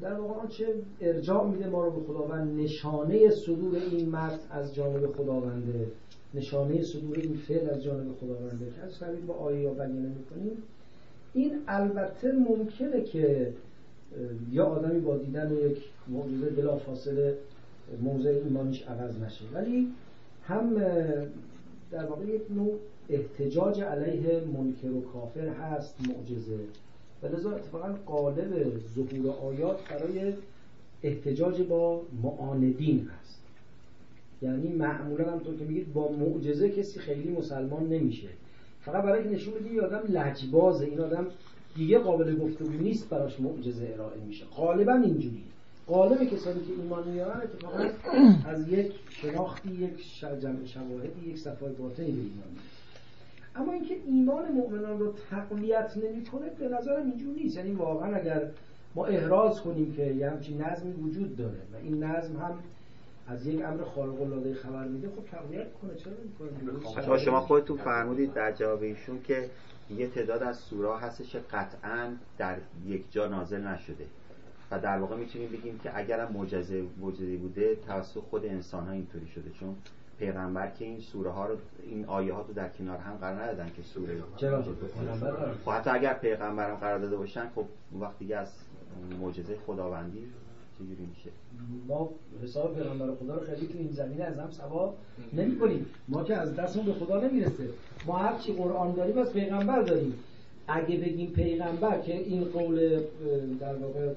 در 0.00 0.14
واقع 0.14 0.34
آنچه 0.34 0.74
ارجاع 1.00 1.46
میده 1.48 1.68
ما 1.68 1.84
رو 1.84 1.90
به 1.90 2.06
خداوند 2.06 2.60
نشانه 2.60 3.30
صدور 3.30 3.76
این 3.90 4.08
مرد 4.08 4.40
از 4.50 4.74
جانب 4.74 5.06
خداونده. 5.06 5.86
نشانه 6.34 6.82
صدور 6.82 7.18
این 7.18 7.36
فعل 7.36 7.70
از 7.70 7.82
جانب 7.82 8.12
خداونده. 8.20 8.66
که 8.76 8.82
از 8.82 9.26
با 9.26 9.34
آیه 9.34 9.60
یا 9.60 9.70
بیانه 9.70 10.08
می‌کنیم. 10.08 10.62
این 11.34 11.52
البته 11.68 12.32
ممکنه 12.32 13.02
که 13.02 13.52
یا 14.50 14.64
آدمی 14.64 15.00
با 15.00 15.16
دیدن 15.16 15.52
یک 15.52 15.78
معجزه 16.08 16.50
بلا 16.50 16.76
فاصله 16.76 17.36
موضع 18.02 18.28
ایمانیش 18.28 18.82
عوض 18.82 19.20
نشه. 19.20 19.44
ولی 19.54 19.92
هم 20.42 20.74
در 21.90 22.06
واقع 22.06 22.26
یک 22.26 22.42
نوع 22.50 22.74
احتجاج 23.08 23.80
علیه 23.80 24.42
منکر 24.44 24.90
و 24.90 25.00
کافر 25.00 25.48
هست 25.48 25.94
معجزه. 26.08 26.58
و 27.26 27.36
لذا 27.36 27.50
اتفاقا 27.50 27.94
قالب 28.06 28.72
ظهور 28.94 29.30
آیات 29.30 29.78
برای 29.90 30.32
احتجاج 31.02 31.62
با 31.62 32.02
معاندین 32.22 33.08
هست. 33.08 33.40
یعنی 34.42 34.68
معمولا 34.68 35.32
هم 35.32 35.38
تو 35.38 35.56
که 35.56 35.64
میگید 35.64 35.92
با 35.92 36.12
معجزه 36.12 36.70
کسی 36.70 36.98
خیلی 36.98 37.28
مسلمان 37.28 37.88
نمیشه. 37.88 38.28
فقط 38.80 39.04
برای 39.04 39.24
که 39.24 39.30
نشون 39.30 39.54
بدی 39.54 39.80
آدم 39.80 40.02
لجبازه 40.08 40.84
این 40.84 41.00
آدم 41.00 41.26
دیگه 41.76 41.98
قابل 41.98 42.36
گفتگو 42.36 42.72
نیست 42.72 43.08
براش 43.08 43.40
معجزه 43.40 43.90
ارائه 43.94 44.20
میشه. 44.26 44.44
غالبا 44.44 44.92
اینجوری 44.92 45.42
غالب 45.88 46.24
کسانی 46.24 46.60
که 46.60 46.72
ایمان 46.82 47.08
میارن 47.08 47.40
اتفاقا 47.40 47.88
از 48.46 48.68
یک 48.68 48.92
شناختی 49.08 49.68
یک 49.68 50.20
جمع 50.42 50.66
شواهدی 50.66 51.30
یک 51.30 51.38
صفای 51.38 51.72
باطنی 51.72 52.06
به 52.06 52.20
ایمان 52.20 52.48
اما 53.56 53.72
اینکه 53.72 53.96
ایمان 54.06 54.52
مؤمنان 54.52 54.98
رو 54.98 55.14
تقویت 55.30 55.96
نمی‌کنه 55.96 56.50
به 56.58 56.68
نظرم 56.68 57.06
اینجور 57.06 57.34
نیست. 57.34 57.56
یعنی 57.56 57.72
واقعا 57.72 58.16
اگر 58.16 58.50
ما 58.94 59.06
احراز 59.06 59.60
کنیم 59.60 59.92
که 59.92 60.02
یه 60.02 60.30
همچین 60.30 60.62
نظمی 60.62 60.92
وجود 60.92 61.36
داره 61.36 61.58
و 61.72 61.76
این 61.82 62.04
نظم 62.04 62.36
هم 62.36 62.58
از 63.28 63.46
یک 63.46 63.64
امر 63.64 63.82
خارق 63.82 64.22
العاده 64.22 64.54
خبر 64.54 64.84
میده 64.84 65.08
خب 65.08 65.24
تقویت 65.36 65.66
کنه 65.82 65.94
چرا 65.94 66.12
نمی‌کنه؟ 66.12 67.18
شما 67.18 67.40
خودتون 67.40 67.76
فرمودید 67.76 68.32
در 68.32 68.52
جواب 68.52 68.82
ایشون 68.82 69.22
که 69.22 69.50
یه 69.90 70.06
تعداد 70.06 70.42
از 70.42 70.56
سورا 70.56 70.98
هستش 70.98 71.32
که 71.32 71.38
قطعا 71.38 72.12
در 72.38 72.56
یک 72.86 73.04
جا 73.10 73.28
نازل 73.28 73.60
نشده. 73.66 74.06
و 74.70 74.78
در 74.78 74.98
واقع 74.98 75.16
می‌تونیم 75.16 75.48
بگیم 75.48 75.78
که 75.78 75.98
اگر 75.98 76.28
معجزه 76.28 76.82
معجزه 77.00 77.36
بوده 77.36 77.76
توسط 77.86 78.20
خود 78.20 78.46
انسان 78.46 78.86
ها 78.86 78.92
اینطوری 78.92 79.26
شده. 79.26 79.50
چون 79.60 79.74
پیغمبر 80.18 80.70
که 80.70 80.84
این 80.84 81.00
سوره 81.00 81.30
ها 81.30 81.46
رو 81.46 81.56
این 81.90 82.04
آیه 82.04 82.32
ها 82.32 82.40
رو 82.40 82.54
در 82.54 82.68
کنار 82.68 82.98
هم 82.98 83.16
قرار 83.16 83.42
ندادن 83.42 83.70
که 83.76 83.82
سوره 83.82 84.22
چرا 84.36 84.62
خب 85.64 85.70
حتی 85.70 85.90
اگر 85.90 86.14
پیغمبر 86.14 86.70
هم 86.70 86.76
قرار 86.76 86.98
داده 86.98 87.16
باشن 87.16 87.48
خب 87.54 87.64
وقتی 88.00 88.18
دیگه 88.18 88.36
از 88.36 88.48
معجزه 89.20 89.56
خداوندی 89.66 90.22
چجوری 90.78 91.06
میشه؟ 91.06 91.30
ما 91.88 92.10
حساب 92.42 92.74
پیغمبر 92.74 93.14
خدا 93.14 93.34
رو 93.34 93.40
خیلی 93.40 93.66
تو 93.66 93.78
این 93.78 93.92
زمینه 93.92 94.24
از 94.24 94.38
هم 94.38 94.50
ثواب 94.50 94.96
نمی‌کنیم. 95.32 95.86
ما 96.08 96.24
که 96.24 96.36
از 96.36 96.56
دستمون 96.56 96.86
به 96.86 96.92
خدا 96.92 97.20
نمی‌رسه. 97.20 97.68
ما 98.06 98.16
هر 98.16 98.38
چی 98.38 98.52
قرآن 98.52 98.92
داریم 98.92 99.18
از 99.18 99.32
پیغمبر 99.32 99.82
داریم. 99.82 100.14
اگه 100.68 100.96
بگیم 100.96 101.30
پیغمبر 101.30 102.00
که 102.00 102.16
این 102.16 102.44
قول 102.44 103.00
در 103.60 103.74
واقع 103.74 104.14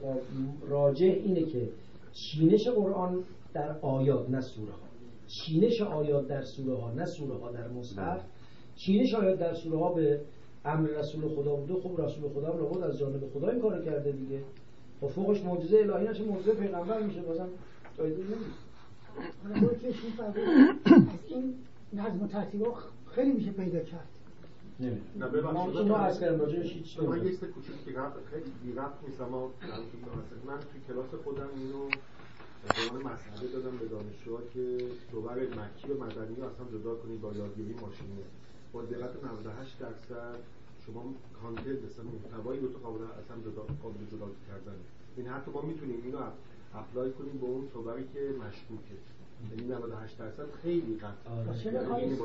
راجع 0.70 1.06
اینه 1.06 1.44
که 1.44 1.70
چینش 2.14 2.68
قرآن 2.68 3.24
در 3.54 3.76
آیات 3.82 4.30
نه 4.30 4.42
سوره 4.42 4.72
ها. 4.72 4.89
چینش 5.30 5.82
آیات 5.82 6.28
در 6.28 6.42
سوره 6.42 6.78
ها 6.78 6.92
نه 6.92 7.06
سوره 7.06 7.40
ها 7.40 7.52
در 7.52 7.68
مصحف. 7.68 8.22
چینش 8.76 9.14
آیات 9.14 9.40
در 9.40 9.54
سوره 9.54 9.78
ها 9.78 9.94
به 9.94 10.22
امر 10.66 10.88
رسول 10.88 11.36
خدا 11.36 11.56
بوده. 11.56 11.74
خب 11.74 12.02
رسول 12.02 12.30
خدا 12.30 12.54
هم 12.54 12.84
از 12.84 13.00
جانب 13.00 13.30
خدا 13.34 13.50
این 13.50 13.62
کار 13.62 13.86
کرده 13.86 14.12
دیگه. 14.12 14.42
با 15.02 15.08
فوقش 15.08 15.42
معجزه 15.44 15.78
الهی 15.78 16.08
نشه 16.08 16.24
معجزه 16.24 16.54
پیغمبر 16.54 17.02
میشه 17.02 17.22
بازم 17.22 17.50
جایزه 17.98 18.22
نمیشه 18.22 18.70
از 20.24 20.34
این 21.28 21.54
نظم 21.94 22.24
و 22.24 22.28
ترتیب 22.28 22.64
خیلی 23.16 23.32
میشه 23.32 23.52
پیدا 23.52 23.80
کرد. 23.80 24.08
نه 24.80 25.28
ببخشید. 25.28 25.88
ما 25.88 25.98
از 25.98 26.20
کردم 26.20 26.40
راجعش 26.40 26.74
هیچ 26.74 27.00
من 27.00 27.26
یه 27.26 27.32
کوچیک 27.32 27.86
که 27.86 28.00
رفت 28.00 28.18
خیلی 28.26 28.76
رفت 28.76 29.04
نیست 29.08 29.22
اما 29.22 29.52
من 30.46 30.60
توی 30.60 30.82
کلاس 30.88 31.24
خودم 31.24 31.50
اینو 31.56 31.90
به 32.68 32.82
عنوان 32.82 33.14
مسئله 33.14 33.52
دادم 33.54 33.78
به 33.78 33.86
دانشجوها 33.86 34.42
که 34.54 34.78
صور 35.12 35.34
مکی 35.34 35.92
و 35.92 36.04
مدنی 36.04 36.36
رو 36.36 36.44
اصلا 36.44 36.66
جدا 36.80 36.96
کنید 36.96 37.22
با 37.22 37.34
یادگیری 37.34 37.74
ماشینی 37.74 38.24
با 38.74 38.82
دقت 38.82 39.24
98 39.24 39.80
درصد 39.80 40.40
شما 40.86 41.14
کانتنت 41.42 41.80
مثلا 41.86 42.06
محتوایی 42.06 42.60
رو 42.60 42.68
تو 42.68 42.80
قابل 42.80 43.04
اصلا 43.04 43.52
جدا 43.52 43.62
قابل 43.84 44.06
جدا 44.12 44.28
کردن 44.48 44.78
این 45.18 45.28
حتی 45.28 45.52
ما 45.52 45.62
می‌تونیم 45.62 46.02
اینو 46.04 46.18
اپلای 46.76 47.12
کنیم 47.12 47.38
به 47.42 47.46
اون 47.46 47.68
صوری 47.74 48.04
که 48.14 48.20
مشکوکه. 48.20 48.98
یعنی 49.52 49.74
98 49.74 50.18
درصد 50.18 50.52
خیلی 50.64 50.98
قطع 50.98 51.66
یعنی 51.66 52.18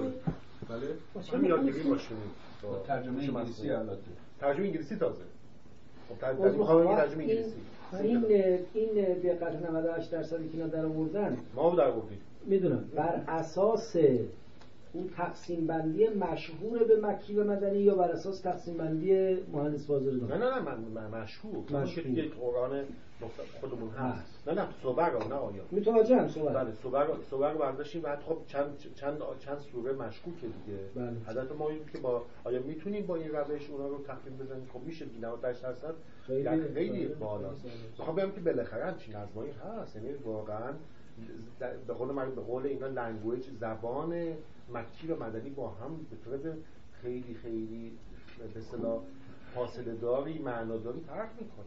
بله؟ 0.68 0.96
همین 1.32 1.50
یادگیری 1.50 1.88
ماشینی 1.88 2.20
ترجمه 2.86 3.22
انگلیسی 3.22 3.70
البته. 3.70 4.00
ترجمه 4.40 4.66
انگلیسی 4.66 4.96
تازه. 4.96 5.22
خب 6.08 6.18
ترجمه 6.18 6.48
ترجمه 6.96 7.22
انگلیسی. 7.22 7.56
این 8.02 8.24
این 8.74 8.94
دقت 9.24 9.70
98 9.70 10.10
درصدی 10.10 10.48
که 10.48 10.54
اینا 10.54 10.66
در 10.66 10.86
آوردن 10.86 11.36
ما 11.54 11.74
در 11.74 11.88
آوردیم. 11.88 12.20
می‌دونم 12.46 12.84
بر 12.96 13.20
اساس 13.28 13.96
اون 14.94 15.10
تقسیم 15.16 15.66
بندی 15.66 16.08
مشهور 16.08 16.84
به 16.84 17.00
مکی 17.00 17.36
و 17.36 17.44
مدنی 17.44 17.78
یا 17.78 17.94
بر 17.94 18.10
اساس 18.10 18.40
تقسیم 18.40 18.76
بندی 18.76 19.34
مهندس 19.52 19.86
فاضل 19.86 20.20
نه 20.20 20.36
نه 20.36 20.54
نه 20.54 20.60
من 20.60 21.20
مشهور. 21.22 21.64
مشهور. 21.72 22.14
که 22.14 22.22
قرآن 22.40 22.84
خودمون 23.60 23.90
هست. 23.90 24.48
نه 24.48 24.54
نه 24.54 24.66
صور 24.82 25.26
نه 25.28 25.34
آیا. 25.34 25.62
متوجه 25.72 26.16
هم 26.16 26.28
صور 26.28 26.52
بله 26.52 26.72
صور 26.82 27.06
صور 27.30 27.52
رو 27.52 27.58
برداشتیم. 27.58 28.02
بعد 28.02 28.20
خب 28.20 28.36
چند 28.46 28.78
چند 28.94 29.18
چند 29.38 29.58
سوره 29.58 29.92
مشکوکه 29.92 30.46
دیگه. 30.46 30.78
بله. 30.94 31.16
حضرت 31.26 31.52
ما 31.52 31.68
این 31.68 31.78
که 31.92 31.98
با 31.98 32.22
آیا 32.44 32.62
می‌تونیم 32.62 33.06
با 33.06 33.16
این 33.16 33.28
روش 33.30 33.70
اونا 33.70 33.88
رو 33.88 34.02
تخمین 34.08 34.36
بزنیم؟ 34.38 34.68
خب 34.72 34.80
میشه 34.80 35.06
98 35.20 35.62
درصد. 35.62 35.94
خیلی 36.26 36.62
خیلی 36.74 37.06
بالاست. 37.06 37.64
می‌خوام 37.98 38.16
بگم 38.16 38.30
که 38.30 38.40
بالاخره 38.40 38.84
همچین 38.84 39.16
نظمایی 39.16 39.52
هست. 39.52 39.96
یعنی 39.96 40.08
واقعا 40.24 40.72
به 41.86 41.94
قول 41.94 42.08
من 42.08 42.34
به 42.34 42.40
قول 42.40 42.66
اینا 42.66 42.86
لنگویج 42.86 43.44
زبان 43.60 44.14
مکی 44.74 45.08
و 45.08 45.24
مدنی 45.24 45.50
با 45.50 45.68
هم 45.70 46.06
به 46.10 46.16
طور 46.24 46.54
خیلی 47.02 47.34
خیلی 47.34 47.92
به 48.38 48.58
اصطلاح 48.58 49.02
فاصله 49.54 49.94
داری 49.94 50.38
معناداری 50.38 51.00
فرق 51.00 51.30
می‌کنه. 51.40 51.64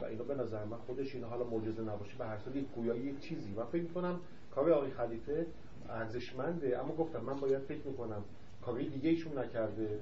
و 0.00 0.04
اینا 0.04 0.24
به 0.24 0.34
نظر 0.34 0.64
من 0.64 0.76
خودش 0.76 1.14
اینا 1.14 1.28
حالا 1.28 1.44
معجزه 1.44 1.82
نباشه 1.82 2.18
به 2.18 2.24
هر 2.24 2.38
یک 2.54 2.66
گویایی 2.74 3.00
یک 3.00 3.20
چیزی. 3.20 3.50
من 3.50 3.64
فکر 3.64 3.82
می‌کنم 3.82 4.20
کار 4.54 4.72
آقای 4.72 4.90
خلیفه 4.90 5.46
ارزشمنده 5.88 6.78
اما 6.78 6.94
گفتم 6.94 7.20
من 7.20 7.34
باید 7.34 7.58
فکر 7.58 7.86
می‌کنم 7.86 8.24
کاری 8.62 8.88
دیگه 8.88 9.10
ایشون 9.10 9.38
نکرده 9.38 9.98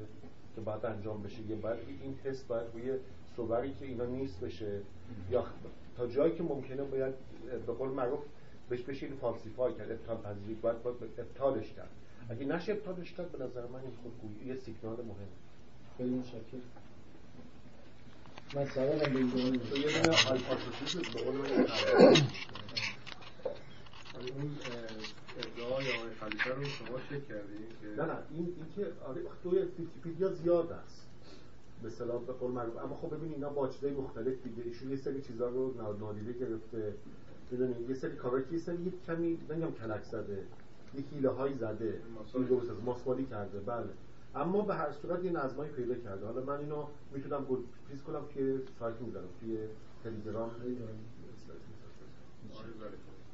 که 0.55 0.61
باید 0.61 0.86
انجام 0.86 1.23
بشه 1.23 1.43
یه 1.43 1.57
باید 1.57 1.78
این 2.03 2.16
تست 2.24 2.48
باید 2.48 2.66
روی 2.74 2.98
صوبری 3.36 3.74
که 3.74 3.86
اینا 3.86 4.05
نیست 4.05 4.40
بشه. 4.40 4.81
یا 5.31 5.44
تا 5.97 6.07
جایی 6.07 6.35
که 6.35 6.43
ممکنه 6.43 6.82
باید 6.82 7.15
به 7.66 7.73
قول 7.73 7.89
معروف 7.89 8.20
بهش 8.69 8.83
بشه 8.83 9.07
این 9.07 9.17
falsify 9.16 9.74
کرد 9.75 9.91
ابطال 9.91 10.17
پذیری 10.17 10.55
باید, 10.55 10.83
باید 10.83 10.97
ابطالش 11.19 11.73
کرد. 11.73 11.91
اگه 12.31 12.47
نشه 12.47 12.73
ابطالش 12.73 13.13
کرد 13.13 13.33
به 13.33 13.45
نظر 13.45 13.67
من 13.67 13.81
این 13.81 13.93
خودگویی 14.03 14.47
یه 14.47 14.61
سیگنال 14.61 14.97
مهم 14.97 15.29
خیلی 15.97 16.11
متشکرم. 16.11 16.61
من 18.55 18.67
سوالم 18.67 19.13
به 19.13 19.19
این 19.19 19.31
تو 19.31 19.77
یه 19.77 20.03
دونه 20.03 20.17
hypothesis 20.16 21.11
به 21.11 21.23
قول 21.23 21.35
من 21.35 21.51
اون 24.17 24.57
ادعای 25.39 25.93
آقای 25.93 26.15
خلیفه 26.21 26.55
رو 26.55 26.65
شما 26.65 26.99
چک 26.99 27.29
کردید 27.29 28.01
نه 28.01 28.05
نه 28.07 28.19
این 28.31 28.55
این 28.57 28.67
که 28.77 28.87
آره 29.07 29.21
توی 29.43 29.59
ویکی‌پدیا 29.59 30.33
زیاد 30.33 30.73
است. 30.73 31.07
به 31.83 31.89
اصطلاح 31.89 32.25
به 32.25 32.33
قول 32.33 32.51
معروف. 32.51 32.77
اما 32.77 32.97
خب 32.97 33.17
ببین 33.17 33.33
اینا 33.33 33.49
با 33.49 33.69
چیزای 33.69 33.91
مختلف 33.91 34.43
دیگه. 34.45 34.63
ایشون 34.63 34.91
یه 34.91 34.97
سری 34.97 35.23
چیزا 35.23 35.49
رو 35.49 35.97
نادیده 36.01 36.33
گرفته. 36.33 36.95
می‌دونید 37.51 37.90
یه 37.90 37.94
سری 37.94 38.10
که 38.10 38.55
یه 38.55 38.59
سری 38.59 38.77
یه 38.77 38.93
کمی 39.06 39.39
نمیگم 39.51 39.70
کلک 39.70 40.05
زده 40.05 40.39
یه 40.94 41.05
حیله 41.12 41.28
هایی 41.28 41.55
زده 41.55 42.01
ماسوالی 42.85 43.24
کرده 43.24 43.60
بله. 43.60 43.86
اما 44.35 44.60
به 44.62 44.74
هر 44.74 44.93
صورت 44.93 45.24
یه 45.24 45.31
نظمایی 45.31 45.70
پیدا 45.70 45.94
کرده. 45.94 46.27
حالا 46.27 46.40
من 46.40 46.59
اینو 46.59 46.85
می‌تونم 47.14 47.47
چیز 47.90 48.02
کنم 48.02 48.23
که 48.35 48.55
سایت 48.78 48.94
می‌ذارم 49.01 49.28
توی 49.40 49.59
تلگرام. 50.05 50.51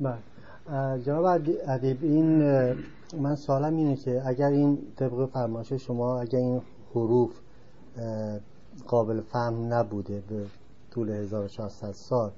بله. 0.00 0.18
جناب 0.98 1.24
ادیب 1.68 1.98
این 2.02 2.42
من 3.18 3.34
سوالم 3.34 3.76
اینه 3.76 3.96
که 3.96 4.22
اگر 4.26 4.48
این 4.48 4.78
طبق 4.96 5.26
فرمایش 5.26 5.72
شما 5.72 6.20
اگر 6.20 6.38
این 6.38 6.62
حروف 6.94 7.30
قابل 8.86 9.20
فهم 9.20 9.72
نبوده 9.72 10.22
به 10.28 10.46
طول 10.90 11.10
1400 11.10 11.92
سال 11.92 12.30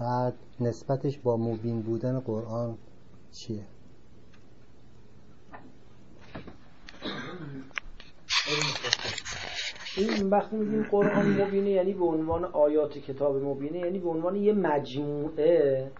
بعد 0.00 0.34
نسبتش 0.60 1.18
با 1.18 1.36
مبین 1.36 1.82
بودن 1.82 2.20
قرآن 2.20 2.78
چیه؟ 3.32 3.64
این 9.96 10.30
وقتی 10.30 10.56
میگیم 10.56 10.82
قرآن 10.82 11.42
مبینه 11.42 11.70
یعنی 11.70 11.92
به 11.92 12.04
عنوان 12.04 12.44
آیات 12.44 12.98
کتاب 12.98 13.36
مبینه 13.44 13.78
یعنی 13.78 13.98
به 13.98 14.08
عنوان 14.08 14.36
یه 14.36 14.52
مجموعه 14.52 15.90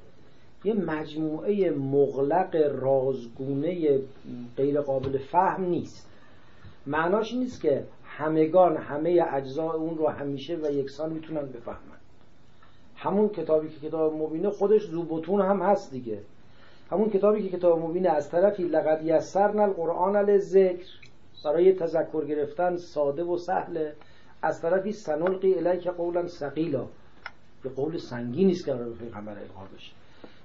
یه 0.65 0.75
مجموعه 0.75 1.71
مغلق 1.71 2.57
رازگونه 2.81 4.01
غیر 4.57 4.81
قابل 4.81 5.19
فهم 5.19 5.65
نیست. 5.65 6.09
معناش 6.87 7.35
نیست 7.35 7.61
که 7.61 7.85
همگان 8.05 8.77
همه 8.77 9.25
اجزاء 9.33 9.75
اون 9.75 9.99
رو 9.99 10.09
همیشه 10.09 10.57
و 10.57 10.73
یکسان 10.73 11.13
می‌تونن 11.13 11.47
بفهمن. 11.47 12.00
همون 13.01 13.29
کتابی 13.29 13.69
که 13.69 13.89
کتاب 13.89 14.15
مبینه 14.15 14.51
خودش 14.51 14.83
زوبتون 14.83 15.41
هم 15.41 15.63
هست 15.63 15.91
دیگه. 15.91 16.19
همون 16.91 17.11
کتابی 17.11 17.49
که 17.49 17.57
کتاب 17.57 17.79
مبینه 17.79 18.11
از 18.11 18.31
طرفی 18.31 18.63
لقد 18.63 19.01
یسرنا 19.05 19.63
القرآن 19.63 20.39
ذکر 20.39 20.87
برای 21.45 21.73
تذکر 21.73 22.25
گرفتن 22.25 22.77
ساده 22.77 23.25
و 23.25 23.37
سهله 23.37 23.93
از 24.43 24.63
طرفی 24.63 24.93
سنلقی 24.93 25.55
الیک 25.55 25.89
قولا 25.89 26.27
ثقیلا. 26.27 26.87
یه 27.65 27.71
قول 27.71 27.97
سنگینی 27.97 28.53
است 28.53 28.65
که 28.65 28.73
برای 28.73 28.95
پیغمبر 28.95 29.39
القا 29.39 29.65
بشه. 29.75 29.93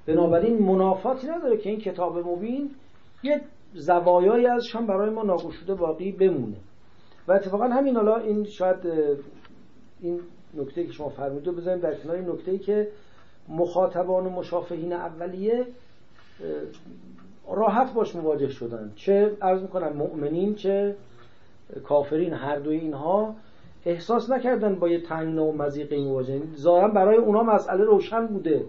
بنابراین 0.08 0.64
منافاتی 0.64 1.28
نداره 1.28 1.58
که 1.58 1.70
این 1.70 1.80
کتاب 1.80 2.18
مبین 2.18 2.72
یه 3.24 3.42
زوایایی 3.74 4.48
ازش 4.48 4.76
هم 4.76 4.88
برای 4.88 5.10
ما 5.10 5.24
ناگشوده 5.24 5.76
باقی 5.76 6.12
بمونه. 6.12 6.58
و 7.28 7.32
اتفاقا 7.32 7.68
همین 7.68 7.96
حالا 7.96 8.16
این 8.16 8.44
شاید 8.44 8.78
این 10.02 10.20
نکته 10.58 10.84
که 10.84 10.92
شما 10.92 11.10
فرمودید 11.10 11.56
بزنیم 11.56 11.80
در 11.80 11.96
کنار 11.96 12.16
این 12.16 12.30
نکته 12.30 12.58
که 12.58 12.88
مخاطبان 13.50 14.26
و 14.26 14.30
مشافهین 14.30 14.94
اولیه 14.94 15.66
راحت 17.52 17.94
باش 17.94 18.16
مواجه 18.16 18.50
شدن. 18.50 18.92
چه 18.96 19.38
عرض 19.42 19.62
می‌کنم 19.62 19.94
مؤمنین 19.94 20.56
چه 20.56 20.96
کافرین 21.84 22.34
هر 22.34 22.60
دوی 22.60 22.78
اینها 22.78 23.36
احساس 23.86 24.30
نکردن 24.30 24.76
با 24.76 24.90
یه 24.90 25.02
تنگ 25.02 25.40
و 25.40 25.52
مزیقه 25.52 25.98
مواجه 25.98 26.42
ظاهرا 26.58 26.88
برای 26.88 27.18
اونا 27.18 27.44
مسئله 27.44 27.84
روشن 27.84 28.28
بوده. 28.28 28.66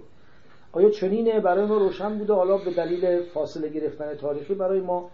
آیا 0.72 0.90
چنینه؟ 0.90 1.40
برای 1.40 1.66
ما 1.66 1.78
روشن 1.78 2.18
بوده. 2.18 2.32
حالا 2.32 2.58
به 2.58 2.70
دلیل 2.70 3.22
فاصله 3.22 3.68
گرفتن 3.68 4.14
تاریخی 4.14 4.54
برای 4.54 4.80
ما 4.80 5.10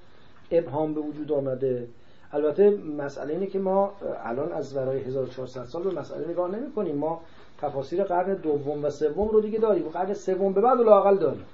ابهام 0.50 0.94
به 0.94 1.00
وجود 1.00 1.32
آمده. 1.32 1.86
البته 2.32 2.70
مسئله 2.98 3.32
اینه 3.32 3.46
که 3.46 3.58
ما 3.58 3.92
الان 4.24 4.52
از 4.52 4.74
برای 4.74 5.00
1400 5.00 5.64
سال 5.64 5.82
به 5.82 6.00
مسئله 6.00 6.28
نگاه 6.28 6.50
نمی 6.50 6.72
کنیم 6.72 6.96
ما 6.96 7.20
تفاسیر 7.60 8.04
قرن 8.04 8.34
دوم 8.34 8.84
و 8.84 8.90
سوم 8.90 9.28
رو 9.28 9.40
دیگه 9.40 9.58
داریم. 9.58 9.88
قرن 9.88 10.14
سوم 10.14 10.52
به 10.52 10.60
بعد 10.60 10.80
لاقل 10.80 11.16
داریم. 11.16 11.44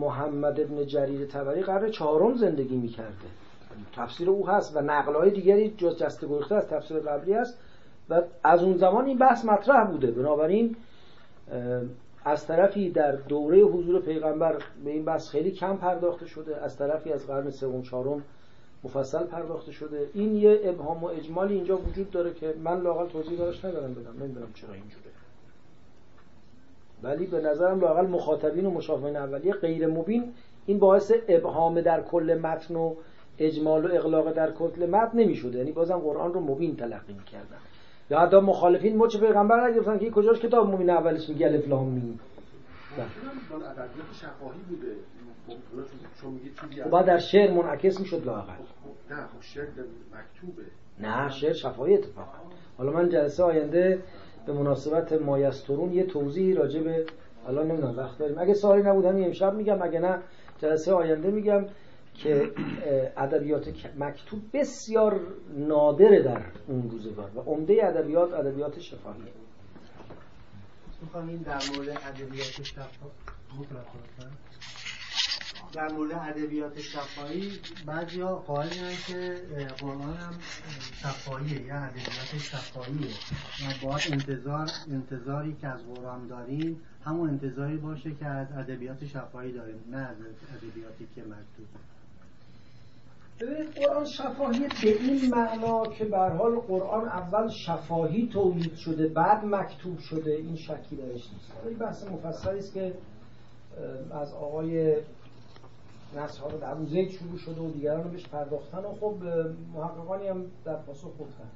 محمد 0.00 0.60
ابن 0.60 0.86
جریر 0.86 1.26
تبری 1.26 1.62
قرن 1.62 1.90
چهارم 1.90 2.36
زندگی 2.36 2.76
می‌کرده. 2.76 3.12
تفسیر 3.96 4.30
او 4.30 4.48
هست 4.48 4.76
و 4.76 4.80
نقلهای 4.80 5.30
دیگری 5.30 5.74
جز 5.78 5.98
جسته 5.98 6.26
گریخته 6.26 6.54
از 6.54 6.68
تفسیر 6.68 6.98
قبلی 6.98 7.32
هست. 7.32 7.58
و 8.10 8.22
از 8.44 8.62
اون 8.62 8.76
زمان 8.76 9.06
این 9.06 9.18
بحث 9.18 9.44
مطرح 9.44 9.84
بوده. 9.84 10.10
بنابراین 10.10 10.76
از 12.24 12.46
طرفی 12.46 12.90
در 12.90 13.12
دوره 13.12 13.60
حضور 13.60 14.00
پیغمبر 14.00 14.58
به 14.84 14.90
این 14.90 15.04
بحث 15.04 15.28
خیلی 15.28 15.50
کم 15.50 15.76
پرداخته 15.76 16.26
شده 16.26 16.56
از 16.56 16.78
طرفی 16.78 17.12
از 17.12 17.26
قرن 17.26 17.50
سوم 17.50 17.82
چهارم 17.82 18.22
مفصل 18.84 19.24
پرداخته 19.24 19.72
شده. 19.72 20.06
این 20.14 20.36
یه 20.36 20.60
ابهام 20.64 21.04
و 21.04 21.06
اجمالی 21.06 21.54
اینجا 21.54 21.76
وجود 21.76 22.10
داره 22.10 22.34
که 22.34 22.54
من 22.64 22.80
لاقل 22.80 23.06
توضیح 23.06 23.38
دارش 23.38 23.64
ندارم 23.64 23.94
بدم. 23.94 24.24
نمی‌دونم 24.24 24.52
چرا 24.54 24.74
اینجوره. 24.74 25.02
ولی 27.02 27.26
به 27.26 27.40
نظرم 27.40 27.80
لاقل 27.80 28.06
مخاطبین 28.06 28.66
و 28.66 28.70
مشافهین 28.70 29.16
اولیه 29.16 29.52
غیر 29.52 29.86
مبین 29.86 30.32
این 30.66 30.78
باعث 30.78 31.12
ابهام 31.28 31.80
در 31.80 32.02
کل 32.02 32.38
متن 32.42 32.76
و 32.76 32.94
اجمال 33.38 33.86
و 33.86 33.94
اغلاق 33.94 34.32
در 34.32 34.52
کل 34.52 34.86
متن 34.86 35.18
نمی‌شده. 35.18 35.58
یعنی 35.58 35.72
بازم 35.72 35.98
قرآن 35.98 36.32
رو 36.32 36.40
مبین 36.40 36.76
تلقی 36.76 37.12
می‌کردن. 37.12 37.58
یا 38.12 38.20
حتی 38.20 38.36
مخالفین 38.36 38.96
مچ 38.96 39.16
پیغمبر 39.16 39.70
نگرفتن 39.70 39.98
که 39.98 40.10
کجاش 40.10 40.40
کتاب 40.40 40.70
مومین 40.70 40.90
اولش 40.90 41.28
میگه 41.28 41.46
الف 41.46 41.68
لام 41.68 41.88
میم. 41.88 42.20
میگه 46.30 46.50
چیزی 46.60 46.82
خب 46.82 46.90
بعد 46.90 47.06
در 47.06 47.18
شعر 47.18 47.50
منعکس 47.50 48.00
می‌شد 48.00 48.26
لاقل 48.26 48.52
نه 49.10 49.16
خب 49.16 49.40
شعر 49.40 49.64
مکتوبه. 49.64 50.62
نه 51.00 51.30
شعر 51.30 51.52
شفاهی 51.52 51.94
اتفاقا. 51.94 52.38
حالا 52.78 52.92
من 52.92 53.08
جلسه 53.08 53.42
آینده 53.42 54.02
به 54.46 54.52
مناسبت 54.52 55.12
مایسترون 55.12 55.92
یه 55.92 56.06
توضیحی 56.06 56.54
راجع 56.54 56.82
به 56.82 57.06
الان 57.48 57.66
نمی‌دونم 57.66 57.98
وقت 57.98 58.18
داریم. 58.18 58.38
اگه 58.38 58.54
سوالی 58.54 58.82
نبود 58.82 59.04
همین 59.04 59.24
امشب 59.24 59.54
میگم. 59.54 59.82
اگه 59.82 60.00
نه 60.00 60.18
جلسه 60.58 60.92
آینده 60.92 61.30
میگم. 61.30 61.64
که 62.14 62.52
ادبیات 63.16 63.68
مکتوب 63.98 64.42
بسیار 64.52 65.20
نادره 65.56 66.22
در 66.22 66.42
اون 66.66 66.90
روزگار 66.90 67.30
و 67.36 67.40
عمده 67.40 67.80
ادبیات 67.82 68.32
ادبیات 68.32 68.80
شفاهیه. 68.80 69.32
می‌خوام 71.02 71.36
در 71.36 71.60
مورد 71.76 71.88
ادبیات 71.88 72.62
شفاهی. 72.62 73.12
در 75.72 75.92
مورد 75.92 76.12
ادبیات 76.12 76.80
شفاهی 76.80 77.58
بعضیا 77.86 78.36
قائلن 78.36 78.94
که 79.06 79.36
قرآن 79.80 80.14
هم 80.14 80.34
شفاهیه 81.02 81.62
یا 81.62 81.76
ادبیات 81.76 82.38
شفاهیه. 82.38 83.14
و 83.62 83.86
باید 83.86 84.02
انتظار 84.12 84.70
انتظاری 84.90 85.56
که 85.60 85.68
از 85.68 85.80
قرآن 85.86 86.26
داریم 86.26 86.80
همون 87.04 87.28
انتظاری 87.28 87.76
باشه 87.76 88.14
که 88.14 88.26
از 88.26 88.46
ادبیات 88.52 89.06
شفاهی 89.06 89.52
داریم 89.52 89.84
نه 89.90 89.98
از 89.98 90.16
ادبیاتی 90.56 91.08
که 91.14 91.20
مکتوب. 91.20 91.66
ببینید 91.66 92.01
قرآن 93.76 94.04
شفاهی 94.04 94.58
به 94.58 95.02
این 95.02 95.30
معنا 95.30 95.86
که 95.86 96.04
به 96.04 96.18
حال 96.18 96.58
قرآن 96.58 97.08
اول 97.08 97.48
شفاهی 97.48 98.28
تولید 98.32 98.74
شده 98.74 99.08
بعد 99.08 99.44
مکتوب 99.44 99.98
شده 99.98 100.30
این 100.30 100.56
شکی 100.56 100.96
درش 100.96 101.10
نیست. 101.32 101.52
این 101.68 101.78
بحث 101.78 102.04
مفصلی 102.04 102.58
است 102.58 102.74
که 102.74 102.94
از 104.10 104.34
آقای 104.34 104.96
نصر 106.16 106.48
در 106.60 106.84
زید 106.84 107.10
شروع 107.10 107.38
شده 107.38 107.60
و 107.60 107.70
دیگران 107.70 108.10
بهش 108.10 108.28
پرداختن 108.28 108.78
و 108.78 108.94
خب 109.00 109.14
محققانی 109.74 110.28
هم 110.28 110.44
در 110.64 110.76
پاسخ 110.76 111.10
گفتن. 111.20 111.48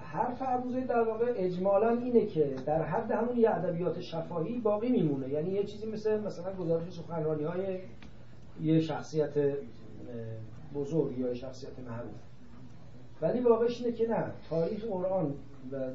حرف 0.00 0.42
ابوزه 0.46 0.80
در 0.80 1.02
واقع 1.02 1.32
اجمالا 1.36 1.88
اینه 1.88 2.26
که 2.26 2.54
در 2.66 2.82
حد 2.82 3.10
همون 3.10 3.36
یه 3.36 3.50
ادبیات 3.50 4.00
شفاهی 4.00 4.58
باقی 4.58 4.88
میمونه. 4.88 5.28
یعنی 5.28 5.50
یه 5.50 5.64
چیزی 5.64 5.86
مثل 5.86 6.20
مثلا 6.20 6.52
گزارش 6.52 6.92
سخنرانی 6.92 7.44
های 7.44 7.78
یه 8.62 8.80
شخصیت 8.80 9.32
بزرگ 10.74 11.18
یا 11.18 11.34
شخصیت 11.34 11.78
معروف. 11.88 12.14
ولی 13.22 13.40
واقعش 13.40 13.80
اینه 13.80 13.96
که 13.96 14.08
نه 14.08 14.24
تاریخ 14.50 14.84
قرآن 14.84 15.34
و 15.72 15.90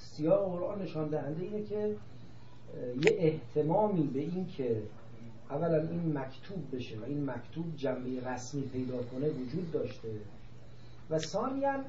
سیاه 0.00 0.50
قرآن 0.50 0.82
نشان 0.82 1.08
دهنده 1.08 1.42
اینه 1.42 1.62
که 1.62 1.94
یه 2.76 3.16
احتمامی 3.18 4.06
به 4.06 4.20
این 4.20 4.46
که 4.46 4.82
اولا 5.50 5.80
این 5.80 6.18
مکتوب 6.18 6.76
بشه 6.76 6.98
و 6.98 7.04
این 7.04 7.30
مکتوب 7.30 7.76
جنبه 7.76 8.28
رسمی 8.30 8.62
پیدا 8.62 9.02
کنه 9.02 9.28
وجود 9.28 9.72
داشته. 9.72 10.08
و 11.10 11.18
ثانیا 11.18 11.84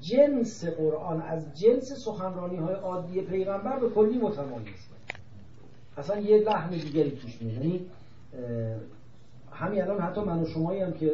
جنس 0.00 0.64
قرآن 0.64 1.22
از 1.22 1.60
جنس 1.60 1.92
سخنرانی 1.92 2.56
های 2.56 2.74
عادی 2.74 3.20
پیغمبر 3.20 3.78
به 3.78 3.88
کلی 3.88 4.18
متمایزه 4.18 4.90
اصلا 5.96 6.20
یه 6.20 6.38
لحن 6.38 6.70
دیگری 6.70 7.10
توش 7.10 7.42
میاد 7.42 7.80
همین 9.60 9.82
الان 9.82 10.00
حتی 10.00 10.20
من 10.20 10.42
و 10.42 10.46
شمایی 10.46 10.80
هم 10.80 10.92
که 10.92 11.12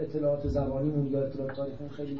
اطلاعات 0.00 0.46
زبانیمون 0.46 1.06
یا 1.06 1.22
اطلاعات 1.22 1.52
تاریخمون 1.52 1.90
خیلی 1.90 2.18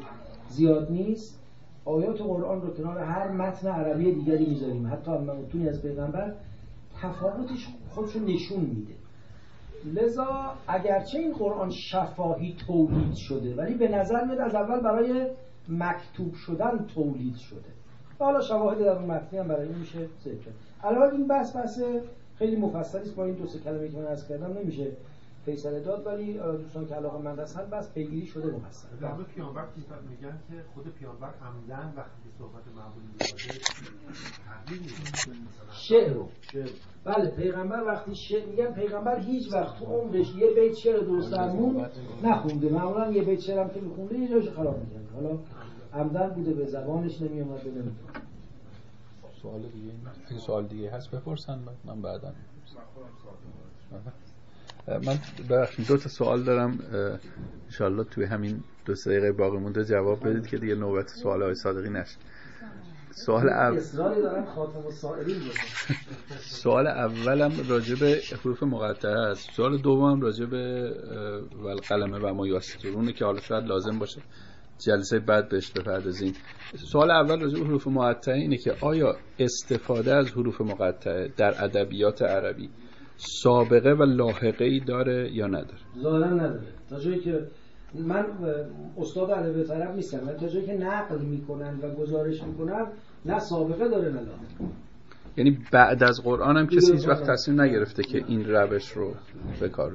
زیاد 0.49 0.91
نیست 0.91 1.39
آیات 1.85 2.21
قرآن 2.21 2.63
رو 2.63 2.75
کنار 2.75 2.99
هر 2.99 3.29
متن 3.29 3.69
عربی 3.69 4.13
دیگری 4.13 4.47
می‌ذاریم. 4.47 4.87
حتی 4.93 5.11
متونی 5.11 5.69
از 5.69 5.83
پیغمبر 5.83 6.35
تفاوتش 7.03 7.69
خودشو 7.91 8.19
نشون 8.19 8.61
میده. 8.61 8.93
لذا 9.95 10.27
اگرچه 10.69 11.19
این 11.19 11.33
قرآن 11.33 11.71
شفاهی 11.71 12.57
تولید 12.67 13.15
شده 13.15 13.55
ولی 13.55 13.75
به 13.75 13.89
نظر 13.89 14.25
میاد 14.25 14.39
از 14.39 14.55
اول 14.55 14.81
برای 14.81 15.27
مکتوب 15.69 16.35
شدن 16.35 16.87
تولید 16.95 17.37
شده. 17.37 17.71
حالا 18.19 18.41
شواهد 18.41 18.79
در 18.79 18.89
اون 18.89 19.05
متنی 19.05 19.39
هم 19.39 19.49
برای 19.49 19.69
این 19.69 19.79
میشه 19.79 19.99
ذکر 20.25 20.51
الان 20.83 21.11
این 21.13 21.27
بحث 21.27 21.57
بحث 21.57 21.81
خیلی 22.39 22.57
مفصلی 22.57 23.01
است. 23.01 23.17
با 23.17 23.25
این 23.25 23.35
دو 23.35 23.47
سه 23.47 23.59
کلمه 23.59 23.89
که 23.89 23.99
من 23.99 24.07
از 24.07 24.29
کردم 24.29 24.59
نمیشه 24.59 24.87
فیصله 25.45 25.81
داد 25.81 26.07
ولی 26.07 26.33
دوستان 26.39 26.87
که 26.87 26.95
علاقه 26.95 27.19
من 27.19 27.39
هستن 27.39 27.71
بس 27.71 27.93
پیگیری 27.93 28.27
شده 28.27 28.51
مفصل 28.51 28.89
در 29.01 29.13
مورد 29.13 29.27
پیامبر 29.27 29.67
میگن 30.11 30.39
که 30.49 30.65
خود 30.75 30.89
پیامبر 30.89 31.31
عمدن 31.43 31.93
وقتی 31.97 32.23
که 32.25 32.29
صحبت 32.39 32.63
معمولی 32.77 33.09
شعر 35.73 36.13
رو. 36.13 36.29
بله 37.05 37.31
پیغمبر 37.31 37.83
وقتی 37.85 38.15
شعر 38.15 38.47
میگن 38.47 38.73
پیغمبر 38.73 39.19
هیچ 39.19 39.53
وقت 39.53 39.79
تو 39.79 39.85
عمرش 39.85 40.35
یه 40.35 40.51
بیت 40.55 40.75
شعر 40.75 41.01
درست 41.01 41.33
درمون 41.33 41.87
نخونده. 42.25 42.69
معمولا 42.69 43.13
یه 43.13 43.23
بیت 43.23 43.41
شعر 43.41 43.59
هم 43.59 43.71
که 43.71 43.81
میخونده 43.81 44.19
یه 44.19 44.29
جایش 44.29 44.49
خراب 44.49 44.79
می‌کنه. 44.79 45.03
حالا 45.15 45.39
عمدن 45.93 46.29
بوده 46.29 46.53
به 46.53 46.67
زبانش 46.67 47.23
نمیومد 47.23 47.63
به 47.63 47.83
سوال 49.43 49.63
دیگه؟ 49.63 49.93
اگه 50.31 50.39
سوال 50.39 50.67
دیگه 50.67 50.91
هست 50.91 51.11
بپرسن 51.11 51.59
من 51.85 52.03
بعدا. 52.03 52.33
من 54.89 55.19
ببخشید 55.51 55.87
دو 55.89 55.97
تا 55.97 56.09
سوال 56.09 56.43
دارم. 56.43 56.79
انشالله 57.65 58.05
توی 58.05 58.25
همین 58.25 58.65
دو 58.85 58.95
سه 58.95 59.11
دقیقه 59.11 59.33
باقی 59.33 59.59
مونده 59.59 59.85
جواب 59.85 60.29
بدید 60.29 60.47
که 60.47 60.57
دیگه 60.57 60.75
نوبت 60.75 61.09
سوال 61.09 61.43
های 61.43 61.55
صادقی 61.55 61.91
نشه 61.91 62.17
سوال 63.15 63.49
اول 63.49 63.81
سوال 66.41 66.87
اولم 66.87 67.53
راجع 67.69 67.95
به 68.01 68.21
حروف 68.43 68.63
مقطعه 68.63 69.19
است. 69.19 69.51
سوال 69.51 69.79
دومم 69.79 70.21
راجع 70.21 70.45
به 70.45 70.95
والقلمه 71.57 72.19
و 72.19 72.35
ما 72.35 72.61
که 73.13 73.25
حالا 73.25 73.41
شاید 73.41 73.65
لازم 73.65 73.99
باشه 73.99 74.23
جلسه 74.79 75.19
بعد 75.19 75.49
بهش 75.49 75.71
بپردازیم. 75.71 76.33
سوال 76.77 77.11
اول 77.11 77.41
راجع 77.41 77.59
به 77.59 77.67
حروف 77.67 77.87
مقطعه 77.87 78.35
اینه 78.35 78.57
که 78.57 78.75
آیا 78.81 79.17
استفاده 79.39 80.15
از 80.15 80.31
حروف 80.31 80.61
مقطعه 80.61 81.33
در 81.37 81.65
ادبیات 81.65 82.23
عربی 82.23 82.71
سابقه 83.25 83.93
و 83.93 84.03
لاحقه 84.03 84.65
ای 84.65 84.81
داره 84.81 85.33
یا 85.33 85.47
نداره؟ 85.47 85.79
ظاهرا 86.03 86.31
نداره. 86.31 86.61
تا 86.91 87.01
جایی 87.01 87.21
که 87.21 87.47
من 87.95 88.27
استاد 88.99 89.31
ادبیات 89.31 89.71
عرب 89.71 89.95
نیستم 89.95 90.33
تا 90.41 90.49
جایی 90.49 90.67
که 90.67 90.73
نقل 90.73 91.19
می‌کنن 91.19 91.79
و 91.83 91.95
گزارش 91.95 92.43
می‌کنن 92.43 92.87
نه 93.25 93.39
سابقه 93.39 93.89
داره 93.89 94.09
نه 94.09 94.15
لاحقه. 94.15 94.75
یعنی 95.37 95.59
بعد 95.73 96.03
از 96.03 96.23
قرآن 96.25 96.57
هم 96.57 96.67
کسی 96.67 96.93
هیچ 96.93 97.09
وقت 97.09 97.31
تصمیم 97.31 97.61
نگرفته 97.61 98.03
که 98.03 98.25
این 98.29 98.45
روش 98.45 98.89
رو 98.89 99.15
به 99.61 99.69
کار 99.69 99.93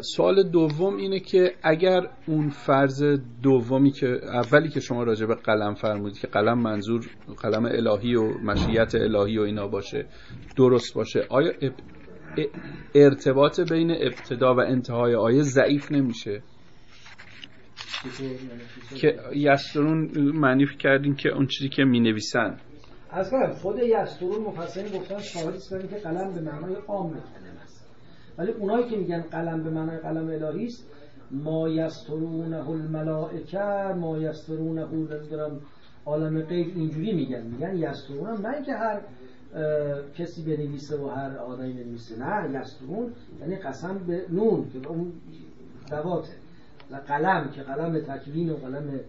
سوال 0.00 0.42
دوم 0.42 0.96
اینه 0.96 1.20
که 1.20 1.52
اگر 1.62 2.08
اون 2.26 2.48
فرض 2.48 3.02
دومی 3.42 3.90
که 3.90 4.06
اولی 4.24 4.68
که 4.68 4.80
شما 4.80 5.02
راجع 5.02 5.26
به 5.26 5.34
قلم 5.34 5.74
فرمودید 5.74 6.18
که 6.18 6.26
قلم 6.26 6.58
منظور 6.58 7.06
قلم 7.42 7.64
الهی 7.64 8.14
و 8.14 8.38
مشیت 8.38 8.94
الهی 8.94 9.38
و 9.38 9.42
اینا 9.42 9.68
باشه 9.68 10.06
درست 10.56 10.94
باشه 10.94 11.26
آیا 11.28 11.52
ارتباط 12.94 13.60
بین 13.60 13.90
ابتدا 13.90 14.54
و 14.54 14.60
انتهای 14.60 15.14
آیه 15.14 15.42
ضعیف 15.42 15.92
نمیشه. 15.92 16.42
که 18.96 19.16
یسترون 19.34 20.10
معنی 20.18 20.66
کردین 20.78 21.14
که 21.14 21.28
اون 21.28 21.46
چیزی 21.46 21.68
که 21.68 21.84
می 21.84 22.00
نویسن 22.00 22.56
از 23.10 23.32
خود 23.62 23.78
یسترون 23.78 24.42
مفسرین 24.46 24.98
گفتن 24.98 25.18
شاهدی 25.18 25.56
است 25.56 25.70
که 25.70 25.96
قلم 25.96 26.34
به 26.34 26.40
معنای 26.40 26.74
عام 26.88 27.10
کلمه 27.10 27.60
است. 27.62 27.88
ولی 28.38 28.52
اونایی 28.52 28.90
که 28.90 28.96
میگن 28.96 29.22
قلم 29.22 29.64
به 29.64 29.70
معنای 29.70 29.98
قلم 29.98 30.28
الهی 30.28 30.64
است 30.64 30.90
ما 31.30 31.68
یسترونه 31.68 32.70
الملائکه 32.70 33.94
ما 33.96 34.18
یسترونه 34.18 34.86
نمی‌دونم 34.86 35.60
عالم 36.06 36.42
غیب 36.42 36.76
اینجوری 36.76 37.12
میگن. 37.12 37.42
میگن 37.42 37.76
یسترون 37.76 38.46
نه 38.46 38.64
که 38.64 38.72
هر 38.72 39.00
کسی 40.18 40.42
بنویسه 40.42 40.96
و 40.96 41.08
هر 41.08 41.36
آدمی 41.36 41.72
بنویسه 41.72 42.18
نه 42.18 42.60
یسترون 42.60 43.12
یعنی 43.40 43.56
قسم 43.56 43.98
به 43.98 44.26
نون 44.30 44.70
که 44.70 44.88
اون 44.88 45.12
دواته 45.90 46.32
و 46.90 46.96
قلم 46.96 47.50
که 47.50 47.62
قلم 47.62 48.00
تکوین 48.00 48.50
و 48.50 48.56
قلم 48.56 49.00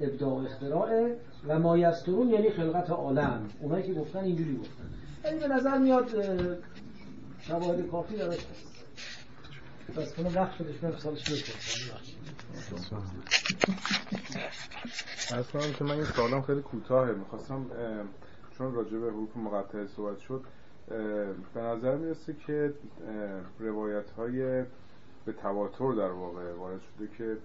ابداع 0.00 0.44
اختراعه 0.44 1.16
و 1.46 1.58
ما 1.58 1.78
یسترون 1.78 2.28
یعنی 2.30 2.50
خلقت 2.50 2.90
عالم 2.90 3.48
اونایی 3.60 3.86
که 3.86 3.94
گفتن 3.94 4.18
اینجوری 4.18 4.56
گفتن 4.56 4.84
یعنی 5.24 5.38
به 5.38 5.48
نظر 5.48 5.78
میاد 5.78 6.10
شواهد 7.40 7.90
کافی 7.90 8.16
داره 8.16 8.36
بس 9.96 10.14
کنم 10.14 10.34
وقت 10.34 10.56
شدش 10.58 10.82
من 10.82 10.96
سالش 10.98 11.44
از 15.32 15.48
کنم 15.48 15.72
که 15.78 15.84
من 15.84 15.90
این 15.90 16.04
سوالم 16.04 16.42
خیلی 16.42 16.60
کوتاهه 16.60 17.12
می‌خواستم 17.12 17.66
چون 18.58 18.74
راجع 18.74 18.98
به 18.98 19.06
حروف 19.10 19.36
مقطعه 19.36 19.86
صحبت 19.86 20.18
شد 20.18 20.44
به 21.54 21.60
نظر 21.60 21.96
می‌رسه 21.96 22.34
که 22.46 22.74
روایت 23.58 24.10
های 24.10 24.64
به 25.24 25.32
تواتر 25.32 25.92
در 25.92 26.10
واقع 26.10 26.52
وارد 26.52 26.80
شده 26.80 27.08
که 27.18 27.36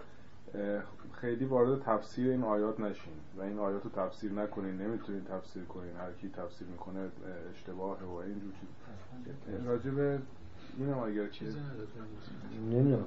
خیلی 1.13 1.45
وارد 1.45 1.81
تفسیر 1.81 2.31
این 2.31 2.43
آیات 2.43 2.79
نشین 2.79 3.13
و 3.37 3.41
این 3.41 3.59
آیات 3.59 3.83
رو 3.83 3.89
تفسیر 3.89 4.31
نکنین 4.31 4.77
نمی‌تونین 4.77 5.23
تفسیر 5.23 5.63
کنین 5.63 5.95
هر 5.95 6.11
کی 6.21 6.29
تفسیر 6.29 6.67
می‌کنه 6.67 6.99
اشتباهه 7.55 8.03
و 8.03 8.13
اینجور 8.13 8.51
چیز. 8.59 8.69
راجع 9.65 9.91
به 9.91 10.19
این 10.77 10.89
هم 10.89 10.99
اگر 10.99 11.27
چیز 11.27 11.57
نمی‌دونم. 12.71 13.05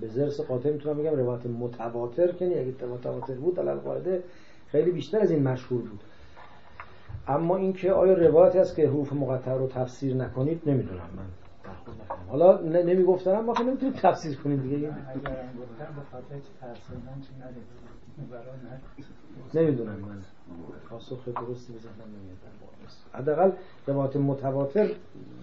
به 0.00 0.08
زرس 0.08 0.40
قاطع 0.40 0.72
می‌تونم 0.72 0.98
بگم 0.98 1.16
روایت 1.16 1.46
متواتر 1.46 2.32
که 2.32 2.60
اگه 2.60 2.86
متواتر 2.86 3.34
بود 3.34 3.60
علال 3.60 3.78
قاعده 3.78 4.24
خیلی 4.68 4.90
بیشتر 4.90 5.18
از 5.20 5.30
این 5.30 5.42
مشهور 5.42 5.82
بود. 5.82 6.00
اما 7.28 7.56
اینکه 7.56 7.92
آیا 7.92 8.14
روایتی 8.14 8.58
هست 8.58 8.76
که 8.76 8.88
حروف 8.88 9.12
مقطع 9.12 9.54
رو 9.54 9.66
تفسیر 9.66 10.14
نکنید؟ 10.14 10.62
نمی‌دونم 10.66 11.08
من. 11.16 11.24
حالا 12.28 12.60
نمی‌گفتم 12.60 13.40
ما 13.40 13.54
که 13.54 13.62
نمی‌تونید 13.62 13.94
تفسیر 13.94 14.36
کنید 14.36 14.62
دیگه. 14.62 14.92
نمی‌دونم 19.54 19.98
من. 19.98 20.22
پاسخ 20.90 21.24
درستی 21.24 21.72
به 21.72 21.78
ذهنم 21.78 22.08
نمیاد. 22.08 22.38
حداقل 23.12 23.50
روایت 23.86 24.16
متواتر 24.16 24.90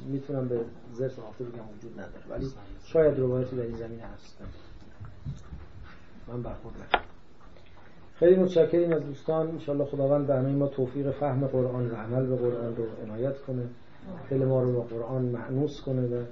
می‌تونم 0.05 0.47
به 0.47 0.59
زرس 0.93 1.19
خاطر 1.19 1.43
بگم 1.43 1.77
وجود 1.77 1.93
نداره. 1.99 2.23
ولی 2.29 2.51
شاید 2.83 3.19
روایتی 3.19 3.55
در 3.55 3.63
این 3.63 3.75
زمینه 3.75 4.03
هست 4.03 4.37
من 6.27 6.41
برخورد 6.43 6.75
نکنم 6.75 7.10
خیلی 8.22 8.35
متشکریم 8.35 8.93
از 8.93 9.06
دوستان. 9.06 9.48
انشالله 9.48 9.85
خداوند 9.85 10.27
به 10.27 10.35
همه 10.35 10.49
ما 10.49 10.68
توفیق 10.68 11.11
فهم 11.11 11.48
قرآن 11.48 11.91
و 11.91 11.95
عمل 11.95 12.26
به 12.26 12.35
قرآن 12.35 12.76
رو 12.76 12.84
عنایت 13.06 13.41
کنه. 13.48 13.64
دل 14.30 14.45
ما 14.45 14.61
رو 14.61 14.73
با 14.73 14.81
قرآن 14.81 15.22
معنوس 15.22 15.81
کنه 15.85 16.02
و 16.02 16.23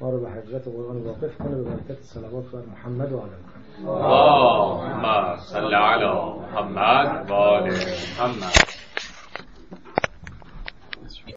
ما 0.00 0.10
رو 0.10 0.20
به 0.20 0.30
حقیقت 0.30 0.68
قرآن 0.68 0.96
واقف 0.96 1.38
کنه. 1.38 1.56
به 1.56 1.62
برکت 1.62 2.02
صلوات 2.02 2.44
بر 2.52 2.62
محمد 2.72 3.12
و 3.12 3.18
آل 3.18 3.28
محمد. 3.28 4.02
اللهم 4.04 5.36
صل 5.36 5.74
علی 5.74 6.04
محمد 6.04 7.30
و 7.30 7.32
آل 7.32 7.62
محمد. 7.62 8.83